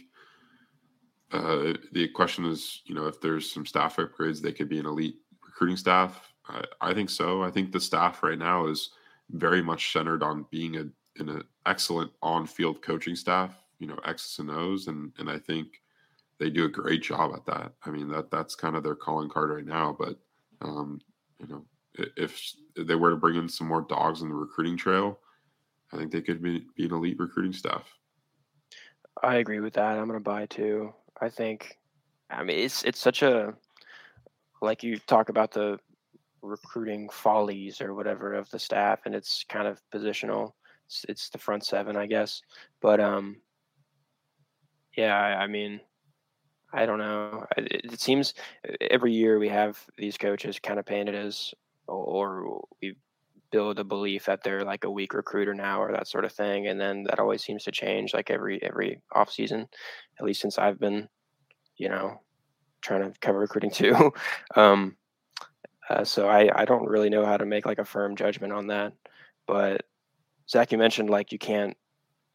uh, 1.32 1.74
the 1.92 2.08
question 2.14 2.46
is, 2.46 2.80
you 2.86 2.94
know, 2.94 3.06
if 3.06 3.20
there's 3.20 3.52
some 3.52 3.66
staff 3.66 3.96
upgrades, 3.96 4.40
they 4.40 4.52
could 4.52 4.68
be 4.68 4.78
an 4.78 4.86
elite 4.86 5.16
recruiting 5.44 5.76
staff. 5.76 6.29
I, 6.80 6.94
think 6.94 7.10
so. 7.10 7.42
I 7.42 7.50
think 7.50 7.72
the 7.72 7.80
staff 7.80 8.22
right 8.22 8.38
now 8.38 8.66
is 8.66 8.90
very 9.30 9.62
much 9.62 9.92
centered 9.92 10.22
on 10.22 10.46
being 10.50 10.76
a, 10.76 10.86
an 11.20 11.42
excellent 11.66 12.10
on-field 12.22 12.82
coaching 12.82 13.16
staff. 13.16 13.54
you 13.78 13.86
know 13.86 13.98
X's 14.04 14.38
and 14.38 14.50
O's, 14.50 14.86
and 14.86 15.12
and 15.18 15.30
I 15.30 15.38
think 15.38 15.80
they 16.38 16.50
do 16.50 16.64
a 16.64 16.68
great 16.68 17.02
job 17.02 17.32
at 17.34 17.46
that. 17.46 17.72
I 17.84 17.90
mean 17.90 18.08
that 18.08 18.30
that's 18.30 18.54
kind 18.54 18.76
of 18.76 18.82
their 18.82 18.94
calling 18.94 19.28
card 19.28 19.50
right 19.50 19.66
now. 19.66 19.96
But 19.98 20.18
um, 20.62 21.00
you 21.38 21.46
know, 21.48 21.64
if 22.16 22.54
they 22.76 22.94
were 22.94 23.10
to 23.10 23.16
bring 23.16 23.36
in 23.36 23.48
some 23.48 23.68
more 23.68 23.82
dogs 23.82 24.22
in 24.22 24.28
the 24.28 24.34
recruiting 24.34 24.76
trail, 24.76 25.18
I 25.92 25.96
think 25.96 26.12
they 26.12 26.20
could 26.20 26.42
be, 26.42 26.66
be 26.76 26.86
an 26.86 26.92
elite 26.92 27.18
recruiting 27.18 27.52
staff. 27.52 27.92
I 29.22 29.36
agree 29.36 29.60
with 29.60 29.74
that. 29.74 29.98
I'm 29.98 30.06
going 30.06 30.18
to 30.18 30.20
buy 30.20 30.46
too. 30.46 30.92
I 31.20 31.28
think, 31.28 31.76
I 32.30 32.42
mean, 32.42 32.58
it's 32.58 32.84
it's 32.84 33.00
such 33.00 33.22
a 33.22 33.54
like 34.62 34.82
you 34.82 34.98
talk 34.98 35.28
about 35.28 35.52
the 35.52 35.78
recruiting 36.42 37.08
follies 37.10 37.80
or 37.80 37.94
whatever 37.94 38.34
of 38.34 38.50
the 38.50 38.58
staff, 38.58 39.00
and 39.04 39.14
it's 39.14 39.44
kind 39.48 39.66
of 39.66 39.80
positional. 39.92 40.52
It's, 40.86 41.04
it's 41.08 41.28
the 41.30 41.38
front 41.38 41.64
seven, 41.64 41.96
I 41.96 42.06
guess. 42.06 42.42
But 42.80 43.00
um, 43.00 43.36
yeah, 44.96 45.16
I, 45.16 45.42
I 45.42 45.46
mean, 45.46 45.80
I 46.72 46.86
don't 46.86 46.98
know. 46.98 47.46
It, 47.56 47.92
it, 47.92 48.00
seems 48.00 48.34
every 48.90 49.12
year 49.12 49.38
we 49.38 49.48
have 49.48 49.78
these 49.96 50.16
coaches 50.16 50.58
kind 50.58 50.78
of 50.78 50.86
painted 50.86 51.14
as, 51.14 51.52
or 51.86 52.62
we 52.80 52.96
build 53.50 53.78
a 53.78 53.84
belief 53.84 54.26
that 54.26 54.42
they're 54.42 54.64
like 54.64 54.84
a 54.84 54.90
weak 54.90 55.12
recruiter 55.12 55.54
now 55.54 55.82
or 55.82 55.92
that 55.92 56.08
sort 56.08 56.24
of 56.24 56.32
thing, 56.32 56.68
and 56.68 56.80
then 56.80 57.04
that 57.04 57.18
always 57.18 57.42
seems 57.42 57.64
to 57.64 57.72
change 57.72 58.14
like 58.14 58.30
every 58.30 58.62
every 58.62 59.00
off 59.12 59.30
season, 59.30 59.66
at 60.18 60.24
least 60.24 60.40
since 60.40 60.58
I've 60.58 60.78
been, 60.78 61.08
you 61.76 61.88
know, 61.88 62.20
trying 62.82 63.10
to 63.10 63.18
cover 63.20 63.38
recruiting 63.38 63.70
too. 63.72 64.12
um, 64.54 64.96
uh, 65.90 66.04
so 66.04 66.28
I 66.28 66.48
I 66.54 66.64
don't 66.64 66.86
really 66.86 67.10
know 67.10 67.26
how 67.26 67.36
to 67.36 67.44
make 67.44 67.66
like 67.66 67.78
a 67.78 67.84
firm 67.84 68.14
judgment 68.14 68.52
on 68.52 68.68
that, 68.68 68.92
but 69.46 69.82
Zach, 70.48 70.70
you 70.70 70.78
mentioned 70.78 71.10
like 71.10 71.32
you 71.32 71.38
can't 71.38 71.76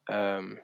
um 0.10 0.60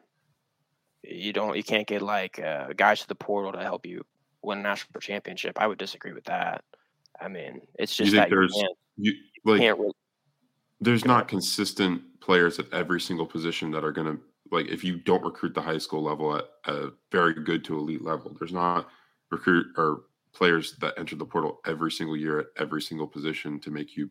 you 1.03 1.33
don't 1.33 1.55
you 1.55 1.63
can't 1.63 1.87
get 1.87 2.01
like 2.01 2.37
uh, 2.39 2.67
guys 2.75 3.01
to 3.01 3.07
the 3.07 3.15
portal 3.15 3.53
to 3.53 3.63
help 3.63 3.85
you 3.85 4.03
win 4.43 4.59
a 4.59 4.61
national 4.61 4.99
championship. 4.99 5.59
I 5.59 5.67
would 5.67 5.77
disagree 5.77 6.11
with 6.11 6.25
that. 6.25 6.63
I 7.19 7.29
mean, 7.29 7.61
it's 7.79 7.95
just 7.95 8.11
that 8.13 8.29
there's 8.29 8.53
you, 8.55 8.73
you, 8.97 9.13
like, 9.45 9.61
can't 9.61 9.79
really, 9.79 9.93
there's 10.81 11.05
not 11.05 11.29
consistent 11.29 12.01
players 12.19 12.59
at 12.59 12.71
every 12.73 12.99
single 12.99 13.25
position 13.25 13.71
that 13.71 13.85
are 13.85 13.91
going 13.91 14.17
to 14.17 14.21
like 14.51 14.67
if 14.67 14.83
you 14.83 14.97
don't 14.97 15.23
recruit 15.23 15.53
the 15.53 15.61
high 15.61 15.77
school 15.77 16.03
level 16.03 16.35
at 16.35 16.45
a 16.65 16.89
very 17.09 17.33
good 17.33 17.63
to 17.65 17.77
elite 17.77 18.03
level. 18.03 18.35
There's 18.37 18.51
not 18.51 18.89
recruit 19.31 19.67
or 19.77 20.01
players 20.33 20.75
that 20.77 20.93
enter 20.97 21.15
the 21.15 21.25
portal 21.25 21.59
every 21.65 21.91
single 21.91 22.15
year 22.15 22.39
at 22.39 22.47
every 22.57 22.81
single 22.81 23.07
position 23.07 23.59
to 23.59 23.71
make 23.71 23.95
you, 23.95 24.09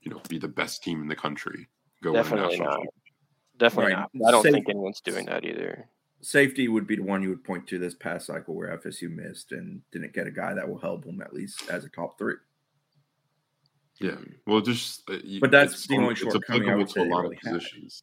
you 0.00 0.10
know, 0.10 0.20
be 0.28 0.38
the 0.38 0.48
best 0.48 0.82
team 0.82 1.02
in 1.02 1.08
the 1.08 1.16
country. 1.16 1.68
Go 2.02 2.12
Definitely 2.12 2.58
not. 2.58 2.80
Definitely 3.58 3.94
right. 3.94 4.08
not. 4.14 4.28
I 4.28 4.30
don't 4.30 4.42
think 4.42 4.68
anyone's 4.68 5.00
doing 5.00 5.26
that 5.26 5.44
either 5.44 5.88
safety 6.22 6.68
would 6.68 6.86
be 6.86 6.96
the 6.96 7.02
one 7.02 7.22
you 7.22 7.28
would 7.28 7.44
point 7.44 7.66
to 7.66 7.78
this 7.78 7.94
past 7.94 8.26
cycle 8.26 8.54
where 8.54 8.76
FSU 8.78 9.10
missed 9.10 9.52
and 9.52 9.82
didn't 9.90 10.14
get 10.14 10.26
a 10.26 10.30
guy 10.30 10.54
that 10.54 10.68
will 10.68 10.78
help 10.78 11.04
them 11.04 11.20
at 11.20 11.34
least 11.34 11.68
as 11.68 11.84
a 11.84 11.88
top 11.88 12.16
three. 12.16 12.36
Yeah, 14.00 14.16
well, 14.46 14.60
just 14.60 15.08
uh, 15.10 15.18
but 15.40 15.50
that's 15.50 15.86
the 15.86 15.96
only 15.96 16.14
shortcoming 16.14 16.70
I 16.70 16.74
would 16.74 16.90
say. 16.90 17.02
A 17.02 17.04
lot 17.04 17.22
really 17.22 17.36
of 17.36 17.42
positions. 17.42 18.02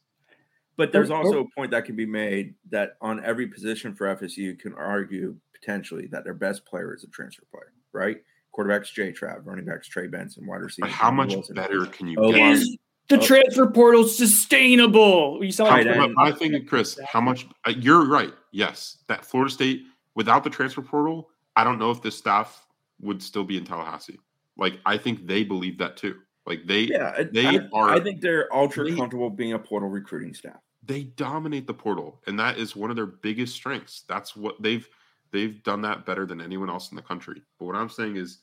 But 0.80 0.94
there's 0.94 1.12
also 1.12 1.42
a 1.42 1.46
point 1.58 1.72
that 1.72 1.84
can 1.84 1.98
be 1.98 2.06
made 2.06 2.56
that 2.70 2.92
on 3.02 3.22
every 3.26 3.48
position 3.48 3.94
for 3.94 4.16
FSU, 4.16 4.38
you 4.38 4.56
can 4.56 4.74
argue 4.76 5.36
potentially 5.54 6.08
that 6.08 6.24
their 6.24 6.34
best 6.34 6.66
player 6.66 6.96
is 6.96 7.04
a 7.04 7.08
transfer 7.08 7.44
player, 7.52 7.74
right? 7.92 8.16
Quarterbacks 8.58 8.94
Jay 8.94 9.12
Trav, 9.12 9.46
running 9.46 9.66
backs 9.66 9.90
Trey 9.90 10.08
Benson, 10.08 10.48
wide 10.48 10.62
receiver. 10.62 10.88
How 10.88 11.12
much 11.12 11.34
Wilson. 11.34 11.54
better 11.54 11.86
can 11.88 12.08
you 12.08 12.16
oh, 12.18 12.32
get? 12.32 12.54
Is 12.54 12.78
the 13.10 13.18
oh. 13.18 13.22
transfer 13.22 13.68
portal 13.68 14.08
sustainable? 14.08 15.44
You 15.44 15.52
sound 15.52 15.86
like 15.86 16.12
my 16.12 16.32
thing, 16.32 16.66
Chris. 16.66 16.98
How 17.06 17.20
much? 17.20 17.46
Uh, 17.68 17.74
you're 17.78 18.06
right. 18.06 18.32
Yes, 18.54 19.00
that 19.10 19.26
Florida 19.26 19.52
State 19.52 19.82
without 20.16 20.46
the 20.46 20.50
transfer 20.50 20.82
portal, 20.82 21.28
I 21.58 21.66
don't 21.66 21.78
know 21.78 21.92
if 21.92 22.02
this 22.02 22.18
staff 22.18 22.66
would 23.02 23.22
still 23.22 23.44
be 23.44 23.58
in 23.58 23.66
Tallahassee. 23.66 24.18
Like 24.56 24.80
I 24.86 24.98
think 24.98 25.28
they 25.28 25.44
believe 25.44 25.78
that 25.80 25.98
too. 25.98 26.16
Like 26.48 26.66
they, 26.66 26.84
yeah, 26.84 27.24
they 27.34 27.46
I, 27.46 27.68
are. 27.74 27.90
I 27.90 28.00
think 28.00 28.22
they're 28.22 28.48
ultra 28.56 28.86
they, 28.86 28.96
comfortable 28.96 29.30
being 29.30 29.52
a 29.52 29.60
portal 29.60 29.90
recruiting 29.90 30.34
staff. 30.34 30.62
They 30.90 31.04
dominate 31.04 31.68
the 31.68 31.74
portal, 31.76 32.20
and 32.26 32.40
that 32.40 32.58
is 32.58 32.76
one 32.76 32.90
of 32.90 32.96
their 32.96 33.06
biggest 33.06 33.54
strengths. 33.54 34.06
That's 34.10 34.36
what 34.36 34.60
they've 34.60 34.90
they've 35.32 35.62
done 35.62 35.84
that 35.84 36.04
better 36.04 36.26
than 36.26 36.42
anyone 36.42 36.68
else 36.68 36.90
in 36.90 36.96
the 36.96 37.04
country. 37.04 37.44
But 37.60 37.66
what 37.66 37.76
I'm 37.76 37.90
saying 37.90 38.16
is, 38.16 38.40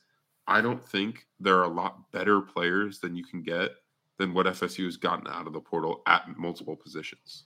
I 0.47 0.61
don't 0.61 0.81
think 0.81 1.27
there 1.41 1.57
are 1.57 1.65
a 1.65 1.67
lot 1.67 2.09
better 2.13 2.39
players 2.39 2.99
than 2.99 3.17
you 3.17 3.25
can 3.25 3.43
get 3.43 3.71
than 4.17 4.33
what 4.33 4.45
FSU 4.45 4.85
has 4.85 4.95
gotten 4.95 5.27
out 5.27 5.45
of 5.45 5.51
the 5.51 5.59
portal 5.59 6.03
at 6.07 6.23
multiple 6.37 6.77
positions. 6.77 7.43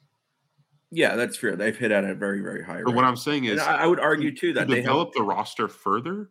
Yeah, 0.91 1.15
that's 1.15 1.35
fair. 1.35 1.55
They've 1.55 1.75
hit 1.75 1.89
at 1.89 2.03
a 2.03 2.13
very, 2.13 2.41
very 2.41 2.63
high. 2.63 2.83
But 2.83 2.89
rate. 2.89 2.95
what 2.97 3.05
I'm 3.05 3.17
saying 3.17 3.45
is, 3.45 3.59
I, 3.59 3.77
I 3.77 3.87
would 3.87 3.99
argue 3.99 4.35
too 4.35 4.53
that 4.53 4.67
to 4.67 4.75
they 4.75 4.81
develop 4.81 5.13
the 5.15 5.23
roster 5.23 5.67
further. 5.67 6.29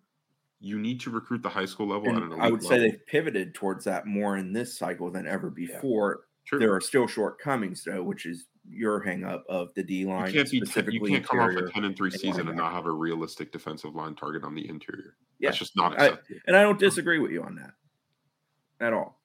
You 0.60 0.78
need 0.78 1.00
to 1.00 1.10
recruit 1.10 1.42
the 1.42 1.48
high 1.48 1.66
school 1.66 1.88
level. 1.88 2.40
I 2.40 2.48
would 2.48 2.62
say 2.62 2.78
they've 2.78 3.04
pivoted 3.06 3.52
towards 3.52 3.84
that 3.86 4.06
more 4.06 4.36
in 4.36 4.52
this 4.52 4.78
cycle 4.78 5.10
than 5.10 5.26
ever 5.26 5.50
before. 5.50 6.20
Yeah, 6.53 6.59
there 6.59 6.74
are 6.74 6.80
still 6.80 7.07
shortcomings 7.07 7.84
though, 7.84 8.03
which 8.03 8.26
is 8.26 8.46
your 8.68 9.05
hangup 9.05 9.42
of 9.48 9.72
the 9.74 9.82
D 9.82 10.05
line. 10.05 10.28
You 10.28 10.44
can't, 10.44 10.51
be 10.51 10.61
ten, 10.61 10.90
you 10.90 11.01
can't 11.01 11.26
come 11.26 11.40
off 11.40 11.51
a 11.53 11.70
ten 11.70 11.84
and 11.84 11.96
three 11.96 12.11
season 12.11 12.48
and 12.48 12.57
not 12.57 12.72
have 12.72 12.86
a 12.86 12.92
realistic 12.92 13.53
defensive 13.53 13.94
line 13.94 14.14
target 14.14 14.44
on 14.44 14.55
the 14.55 14.68
interior. 14.68 15.16
Yeah. 15.38 15.48
That's 15.48 15.59
just 15.59 15.76
not 15.76 15.94
acceptable. 15.94 16.38
I, 16.38 16.40
and 16.46 16.57
I 16.57 16.62
don't 16.62 16.78
disagree 16.78 17.18
with 17.18 17.30
you 17.30 17.42
on 17.42 17.57
that 17.57 17.72
at 18.84 18.92
all. 18.92 19.20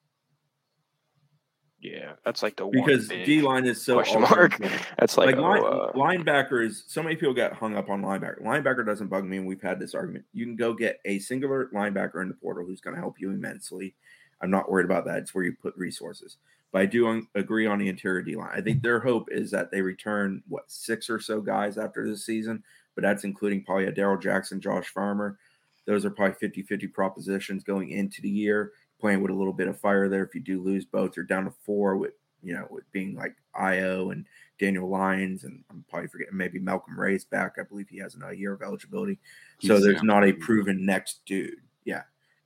Yeah, 1.78 2.12
that's 2.24 2.42
like 2.42 2.56
the 2.56 2.66
one 2.66 2.84
because 2.84 3.08
D 3.08 3.42
line 3.42 3.66
is 3.66 3.84
so 3.84 3.94
question 3.94 4.22
mark. 4.22 4.56
That's 4.98 5.16
like, 5.18 5.36
like 5.36 5.36
line, 5.36 5.62
uh, 5.62 5.92
linebacker 5.92 6.64
is 6.64 6.82
so 6.88 7.02
many 7.02 7.16
people 7.16 7.34
get 7.34 7.52
hung 7.52 7.76
up 7.76 7.90
on 7.90 8.02
linebacker. 8.02 8.42
Linebacker 8.42 8.84
doesn't 8.84 9.08
bug 9.08 9.24
me, 9.24 9.36
and 9.36 9.46
we've 9.46 9.62
had 9.62 9.78
this 9.78 9.94
argument. 9.94 10.24
You 10.32 10.46
can 10.46 10.56
go 10.56 10.72
get 10.72 10.98
a 11.04 11.18
singular 11.18 11.68
linebacker 11.72 12.22
in 12.22 12.28
the 12.28 12.34
portal 12.34 12.64
who's 12.66 12.80
going 12.80 12.96
to 12.96 13.00
help 13.00 13.20
you 13.20 13.30
immensely. 13.30 13.94
I'm 14.40 14.50
not 14.50 14.70
worried 14.70 14.84
about 14.84 15.04
that. 15.06 15.18
It's 15.18 15.34
where 15.34 15.44
you 15.44 15.54
put 15.60 15.76
resources. 15.76 16.36
But 16.72 16.82
I 16.82 16.86
do 16.86 17.08
un- 17.08 17.28
agree 17.34 17.66
on 17.66 17.78
the 17.78 17.88
interior 17.88 18.22
D 18.22 18.36
line. 18.36 18.50
I 18.52 18.60
think 18.60 18.82
their 18.82 19.00
hope 19.00 19.28
is 19.30 19.50
that 19.52 19.70
they 19.70 19.80
return 19.80 20.42
what 20.48 20.64
six 20.66 21.08
or 21.08 21.20
so 21.20 21.40
guys 21.40 21.78
after 21.78 22.06
this 22.06 22.26
season, 22.26 22.62
but 22.94 23.02
that's 23.02 23.24
including 23.24 23.64
probably 23.64 23.86
a 23.86 23.92
Darrell 23.92 24.18
Jackson, 24.18 24.60
Josh 24.60 24.88
Farmer. 24.88 25.38
Those 25.86 26.04
are 26.04 26.10
probably 26.10 26.34
50 26.34 26.62
50 26.62 26.88
propositions 26.88 27.62
going 27.62 27.90
into 27.90 28.20
the 28.20 28.28
year 28.28 28.72
playing 29.00 29.22
with 29.22 29.30
a 29.30 29.34
little 29.34 29.52
bit 29.52 29.68
of 29.68 29.78
fire 29.78 30.08
there. 30.08 30.24
If 30.24 30.34
you 30.34 30.40
do 30.40 30.62
lose 30.62 30.84
both, 30.84 31.16
you're 31.16 31.24
down 31.24 31.44
to 31.44 31.52
four 31.64 31.96
with 31.96 32.12
you 32.42 32.54
know 32.54 32.66
with 32.70 32.90
being 32.92 33.14
like 33.14 33.34
Io 33.54 34.10
and 34.10 34.24
Daniel 34.58 34.88
Lyons, 34.88 35.44
and 35.44 35.62
I'm 35.70 35.84
probably 35.88 36.08
forgetting 36.08 36.36
maybe 36.36 36.58
Malcolm 36.58 36.98
Ray's 36.98 37.24
back. 37.24 37.56
I 37.58 37.62
believe 37.62 37.88
he 37.88 37.98
has 37.98 38.14
another 38.14 38.34
year 38.34 38.52
of 38.52 38.62
eligibility. 38.62 39.18
He's 39.58 39.68
so 39.68 39.80
there's 39.80 40.02
not 40.02 40.24
a 40.24 40.32
proven 40.32 40.84
next 40.84 41.20
dude. 41.26 41.60
Yeah, 41.84 42.02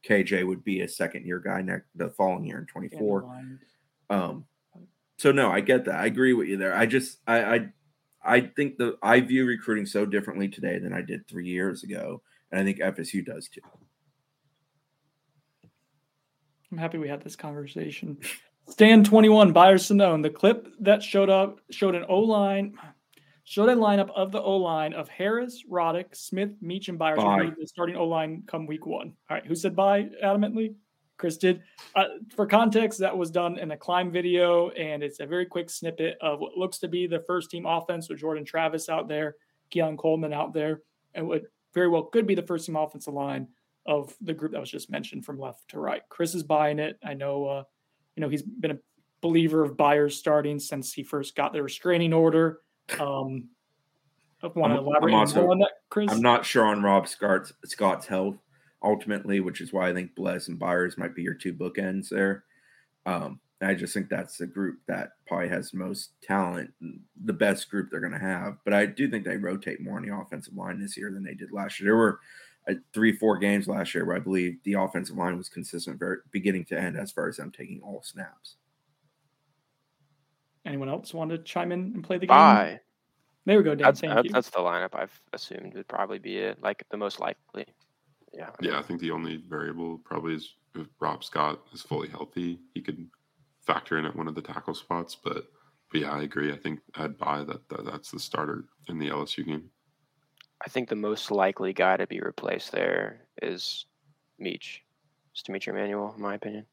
KJ 0.09 0.47
would 0.47 0.65
be 0.65 0.81
a 0.81 0.89
second 0.89 1.27
year 1.27 1.39
guy 1.39 1.63
next 1.63 1.87
the 1.95 2.11
following 2.11 2.45
year 2.45 2.59
in 2.59 2.67
24. 2.67 3.25
Um, 4.09 4.45
so 5.19 5.33
no, 5.33 5.51
I 5.51 5.61
get 5.61 5.85
that. 5.85 5.97
I 5.97 6.07
agree 6.07 6.33
with 6.33 6.49
you 6.49 6.57
there. 6.57 6.75
I 6.75 6.87
just 6.87 7.19
I 7.27 7.43
I 7.43 7.69
I 8.23 8.41
think 8.41 8.79
the 8.79 8.97
I 9.03 9.21
view 9.21 9.47
recruiting 9.47 9.87
so 9.87 10.07
differently 10.07 10.49
today 10.49 10.79
than 10.79 10.93
I 10.93 11.03
did 11.03 11.29
three 11.29 11.47
years 11.47 11.83
ago, 11.83 12.23
and 12.51 12.61
I 12.61 12.65
think 12.65 12.79
FSU 12.79 13.25
does 13.25 13.49
too. 13.49 13.61
I'm 16.73 16.79
happy 16.79 16.99
we 16.99 17.09
had 17.09 17.23
this 17.23 17.37
conversation. 17.37 18.17
Stan 18.69 19.03
21, 19.03 19.53
Buy 19.53 19.71
or 19.71 19.79
Sonnone. 19.79 20.23
The 20.23 20.31
clip 20.31 20.69
that 20.81 21.03
showed 21.03 21.29
up 21.29 21.61
showed 21.71 21.95
an 21.95 22.05
O 22.09 22.21
line, 22.21 22.75
showed 23.51 23.69
a 23.69 23.75
lineup 23.75 24.11
of 24.15 24.31
the 24.31 24.41
O 24.41 24.57
line 24.59 24.93
of 24.93 25.09
Harris, 25.09 25.65
Roddick, 25.69 26.15
Smith, 26.15 26.51
Meach, 26.63 26.89
and 26.89 26.97
Byers. 26.97 27.19
Bye. 27.19 27.51
The 27.59 27.67
starting 27.67 27.97
O 27.97 28.05
line 28.05 28.45
come 28.47 28.65
week 28.65 28.87
one. 28.87 29.13
All 29.29 29.37
right, 29.37 29.45
who 29.45 29.57
said 29.57 29.75
bye 29.75 30.09
adamantly? 30.23 30.77
Chris 31.17 31.37
did. 31.37 31.61
Uh, 31.97 32.05
for 32.37 32.47
context, 32.47 33.01
that 33.01 33.19
was 33.19 33.29
done 33.29 33.59
in 33.59 33.73
a 33.73 33.77
climb 33.77 34.13
video, 34.13 34.71
and 34.71 35.03
it's 35.03 35.19
a 35.19 35.27
very 35.27 35.47
quick 35.47 35.69
snippet 35.69 36.17
of 36.21 36.39
what 36.39 36.57
looks 36.57 36.79
to 36.79 36.87
be 36.87 37.09
the 37.09 37.25
first 37.27 37.51
team 37.51 37.67
offense 37.67 38.09
with 38.09 38.21
Jordan 38.21 38.45
Travis 38.45 38.89
out 38.89 39.09
there, 39.09 39.35
Keon 39.71 39.97
Coleman 39.97 40.33
out 40.33 40.55
there, 40.55 40.83
and 41.15 41.27
what 41.27 41.43
very 41.75 41.89
well 41.89 42.05
could 42.05 42.29
be 42.29 42.37
the 42.37 42.47
first 42.47 42.67
team 42.67 42.77
offensive 42.77 43.15
line 43.15 43.49
of 43.85 44.15
the 44.21 44.33
group 44.33 44.53
that 44.53 44.61
was 44.61 44.71
just 44.71 44.93
mentioned 44.93 45.25
from 45.25 45.41
left 45.41 45.67
to 45.71 45.81
right. 45.81 46.03
Chris 46.09 46.37
is 46.37 46.45
buying 46.45 46.79
it. 46.79 47.01
I 47.03 47.15
know, 47.15 47.47
uh, 47.47 47.65
you 48.15 48.21
know, 48.21 48.29
he's 48.29 48.43
been 48.43 48.71
a 48.71 48.79
believer 49.21 49.65
of 49.65 49.77
Byers 49.77 50.17
starting 50.17 50.61
since 50.61 50.93
he 50.93 51.03
first 51.03 51.35
got 51.35 51.53
the 51.53 51.65
restraining 51.65 52.13
order. 52.13 52.61
Um, 52.99 53.49
want 54.55 54.73
to 54.73 54.79
elaborate 54.79 55.15
also, 55.15 55.51
on 55.51 55.59
that, 55.59 55.73
Chris? 55.91 56.11
I'm 56.11 56.23
not 56.23 56.45
sure 56.45 56.65
on 56.65 56.83
Rob 56.83 57.07
Scott's, 57.07 57.53
Scott's 57.65 58.07
health 58.07 58.37
ultimately, 58.83 59.41
which 59.41 59.61
is 59.61 59.73
why 59.73 59.91
I 59.91 59.95
think 59.95 60.15
Bless 60.15 60.49
and 60.49 60.59
Byers 60.59 60.97
might 60.97 61.15
be 61.15 61.23
your 61.23 61.35
two 61.35 61.53
bookends 61.53 62.09
there. 62.09 62.45
Um, 63.07 63.41
I 63.63 63.75
just 63.75 63.93
think 63.93 64.09
that's 64.09 64.39
the 64.39 64.47
group 64.47 64.79
that 64.89 65.11
probably 65.27 65.49
has 65.49 65.71
the 65.71 65.79
most 65.79 66.13
talent, 66.23 66.73
the 67.25 67.33
best 67.33 67.69
group 67.69 67.91
they're 67.91 68.01
going 68.01 68.13
to 68.13 68.19
have. 68.19 68.57
But 68.65 68.73
I 68.73 68.87
do 68.87 69.11
think 69.11 69.25
they 69.25 69.37
rotate 69.37 69.83
more 69.83 69.99
on 69.99 70.07
the 70.07 70.15
offensive 70.15 70.57
line 70.57 70.81
this 70.81 70.97
year 70.97 71.13
than 71.13 71.23
they 71.23 71.35
did 71.35 71.53
last 71.53 71.79
year. 71.79 71.89
There 71.89 71.97
were 71.97 72.21
three, 72.95 73.13
four 73.13 73.37
games 73.37 73.69
last 73.69 73.95
year 73.95 74.07
where 74.07 74.17
I 74.17 74.21
believe 74.21 74.59
the 74.65 74.75
offensive 74.75 75.17
line 75.17 75.37
was 75.37 75.51
consistent 75.51 75.99
very 75.99 76.19
beginning 76.31 76.65
to 76.67 76.79
end 76.79 76.97
as 76.97 77.13
far 77.13 77.29
as 77.29 77.37
them 77.37 77.51
taking 77.51 77.81
all 77.83 78.03
snaps. 78.03 78.57
Anyone 80.67 80.89
else 80.89 81.15
want 81.15 81.31
to 81.31 81.39
chime 81.39 81.73
in 81.73 81.93
and 81.95 82.05
play 82.05 82.17
the 82.17 82.27
game? 82.27 82.37
Bye. 82.37 82.81
There 83.47 83.57
we 83.57 83.65
go, 83.65 83.75
Dan. 83.75 83.87
That's 83.87 84.01
Thank 84.01 84.15
that, 84.15 84.25
you. 84.27 84.31
that's 84.31 84.51
the 84.51 84.59
lineup 84.59 84.95
I've 84.95 85.19
assumed 85.33 85.75
would 85.75 85.89
probably 85.89 86.19
be 86.19 86.37
it, 86.37 86.63
like 86.63 86.85
the 86.91 86.97
most 86.97 87.21
likely. 87.21 87.67
Yeah. 88.33 88.51
Yeah, 88.61 88.79
I 88.79 88.83
think 88.83 89.01
the 89.01 89.11
only 89.11 89.43
variable 89.49 89.99
probably 89.99 90.35
is 90.35 90.55
if 90.75 90.87
Rob 91.01 91.25
Scott 91.25 91.61
is 91.73 91.83
fully 91.83 92.09
healthy, 92.09 92.61
he 92.75 92.81
could 92.83 93.09
factor 93.63 93.99
in 93.99 94.05
at 94.05 94.15
one 94.15 94.29
of 94.29 94.35
the 94.35 94.43
tackle 94.43 94.75
spots. 94.75 95.17
But, 95.17 95.47
but 95.91 96.03
yeah, 96.03 96.13
I 96.13 96.23
agree. 96.23 96.53
I 96.53 96.57
think 96.57 96.81
I'd 96.95 97.19
buy 97.19 97.43
that, 97.45 97.69
that 97.71 97.87
that's 97.87 98.11
the 98.11 98.21
starter 98.21 98.65
in 98.89 98.99
the 98.99 99.09
LSU 99.09 99.47
game. 99.47 99.71
I 100.65 100.69
think 100.69 100.89
the 100.89 100.97
most 100.97 101.31
likely 101.31 101.73
guy 101.73 101.97
to 101.97 102.07
be 102.07 102.21
replaced 102.21 102.73
there 102.73 103.23
is 103.41 103.87
Meach. 104.41 104.81
It's 105.33 105.43
D'Mitri 105.43 105.73
Emmanuel, 105.73 106.13
in 106.15 106.23
my 106.23 106.35
opinion. 106.35 106.67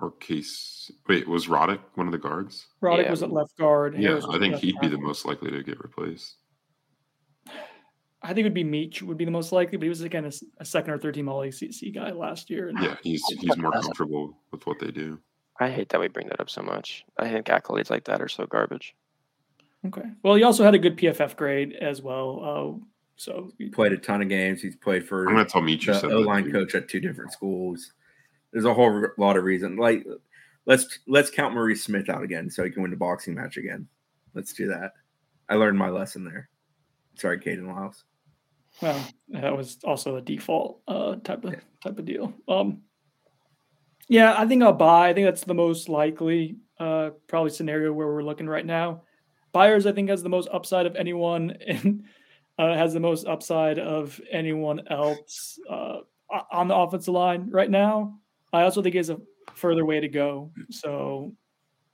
Or 0.00 0.10
case 0.12 0.90
wait, 1.08 1.28
was 1.28 1.46
Roddick 1.46 1.78
one 1.94 2.06
of 2.08 2.12
the 2.12 2.18
guards? 2.18 2.66
Roddick 2.82 3.04
Yeah. 3.04 3.10
was 3.10 3.22
at 3.22 3.30
left 3.30 3.56
guard. 3.56 3.96
Yeah, 3.96 4.20
I 4.28 4.38
think 4.38 4.56
he'd 4.56 4.78
be 4.80 4.88
the 4.88 4.98
most 4.98 5.24
likely 5.24 5.50
to 5.52 5.62
get 5.62 5.78
replaced. 5.80 6.36
I 8.22 8.28
think 8.28 8.38
it 8.38 8.44
would 8.44 8.54
be 8.54 8.64
Meach 8.64 9.02
would 9.02 9.18
be 9.18 9.24
the 9.26 9.30
most 9.30 9.52
likely, 9.52 9.76
but 9.76 9.84
he 9.84 9.88
was 9.90 10.00
again 10.00 10.28
a 10.58 10.64
second 10.64 10.94
or 10.94 10.98
third 10.98 11.14
team 11.14 11.28
All 11.28 11.42
ACC 11.42 11.92
guy 11.94 12.10
last 12.10 12.50
year. 12.50 12.68
And 12.68 12.78
Yeah, 12.82 12.96
he's 13.02 13.22
he's 13.38 13.56
more 13.56 13.70
comfortable 13.70 14.36
with 14.50 14.66
what 14.66 14.78
they 14.80 14.90
do. 14.90 15.20
I 15.60 15.70
hate 15.70 15.90
that 15.90 16.00
we 16.00 16.08
bring 16.08 16.26
that 16.28 16.40
up 16.40 16.50
so 16.50 16.62
much. 16.62 17.04
I 17.18 17.30
think 17.30 17.46
accolades 17.46 17.90
like 17.90 18.04
that 18.06 18.20
are 18.20 18.28
so 18.28 18.46
garbage. 18.46 18.96
Okay. 19.86 20.02
Well, 20.22 20.34
he 20.34 20.42
also 20.42 20.64
had 20.64 20.74
a 20.74 20.78
good 20.78 20.96
PFF 20.96 21.36
grade 21.36 21.74
as 21.74 22.02
well. 22.02 22.40
Uh, 22.80 22.84
so 23.16 23.52
He 23.58 23.68
played 23.68 23.92
a 23.92 23.98
ton 23.98 24.22
of 24.22 24.28
games. 24.28 24.60
He's 24.62 24.74
played 24.74 25.06
for 25.06 25.28
I'm 25.28 25.34
gonna 25.36 25.44
tell 25.48 25.60
Meach 25.62 25.86
you 25.86 25.92
the 25.92 26.10
O 26.16 26.20
line 26.20 26.50
coach 26.50 26.74
at 26.74 26.88
two 26.88 26.98
different 27.00 27.30
schools. 27.32 27.92
There's 28.54 28.64
a 28.64 28.72
whole 28.72 29.08
lot 29.18 29.36
of 29.36 29.42
reasons. 29.42 29.80
Like, 29.80 30.06
let's 30.64 31.00
let's 31.08 31.28
count 31.28 31.54
Maurice 31.54 31.82
Smith 31.82 32.08
out 32.08 32.22
again, 32.22 32.48
so 32.48 32.62
he 32.62 32.70
can 32.70 32.82
win 32.82 32.92
the 32.92 32.96
boxing 32.96 33.34
match 33.34 33.56
again. 33.56 33.88
Let's 34.32 34.52
do 34.52 34.68
that. 34.68 34.92
I 35.48 35.56
learned 35.56 35.76
my 35.76 35.88
lesson 35.88 36.24
there. 36.24 36.48
Sorry, 37.16 37.38
Kayden 37.40 37.66
Lyles. 37.66 38.04
Well, 38.80 39.04
that 39.30 39.56
was 39.56 39.78
also 39.82 40.14
a 40.14 40.22
default 40.22 40.82
uh, 40.86 41.16
type 41.16 41.44
of 41.44 41.56
type 41.82 41.98
of 41.98 42.04
deal. 42.04 42.32
Um, 42.46 42.82
yeah, 44.08 44.36
I 44.38 44.46
think 44.46 44.62
I'll 44.62 44.72
buy. 44.72 45.08
I 45.08 45.14
think 45.14 45.26
that's 45.26 45.44
the 45.44 45.52
most 45.52 45.88
likely 45.88 46.58
uh, 46.78 47.10
probably 47.26 47.50
scenario 47.50 47.92
where 47.92 48.06
we're 48.06 48.22
looking 48.22 48.48
right 48.48 48.64
now. 48.64 49.02
Byers, 49.50 49.84
I 49.84 49.92
think, 49.92 50.10
has 50.10 50.22
the 50.22 50.28
most 50.28 50.48
upside 50.52 50.86
of 50.86 50.94
anyone, 50.94 51.56
and 51.66 52.04
uh, 52.56 52.76
has 52.76 52.92
the 52.92 53.00
most 53.00 53.26
upside 53.26 53.80
of 53.80 54.20
anyone 54.30 54.86
else 54.88 55.58
uh, 55.68 55.98
on 56.52 56.68
the 56.68 56.76
offensive 56.76 57.14
line 57.14 57.50
right 57.50 57.70
now. 57.70 58.20
I 58.54 58.62
also 58.62 58.82
think 58.82 58.94
has 58.94 59.10
a 59.10 59.18
further 59.54 59.84
way 59.84 60.00
to 60.00 60.08
go. 60.08 60.52
So 60.70 61.34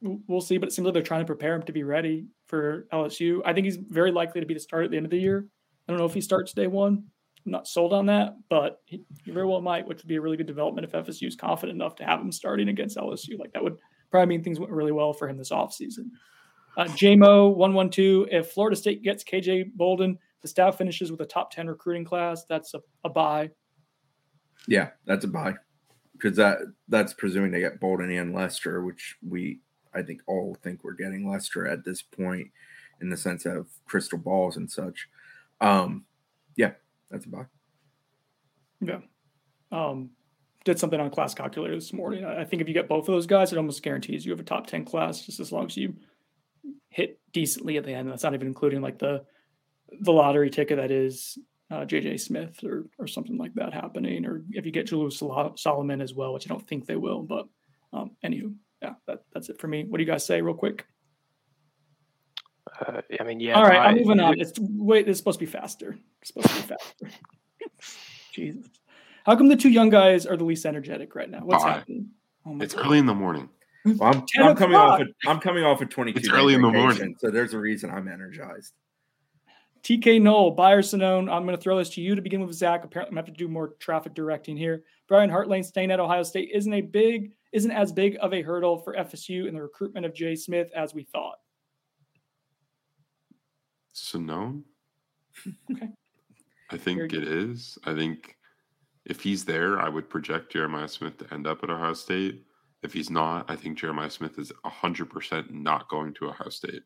we'll 0.03 0.41
see. 0.41 0.59
But 0.59 0.69
it 0.69 0.73
seems 0.73 0.85
like 0.85 0.95
they're 0.95 1.03
trying 1.03 1.23
to 1.23 1.27
prepare 1.27 1.55
him 1.55 1.63
to 1.63 1.73
be 1.73 1.83
ready 1.83 2.27
for 2.47 2.87
LSU. 2.93 3.41
I 3.45 3.53
think 3.53 3.65
he's 3.65 3.77
very 3.77 4.13
likely 4.13 4.41
to 4.41 4.47
be 4.47 4.55
the 4.55 4.61
start 4.61 4.85
at 4.85 4.91
the 4.91 4.97
end 4.97 5.07
of 5.07 5.11
the 5.11 5.19
year. 5.19 5.47
I 5.89 5.93
don't 5.93 5.99
know 5.99 6.07
if 6.07 6.15
he 6.15 6.21
starts 6.21 6.53
day 6.53 6.67
one. 6.67 7.05
I'm 7.47 7.53
not 7.53 7.67
sold 7.67 7.95
on 7.95 8.07
that, 8.07 8.37
but 8.51 8.83
he, 8.85 9.03
he 9.25 9.31
very 9.31 9.47
well 9.47 9.63
might, 9.63 9.87
which 9.87 9.99
would 9.99 10.09
be 10.09 10.17
a 10.17 10.21
really 10.21 10.37
good 10.37 10.47
development 10.47 10.85
if 10.85 10.93
FSU 10.93 11.27
is 11.27 11.37
confident 11.37 11.77
enough 11.77 11.97
to 11.97 12.05
have 12.05 12.21
him 12.21 12.31
starting 12.31 12.69
against 12.69 12.99
LSU. 12.99 13.39
Like 13.39 13.53
that 13.55 13.65
would 13.65 13.79
probably 14.11 14.27
mean 14.27 14.45
things 14.45 14.61
went 14.61 14.73
really 14.73 14.93
well 14.93 15.15
for 15.15 15.29
him 15.29 15.39
this 15.39 15.51
offseason. 15.51 16.11
Uh, 16.77 16.85
JMO 16.85 17.57
one 17.57 17.73
one 17.73 17.89
two. 17.89 18.29
If 18.31 18.51
Florida 18.51 18.77
State 18.77 19.03
gets 19.03 19.25
KJ 19.25 19.73
Bolden, 19.75 20.19
the 20.43 20.49
staff 20.49 20.77
finishes 20.77 21.11
with 21.11 21.21
a 21.23 21.27
top 21.27 21.51
ten 21.51 21.67
recruiting 21.67 22.05
class. 22.05 22.45
That's 22.45 22.75
a, 22.75 22.81
a 23.05 23.09
buy. 23.09 23.51
Yeah, 24.69 24.91
that's 25.07 25.25
a 25.25 25.29
buy 25.29 25.55
because 26.21 26.37
that 26.37 26.59
that's 26.89 27.15
presuming 27.15 27.51
they 27.51 27.61
get 27.61 27.81
Bolden 27.81 28.11
and 28.11 28.35
Lester, 28.35 28.83
which 28.83 29.17
we 29.27 29.61
I 29.95 30.03
think 30.03 30.23
all 30.27 30.57
think 30.63 30.85
we're 30.85 30.93
getting 30.93 31.29
Lester 31.29 31.67
at 31.67 31.85
this 31.85 32.03
point 32.03 32.49
in 33.01 33.09
the 33.09 33.17
sense 33.17 33.47
of 33.47 33.67
crystal 33.87 34.19
balls 34.19 34.57
and 34.57 34.71
such. 34.71 35.09
Um, 35.61 36.05
yeah, 36.57 36.73
that's 37.11 37.27
a 37.27 37.29
buy. 37.29 37.47
Yeah. 38.81 39.01
Um, 39.73 40.11
did 40.65 40.79
something 40.79 41.01
on 41.01 41.11
class 41.11 41.35
calculator 41.35 41.75
this 41.75 41.93
morning. 41.93 42.25
I 42.25 42.45
think 42.45 42.61
if 42.61 42.69
you 42.69 42.75
get 42.75 42.89
both 42.89 43.09
of 43.09 43.15
those 43.15 43.27
guys, 43.27 43.53
it 43.53 43.57
almost 43.57 43.83
guarantees 43.83 44.27
you 44.27 44.33
have 44.33 44.41
a 44.41 44.45
top 44.45 44.67
10 44.67 44.85
class 44.85 45.25
just 45.25 45.41
as 45.41 45.53
long 45.53 45.67
as 45.67 45.77
you 45.77 45.95
hit 46.91 47.19
decently 47.33 47.79
at 47.79 47.85
the 47.85 47.95
end. 47.95 48.11
That's 48.11 48.23
not 48.23 48.35
even 48.35 48.47
including 48.47 48.83
like 48.83 48.99
the 48.99 49.25
the 50.01 50.13
lottery 50.13 50.51
ticket 50.51 50.77
that 50.77 50.93
is 50.93 51.37
uh, 51.71 51.85
JJ 51.85 52.21
Smith 52.21 52.63
or 52.65 52.87
or 52.99 53.07
something 53.07 53.39
like 53.39 53.55
that 53.55 53.73
happening, 53.73 54.27
or 54.27 54.43
if 54.51 54.67
you 54.67 54.73
get 54.73 54.87
Julius 54.87 55.23
Solomon 55.57 56.01
as 56.01 56.15
well, 56.15 56.33
which 56.35 56.47
I 56.51 56.53
don't 56.55 56.67
think 56.67 56.87
they 56.87 56.97
will. 56.97 57.23
But 57.23 57.47
um, 57.93 58.13
anywho, 58.25 58.55
yeah, 58.83 58.95
that, 59.07 59.23
that's 59.33 59.49
it 59.49 59.61
for 59.61 59.69
me. 59.69 59.85
What 59.85 59.99
do 59.99 60.05
you 60.05 60.11
guys 60.11 60.25
say, 60.25 60.43
real 60.43 60.55
quick? 60.55 60.87
Uh, 62.87 63.01
I 63.19 63.25
mean, 63.25 63.41
yeah. 63.41 63.55
All 63.55 63.65
right, 63.65 63.79
I'm 63.79 63.97
moving 63.97 64.21
on. 64.21 64.39
It's 64.41 64.53
wait, 64.59 65.09
it's 65.09 65.19
supposed 65.19 65.39
to 65.39 65.47
be 65.47 65.51
faster. 65.51 65.97
It's 66.23 66.29
supposed 66.29 66.49
to 66.49 66.55
be 66.55 66.63
faster. 66.63 67.19
Jesus. 68.33 68.67
How 69.27 69.37
come 69.37 69.49
the 69.49 69.57
two 69.57 69.71
young 69.71 69.91
guys 69.91 70.27
are 70.27 70.37
the 70.37 70.45
least 70.45 70.65
energetic 70.67 71.15
right 71.15 71.31
now? 71.31 71.41
What's 71.41 71.63
Bye. 71.65 71.73
happening? 71.73 72.09
Oh 72.47 72.57
It's 72.61 72.75
God. 72.75 72.87
early 72.87 72.99
in 72.99 73.07
the 73.07 73.15
morning. 73.15 73.49
Well, 73.85 74.03
I'm, 74.03 74.25
I'm 74.43 74.57
coming 74.57 74.77
off. 74.77 75.01
o'clock. 75.01 75.01
Of, 75.01 75.07
I'm 75.27 75.41
coming 75.41 75.65
off 75.65 75.81
of 75.81 75.89
22. 75.89 76.19
It's 76.19 76.29
early 76.29 76.55
in 76.55 76.63
the 76.63 76.71
morning. 76.71 77.17
so 77.19 77.31
there's 77.31 77.55
a 77.55 77.59
reason 77.59 77.91
I'm 77.91 78.09
energized. 78.09 78.73
TK 79.83 80.21
Knoll, 80.21 80.53
Buy 80.53 80.73
or 80.73 80.83
Sonnone. 80.83 81.31
I'm 81.33 81.45
going 81.45 81.57
to 81.57 81.63
throw 81.63 81.79
this 81.79 81.91
to 81.91 82.01
you 82.01 82.15
to 82.15 82.23
begin 82.23 82.45
with, 82.45 82.55
Zach. 82.55 82.85
Apparently, 82.85 83.11
I'm 83.11 83.15
going 83.15 83.25
to 83.25 83.31
have 83.31 83.37
to 83.37 83.45
do 83.45 83.49
more 83.49 83.69
traffic 83.79 84.15
directing 84.15 84.57
here. 84.57 84.85
Brian 85.09 85.31
Hartline 85.31 85.65
staying 85.65 85.91
at 85.91 86.01
Ohio 86.01 86.23
State 86.23 86.51
isn't 86.53 86.73
a 86.73 86.83
big, 86.83 87.33
isn't 87.53 87.71
as 87.71 87.93
big 87.93 88.19
of 88.21 88.35
a 88.35 88.43
hurdle 88.43 88.79
for 88.79 88.95
FSU 88.95 89.49
in 89.49 89.55
the 89.55 89.63
recruitment 89.63 90.05
of 90.05 90.15
Jay 90.15 90.37
Smith 90.37 90.71
as 90.75 90.95
we 90.95 91.05
thought. 91.05 91.39
So 93.93 94.19
no. 94.19 94.63
Okay. 95.73 95.89
I 96.71 96.77
think 96.77 97.13
it 97.13 97.25
is. 97.25 97.79
I 97.85 97.95
think 97.95 98.37
if 99.07 99.21
he's 99.21 99.45
there, 99.45 99.81
I 99.81 99.89
would 99.89 100.09
project 100.09 100.53
Jeremiah 100.53 100.89
Smith 100.89 101.19
to 101.19 101.35
end 101.35 101.47
up 101.47 101.65
at 101.65 101.71
Ohio 101.71 101.95
State. 101.95 102.45
If 102.83 102.93
he's 102.93 103.11
not, 103.11 103.51
I 103.51 103.57
think 103.57 103.79
Jeremiah 103.79 104.11
Smith 104.11 104.39
is 104.39 104.53
hundred 104.65 105.11
percent 105.11 105.53
not 105.53 105.89
going 105.89 106.15
to 106.15 106.29
Ohio 106.29 106.49
State. 106.49 106.83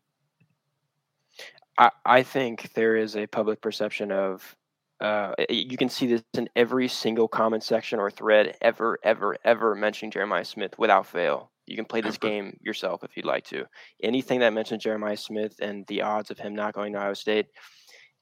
I, 1.79 1.91
I 2.05 2.22
think 2.22 2.72
there 2.75 2.97
is 2.97 3.16
a 3.16 3.27
public 3.27 3.61
perception 3.61 4.12
of 4.12 4.55
uh, 5.01 5.33
you 5.51 5.77
can 5.77 5.89
see 5.89 6.07
this 6.07 6.22
in 6.35 6.49
every 6.55 6.89
single 6.89 7.29
comment 7.29 7.62
section 7.62 7.99
or 7.99 8.11
thread 8.11 8.57
ever, 8.62 8.99
ever, 9.03 9.37
ever 9.45 9.75
mentioning 9.75 10.11
Jeremiah 10.11 10.45
Smith 10.45 10.79
without 10.79 11.07
fail. 11.07 11.51
You 11.66 11.77
can 11.77 11.85
play 11.85 12.01
this 12.01 12.18
game 12.29 12.57
yourself 12.62 13.03
if 13.03 13.16
you'd 13.16 13.27
like 13.27 13.45
to. 13.47 13.64
Anything 14.03 14.41
that 14.41 14.53
mentions 14.53 14.85
Jeremiah 14.85 15.16
Smith 15.16 15.57
and 15.61 15.85
the 15.89 16.03
odds 16.03 16.31
of 16.31 16.39
him 16.39 16.55
not 16.55 16.75
going 16.75 16.93
to 16.93 16.99
Ohio 16.99 17.14
State, 17.14 17.47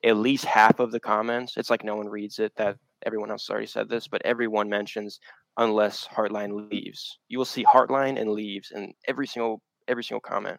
at 0.04 0.16
least 0.16 0.44
half 0.44 0.80
of 0.80 0.90
the 0.90 1.00
comments, 1.00 1.56
it's 1.56 1.70
like 1.70 1.84
no 1.84 1.94
one 1.94 2.08
reads 2.08 2.38
it 2.38 2.52
that 2.56 2.76
everyone 3.04 3.30
else 3.30 3.48
already 3.50 3.66
said 3.66 3.88
this, 3.88 4.08
but 4.08 4.22
everyone 4.24 4.68
mentions 4.68 5.20
unless 5.58 6.06
Hartline 6.08 6.70
leaves. 6.70 7.18
You 7.28 7.38
will 7.38 7.44
see 7.44 7.64
Hartline 7.64 8.20
and 8.20 8.30
leaves 8.30 8.72
in 8.74 8.92
every 9.06 9.26
single 9.26 9.62
every 9.88 10.04
single 10.04 10.20
comment. 10.20 10.58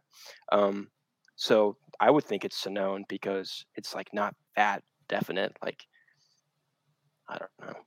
Um, 0.52 0.90
so 1.36 1.78
I 2.00 2.10
would 2.12 2.24
think 2.24 2.44
it's 2.46 2.64
Sonnone 2.64 3.08
because 3.08 3.66
it's 3.76 3.94
like 3.96 4.14
not 4.14 4.36
that 4.56 4.84
definite. 5.08 5.56
Like 5.62 5.84
I 7.28 7.38
don't 7.38 7.52
know. 7.62 7.80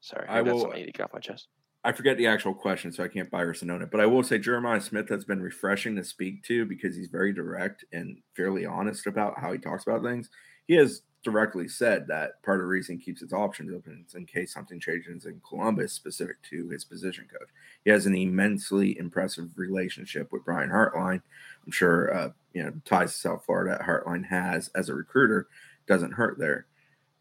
Sorry, 0.00 0.26
I 0.28 0.42
will- 0.42 0.60
something 0.60 0.84
to 0.84 0.92
get 0.92 1.04
off 1.04 1.12
my 1.14 1.20
chest. 1.20 1.48
I 1.86 1.92
forget 1.92 2.16
the 2.16 2.26
actual 2.26 2.54
question, 2.54 2.90
so 2.92 3.04
I 3.04 3.08
can't 3.08 3.30
buy 3.30 3.42
or 3.42 3.52
Sonnone. 3.52 3.82
it. 3.82 3.90
But 3.90 4.00
I 4.00 4.06
will 4.06 4.22
say 4.22 4.38
Jeremiah 4.38 4.80
Smith 4.80 5.06
has 5.10 5.26
been 5.26 5.42
refreshing 5.42 5.94
to 5.96 6.04
speak 6.04 6.42
to 6.44 6.64
because 6.64 6.96
he's 6.96 7.08
very 7.08 7.30
direct 7.34 7.84
and 7.92 8.22
fairly 8.34 8.64
honest 8.64 9.06
about 9.06 9.38
how 9.38 9.52
he 9.52 9.58
talks 9.58 9.86
about 9.86 10.02
things. 10.02 10.30
He 10.66 10.74
has 10.76 11.02
directly 11.22 11.68
said 11.68 12.06
that 12.06 12.42
part 12.42 12.58
of 12.58 12.62
the 12.62 12.68
reason 12.68 12.98
keeps 12.98 13.20
its 13.20 13.34
options 13.34 13.70
open 13.70 14.02
is 14.06 14.14
in 14.14 14.24
case 14.24 14.52
something 14.54 14.80
changes 14.80 15.26
in 15.26 15.40
Columbus 15.46 15.92
specific 15.92 16.36
to 16.44 16.68
his 16.70 16.86
position 16.86 17.26
coach. 17.30 17.48
He 17.84 17.90
has 17.90 18.06
an 18.06 18.14
immensely 18.14 18.98
impressive 18.98 19.50
relationship 19.56 20.32
with 20.32 20.44
Brian 20.44 20.70
Hartline. 20.70 21.20
I'm 21.64 21.72
sure 21.72 22.14
uh, 22.14 22.30
you 22.52 22.62
know 22.62 22.72
ties 22.84 23.12
to 23.12 23.18
South 23.18 23.44
Florida 23.44 23.76
that 23.78 23.86
Hartline 23.86 24.26
has 24.26 24.70
as 24.74 24.88
a 24.88 24.94
recruiter 24.94 25.48
doesn't 25.86 26.12
hurt 26.12 26.38
there 26.38 26.66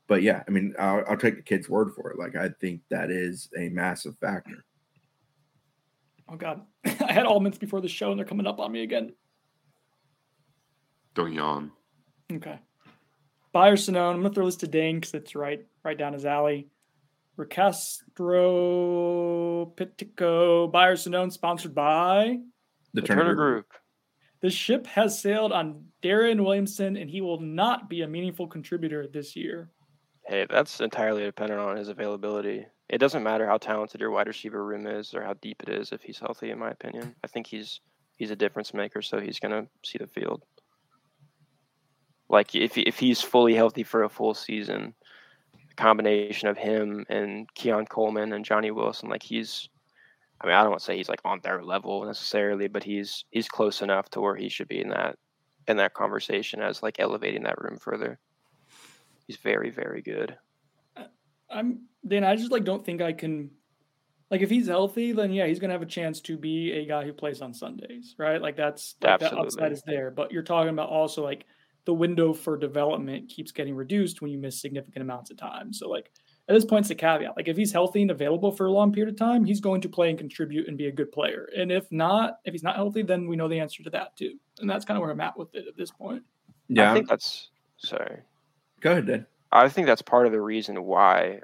but 0.07 0.22
yeah, 0.22 0.44
I 0.48 0.52
mean, 0.52 0.76
I'll, 0.78 1.03
I'll 1.10 1.18
take 1.18 1.38
the 1.38 1.41
kid's 1.41 1.70
word 1.70 1.91
for 1.95 2.11
it. 2.11 2.20
Like, 2.20 2.36
I 2.36 2.49
think 2.61 2.82
that 2.90 3.10
is 3.10 3.49
a 3.57 3.70
massive 3.70 4.18
factor. 4.20 4.65
Oh 6.30 6.36
God, 6.36 6.61
I 6.86 7.11
had 7.11 7.26
almonds 7.26 7.57
before 7.57 7.82
the 7.82 7.88
show, 7.88 8.11
and 8.11 8.20
they're 8.20 8.26
coming 8.26 8.48
up 8.48 8.60
on 8.60 8.72
me 8.72 8.84
again. 8.84 9.14
Don't 11.15 11.34
yawn. 11.34 11.72
Okay. 12.32 12.60
Buy 13.52 13.70
or 13.70 13.76
Sonnone. 13.76 14.14
I'm 14.15 14.22
gonna 14.22 14.34
throw 14.34 14.45
this 14.45 14.56
to 14.57 14.68
Dane 14.68 14.95
because 14.98 15.14
it's 15.14 15.36
right 15.36 15.65
right 15.84 15.98
down 15.98 16.14
his 16.14 16.26
alley. 16.26 16.68
Recastro 17.38 18.06
Pitico 19.76 20.72
Buy 20.72 20.88
or 20.88 20.95
Sonnone 20.95 21.32
sponsored 21.32 21.76
by 21.76 22.40
The, 22.94 23.02
The 23.02 23.07
Turner 23.07 23.22
Turner 23.22 23.36
Group. 23.36 23.70
Group. 23.70 23.82
The 24.44 24.49
ship 24.49 24.86
has 24.88 25.18
sailed 25.18 25.53
on 25.53 25.86
Darion 26.02 26.44
Williamson 26.44 26.98
and 26.98 27.10
he 27.10 27.22
will 27.22 27.40
not 27.40 27.90
be 27.90 28.02
a 28.02 28.07
meaningful 28.07 28.45
contributor 28.45 29.07
this 29.07 29.38
year. 29.38 29.72
Hey, 30.28 30.45
that's 30.49 30.82
entirely 30.82 31.24
dependent 31.24 31.61
on 31.61 31.78
his 31.78 31.88
availability. 31.88 32.65
It 32.90 32.98
doesn't 32.98 33.24
matter 33.24 33.48
how 33.48 33.57
talented 33.57 34.02
your 34.02 34.11
wide 34.11 34.28
receiver 34.28 34.65
room 34.65 34.86
is 34.86 35.14
or 35.14 35.24
how 35.24 35.36
deep 35.36 35.64
it 35.64 35.70
is 35.70 35.94
if 35.94 36.02
he's 36.03 36.20
healthy. 36.20 36.52
In 36.52 36.60
my 36.60 36.72
opinion, 36.72 37.15
I 37.24 37.28
think 37.28 37.48
he's 37.48 37.80
he's 38.18 38.32
a 38.32 38.36
difference 38.36 38.74
maker, 38.74 39.02
so 39.02 39.18
he's 39.18 39.40
gonna 39.40 39.65
see 39.82 39.98
the 39.98 40.07
field. 40.07 40.44
Like 42.28 42.53
if 42.53 42.78
if 42.78 42.99
he's 42.99 43.22
fully 43.22 43.56
healthy 43.56 43.84
for 43.84 44.03
a 44.03 44.10
full 44.10 44.34
season, 44.34 44.94
the 45.70 45.76
combination 45.76 46.49
of 46.49 46.57
him 46.57 47.06
and 47.07 47.48
Keon 47.56 47.86
Coleman 47.86 48.34
and 48.34 48.44
Johnny 48.44 48.72
Wilson, 48.72 49.07
like 49.07 49.24
he's 49.24 49.70
I 50.44 50.48
mean, 50.48 50.56
I 50.56 50.61
don't 50.61 50.72
want 50.72 50.82
to 50.82 50.86
say 50.86 50.98
he's 50.98 51.10
like 51.10 51.22
on 51.24 51.40
their 51.41 51.64
level 51.64 52.03
necessarily, 52.06 52.68
but 52.68 52.84
he's 52.84 53.24
he's 53.32 53.48
close 53.48 53.82
enough 53.82 54.10
to 54.10 54.22
where 54.22 54.36
he 54.36 54.49
should 54.49 54.68
be 54.68 54.82
in 54.82 54.90
that 54.90 55.18
in 55.68 55.78
that 55.78 55.94
conversation 55.94 56.61
as 56.61 56.84
like 56.84 56.99
elevating 56.99 57.44
that 57.44 57.61
room 57.61 57.78
further. 57.78 58.20
He's 59.26 59.38
very, 59.38 59.70
very 59.70 60.02
good. 60.02 60.38
I'm 61.49 61.84
Dan. 62.06 62.26
I 62.26 62.36
just 62.36 62.52
like 62.52 62.65
don't 62.65 62.86
think 62.86 63.02
I 63.02 63.14
can. 63.14 63.52
Like 64.30 64.41
if 64.41 64.49
he's 64.49 64.68
healthy, 64.68 65.14
then 65.14 65.32
yeah, 65.32 65.45
he's 65.45 65.60
gonna 65.60 65.74
have 65.74 65.82
a 65.82 65.86
chance 65.86 66.20
to 66.22 66.38
be 66.38 66.74
a 66.74 66.86
guy 66.86 67.06
who 67.06 67.14
plays 67.14 67.41
on 67.41 67.53
Sundays, 67.53 68.15
right? 68.18 68.41
Like 68.41 68.57
that's 68.57 68.95
like 69.02 69.22
that 69.22 69.34
upside 69.34 69.72
is 69.72 69.84
there. 69.86 70.11
But 70.11 70.32
you're 70.32 70.44
talking 70.44 70.70
about 70.70 70.90
also 70.90 71.24
like 71.24 71.45
the 71.86 71.94
window 71.94 72.34
for 72.34 72.57
development 72.57 73.30
keeps 73.30 73.52
getting 73.52 73.76
reduced 73.76 74.22
when 74.22 74.32
you 74.32 74.40
miss 74.40 74.60
significant 74.60 75.03
amounts 75.03 75.32
of 75.32 75.38
time. 75.38 75.72
So 75.72 75.88
like 75.88 76.11
at 76.49 76.53
this 76.53 76.65
point, 76.65 76.84
it's 76.84 76.91
a 76.91 76.95
caveat. 76.95 77.38
Like 77.38 77.48
if 77.48 77.56
he's 77.56 77.72
healthy 77.72 78.02
and 78.02 78.11
available 78.11 78.52
for 78.52 78.65
a 78.65 78.72
long 78.72 78.91
period 78.91 79.14
of 79.14 79.18
time, 79.18 79.45
he's 79.45 79.61
going 79.61 79.82
to 79.82 79.90
play 79.90 80.10
and 80.10 80.18
contribute 80.18 80.68
and 80.68 80.78
be 80.78 80.88
a 80.88 80.91
good 80.91 81.11
player. 81.11 81.48
And 81.56 81.72
if 81.72 81.90
not, 81.91 82.40
if 82.44 82.53
he's 82.53 82.64
not 82.64 82.76
healthy, 82.76 83.02
then 83.02 83.28
we 83.28 83.38
know 83.38 83.48
the 83.48 83.60
answer 83.60 83.82
to 83.84 83.90
that 83.91 84.15
too. 84.18 84.38
And 84.60 84.70
that's 84.70 84.84
kind 84.84 84.98
of 84.98 85.02
where 85.02 85.11
I'm 85.11 85.22
at 85.22 85.38
with 85.38 85.56
it 85.56 85.68
at 85.68 85.78
this 85.78 85.91
point. 85.91 86.24
Yeah, 86.68 86.91
I 86.91 86.94
think 86.94 87.07
that's 87.07 87.49
sorry. 87.78 88.20
Go 88.82 88.91
ahead, 88.91 89.07
Dan. 89.07 89.26
I 89.52 89.70
think 89.70 89.88
that's 89.88 90.02
part 90.02 90.26
of 90.26 90.32
the 90.34 90.41
reason 90.41 90.84
why 90.84 91.40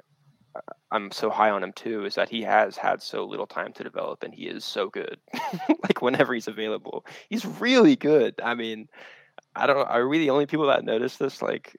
I'm 0.90 1.10
so 1.12 1.30
high 1.30 1.50
on 1.50 1.62
him 1.62 1.72
too 1.72 2.04
is 2.04 2.14
that 2.16 2.28
he 2.28 2.42
has 2.42 2.76
had 2.76 3.00
so 3.00 3.24
little 3.24 3.46
time 3.46 3.72
to 3.74 3.84
develop 3.84 4.22
and 4.22 4.34
he 4.34 4.48
is 4.48 4.64
so 4.64 4.88
good. 4.88 5.18
like 5.68 6.02
whenever 6.02 6.34
he's 6.34 6.48
available, 6.48 7.06
he's 7.28 7.46
really 7.46 7.96
good. 7.96 8.34
I 8.42 8.54
mean, 8.54 8.88
I 9.56 9.66
don't 9.66 9.88
are 9.88 10.08
we 10.08 10.18
the 10.18 10.30
only 10.30 10.46
people 10.46 10.66
that 10.66 10.84
notice 10.84 11.16
this? 11.16 11.40
Like 11.40 11.76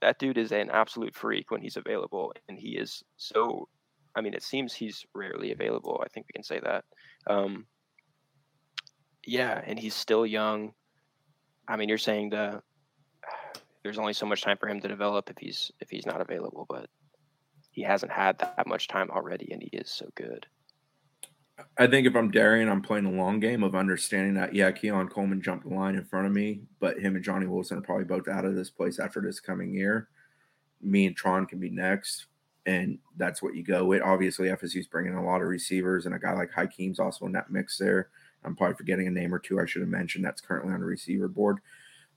that 0.00 0.18
dude 0.18 0.38
is 0.38 0.52
an 0.52 0.70
absolute 0.70 1.14
freak 1.14 1.50
when 1.50 1.60
he's 1.60 1.76
available 1.76 2.32
and 2.48 2.58
he 2.58 2.70
is 2.70 3.02
so 3.16 3.68
I 4.14 4.20
mean, 4.22 4.34
it 4.34 4.42
seems 4.42 4.74
he's 4.74 5.04
rarely 5.14 5.52
available. 5.52 6.02
I 6.04 6.08
think 6.08 6.26
we 6.26 6.32
can 6.32 6.42
say 6.42 6.60
that. 6.60 6.84
Um, 7.26 7.66
yeah, 9.24 9.62
and 9.64 9.78
he's 9.78 9.94
still 9.94 10.26
young. 10.26 10.72
I 11.68 11.76
mean, 11.76 11.88
you're 11.88 11.98
saying 11.98 12.30
the 12.30 12.62
there's 13.82 13.98
only 13.98 14.12
so 14.12 14.26
much 14.26 14.42
time 14.42 14.56
for 14.58 14.68
him 14.68 14.80
to 14.80 14.88
develop 14.88 15.30
if 15.30 15.38
he's 15.38 15.70
if 15.80 15.90
he's 15.90 16.06
not 16.06 16.20
available, 16.20 16.66
but 16.68 16.88
he 17.70 17.82
hasn't 17.82 18.12
had 18.12 18.38
that 18.38 18.66
much 18.66 18.88
time 18.88 19.10
already, 19.10 19.52
and 19.52 19.62
he 19.62 19.68
is 19.72 19.90
so 19.90 20.06
good. 20.16 20.46
I 21.78 21.86
think 21.86 22.06
if 22.06 22.14
I'm 22.14 22.30
Darion, 22.30 22.70
I'm 22.70 22.82
playing 22.82 23.06
a 23.06 23.10
long 23.10 23.40
game 23.40 23.62
of 23.62 23.74
understanding 23.74 24.34
that 24.34 24.54
yeah, 24.54 24.70
Keon 24.70 25.08
Coleman 25.08 25.42
jumped 25.42 25.68
the 25.68 25.74
line 25.74 25.94
in 25.94 26.04
front 26.04 26.26
of 26.26 26.32
me, 26.32 26.60
but 26.78 26.98
him 26.98 27.16
and 27.16 27.24
Johnny 27.24 27.46
Wilson 27.46 27.78
are 27.78 27.82
probably 27.82 28.04
both 28.04 28.28
out 28.28 28.44
of 28.44 28.54
this 28.54 28.70
place 28.70 28.98
after 28.98 29.20
this 29.20 29.40
coming 29.40 29.72
year. 29.74 30.08
Me 30.82 31.06
and 31.06 31.16
Tron 31.16 31.46
can 31.46 31.58
be 31.58 31.70
next, 31.70 32.26
and 32.66 32.98
that's 33.16 33.42
what 33.42 33.54
you 33.54 33.62
go 33.62 33.84
with. 33.84 34.02
Obviously, 34.02 34.48
FSU's 34.48 34.86
bringing 34.86 35.14
a 35.14 35.24
lot 35.24 35.42
of 35.42 35.48
receivers, 35.48 36.06
and 36.06 36.14
a 36.14 36.18
guy 36.18 36.32
like 36.32 36.50
Hykeem's 36.52 37.00
also 37.00 37.26
in 37.26 37.32
that 37.32 37.50
mix 37.50 37.78
there. 37.78 38.08
I'm 38.44 38.56
probably 38.56 38.76
forgetting 38.76 39.06
a 39.06 39.10
name 39.10 39.34
or 39.34 39.38
two 39.38 39.60
I 39.60 39.66
should 39.66 39.82
have 39.82 39.88
mentioned 39.88 40.24
that's 40.24 40.40
currently 40.40 40.72
on 40.72 40.80
the 40.80 40.86
receiver 40.86 41.28
board. 41.28 41.58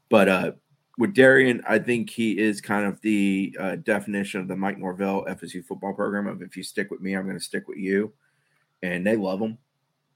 But 0.10 0.30
uh, 0.30 0.52
with 0.98 1.14
Darion, 1.14 1.62
I 1.68 1.80
think 1.80 2.10
he 2.10 2.38
is 2.38 2.62
kind 2.62 2.86
of 2.86 3.02
the 3.02 3.56
uh, 3.60 3.76
definition 3.78 4.40
of 4.40 4.48
the 4.48 4.56
Mike 4.56 4.78
Norvell 4.78 5.26
FSU 5.26 5.66
football 5.66 5.94
program 5.94 6.28
of 6.28 6.42
if 6.42 6.56
you 6.56 6.64
stick 6.64 6.92
with 6.92 7.02
me, 7.02 7.14
I'm 7.14 7.26
going 7.26 7.38
to 7.38 7.44
stick 7.44 7.68
with 7.68 7.78
you. 7.78 8.14
And 8.84 9.08
they 9.08 9.16
love 9.16 9.40
him. 9.40 9.58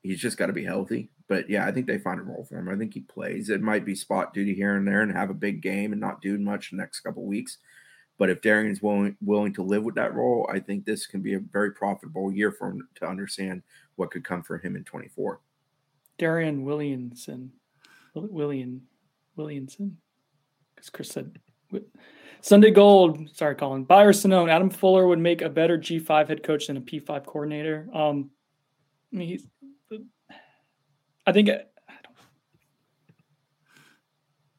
He's 0.03 0.21
just 0.21 0.37
got 0.37 0.45
to 0.45 0.53
be 0.53 0.63
healthy. 0.63 1.09
But 1.27 1.49
yeah, 1.49 1.65
I 1.65 1.71
think 1.71 1.87
they 1.87 1.97
find 1.97 2.19
a 2.19 2.23
role 2.23 2.45
for 2.47 2.59
him. 2.59 2.69
I 2.69 2.75
think 2.75 2.93
he 2.93 2.99
plays. 3.01 3.49
It 3.49 3.61
might 3.61 3.83
be 3.83 3.95
spot 3.95 4.33
duty 4.33 4.53
here 4.53 4.75
and 4.75 4.87
there 4.87 5.01
and 5.01 5.11
have 5.11 5.31
a 5.31 5.33
big 5.33 5.61
game 5.61 5.91
and 5.91 5.99
not 5.99 6.21
do 6.21 6.37
much 6.37 6.69
the 6.69 6.77
next 6.77 6.99
couple 6.99 7.25
weeks. 7.25 7.57
But 8.19 8.29
if 8.29 8.41
Darion's 8.41 8.81
willing 8.81 9.17
willing 9.21 9.53
to 9.53 9.63
live 9.63 9.83
with 9.83 9.95
that 9.95 10.13
role, 10.13 10.49
I 10.51 10.59
think 10.59 10.85
this 10.85 11.07
can 11.07 11.21
be 11.21 11.33
a 11.33 11.39
very 11.39 11.71
profitable 11.71 12.31
year 12.31 12.51
for 12.51 12.69
him 12.69 12.87
to 12.95 13.07
understand 13.07 13.63
what 13.95 14.11
could 14.11 14.23
come 14.23 14.43
for 14.43 14.57
him 14.57 14.75
in 14.75 14.83
24. 14.83 15.39
Darion 16.19 16.63
Williamson. 16.63 17.51
William 18.15 18.81
Williamson 19.35 19.97
because 20.77 20.89
Chris 20.89 21.09
said 21.09 21.37
Sunday 22.41 22.71
Gold. 22.71 23.29
Sorry, 23.33 23.55
Colin. 23.55 23.83
Buy 23.83 24.03
or 24.03 24.13
Sonnone. 24.13 24.49
Adam 24.49 24.69
Fuller 24.69 25.07
would 25.07 25.19
make 25.19 25.41
a 25.41 25.49
better 25.49 25.77
G5 25.77 26.27
head 26.27 26.43
coach 26.43 26.67
than 26.67 26.77
a 26.77 26.81
P5 26.81 27.25
coordinator. 27.25 27.89
Um, 27.93 28.29
I 29.17 29.19
mean, 29.19 29.29
he's. 29.29 29.47
I 31.25 31.31
think. 31.31 31.49
I 31.49 31.63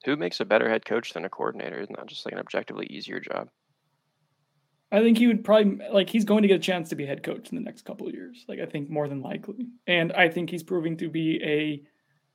Who 0.04 0.16
makes 0.16 0.40
a 0.40 0.44
better 0.44 0.68
head 0.68 0.84
coach 0.84 1.12
than 1.12 1.24
a 1.24 1.28
coordinator? 1.28 1.80
Isn't 1.80 1.96
that 1.96 2.06
just 2.06 2.24
like 2.24 2.32
an 2.32 2.40
objectively 2.40 2.86
easier 2.86 3.20
job? 3.20 3.50
I 4.90 5.00
think 5.00 5.16
he 5.18 5.28
would 5.28 5.44
probably 5.44 5.86
like 5.92 6.10
he's 6.10 6.24
going 6.24 6.42
to 6.42 6.48
get 6.48 6.56
a 6.56 6.58
chance 6.58 6.88
to 6.88 6.96
be 6.96 7.06
head 7.06 7.22
coach 7.22 7.50
in 7.50 7.56
the 7.56 7.62
next 7.62 7.84
couple 7.84 8.08
of 8.08 8.14
years. 8.14 8.44
Like 8.48 8.58
I 8.58 8.66
think 8.66 8.90
more 8.90 9.06
than 9.06 9.22
likely, 9.22 9.68
and 9.86 10.12
I 10.12 10.28
think 10.28 10.50
he's 10.50 10.64
proving 10.64 10.96
to 10.96 11.08
be 11.08 11.40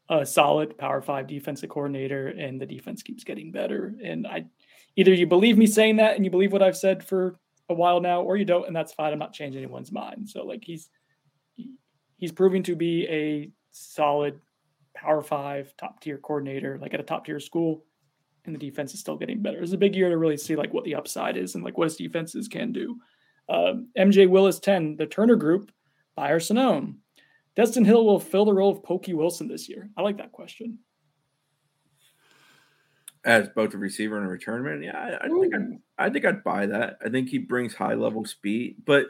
a 0.09 0.19
a 0.21 0.25
solid 0.25 0.77
Power 0.77 1.01
Five 1.01 1.27
defensive 1.27 1.69
coordinator, 1.69 2.27
and 2.27 2.61
the 2.61 2.65
defense 2.65 3.03
keeps 3.03 3.25
getting 3.25 3.51
better. 3.51 3.93
And 4.01 4.25
I, 4.25 4.45
either 4.95 5.13
you 5.13 5.27
believe 5.27 5.57
me 5.57 5.67
saying 5.67 5.97
that, 5.97 6.15
and 6.15 6.23
you 6.23 6.31
believe 6.31 6.53
what 6.53 6.63
I've 6.63 6.77
said 6.77 7.03
for 7.03 7.35
a 7.69 7.73
while 7.73 7.99
now, 7.99 8.21
or 8.21 8.37
you 8.37 8.45
don't, 8.45 8.67
and 8.67 8.75
that's 8.75 8.93
fine. 8.93 9.11
I'm 9.11 9.19
not 9.19 9.33
changing 9.33 9.61
anyone's 9.61 9.91
mind. 9.91 10.29
So 10.29 10.45
like 10.45 10.63
he's 10.63 10.89
he's 12.23 12.31
proving 12.31 12.63
to 12.63 12.73
be 12.73 13.05
a 13.09 13.51
solid 13.71 14.39
Power 14.95 15.21
Five 15.21 15.75
top 15.75 15.99
tier 15.99 16.17
coordinator, 16.17 16.79
like 16.81 16.93
at 16.93 17.01
a 17.01 17.03
top 17.03 17.25
tier 17.25 17.41
school, 17.41 17.83
and 18.45 18.55
the 18.55 18.59
defense 18.59 18.93
is 18.93 19.01
still 19.01 19.17
getting 19.17 19.41
better. 19.41 19.61
It's 19.61 19.73
a 19.73 19.77
big 19.77 19.93
year 19.93 20.07
to 20.07 20.17
really 20.17 20.37
see 20.37 20.55
like 20.55 20.73
what 20.73 20.85
the 20.85 20.95
upside 20.95 21.35
is 21.35 21.55
and 21.55 21.65
like 21.65 21.77
what 21.77 21.89
his 21.89 21.97
defenses 21.97 22.47
can 22.47 22.71
do. 22.71 22.97
Um, 23.49 23.89
MJ 23.97 24.29
Willis 24.29 24.59
10, 24.59 24.95
the 24.95 25.05
Turner 25.05 25.35
Group, 25.35 25.69
Buyer 26.15 26.39
Sonone. 26.39 26.95
Destyn 27.57 27.85
Hill 27.85 28.05
will 28.05 28.21
fill 28.21 28.45
the 28.45 28.53
role 28.53 28.71
of 28.71 28.83
Pokey 28.83 29.13
Wilson 29.13 29.49
this 29.49 29.67
year. 29.67 29.89
I 29.97 30.01
like 30.01 30.17
that 30.19 30.31
question. 30.31 30.79
As 33.25 33.49
both 33.49 33.73
a 33.73 33.77
receiver 33.77 34.15
and 34.15 34.25
a 34.25 34.29
return 34.29 34.63
man, 34.63 34.81
yeah, 34.81 34.97
I, 34.97 35.25
I 35.25 35.27
think 35.27 35.53
I'd, 35.53 35.79
I 35.97 36.09
think 36.09 36.23
I'd 36.23 36.43
buy 36.45 36.67
that. 36.67 36.99
I 37.05 37.09
think 37.09 37.27
he 37.27 37.37
brings 37.37 37.73
high 37.73 37.95
level 37.95 38.23
speed, 38.23 38.77
but 38.85 39.07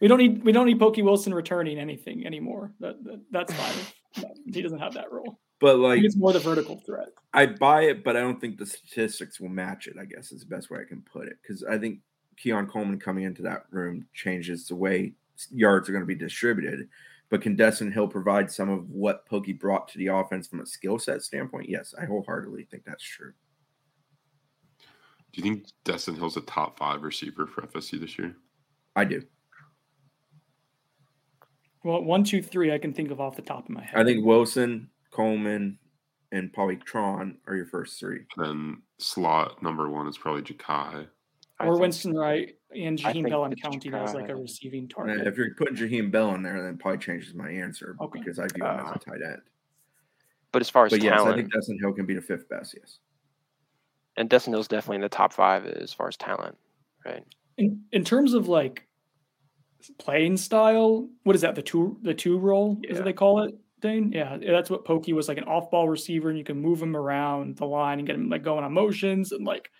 we 0.00 0.08
don't 0.08 0.18
need 0.18 0.44
we 0.44 0.52
don't 0.52 0.66
need 0.66 0.78
Pokey 0.78 1.02
Wilson 1.02 1.34
returning 1.34 1.78
anything 1.78 2.26
anymore. 2.26 2.72
That, 2.80 3.02
that 3.04 3.20
that's 3.30 3.52
fine. 3.52 4.26
he 4.52 4.62
doesn't 4.62 4.78
have 4.78 4.94
that 4.94 5.12
role. 5.12 5.38
But 5.60 5.78
like 5.78 6.02
it's 6.02 6.16
more 6.16 6.32
the 6.32 6.38
vertical 6.38 6.76
threat. 6.86 7.08
I'd 7.34 7.58
buy 7.58 7.82
it, 7.82 8.04
but 8.04 8.16
I 8.16 8.20
don't 8.20 8.40
think 8.40 8.58
the 8.58 8.66
statistics 8.66 9.40
will 9.40 9.48
match 9.48 9.86
it. 9.86 9.96
I 10.00 10.04
guess 10.04 10.30
is 10.30 10.40
the 10.40 10.54
best 10.54 10.70
way 10.70 10.78
I 10.80 10.88
can 10.88 11.02
put 11.02 11.26
it 11.26 11.36
because 11.42 11.64
I 11.64 11.78
think 11.78 12.00
Keon 12.36 12.68
Coleman 12.68 13.00
coming 13.00 13.24
into 13.24 13.42
that 13.42 13.64
room 13.70 14.06
changes 14.14 14.68
the 14.68 14.76
way 14.76 15.14
yards 15.50 15.88
are 15.88 15.92
going 15.92 16.02
to 16.02 16.06
be 16.06 16.14
distributed. 16.14 16.88
But 17.30 17.42
can 17.42 17.56
Destyn 17.56 17.92
Hill 17.92 18.08
provide 18.08 18.50
some 18.50 18.70
of 18.70 18.88
what 18.88 19.26
Pokey 19.26 19.52
brought 19.52 19.88
to 19.88 19.98
the 19.98 20.06
offense 20.06 20.46
from 20.46 20.60
a 20.60 20.66
skill 20.66 20.98
set 20.98 21.22
standpoint? 21.22 21.68
Yes, 21.68 21.94
I 22.00 22.06
wholeheartedly 22.06 22.64
think 22.70 22.84
that's 22.86 23.04
true. 23.04 23.32
Do 25.32 25.42
you 25.42 25.42
think 25.42 25.66
Destyn 25.84 26.16
Hill's 26.16 26.38
a 26.38 26.40
top 26.42 26.78
five 26.78 27.02
receiver 27.02 27.46
for 27.46 27.62
FSU 27.62 28.00
this 28.00 28.18
year? 28.18 28.34
I 28.96 29.04
do. 29.04 29.22
Well, 31.84 32.02
one, 32.02 32.24
two, 32.24 32.42
three, 32.42 32.72
I 32.72 32.78
can 32.78 32.92
think 32.92 33.10
of 33.10 33.20
off 33.20 33.36
the 33.36 33.42
top 33.42 33.64
of 33.64 33.70
my 33.70 33.82
head. 33.82 34.00
I 34.00 34.04
think 34.04 34.24
Wilson, 34.24 34.90
Coleman, 35.10 35.78
and 36.32 36.52
probably 36.52 36.76
Tron 36.76 37.38
are 37.46 37.54
your 37.54 37.66
first 37.66 37.98
three. 37.98 38.20
Then 38.36 38.82
slot 38.98 39.62
number 39.62 39.88
one 39.88 40.08
is 40.08 40.18
probably 40.18 40.42
Ja'Khi. 40.42 41.06
Or 41.60 41.78
Winston 41.78 42.14
Wright 42.14 42.54
and 42.74 42.98
Jaheim 42.98 43.28
Bell 43.28 43.44
I'm 43.44 43.52
counting 43.54 43.92
as 43.94 44.14
like 44.14 44.28
a 44.28 44.36
receiving 44.36 44.88
target. 44.88 45.26
if 45.26 45.36
you're 45.36 45.54
putting 45.54 45.76
Jaheim 45.76 46.10
Bell 46.12 46.34
in 46.34 46.42
there, 46.42 46.62
then 46.62 46.78
probably 46.78 46.98
changes 46.98 47.34
my 47.34 47.48
answer 47.48 47.96
okay. 48.00 48.20
because 48.20 48.38
I 48.38 48.46
view 48.46 48.64
him 48.64 48.86
uh, 48.86 48.90
as 48.90 48.96
a 48.96 48.98
tight 48.98 49.22
end. 49.24 49.42
But 50.52 50.62
as 50.62 50.70
far 50.70 50.86
as 50.86 50.92
but 50.92 51.00
talent, 51.00 51.26
yes, 51.26 51.26
I 51.26 51.36
think 51.36 51.52
Destyn 51.52 51.80
Hill 51.80 51.92
can 51.94 52.06
be 52.06 52.14
the 52.14 52.22
fifth 52.22 52.48
best. 52.48 52.76
Yes, 52.78 52.98
and 54.16 54.30
Destyn 54.30 54.48
Hill's 54.48 54.68
definitely 54.68 54.96
in 54.96 55.02
the 55.02 55.08
top 55.08 55.32
five 55.32 55.66
as 55.66 55.92
far 55.92 56.08
as 56.08 56.16
talent, 56.16 56.56
right? 57.04 57.24
In 57.56 57.82
in 57.92 58.04
terms 58.04 58.34
of 58.34 58.48
like 58.48 58.87
playing 59.98 60.36
style, 60.36 61.08
what 61.24 61.36
is 61.36 61.42
that? 61.42 61.54
The 61.54 61.62
two 61.62 61.98
the 62.02 62.14
two 62.14 62.38
role 62.38 62.78
yeah. 62.82 62.90
is 62.90 62.96
what 62.98 63.04
they 63.04 63.12
call 63.12 63.42
it. 63.42 63.54
Dane, 63.80 64.10
yeah, 64.10 64.36
that's 64.38 64.70
what 64.70 64.84
Pokey 64.84 65.12
was 65.12 65.28
like 65.28 65.38
an 65.38 65.44
off-ball 65.44 65.88
receiver, 65.88 66.28
and 66.30 66.36
you 66.36 66.44
can 66.44 66.60
move 66.60 66.82
him 66.82 66.96
around 66.96 67.56
the 67.58 67.66
line 67.66 67.98
and 67.98 68.06
get 68.08 68.16
him 68.16 68.28
like 68.28 68.42
going 68.42 68.64
on 68.64 68.72
motions 68.72 69.30
and 69.30 69.46
like 69.46 69.70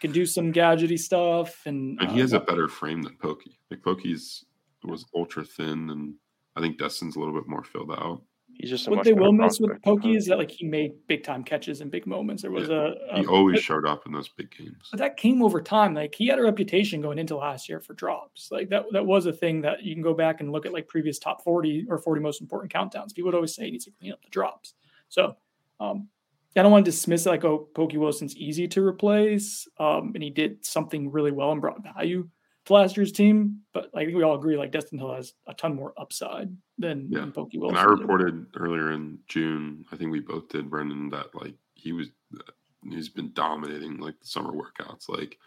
can 0.00 0.10
do 0.10 0.24
some 0.24 0.52
gadgety 0.52 0.98
stuff. 0.98 1.60
And, 1.66 2.00
and 2.00 2.10
he 2.10 2.18
uh, 2.18 2.22
has 2.22 2.32
a 2.32 2.40
better 2.40 2.66
frame 2.66 3.02
than 3.02 3.16
Pokey. 3.16 3.58
Like 3.70 3.82
Pokey's 3.82 4.44
was 4.84 5.04
ultra 5.14 5.44
thin, 5.44 5.90
and 5.90 6.14
I 6.56 6.60
think 6.60 6.78
Destyn's 6.78 7.16
a 7.16 7.18
little 7.18 7.34
bit 7.34 7.46
more 7.46 7.62
filled 7.62 7.92
out. 7.92 8.22
He's 8.58 8.70
just 8.70 8.88
what 8.88 9.04
they 9.04 9.12
will 9.12 9.32
miss 9.32 9.58
with 9.58 9.82
Pokey 9.82 10.14
is 10.14 10.26
that 10.26 10.38
like 10.38 10.50
he 10.50 10.66
made 10.66 10.92
big 11.08 11.24
time 11.24 11.42
catches 11.42 11.80
in 11.80 11.90
big 11.90 12.06
moments. 12.06 12.42
There 12.42 12.50
was 12.50 12.68
yeah. 12.68 12.92
a, 13.10 13.16
a, 13.16 13.18
he 13.20 13.26
always 13.26 13.56
but, 13.56 13.62
showed 13.62 13.86
up 13.86 14.06
in 14.06 14.12
those 14.12 14.28
big 14.28 14.50
games. 14.56 14.88
But 14.90 14.98
that 14.98 15.16
came 15.16 15.42
over 15.42 15.60
time. 15.60 15.94
Like 15.94 16.14
he 16.14 16.28
had 16.28 16.38
a 16.38 16.42
reputation 16.42 17.00
going 17.00 17.18
into 17.18 17.36
last 17.36 17.68
year 17.68 17.80
for 17.80 17.94
drops. 17.94 18.50
Like 18.52 18.68
that 18.68 18.84
that 18.92 19.04
was 19.04 19.26
a 19.26 19.32
thing 19.32 19.62
that 19.62 19.82
you 19.82 19.94
can 19.94 20.02
go 20.02 20.14
back 20.14 20.40
and 20.40 20.52
look 20.52 20.64
at 20.66 20.72
like 20.72 20.86
previous 20.86 21.18
top 21.18 21.42
forty 21.42 21.84
or 21.88 21.98
forty 21.98 22.20
most 22.20 22.40
important 22.40 22.72
countdowns. 22.72 23.14
People 23.14 23.28
would 23.28 23.34
always 23.34 23.54
say 23.54 23.64
he 23.64 23.72
needs 23.72 23.86
to 23.86 23.90
clean 23.90 24.12
up 24.12 24.22
the 24.22 24.30
drops. 24.30 24.74
So 25.08 25.36
um, 25.80 26.08
I 26.56 26.62
don't 26.62 26.70
want 26.72 26.84
to 26.84 26.90
dismiss 26.90 27.26
it 27.26 27.30
like 27.30 27.44
oh 27.44 27.68
Pokey 27.74 27.96
Wilson's 27.96 28.36
easy 28.36 28.68
to 28.68 28.86
replace, 28.86 29.66
um, 29.78 30.12
and 30.14 30.22
he 30.22 30.30
did 30.30 30.64
something 30.64 31.10
really 31.10 31.32
well 31.32 31.52
and 31.52 31.60
brought 31.60 31.82
value 31.82 32.28
to 32.66 32.72
last 32.72 32.96
year's 32.96 33.12
team. 33.12 33.60
But 33.72 33.90
I 33.94 34.04
think 34.04 34.16
we 34.16 34.22
all 34.22 34.34
agree 34.34 34.56
like 34.56 34.72
Destyn 34.72 34.98
Hill 34.98 35.14
has 35.14 35.32
a 35.46 35.54
ton 35.54 35.74
more 35.76 35.94
upside 35.96 36.54
than, 36.78 37.08
Yeah. 37.10 37.20
than 37.20 37.32
Pokey 37.32 37.58
Wilson. 37.58 37.76
And 37.78 37.86
I 37.86 37.90
did. 37.90 38.00
reported 38.00 38.46
earlier 38.56 38.92
in 38.92 39.18
June, 39.28 39.84
I 39.92 39.96
think 39.96 40.10
we 40.12 40.20
both 40.20 40.48
did, 40.48 40.70
Brendan, 40.70 41.10
that 41.10 41.34
like 41.34 41.54
he 41.74 41.92
was, 41.92 42.08
uh, 42.38 42.42
he's 42.88 43.08
been 43.08 43.32
dominating 43.32 43.98
like 43.98 44.18
the 44.20 44.26
summer 44.26 44.52
workouts. 44.52 45.08
Like, 45.08 45.38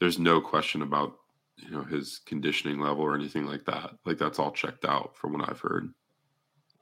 there's 0.00 0.18
no 0.18 0.40
question 0.40 0.82
about 0.82 1.16
you 1.56 1.70
know 1.70 1.82
his 1.82 2.20
conditioning 2.24 2.80
level 2.80 3.02
or 3.04 3.14
anything 3.14 3.44
like 3.44 3.66
that. 3.66 3.90
Like 4.06 4.16
that's 4.16 4.38
all 4.38 4.50
checked 4.50 4.86
out 4.86 5.14
from 5.16 5.34
what 5.34 5.46
I've 5.46 5.60
heard. 5.60 5.92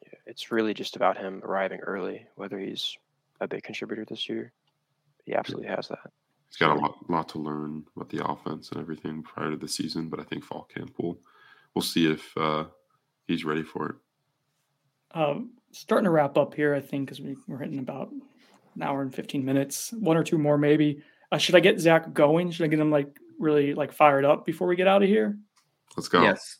Yeah, 0.04 0.18
it's 0.26 0.52
really 0.52 0.72
just 0.72 0.94
about 0.94 1.16
him 1.16 1.42
arriving 1.44 1.80
early, 1.80 2.26
whether 2.36 2.60
he's 2.60 2.96
a 3.40 3.48
big 3.48 3.64
contributor 3.64 4.04
this 4.04 4.28
year. 4.28 4.52
He 5.24 5.34
absolutely 5.34 5.66
has 5.68 5.88
that. 5.88 6.12
He's 6.50 6.56
got 6.56 6.76
a 6.76 6.80
lot, 6.80 7.10
lot 7.10 7.28
to 7.30 7.38
learn 7.38 7.84
about 7.94 8.08
the 8.08 8.26
offense 8.26 8.70
and 8.70 8.80
everything 8.80 9.22
prior 9.22 9.50
to 9.50 9.56
the 9.56 9.68
season, 9.68 10.08
but 10.08 10.18
I 10.18 10.22
think 10.24 10.44
fall 10.44 10.66
camp 10.74 10.94
will 10.98 11.18
we'll 11.74 11.82
see 11.82 12.10
if 12.10 12.36
uh, 12.36 12.64
he's 13.26 13.44
ready 13.44 13.62
for 13.62 13.88
it. 13.90 13.94
Um, 15.12 15.50
starting 15.72 16.04
to 16.04 16.10
wrap 16.10 16.36
up 16.38 16.54
here, 16.54 16.74
I 16.74 16.80
think, 16.80 17.06
because 17.06 17.20
we, 17.20 17.36
we're 17.46 17.58
hitting 17.58 17.78
about 17.78 18.10
an 18.74 18.82
hour 18.82 19.02
and 19.02 19.14
15 19.14 19.44
minutes, 19.44 19.92
one 19.92 20.16
or 20.16 20.24
two 20.24 20.38
more 20.38 20.56
maybe. 20.58 21.02
Uh, 21.30 21.38
should 21.38 21.54
I 21.54 21.60
get 21.60 21.78
Zach 21.80 22.12
going? 22.14 22.50
Should 22.50 22.64
I 22.64 22.68
get 22.68 22.78
him 22.80 22.90
like 22.90 23.18
really 23.38 23.74
like 23.74 23.92
fired 23.92 24.24
up 24.24 24.46
before 24.46 24.66
we 24.68 24.76
get 24.76 24.88
out 24.88 25.02
of 25.02 25.08
here? 25.08 25.38
Let's 25.96 26.08
go. 26.08 26.22
Yes. 26.22 26.56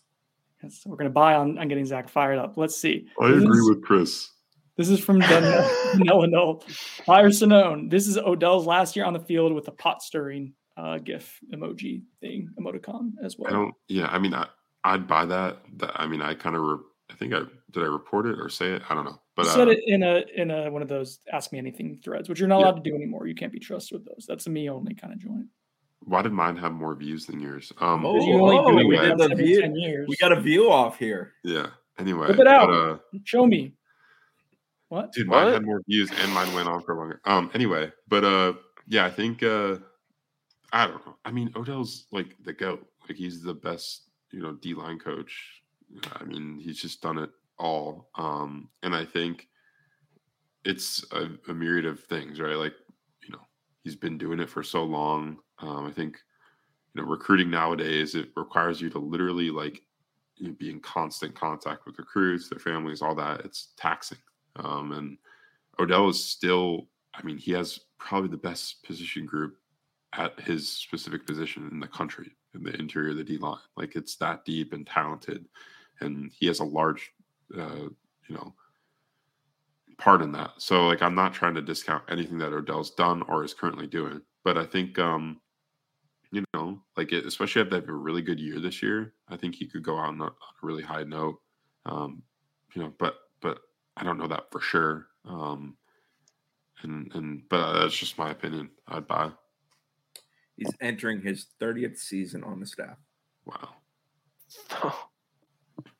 Yes, 0.62 0.82
we're 0.84 0.96
going 0.96 1.08
to 1.08 1.12
buy 1.14 1.34
on, 1.34 1.56
on 1.58 1.68
getting 1.68 1.86
Zach 1.86 2.08
fired 2.08 2.38
up. 2.38 2.56
Let's 2.56 2.76
see. 2.76 3.06
I 3.20 3.28
This 3.30 3.42
agree 3.44 3.58
is- 3.60 3.68
with 3.68 3.82
Chris. 3.82 4.30
This 4.78 4.88
is 4.88 5.00
from 5.00 5.18
Noah 5.18 6.26
Null. 6.28 6.64
Fire 7.04 7.28
Sinone. 7.30 7.90
This 7.90 8.06
is 8.06 8.16
Odell's 8.16 8.64
last 8.66 8.94
year 8.96 9.04
on 9.04 9.12
the 9.12 9.20
field 9.20 9.52
with 9.52 9.66
a 9.68 9.72
pot 9.72 10.00
stirring 10.02 10.54
uh, 10.76 10.98
GIF 10.98 11.38
emoji 11.52 12.02
thing, 12.20 12.48
emoticon 12.58 13.10
as 13.24 13.36
well. 13.36 13.52
I 13.52 13.56
don't. 13.56 13.74
Yeah, 13.88 14.06
I 14.06 14.18
mean, 14.20 14.32
I, 14.34 14.46
I'd 14.84 15.08
buy 15.08 15.24
that. 15.26 15.58
That 15.78 16.00
I 16.00 16.06
mean, 16.06 16.22
I 16.22 16.34
kind 16.34 16.54
of. 16.56 16.62
Re- 16.62 16.78
I 17.10 17.14
think 17.14 17.34
I 17.34 17.40
did. 17.72 17.82
I 17.82 17.86
report 17.86 18.26
it 18.26 18.38
or 18.38 18.48
say 18.48 18.70
it. 18.72 18.82
I 18.88 18.94
don't 18.94 19.04
know. 19.04 19.20
But 19.34 19.46
you 19.46 19.50
uh, 19.50 19.54
said 19.54 19.68
it 19.68 19.80
in 19.86 20.02
a 20.04 20.22
in 20.36 20.50
a 20.52 20.70
one 20.70 20.82
of 20.82 20.88
those 20.88 21.18
ask 21.32 21.52
me 21.52 21.58
anything 21.58 21.98
threads, 22.04 22.28
which 22.28 22.38
you're 22.38 22.48
not 22.48 22.60
Yeah. 22.60 22.66
allowed 22.66 22.84
to 22.84 22.90
do 22.90 22.94
anymore. 22.94 23.26
You 23.26 23.34
can't 23.34 23.52
be 23.52 23.58
trusted 23.58 23.98
with 23.98 24.06
those. 24.06 24.26
That's 24.28 24.46
a 24.46 24.50
me 24.50 24.68
only 24.70 24.94
kind 24.94 25.12
of 25.12 25.18
joint. 25.18 25.46
why 26.00 26.22
did 26.22 26.32
mine 26.32 26.56
have 26.56 26.70
more 26.72 26.94
views 26.94 27.26
than 27.26 27.40
yours? 27.40 27.72
Um, 27.80 28.04
Oh, 28.06 28.12
Because 28.12 28.26
you 28.28 28.34
only 28.34 28.82
do 28.82 28.86
we 28.88 28.96
did 28.96 29.18
the 29.18 29.34
view. 29.34 29.60
10 29.62 29.74
years. 29.74 30.06
We 30.08 30.16
got 30.16 30.30
a 30.32 30.40
view 30.40 30.70
off 30.70 30.98
here. 30.98 31.32
yeah. 31.42 31.66
Anyway, 31.98 32.28
Whip 32.28 32.38
it 32.38 32.46
out. 32.46 32.68
But, 32.68 32.74
uh, 32.74 32.98
Show 33.24 33.44
me. 33.44 33.72
What? 34.88 35.12
dude, 35.12 35.28
mine 35.28 35.46
What? 35.46 35.52
had 35.52 35.64
more 35.64 35.82
views 35.88 36.10
and 36.12 36.32
mine 36.32 36.52
went 36.54 36.68
on 36.68 36.82
for 36.82 36.94
longer. 36.96 37.20
Um. 37.24 37.50
Anyway, 37.54 37.92
but 38.08 38.24
uh, 38.24 38.54
yeah, 38.86 39.04
I 39.06 39.10
think 39.10 39.42
uh, 39.42 39.76
I 40.72 40.86
don't 40.86 41.06
know. 41.06 41.16
I 41.24 41.30
mean, 41.32 41.50
Odell's 41.56 42.06
like 42.12 42.36
the 42.44 42.52
goat. 42.52 42.86
Like 43.08 43.18
he's 43.18 43.42
the 43.42 43.54
best, 43.54 44.10
you 44.32 44.40
know, 44.42 44.52
D 44.54 44.74
line 44.74 44.98
coach. 44.98 45.62
I 46.14 46.24
mean, 46.24 46.58
he's 46.58 46.80
just 46.80 47.00
done 47.02 47.18
it 47.18 47.30
all. 47.58 48.10
Um, 48.16 48.70
and 48.82 48.94
I 48.94 49.04
think 49.04 49.48
it's 50.64 51.04
a, 51.12 51.28
a 51.48 51.54
myriad 51.54 51.86
of 51.86 52.00
things, 52.04 52.40
right? 52.40 52.56
Like, 52.56 52.74
you 53.22 53.30
know, 53.30 53.40
he's 53.84 53.96
been 53.96 54.18
doing 54.18 54.40
it 54.40 54.50
for 54.50 54.62
so 54.62 54.84
long. 54.84 55.38
Um, 55.60 55.86
I 55.86 55.92
think, 55.92 56.18
you 56.94 57.02
know, 57.02 57.08
recruiting 57.08 57.50
nowadays 57.50 58.14
it 58.14 58.30
requires 58.36 58.80
you 58.80 58.90
to 58.90 58.98
literally 58.98 59.50
like 59.50 59.82
you 60.36 60.48
know, 60.48 60.54
be 60.58 60.70
in 60.70 60.80
constant 60.80 61.34
contact 61.34 61.86
with 61.86 61.98
recruits, 61.98 62.48
their 62.48 62.58
families, 62.60 63.02
all 63.02 63.14
that. 63.16 63.40
It's 63.44 63.72
taxing. 63.76 64.18
Um, 64.58 64.92
and 64.92 65.18
Odell 65.78 66.08
is 66.08 66.22
still, 66.22 66.88
I 67.14 67.22
mean, 67.22 67.38
he 67.38 67.52
has 67.52 67.80
probably 67.98 68.30
the 68.30 68.36
best 68.36 68.82
position 68.84 69.26
group 69.26 69.56
at 70.14 70.38
his 70.40 70.68
specific 70.68 71.26
position 71.26 71.68
in 71.70 71.80
the 71.80 71.86
country 71.86 72.32
in 72.54 72.62
the 72.62 72.74
interior 72.78 73.10
of 73.10 73.16
the 73.16 73.24
D 73.24 73.36
line. 73.36 73.58
Like 73.76 73.96
it's 73.96 74.16
that 74.16 74.44
deep 74.44 74.72
and 74.72 74.86
talented, 74.86 75.46
and 76.00 76.30
he 76.34 76.46
has 76.46 76.60
a 76.60 76.64
large, 76.64 77.12
uh, 77.56 77.88
you 78.28 78.34
know, 78.34 78.54
part 79.98 80.22
in 80.22 80.32
that. 80.32 80.52
So 80.58 80.86
like 80.86 81.02
I'm 81.02 81.14
not 81.14 81.34
trying 81.34 81.54
to 81.54 81.62
discount 81.62 82.04
anything 82.08 82.38
that 82.38 82.52
Odell's 82.52 82.92
done 82.92 83.22
or 83.28 83.44
is 83.44 83.54
currently 83.54 83.86
doing, 83.86 84.22
but 84.44 84.56
I 84.56 84.64
think 84.64 84.98
um, 84.98 85.40
you 86.30 86.44
know, 86.54 86.80
like 86.96 87.12
it, 87.12 87.26
especially 87.26 87.62
if 87.62 87.70
they 87.70 87.76
have 87.76 87.88
a 87.88 87.92
really 87.92 88.22
good 88.22 88.40
year 88.40 88.60
this 88.60 88.82
year, 88.82 89.14
I 89.28 89.36
think 89.36 89.54
he 89.54 89.66
could 89.66 89.82
go 89.82 89.98
out 89.98 90.08
on 90.08 90.20
a, 90.20 90.24
on 90.24 90.30
a 90.30 90.66
really 90.66 90.82
high 90.82 91.04
note. 91.04 91.40
Um, 91.86 92.22
you 92.74 92.82
know, 92.82 92.92
but 92.98 93.16
but 93.40 93.60
I 93.98 94.04
don't 94.04 94.18
know 94.18 94.28
that 94.28 94.50
for 94.52 94.60
sure. 94.60 95.06
Um, 95.24 95.76
and 96.82 97.10
and 97.14 97.42
but 97.48 97.80
that's 97.80 97.96
just 97.96 98.18
my 98.18 98.30
opinion. 98.30 98.70
I'd 98.86 99.06
buy. 99.06 99.32
He's 100.56 100.72
entering 100.80 101.20
his 101.20 101.46
30th 101.60 101.98
season 101.98 102.42
on 102.44 102.60
the 102.60 102.66
staff. 102.66 102.96
Wow. 103.44 103.68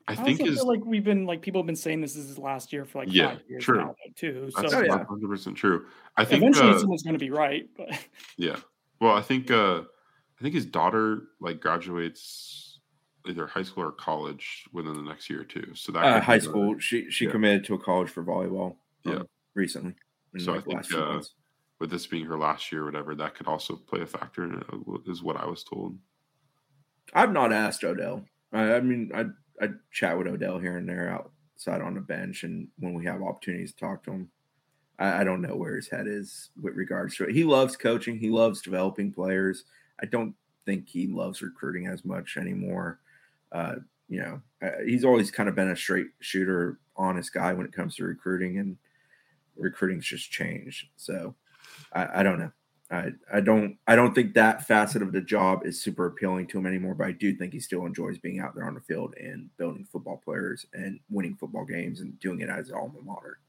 I 0.08 0.12
I 0.12 0.14
think 0.14 0.40
also 0.40 0.50
his 0.50 0.58
feel 0.60 0.66
like 0.68 0.84
we've 0.84 1.04
been 1.04 1.26
like 1.26 1.42
people 1.42 1.60
have 1.60 1.66
been 1.66 1.76
saying 1.76 2.00
this 2.00 2.16
is 2.16 2.28
his 2.28 2.38
last 2.38 2.72
year 2.72 2.84
for 2.84 2.98
like 3.00 3.08
Yeah, 3.12 3.34
five 3.36 3.42
years 3.48 3.62
true. 3.64 3.78
now 3.78 3.94
too. 4.16 4.50
So 4.50 4.62
that's 4.62 4.74
Oh, 4.74 4.80
yeah. 4.82 4.96
100 4.96 5.28
percent 5.28 5.56
true. 5.56 5.86
I 6.16 6.24
think 6.24 6.42
eventually 6.42 6.70
uh, 6.70 6.78
someone's 6.78 7.02
going 7.02 7.14
to 7.14 7.24
be 7.24 7.30
right. 7.30 7.68
But 7.76 7.90
Yeah. 8.36 8.56
Well, 9.00 9.14
I 9.14 9.22
think 9.22 9.50
uh 9.50 9.82
I 9.82 10.42
think 10.42 10.54
his 10.54 10.66
daughter 10.66 11.28
like 11.40 11.60
graduates 11.60 12.67
either 13.26 13.46
high 13.46 13.62
school 13.62 13.84
or 13.84 13.92
college 13.92 14.64
within 14.72 14.94
the 14.94 15.02
next 15.02 15.28
year 15.28 15.40
or 15.40 15.44
two. 15.44 15.74
So 15.74 15.92
that 15.92 16.04
Uh, 16.04 16.20
high 16.20 16.38
school. 16.38 16.78
She 16.78 17.10
she 17.10 17.26
Yeah. 17.26 17.30
committed 17.30 17.64
to 17.64 17.74
a 17.74 17.78
college 17.78 18.08
for 18.10 18.22
volleyball. 18.24 18.76
um, 19.04 19.12
Yeah. 19.12 19.22
recently. 19.54 19.94
So 20.38 20.52
like, 20.52 20.64
the 20.64 20.70
think, 20.82 20.92
uh, 20.94 21.22
with 21.80 21.90
this 21.90 22.06
being 22.06 22.26
her 22.26 22.38
last 22.38 22.70
year 22.72 22.82
or 22.82 22.84
whatever, 22.86 23.14
that 23.14 23.34
could 23.34 23.46
also 23.46 23.76
play 23.76 24.00
a 24.02 24.06
factor 24.06 24.44
in 24.44 24.54
it, 24.54 24.66
uh, 24.72 24.98
is 25.10 25.22
what 25.22 25.36
I 25.36 25.46
was 25.46 25.64
told. 25.64 25.98
I've 27.14 27.32
not 27.32 27.52
asked 27.52 27.84
Odell. 27.84 28.24
I, 28.52 28.74
I 28.74 28.80
mean, 28.80 29.10
I 29.14 29.26
I 29.64 29.70
chat 29.90 30.16
with 30.16 30.26
Odell 30.28 30.58
here 30.58 30.76
and 30.76 30.88
there 30.88 31.10
outside 31.10 31.80
on 31.80 31.94
the 31.94 32.00
bench, 32.00 32.44
and 32.44 32.68
when 32.78 32.94
we 32.94 33.04
have 33.06 33.22
opportunities 33.22 33.72
to 33.72 33.78
talk 33.78 34.04
to 34.04 34.12
him, 34.12 34.30
I, 34.98 35.20
I 35.20 35.24
don't 35.24 35.42
know 35.42 35.56
where 35.56 35.74
his 35.76 35.88
head 35.88 36.06
is 36.06 36.50
with 36.60 36.74
regards 36.74 37.16
to 37.16 37.24
it. 37.24 37.34
He 37.34 37.44
loves 37.44 37.76
coaching. 37.76 38.18
He 38.18 38.30
loves 38.30 38.62
developing 38.62 39.12
players. 39.12 39.64
I 40.00 40.06
don't 40.06 40.34
think 40.66 40.88
he 40.88 41.06
loves 41.08 41.42
recruiting 41.42 41.86
as 41.88 42.04
much 42.04 42.36
anymore. 42.36 43.00
Uh, 43.52 43.76
you 44.08 44.20
know, 44.20 44.40
uh, 44.62 44.82
he's 44.84 45.04
always 45.04 45.30
kind 45.30 45.48
of 45.48 45.54
been 45.54 45.70
a 45.70 45.76
straight 45.76 46.08
shooter, 46.20 46.80
honest 46.96 47.32
guy 47.32 47.52
when 47.52 47.66
it 47.66 47.72
comes 47.72 47.96
to 47.96 48.04
recruiting, 48.04 48.58
and 48.58 48.76
recruiting's 49.56 50.06
just 50.06 50.30
changed. 50.30 50.86
So 50.96 51.34
I, 51.92 52.20
I 52.20 52.22
don't 52.22 52.38
know. 52.38 52.52
I, 52.90 53.12
I 53.32 53.40
don't 53.40 53.76
I 53.86 53.96
don't 53.96 54.14
think 54.14 54.32
that 54.34 54.66
facet 54.66 55.02
of 55.02 55.12
the 55.12 55.20
job 55.20 55.66
is 55.66 55.82
super 55.82 56.06
appealing 56.06 56.46
to 56.48 56.58
him 56.58 56.66
anymore, 56.66 56.94
but 56.94 57.06
I 57.06 57.12
do 57.12 57.34
think 57.34 57.52
he 57.52 57.60
still 57.60 57.84
enjoys 57.84 58.18
being 58.18 58.40
out 58.40 58.54
there 58.54 58.64
on 58.64 58.74
the 58.74 58.80
field 58.80 59.14
and 59.20 59.54
building 59.58 59.86
football 59.92 60.22
players 60.24 60.64
and 60.72 60.98
winning 61.10 61.36
football 61.36 61.66
games 61.66 62.00
and 62.00 62.18
doing 62.18 62.40
it 62.40 62.48
as 62.48 62.70
an 62.70 62.76
alma 62.76 63.02
mater. 63.04 63.40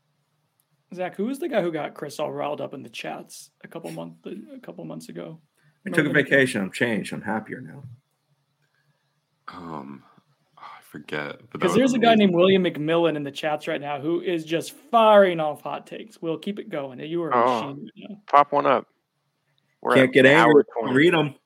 Zach, 0.93 1.15
who 1.15 1.25
was 1.25 1.39
the 1.39 1.47
guy 1.47 1.61
who 1.61 1.71
got 1.71 1.93
Chris 1.93 2.19
all 2.19 2.31
riled 2.33 2.59
up 2.59 2.73
in 2.73 2.83
the 2.83 2.89
chats 2.89 3.51
a 3.63 3.67
couple 3.67 3.91
months 3.91 4.27
a 4.27 4.59
couple 4.59 4.83
months 4.83 5.07
ago? 5.07 5.39
I 5.87 5.91
took 5.91 6.05
a 6.05 6.09
vacation. 6.09 6.61
I'm 6.61 6.71
changed. 6.71 7.13
I'm 7.13 7.21
happier 7.21 7.61
now. 7.61 7.83
Um 9.53 10.03
I 10.57 10.81
forget. 10.91 11.39
Because 11.51 11.69
was 11.71 11.77
there's 11.77 11.93
a 11.93 11.99
guy 11.99 12.15
named 12.15 12.33
William 12.33 12.63
McMillan 12.63 13.15
in 13.15 13.23
the 13.23 13.31
chats 13.31 13.67
right 13.67 13.79
now 13.79 13.99
who 14.01 14.21
is 14.21 14.43
just 14.43 14.71
firing 14.91 15.39
off 15.39 15.61
hot 15.61 15.85
takes. 15.87 16.21
We'll 16.21 16.37
keep 16.39 16.57
it 16.59 16.69
going. 16.69 16.99
You 16.99 17.21
are 17.23 17.29
a 17.29 17.35
Oh. 17.35 17.61
machine 17.73 17.89
right 18.01 18.09
now. 18.09 18.15
pop 18.27 18.51
one 18.51 18.65
up. 18.65 18.87
We're 19.81 19.95
Can't 19.95 20.11
get 20.13 20.25
angry. 20.25 20.63
Read 20.83 21.13
them. 21.13 21.35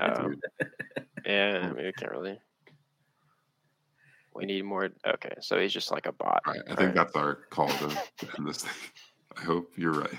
Um, 0.00 0.36
yeah, 1.26 1.58
I 1.64 1.72
mean, 1.72 1.86
we 1.86 1.92
can't 1.92 2.12
really. 2.12 2.38
We 4.32 4.46
need 4.46 4.64
more. 4.64 4.90
Okay, 5.04 5.34
so 5.40 5.58
he's 5.58 5.72
just 5.72 5.90
like 5.90 6.06
a 6.06 6.12
bot. 6.12 6.40
All 6.46 6.52
right, 6.52 6.62
I 6.66 6.68
think 6.76 6.80
Alright. 6.80 6.94
that's 6.94 7.16
our 7.16 7.34
call 7.50 7.66
to 7.68 7.88
to 7.88 8.28
end 8.38 8.46
this 8.46 8.58
thing. 8.62 8.90
I 9.36 9.40
hope 9.40 9.72
you're 9.76 9.90
right. 9.92 10.14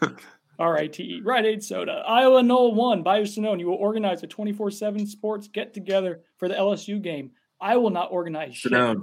R-I-T-E. 0.58 1.22
Rite 1.24 1.46
Aid 1.46 1.62
Soda. 1.62 2.02
Iowa 2.06 2.42
Knoll 2.42 2.74
1. 2.74 3.02
Buy 3.02 3.18
or 3.18 3.24
Sonnone, 3.24 3.60
you 3.60 3.66
will 3.66 3.76
organize 3.76 4.22
a 4.22 4.26
24-7 4.26 5.06
sports 5.06 5.48
get-together 5.48 6.20
for 6.36 6.48
the 6.48 6.54
LSU 6.54 7.00
game. 7.00 7.30
I 7.60 7.76
will 7.76 7.90
not 7.90 8.10
organize 8.10 8.60
Sit 8.60 8.72
down. 8.72 9.02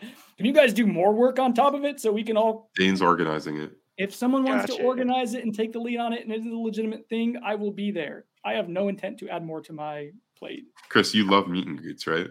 Can 0.36 0.46
you 0.46 0.52
guys 0.52 0.72
do 0.72 0.86
more 0.86 1.12
work 1.12 1.38
on 1.38 1.54
top 1.54 1.74
of 1.74 1.84
it 1.84 2.00
so 2.00 2.10
we 2.10 2.24
can 2.24 2.36
all 2.36 2.70
Dane's 2.74 3.00
organizing 3.00 3.58
it. 3.58 3.72
if 3.96 4.12
someone 4.14 4.42
wants 4.42 4.74
to 4.74 4.82
organize 4.82 5.34
it 5.34 5.44
and 5.44 5.54
take 5.54 5.72
the 5.72 5.78
lead 5.78 5.98
on 5.98 6.12
it 6.12 6.22
and 6.24 6.32
it 6.32 6.40
is 6.40 6.46
a 6.46 6.56
legitimate 6.56 7.08
thing, 7.08 7.36
I 7.44 7.54
will 7.54 7.70
be 7.70 7.92
there. 7.92 8.24
I 8.44 8.54
have 8.54 8.68
no 8.68 8.88
intent 8.88 9.18
to 9.18 9.28
add 9.28 9.44
more 9.44 9.60
to 9.60 9.72
my 9.72 10.10
plate. 10.36 10.64
Chris, 10.88 11.14
you 11.14 11.30
love 11.30 11.46
meet 11.46 11.66
and 11.68 11.78
greets, 11.78 12.08
right? 12.08 12.26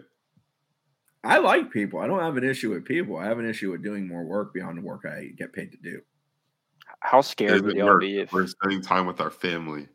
I 1.23 1.37
like 1.37 1.71
people. 1.71 1.99
I 1.99 2.07
don't 2.07 2.19
have 2.19 2.35
an 2.35 2.43
issue 2.43 2.71
with 2.71 2.83
people. 2.83 3.15
I 3.15 3.25
have 3.25 3.39
an 3.39 3.47
issue 3.47 3.71
with 3.71 3.83
doing 3.83 4.07
more 4.07 4.25
work 4.25 4.53
beyond 4.53 4.77
the 4.77 4.81
work 4.81 5.05
I 5.05 5.27
get 5.37 5.53
paid 5.53 5.71
to 5.71 5.77
do. 5.77 6.01
How 7.01 7.19
It 7.19 7.23
scared 7.23 7.61
would 7.63 7.75
isn't 7.75 7.77
y'all 7.77 7.99
be 7.99 8.19
if? 8.19 8.31
We're 8.31 8.47
spending 8.47 8.81
time 8.81 9.05
with 9.05 9.19
our 9.19 9.31
family. 9.31 9.87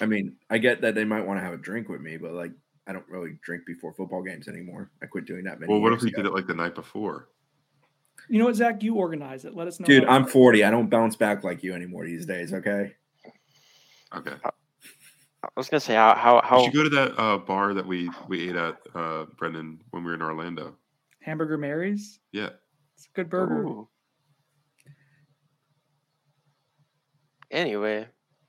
I 0.00 0.06
mean, 0.06 0.36
I 0.48 0.58
get 0.58 0.80
that 0.82 0.94
they 0.94 1.04
might 1.04 1.26
want 1.26 1.38
to 1.38 1.44
have 1.44 1.52
a 1.52 1.58
drink 1.58 1.88
with 1.88 2.00
me, 2.00 2.16
but 2.16 2.32
like, 2.32 2.52
I 2.86 2.92
don't 2.92 3.08
really 3.08 3.38
drink 3.42 3.64
before 3.66 3.92
football 3.94 4.22
games 4.22 4.46
anymore. 4.46 4.90
I 5.02 5.06
quit 5.06 5.24
doing 5.24 5.44
that 5.44 5.58
many. 5.58 5.72
Well, 5.72 5.80
what 5.80 5.92
if 5.92 6.02
we 6.02 6.08
ago. 6.08 6.22
did 6.22 6.26
it 6.26 6.34
like 6.34 6.46
the 6.46 6.54
night 6.54 6.74
before? 6.74 7.28
You 8.28 8.38
know 8.38 8.46
what, 8.46 8.56
Zach? 8.56 8.82
You 8.82 8.94
organize 8.94 9.44
it. 9.44 9.54
Let 9.54 9.66
us 9.66 9.80
know. 9.80 9.86
Dude, 9.86 10.04
I'm 10.04 10.24
40. 10.24 10.64
I 10.64 10.70
don't 10.70 10.88
bounce 10.88 11.16
back 11.16 11.44
like 11.44 11.62
you 11.62 11.74
anymore 11.74 12.06
these 12.06 12.26
days. 12.26 12.52
Okay. 12.52 12.94
Okay. 14.14 14.34
I 14.44 15.48
was 15.56 15.68
gonna 15.68 15.80
say 15.80 15.94
how 15.94 16.14
how 16.14 16.36
You 16.36 16.42
how 16.42 16.64
should 16.64 16.74
go 16.74 16.84
to 16.84 16.88
that 16.90 17.18
uh, 17.18 17.38
bar 17.38 17.74
that 17.74 17.86
we 17.86 18.10
we 18.28 18.48
ate 18.48 18.56
at, 18.56 18.78
uh, 18.94 19.26
Brendan, 19.36 19.80
when 19.90 20.04
we 20.04 20.10
were 20.10 20.14
in 20.14 20.22
Orlando. 20.22 20.76
Hamburger 21.20 21.58
Mary's. 21.58 22.20
Yeah. 22.32 22.50
It's 22.96 23.06
a 23.06 23.14
good 23.14 23.28
burger. 23.28 23.64
Ooh. 23.64 23.88
Anyway, 27.50 28.06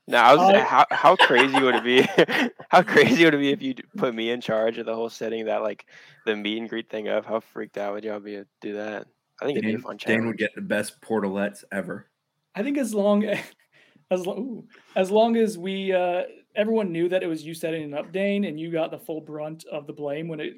now 0.08 0.24
I 0.30 0.34
was 0.34 0.48
Uh, 0.50 0.64
how 0.64 0.86
how 0.90 1.16
crazy 1.16 1.60
would 1.60 1.74
it 1.76 1.84
be? 1.84 2.50
how 2.70 2.82
crazy 2.82 3.24
would 3.24 3.34
it 3.34 3.38
be 3.38 3.50
if 3.52 3.62
you 3.62 3.74
put 3.96 4.14
me 4.14 4.30
in 4.30 4.40
charge 4.40 4.78
of 4.78 4.86
the 4.86 4.94
whole 4.94 5.10
setting 5.10 5.46
that 5.46 5.62
like 5.62 5.86
the 6.24 6.36
meet 6.36 6.58
and 6.58 6.68
greet 6.68 6.88
thing 6.90 7.08
up? 7.08 7.24
How 7.26 7.40
freaked 7.40 7.78
out 7.78 7.94
would 7.94 8.04
y'all 8.04 8.20
be 8.20 8.32
to 8.36 8.46
do 8.60 8.74
that? 8.74 9.06
I 9.40 9.44
think 9.44 9.58
it'd 9.58 9.66
be 9.66 9.70
a 9.74 9.76
Dane, 9.76 9.82
fun 9.82 9.96
Dane 9.98 9.98
challenge. 10.16 10.26
would 10.26 10.38
get 10.38 10.54
the 10.54 10.62
best 10.62 11.00
portalettes 11.02 11.62
ever. 11.70 12.06
I 12.54 12.62
think 12.62 12.78
as 12.78 12.94
long 12.94 13.24
as 14.10 14.26
lo- 14.26 14.38
ooh, 14.38 14.64
as 14.94 15.10
long 15.10 15.36
as 15.36 15.58
we 15.58 15.92
uh, 15.92 16.22
everyone 16.54 16.90
knew 16.92 17.08
that 17.10 17.22
it 17.22 17.26
was 17.26 17.44
you 17.44 17.54
setting 17.54 17.92
it 17.92 17.94
up, 17.98 18.12
Dane, 18.12 18.44
and 18.44 18.58
you 18.58 18.70
got 18.72 18.90
the 18.90 18.98
full 18.98 19.20
brunt 19.20 19.64
of 19.70 19.86
the 19.86 19.92
blame 19.92 20.28
when 20.28 20.40
it 20.40 20.54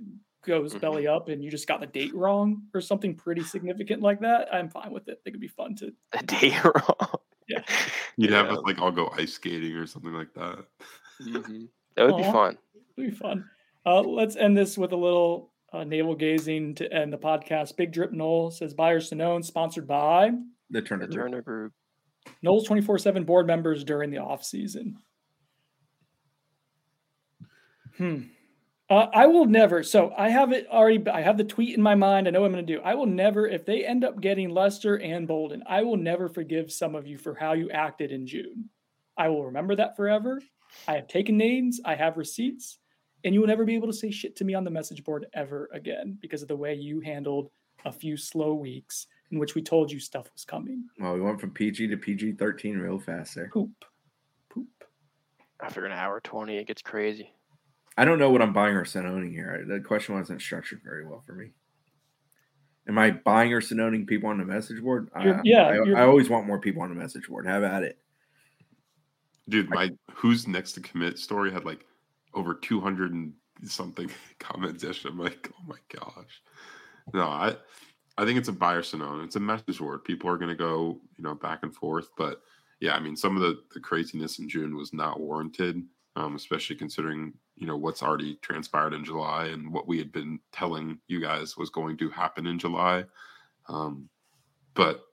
goes 0.46 0.72
Mhm. 0.72 0.80
belly 0.80 1.06
up 1.08 1.28
and 1.28 1.42
you 1.42 1.50
just 1.50 1.66
got 1.66 1.80
the 1.80 1.86
date 1.86 2.14
wrong 2.14 2.62
or 2.72 2.80
something 2.80 3.14
pretty 3.16 3.42
significant 3.42 4.00
like 4.00 4.20
that. 4.20 4.48
I'm 4.54 4.70
fine 4.70 4.92
with 4.92 5.08
it. 5.08 5.20
It'd 5.26 5.40
be 5.40 5.48
fun 5.48 5.74
to. 5.76 5.92
a 6.12 6.22
day 6.22 6.56
wrong. 6.64 7.18
Yeah. 7.48 7.62
You'd 8.16 8.30
have 8.32 8.46
Yeah. 8.46 8.52
us 8.54 8.60
like 8.64 8.78
all 8.80 8.90
go 8.92 9.10
ice 9.16 9.32
skating 9.34 9.72
or 9.74 9.86
something 9.86 10.12
like 10.12 10.32
that. 10.34 10.64
Mhm. 11.22 11.68
That 11.96 12.06
would 12.12 12.16
be 12.18 12.22
fun. 12.30 12.56
It'd 12.96 13.10
be 13.10 13.16
fun. 13.16 13.50
Uh, 13.84 14.02
let's 14.02 14.36
end 14.36 14.56
this 14.56 14.78
with 14.78 14.92
a 14.92 14.96
little 14.96 15.52
uh, 15.72 15.82
navel 15.82 16.14
gazing 16.14 16.76
to 16.76 16.92
end 16.92 17.12
the 17.12 17.18
podcast. 17.18 17.76
Big 17.76 17.90
Drip 17.92 18.12
Knoll 18.12 18.52
says 18.52 18.72
Buyers 18.72 19.08
to 19.08 19.16
Known, 19.16 19.42
sponsored 19.42 19.88
by 19.88 20.30
The 20.70 20.80
Turner 20.80 21.06
The 21.08 21.14
Group. 21.14 21.24
Turner 21.26 21.42
Group. 21.42 21.72
Noles 22.44 22.66
24 22.66 22.98
7 22.98 23.24
board 23.24 23.46
members 23.48 23.82
during 23.82 24.10
the 24.10 24.18
off 24.18 24.44
season. 24.44 24.96
Hmm. 27.96 28.22
Uh, 28.90 29.06
I 29.12 29.26
will 29.26 29.44
never. 29.44 29.82
So 29.82 30.14
I 30.16 30.30
have 30.30 30.52
it 30.52 30.66
already. 30.70 31.06
I 31.08 31.20
have 31.20 31.36
the 31.36 31.44
tweet 31.44 31.76
in 31.76 31.82
my 31.82 31.94
mind. 31.94 32.26
I 32.26 32.30
know 32.30 32.40
what 32.40 32.46
I'm 32.46 32.52
going 32.52 32.66
to 32.66 32.76
do. 32.76 32.80
I 32.82 32.94
will 32.94 33.06
never, 33.06 33.46
if 33.46 33.66
they 33.66 33.84
end 33.84 34.02
up 34.02 34.20
getting 34.20 34.48
Lester 34.48 34.98
and 34.98 35.28
Bolden, 35.28 35.62
I 35.66 35.82
will 35.82 35.98
never 35.98 36.28
forgive 36.28 36.72
some 36.72 36.94
of 36.94 37.06
you 37.06 37.18
for 37.18 37.34
how 37.34 37.52
you 37.52 37.70
acted 37.70 38.12
in 38.12 38.26
June. 38.26 38.70
I 39.16 39.28
will 39.28 39.44
remember 39.44 39.76
that 39.76 39.96
forever. 39.96 40.40
I 40.86 40.94
have 40.94 41.06
taken 41.06 41.36
names. 41.36 41.80
I 41.84 41.96
have 41.96 42.16
receipts, 42.16 42.78
and 43.24 43.34
you 43.34 43.40
will 43.40 43.46
never 43.48 43.64
be 43.64 43.74
able 43.74 43.88
to 43.88 43.92
say 43.92 44.10
shit 44.10 44.36
to 44.36 44.44
me 44.44 44.54
on 44.54 44.64
the 44.64 44.70
message 44.70 45.04
board 45.04 45.26
ever 45.34 45.68
again 45.72 46.16
because 46.20 46.40
of 46.40 46.48
the 46.48 46.56
way 46.56 46.74
you 46.74 47.00
handled 47.00 47.50
a 47.84 47.92
few 47.92 48.16
slow 48.16 48.54
weeks 48.54 49.06
in 49.30 49.38
which 49.38 49.54
we 49.54 49.62
told 49.62 49.92
you 49.92 50.00
stuff 50.00 50.30
was 50.32 50.44
coming. 50.44 50.84
Well, 50.98 51.14
we 51.14 51.20
went 51.20 51.40
from 51.40 51.50
PG 51.50 51.88
to 51.88 51.96
PG 51.96 52.32
13 52.32 52.78
real 52.78 52.98
fast 52.98 53.34
there. 53.34 53.50
Poop, 53.52 53.70
poop. 54.48 54.66
After 55.62 55.84
an 55.84 55.92
hour 55.92 56.20
twenty, 56.20 56.56
it 56.56 56.66
gets 56.66 56.82
crazy. 56.82 57.32
I 57.98 58.04
don't 58.04 58.20
know 58.20 58.30
what 58.30 58.40
I'm 58.40 58.52
buying 58.52 58.76
or 58.76 58.86
owning 58.94 59.32
here. 59.32 59.64
The 59.66 59.80
question 59.80 60.14
wasn't 60.14 60.40
structured 60.40 60.82
very 60.84 61.04
well 61.04 61.20
for 61.26 61.32
me. 61.32 61.50
Am 62.86 62.96
I 62.96 63.10
buying 63.10 63.52
or 63.52 63.60
owning 63.72 64.06
people 64.06 64.30
on 64.30 64.38
the 64.38 64.44
message 64.44 64.80
board? 64.80 65.10
I, 65.12 65.24
You're- 65.24 65.40
yeah, 65.42 65.64
I, 65.64 66.02
I 66.02 66.06
always 66.06 66.30
want 66.30 66.46
more 66.46 66.60
people 66.60 66.80
on 66.82 66.90
the 66.90 66.94
message 66.94 67.26
board. 67.28 67.44
Have 67.44 67.64
at 67.64 67.82
it. 67.82 67.98
Dude, 69.48 69.68
my 69.68 69.90
who's 70.14 70.46
next 70.46 70.72
to 70.74 70.80
commit 70.80 71.18
story 71.18 71.50
had 71.50 71.64
like 71.64 71.84
over 72.34 72.54
200 72.54 73.12
and 73.14 73.32
something 73.64 74.08
comments 74.38 74.84
yesterday. 74.84 75.12
I'm 75.12 75.18
like, 75.18 75.50
oh 75.52 75.64
my 75.66 75.78
gosh. 75.92 76.40
No, 77.12 77.26
I 77.26 77.56
I 78.16 78.24
think 78.24 78.38
it's 78.38 78.48
a 78.48 78.52
buy 78.52 78.74
or 78.74 78.82
Sonnone. 78.82 79.24
It's 79.24 79.36
a 79.36 79.40
message 79.40 79.80
board. 79.80 80.04
People 80.04 80.30
are 80.30 80.38
gonna 80.38 80.54
go, 80.54 81.00
you 81.16 81.24
know, 81.24 81.34
back 81.34 81.64
and 81.64 81.74
forth. 81.74 82.10
But 82.16 82.42
yeah, 82.78 82.94
I 82.94 83.00
mean, 83.00 83.16
some 83.16 83.34
of 83.34 83.42
the, 83.42 83.58
the 83.74 83.80
craziness 83.80 84.38
in 84.38 84.48
June 84.48 84.76
was 84.76 84.92
not 84.92 85.18
warranted, 85.18 85.82
um, 86.18 86.34
especially 86.34 86.74
considering, 86.74 87.32
you 87.56 87.66
know, 87.66 87.76
what's 87.76 88.02
already 88.02 88.36
transpired 88.42 88.92
in 88.92 89.04
July 89.04 89.46
and 89.46 89.72
what 89.72 89.86
we 89.86 89.98
had 89.98 90.10
been 90.10 90.40
telling 90.52 90.98
you 91.06 91.20
guys 91.20 91.56
was 91.56 91.70
going 91.70 91.96
to 91.96 92.10
happen 92.10 92.46
in 92.46 92.58
July. 92.58 93.04
Um, 93.68 94.08
but 94.74 95.04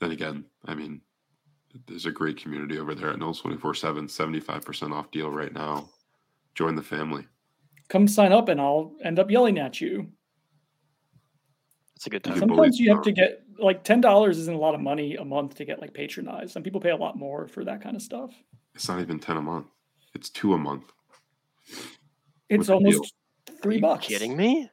then 0.00 0.10
again, 0.10 0.44
I 0.64 0.74
mean, 0.74 1.00
there's 1.86 2.06
a 2.06 2.10
great 2.10 2.36
community 2.36 2.80
over 2.80 2.96
there 2.96 3.10
at 3.10 3.18
Noles 3.20 3.40
24 3.40 3.74
7, 3.74 4.06
75% 4.08 4.92
off 4.92 5.10
deal 5.12 5.30
right 5.30 5.52
now. 5.52 5.88
Join 6.56 6.74
the 6.74 6.82
family. 6.82 7.24
Come 7.88 8.08
sign 8.08 8.32
up, 8.32 8.48
and 8.48 8.60
I'll 8.60 8.92
end 9.04 9.20
up 9.20 9.30
yelling 9.30 9.58
at 9.58 9.80
you. 9.80 10.08
It's 11.94 12.06
a 12.06 12.10
good 12.10 12.24
time. 12.24 12.38
Sometimes 12.38 12.78
you 12.78 12.92
have 12.92 13.02
to 13.02 13.12
get 13.12 13.44
like 13.58 13.84
ten 13.84 14.00
dollars 14.00 14.38
isn't 14.38 14.54
a 14.54 14.58
lot 14.58 14.74
of 14.74 14.80
money 14.80 15.16
a 15.16 15.24
month 15.24 15.56
to 15.56 15.64
get 15.64 15.80
like 15.80 15.92
patronized. 15.92 16.52
Some 16.52 16.62
people 16.62 16.80
pay 16.80 16.90
a 16.90 16.96
lot 16.96 17.16
more 17.16 17.46
for 17.46 17.64
that 17.64 17.82
kind 17.82 17.94
of 17.94 18.02
stuff. 18.02 18.32
It's 18.74 18.88
not 18.88 19.00
even 19.00 19.18
10 19.18 19.36
a 19.36 19.42
month, 19.42 19.66
it's 20.14 20.30
two 20.30 20.54
a 20.54 20.58
month. 20.58 20.84
It's 22.48 22.66
the 22.66 22.78
deal. 22.78 22.86
almost 22.98 23.14
Are 23.48 23.54
three 23.62 23.76
you 23.76 23.80
bucks. 23.82 24.06
kidding 24.06 24.36
me? 24.36 24.68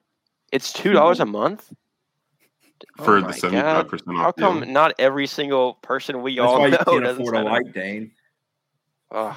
It's 0.52 0.72
two 0.74 0.94
dollars 0.94 1.20
a 1.20 1.26
month 1.26 1.72
Oh 3.00 3.04
For 3.04 3.22
the 3.22 3.28
75% 3.30 4.08
off 4.10 4.18
How 4.18 4.32
come 4.32 4.62
deal. 4.62 4.70
not 4.70 4.94
every 5.00 5.28
single 5.28 5.76
person 5.76 6.22
we 6.22 6.36
That's 6.38 6.48
all 6.48 6.60
why 6.60 6.70
know 6.70 6.78
you 6.80 6.86
can't 6.86 7.04
doesn't 7.04 7.22
afford 7.22 7.36
a 7.36 7.38
sign 7.40 7.46
light, 7.46 7.74
Dane. 7.74 8.12
Ugh, 9.12 9.36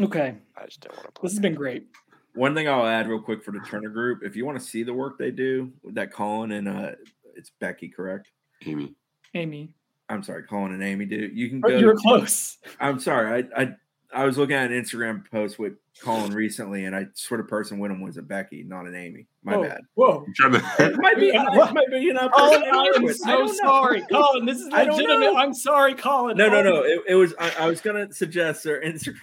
Okay, 0.00 0.36
I 0.56 0.64
just 0.66 0.80
don't 0.80 0.96
want 0.96 1.12
to 1.14 1.22
this 1.22 1.32
has 1.32 1.40
been 1.40 1.54
great. 1.56 1.88
One 2.34 2.54
thing 2.54 2.68
I'll 2.68 2.86
add 2.86 3.08
real 3.08 3.20
quick 3.20 3.42
for 3.42 3.50
the 3.50 3.58
Turner 3.60 3.88
Group, 3.88 4.20
if 4.22 4.36
you 4.36 4.46
want 4.46 4.56
to 4.60 4.64
see 4.64 4.84
the 4.84 4.94
work 4.94 5.18
they 5.18 5.32
do, 5.32 5.72
that 5.86 6.12
Colin 6.12 6.52
and 6.52 6.68
uh, 6.68 6.92
it's 7.34 7.50
Becky, 7.58 7.88
correct? 7.88 8.28
Amy. 8.64 8.94
Amy, 9.34 9.74
I'm 10.08 10.22
sorry, 10.22 10.42
Colin 10.44 10.72
and 10.72 10.82
Amy 10.82 11.04
dude. 11.04 11.36
You 11.36 11.48
can 11.50 11.62
Oh, 11.64 11.68
go. 11.68 11.76
you 11.76 11.86
were 11.86 11.96
close. 11.96 12.58
I'm 12.80 12.98
sorry. 12.98 13.44
I, 13.56 13.62
I 13.62 13.74
I 14.10 14.24
was 14.24 14.38
looking 14.38 14.56
at 14.56 14.70
an 14.72 14.82
Instagram 14.82 15.30
post 15.30 15.58
with 15.58 15.74
Colin 16.00 16.32
recently, 16.32 16.86
and 16.86 16.96
I 16.96 17.08
swear 17.12 17.36
the 17.38 17.44
person 17.44 17.78
with 17.78 17.90
him 17.90 18.00
was 18.00 18.16
a 18.16 18.22
Becky, 18.22 18.62
not 18.62 18.86
an 18.86 18.94
Amy. 18.94 19.26
My 19.42 19.56
whoa, 19.56 19.62
bad. 19.64 19.80
Whoa, 19.96 20.24
I'm 20.26 20.32
trying 20.34 20.54
It 20.54 20.62
to. 20.94 20.96
might 20.96 21.16
be. 21.18 21.28
It 21.28 21.74
might 21.74 21.90
be 21.90 22.08
enough. 22.10 22.32
Colin, 22.32 22.62
I 22.64 22.68
I 22.68 22.82
work 22.84 22.96
am 22.96 23.12
so 23.12 23.46
sorry, 23.48 24.02
Colin. 24.10 24.46
This 24.46 24.60
is 24.60 24.70
I 24.72 24.86
don't 24.86 24.94
legitimate. 24.96 25.20
know. 25.20 25.36
I'm 25.36 25.52
sorry, 25.52 25.94
Colin. 25.94 26.38
No, 26.38 26.48
no, 26.48 26.62
no. 26.62 26.82
It, 26.84 27.00
it 27.08 27.14
was. 27.16 27.34
I, 27.38 27.52
I 27.60 27.66
was 27.68 27.82
gonna 27.82 28.10
suggest 28.10 28.64
their 28.64 28.80
Instagram. 28.84 29.14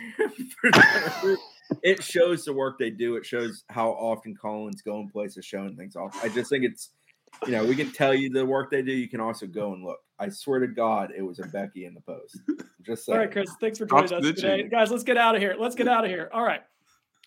For 0.62 0.70
Turner 0.70 1.14
Group. 1.22 1.40
it 1.82 2.04
shows 2.04 2.46
the 2.46 2.54
work 2.54 2.78
they 2.78 2.92
do. 2.92 3.16
It 3.16 3.26
shows 3.26 3.64
how 3.70 3.90
often 3.90 4.36
Colin's 4.36 4.84
going 4.84 5.10
places, 5.10 5.46
showing 5.46 5.76
things 5.76 5.96
off. 5.96 6.24
I 6.24 6.30
just 6.30 6.52
think 6.52 6.64
it's. 6.64 6.92
You 7.46 7.52
know, 7.52 7.66
we 7.66 7.76
can 7.76 7.92
tell 7.92 8.14
you 8.14 8.30
the 8.30 8.46
work 8.46 8.72
they 8.72 8.82
do. 8.82 8.92
You 8.92 9.08
can 9.08 9.20
also 9.20 9.46
go 9.48 9.74
and 9.74 9.84
look. 9.84 10.00
I 10.18 10.30
swear 10.30 10.60
to 10.60 10.68
God, 10.68 11.12
it 11.16 11.22
was 11.22 11.40
a 11.40 11.48
Becky 11.48 11.86
in 11.86 11.94
the 11.94 12.02
post. 12.02 12.40
Just 12.82 13.08
All 13.10 13.14
saying. 13.14 13.20
right, 13.20 13.32
Chris. 13.32 13.50
Thanks 13.60 13.78
for 13.78 13.88
Stop 13.88 14.08
joining 14.08 14.26
us 14.26 14.36
today, 14.36 14.64
snitching. 14.64 14.72
guys. 14.72 14.92
Let's 14.92 15.04
get 15.04 15.18
out 15.18 15.36
of 15.36 15.42
here. 15.42 15.56
Let's 15.60 15.76
get 15.76 15.88
out 15.88 16.06
of 16.06 16.10
here. 16.10 16.30
All 16.34 16.44
right. 16.44 16.62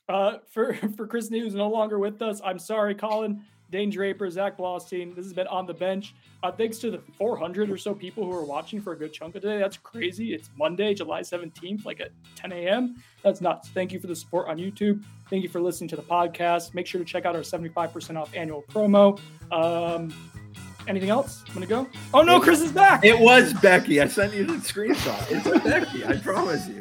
Uh, 0.09 0.39
for 0.51 0.75
for 0.97 1.07
Chris 1.07 1.31
Nee's 1.31 1.55
no 1.55 1.69
longer 1.69 1.99
with 1.99 2.23
us. 2.23 2.41
I'm 2.45 2.59
sorry, 2.59 2.95
Colin, 2.95 3.45
Dane 3.71 3.91
Draper, 3.91 4.31
Zach 4.31 4.57
Blostein. 4.57 5.15
This 5.15 5.25
has 5.27 5.33
been 5.33 5.47
on 5.47 5.67
the 5.67 5.75
bench. 5.75 6.15
Uh, 6.43 6.53
thanks 6.53 6.79
to 6.79 6.91
the 6.91 6.99
400 7.19 7.71
or 7.71 7.77
so 7.77 7.95
people 7.95 8.25
who 8.25 8.33
are 8.33 8.45
watching 8.45 8.81
for 8.81 8.93
a 8.93 8.97
good 8.97 9.13
chunk 9.13 9.35
of 9.35 9.43
today. 9.43 9.59
That's 9.59 9.77
crazy. 9.77 10.35
It's 10.35 10.51
Monday, 10.57 10.95
July 10.95 11.21
17th, 11.21 11.85
like 11.85 12.01
at 12.01 12.13
10 12.37 12.53
a.m. 12.53 13.03
That's 13.23 13.41
nuts. 13.41 13.69
Thank 13.69 13.93
you 13.93 13.99
for 13.99 14.07
the 14.07 14.17
support 14.17 14.49
on 14.49 14.57
YouTube. 14.57 15.03
Thank 15.29 15.43
you 15.43 15.49
for 15.49 15.61
listening 15.61 15.89
to 15.89 15.97
the 15.97 16.03
podcast. 16.03 16.75
Make 16.75 16.87
sure 16.87 16.99
to 16.99 17.05
check 17.05 17.27
out 17.27 17.35
our 17.35 17.43
75% 17.43 18.17
off 18.17 18.35
annual 18.35 18.63
promo. 18.63 19.21
Um, 19.51 20.15
anything 20.87 21.11
else? 21.11 21.43
I'm 21.49 21.55
gonna 21.55 21.67
go. 21.67 21.89
Oh 22.15 22.23
no, 22.23 22.41
Chris 22.41 22.61
is 22.61 22.73
back. 22.73 23.05
It 23.05 23.19
was 23.19 23.53
Becky. 23.55 24.01
I 24.01 24.09
sent 24.09 24.33
you 24.35 24.45
the 24.45 24.55
screenshot. 24.55 25.27
It's 25.31 25.65
Becky. 25.65 26.05
I 26.05 26.17
promise 26.19 26.69
you. 26.69 26.81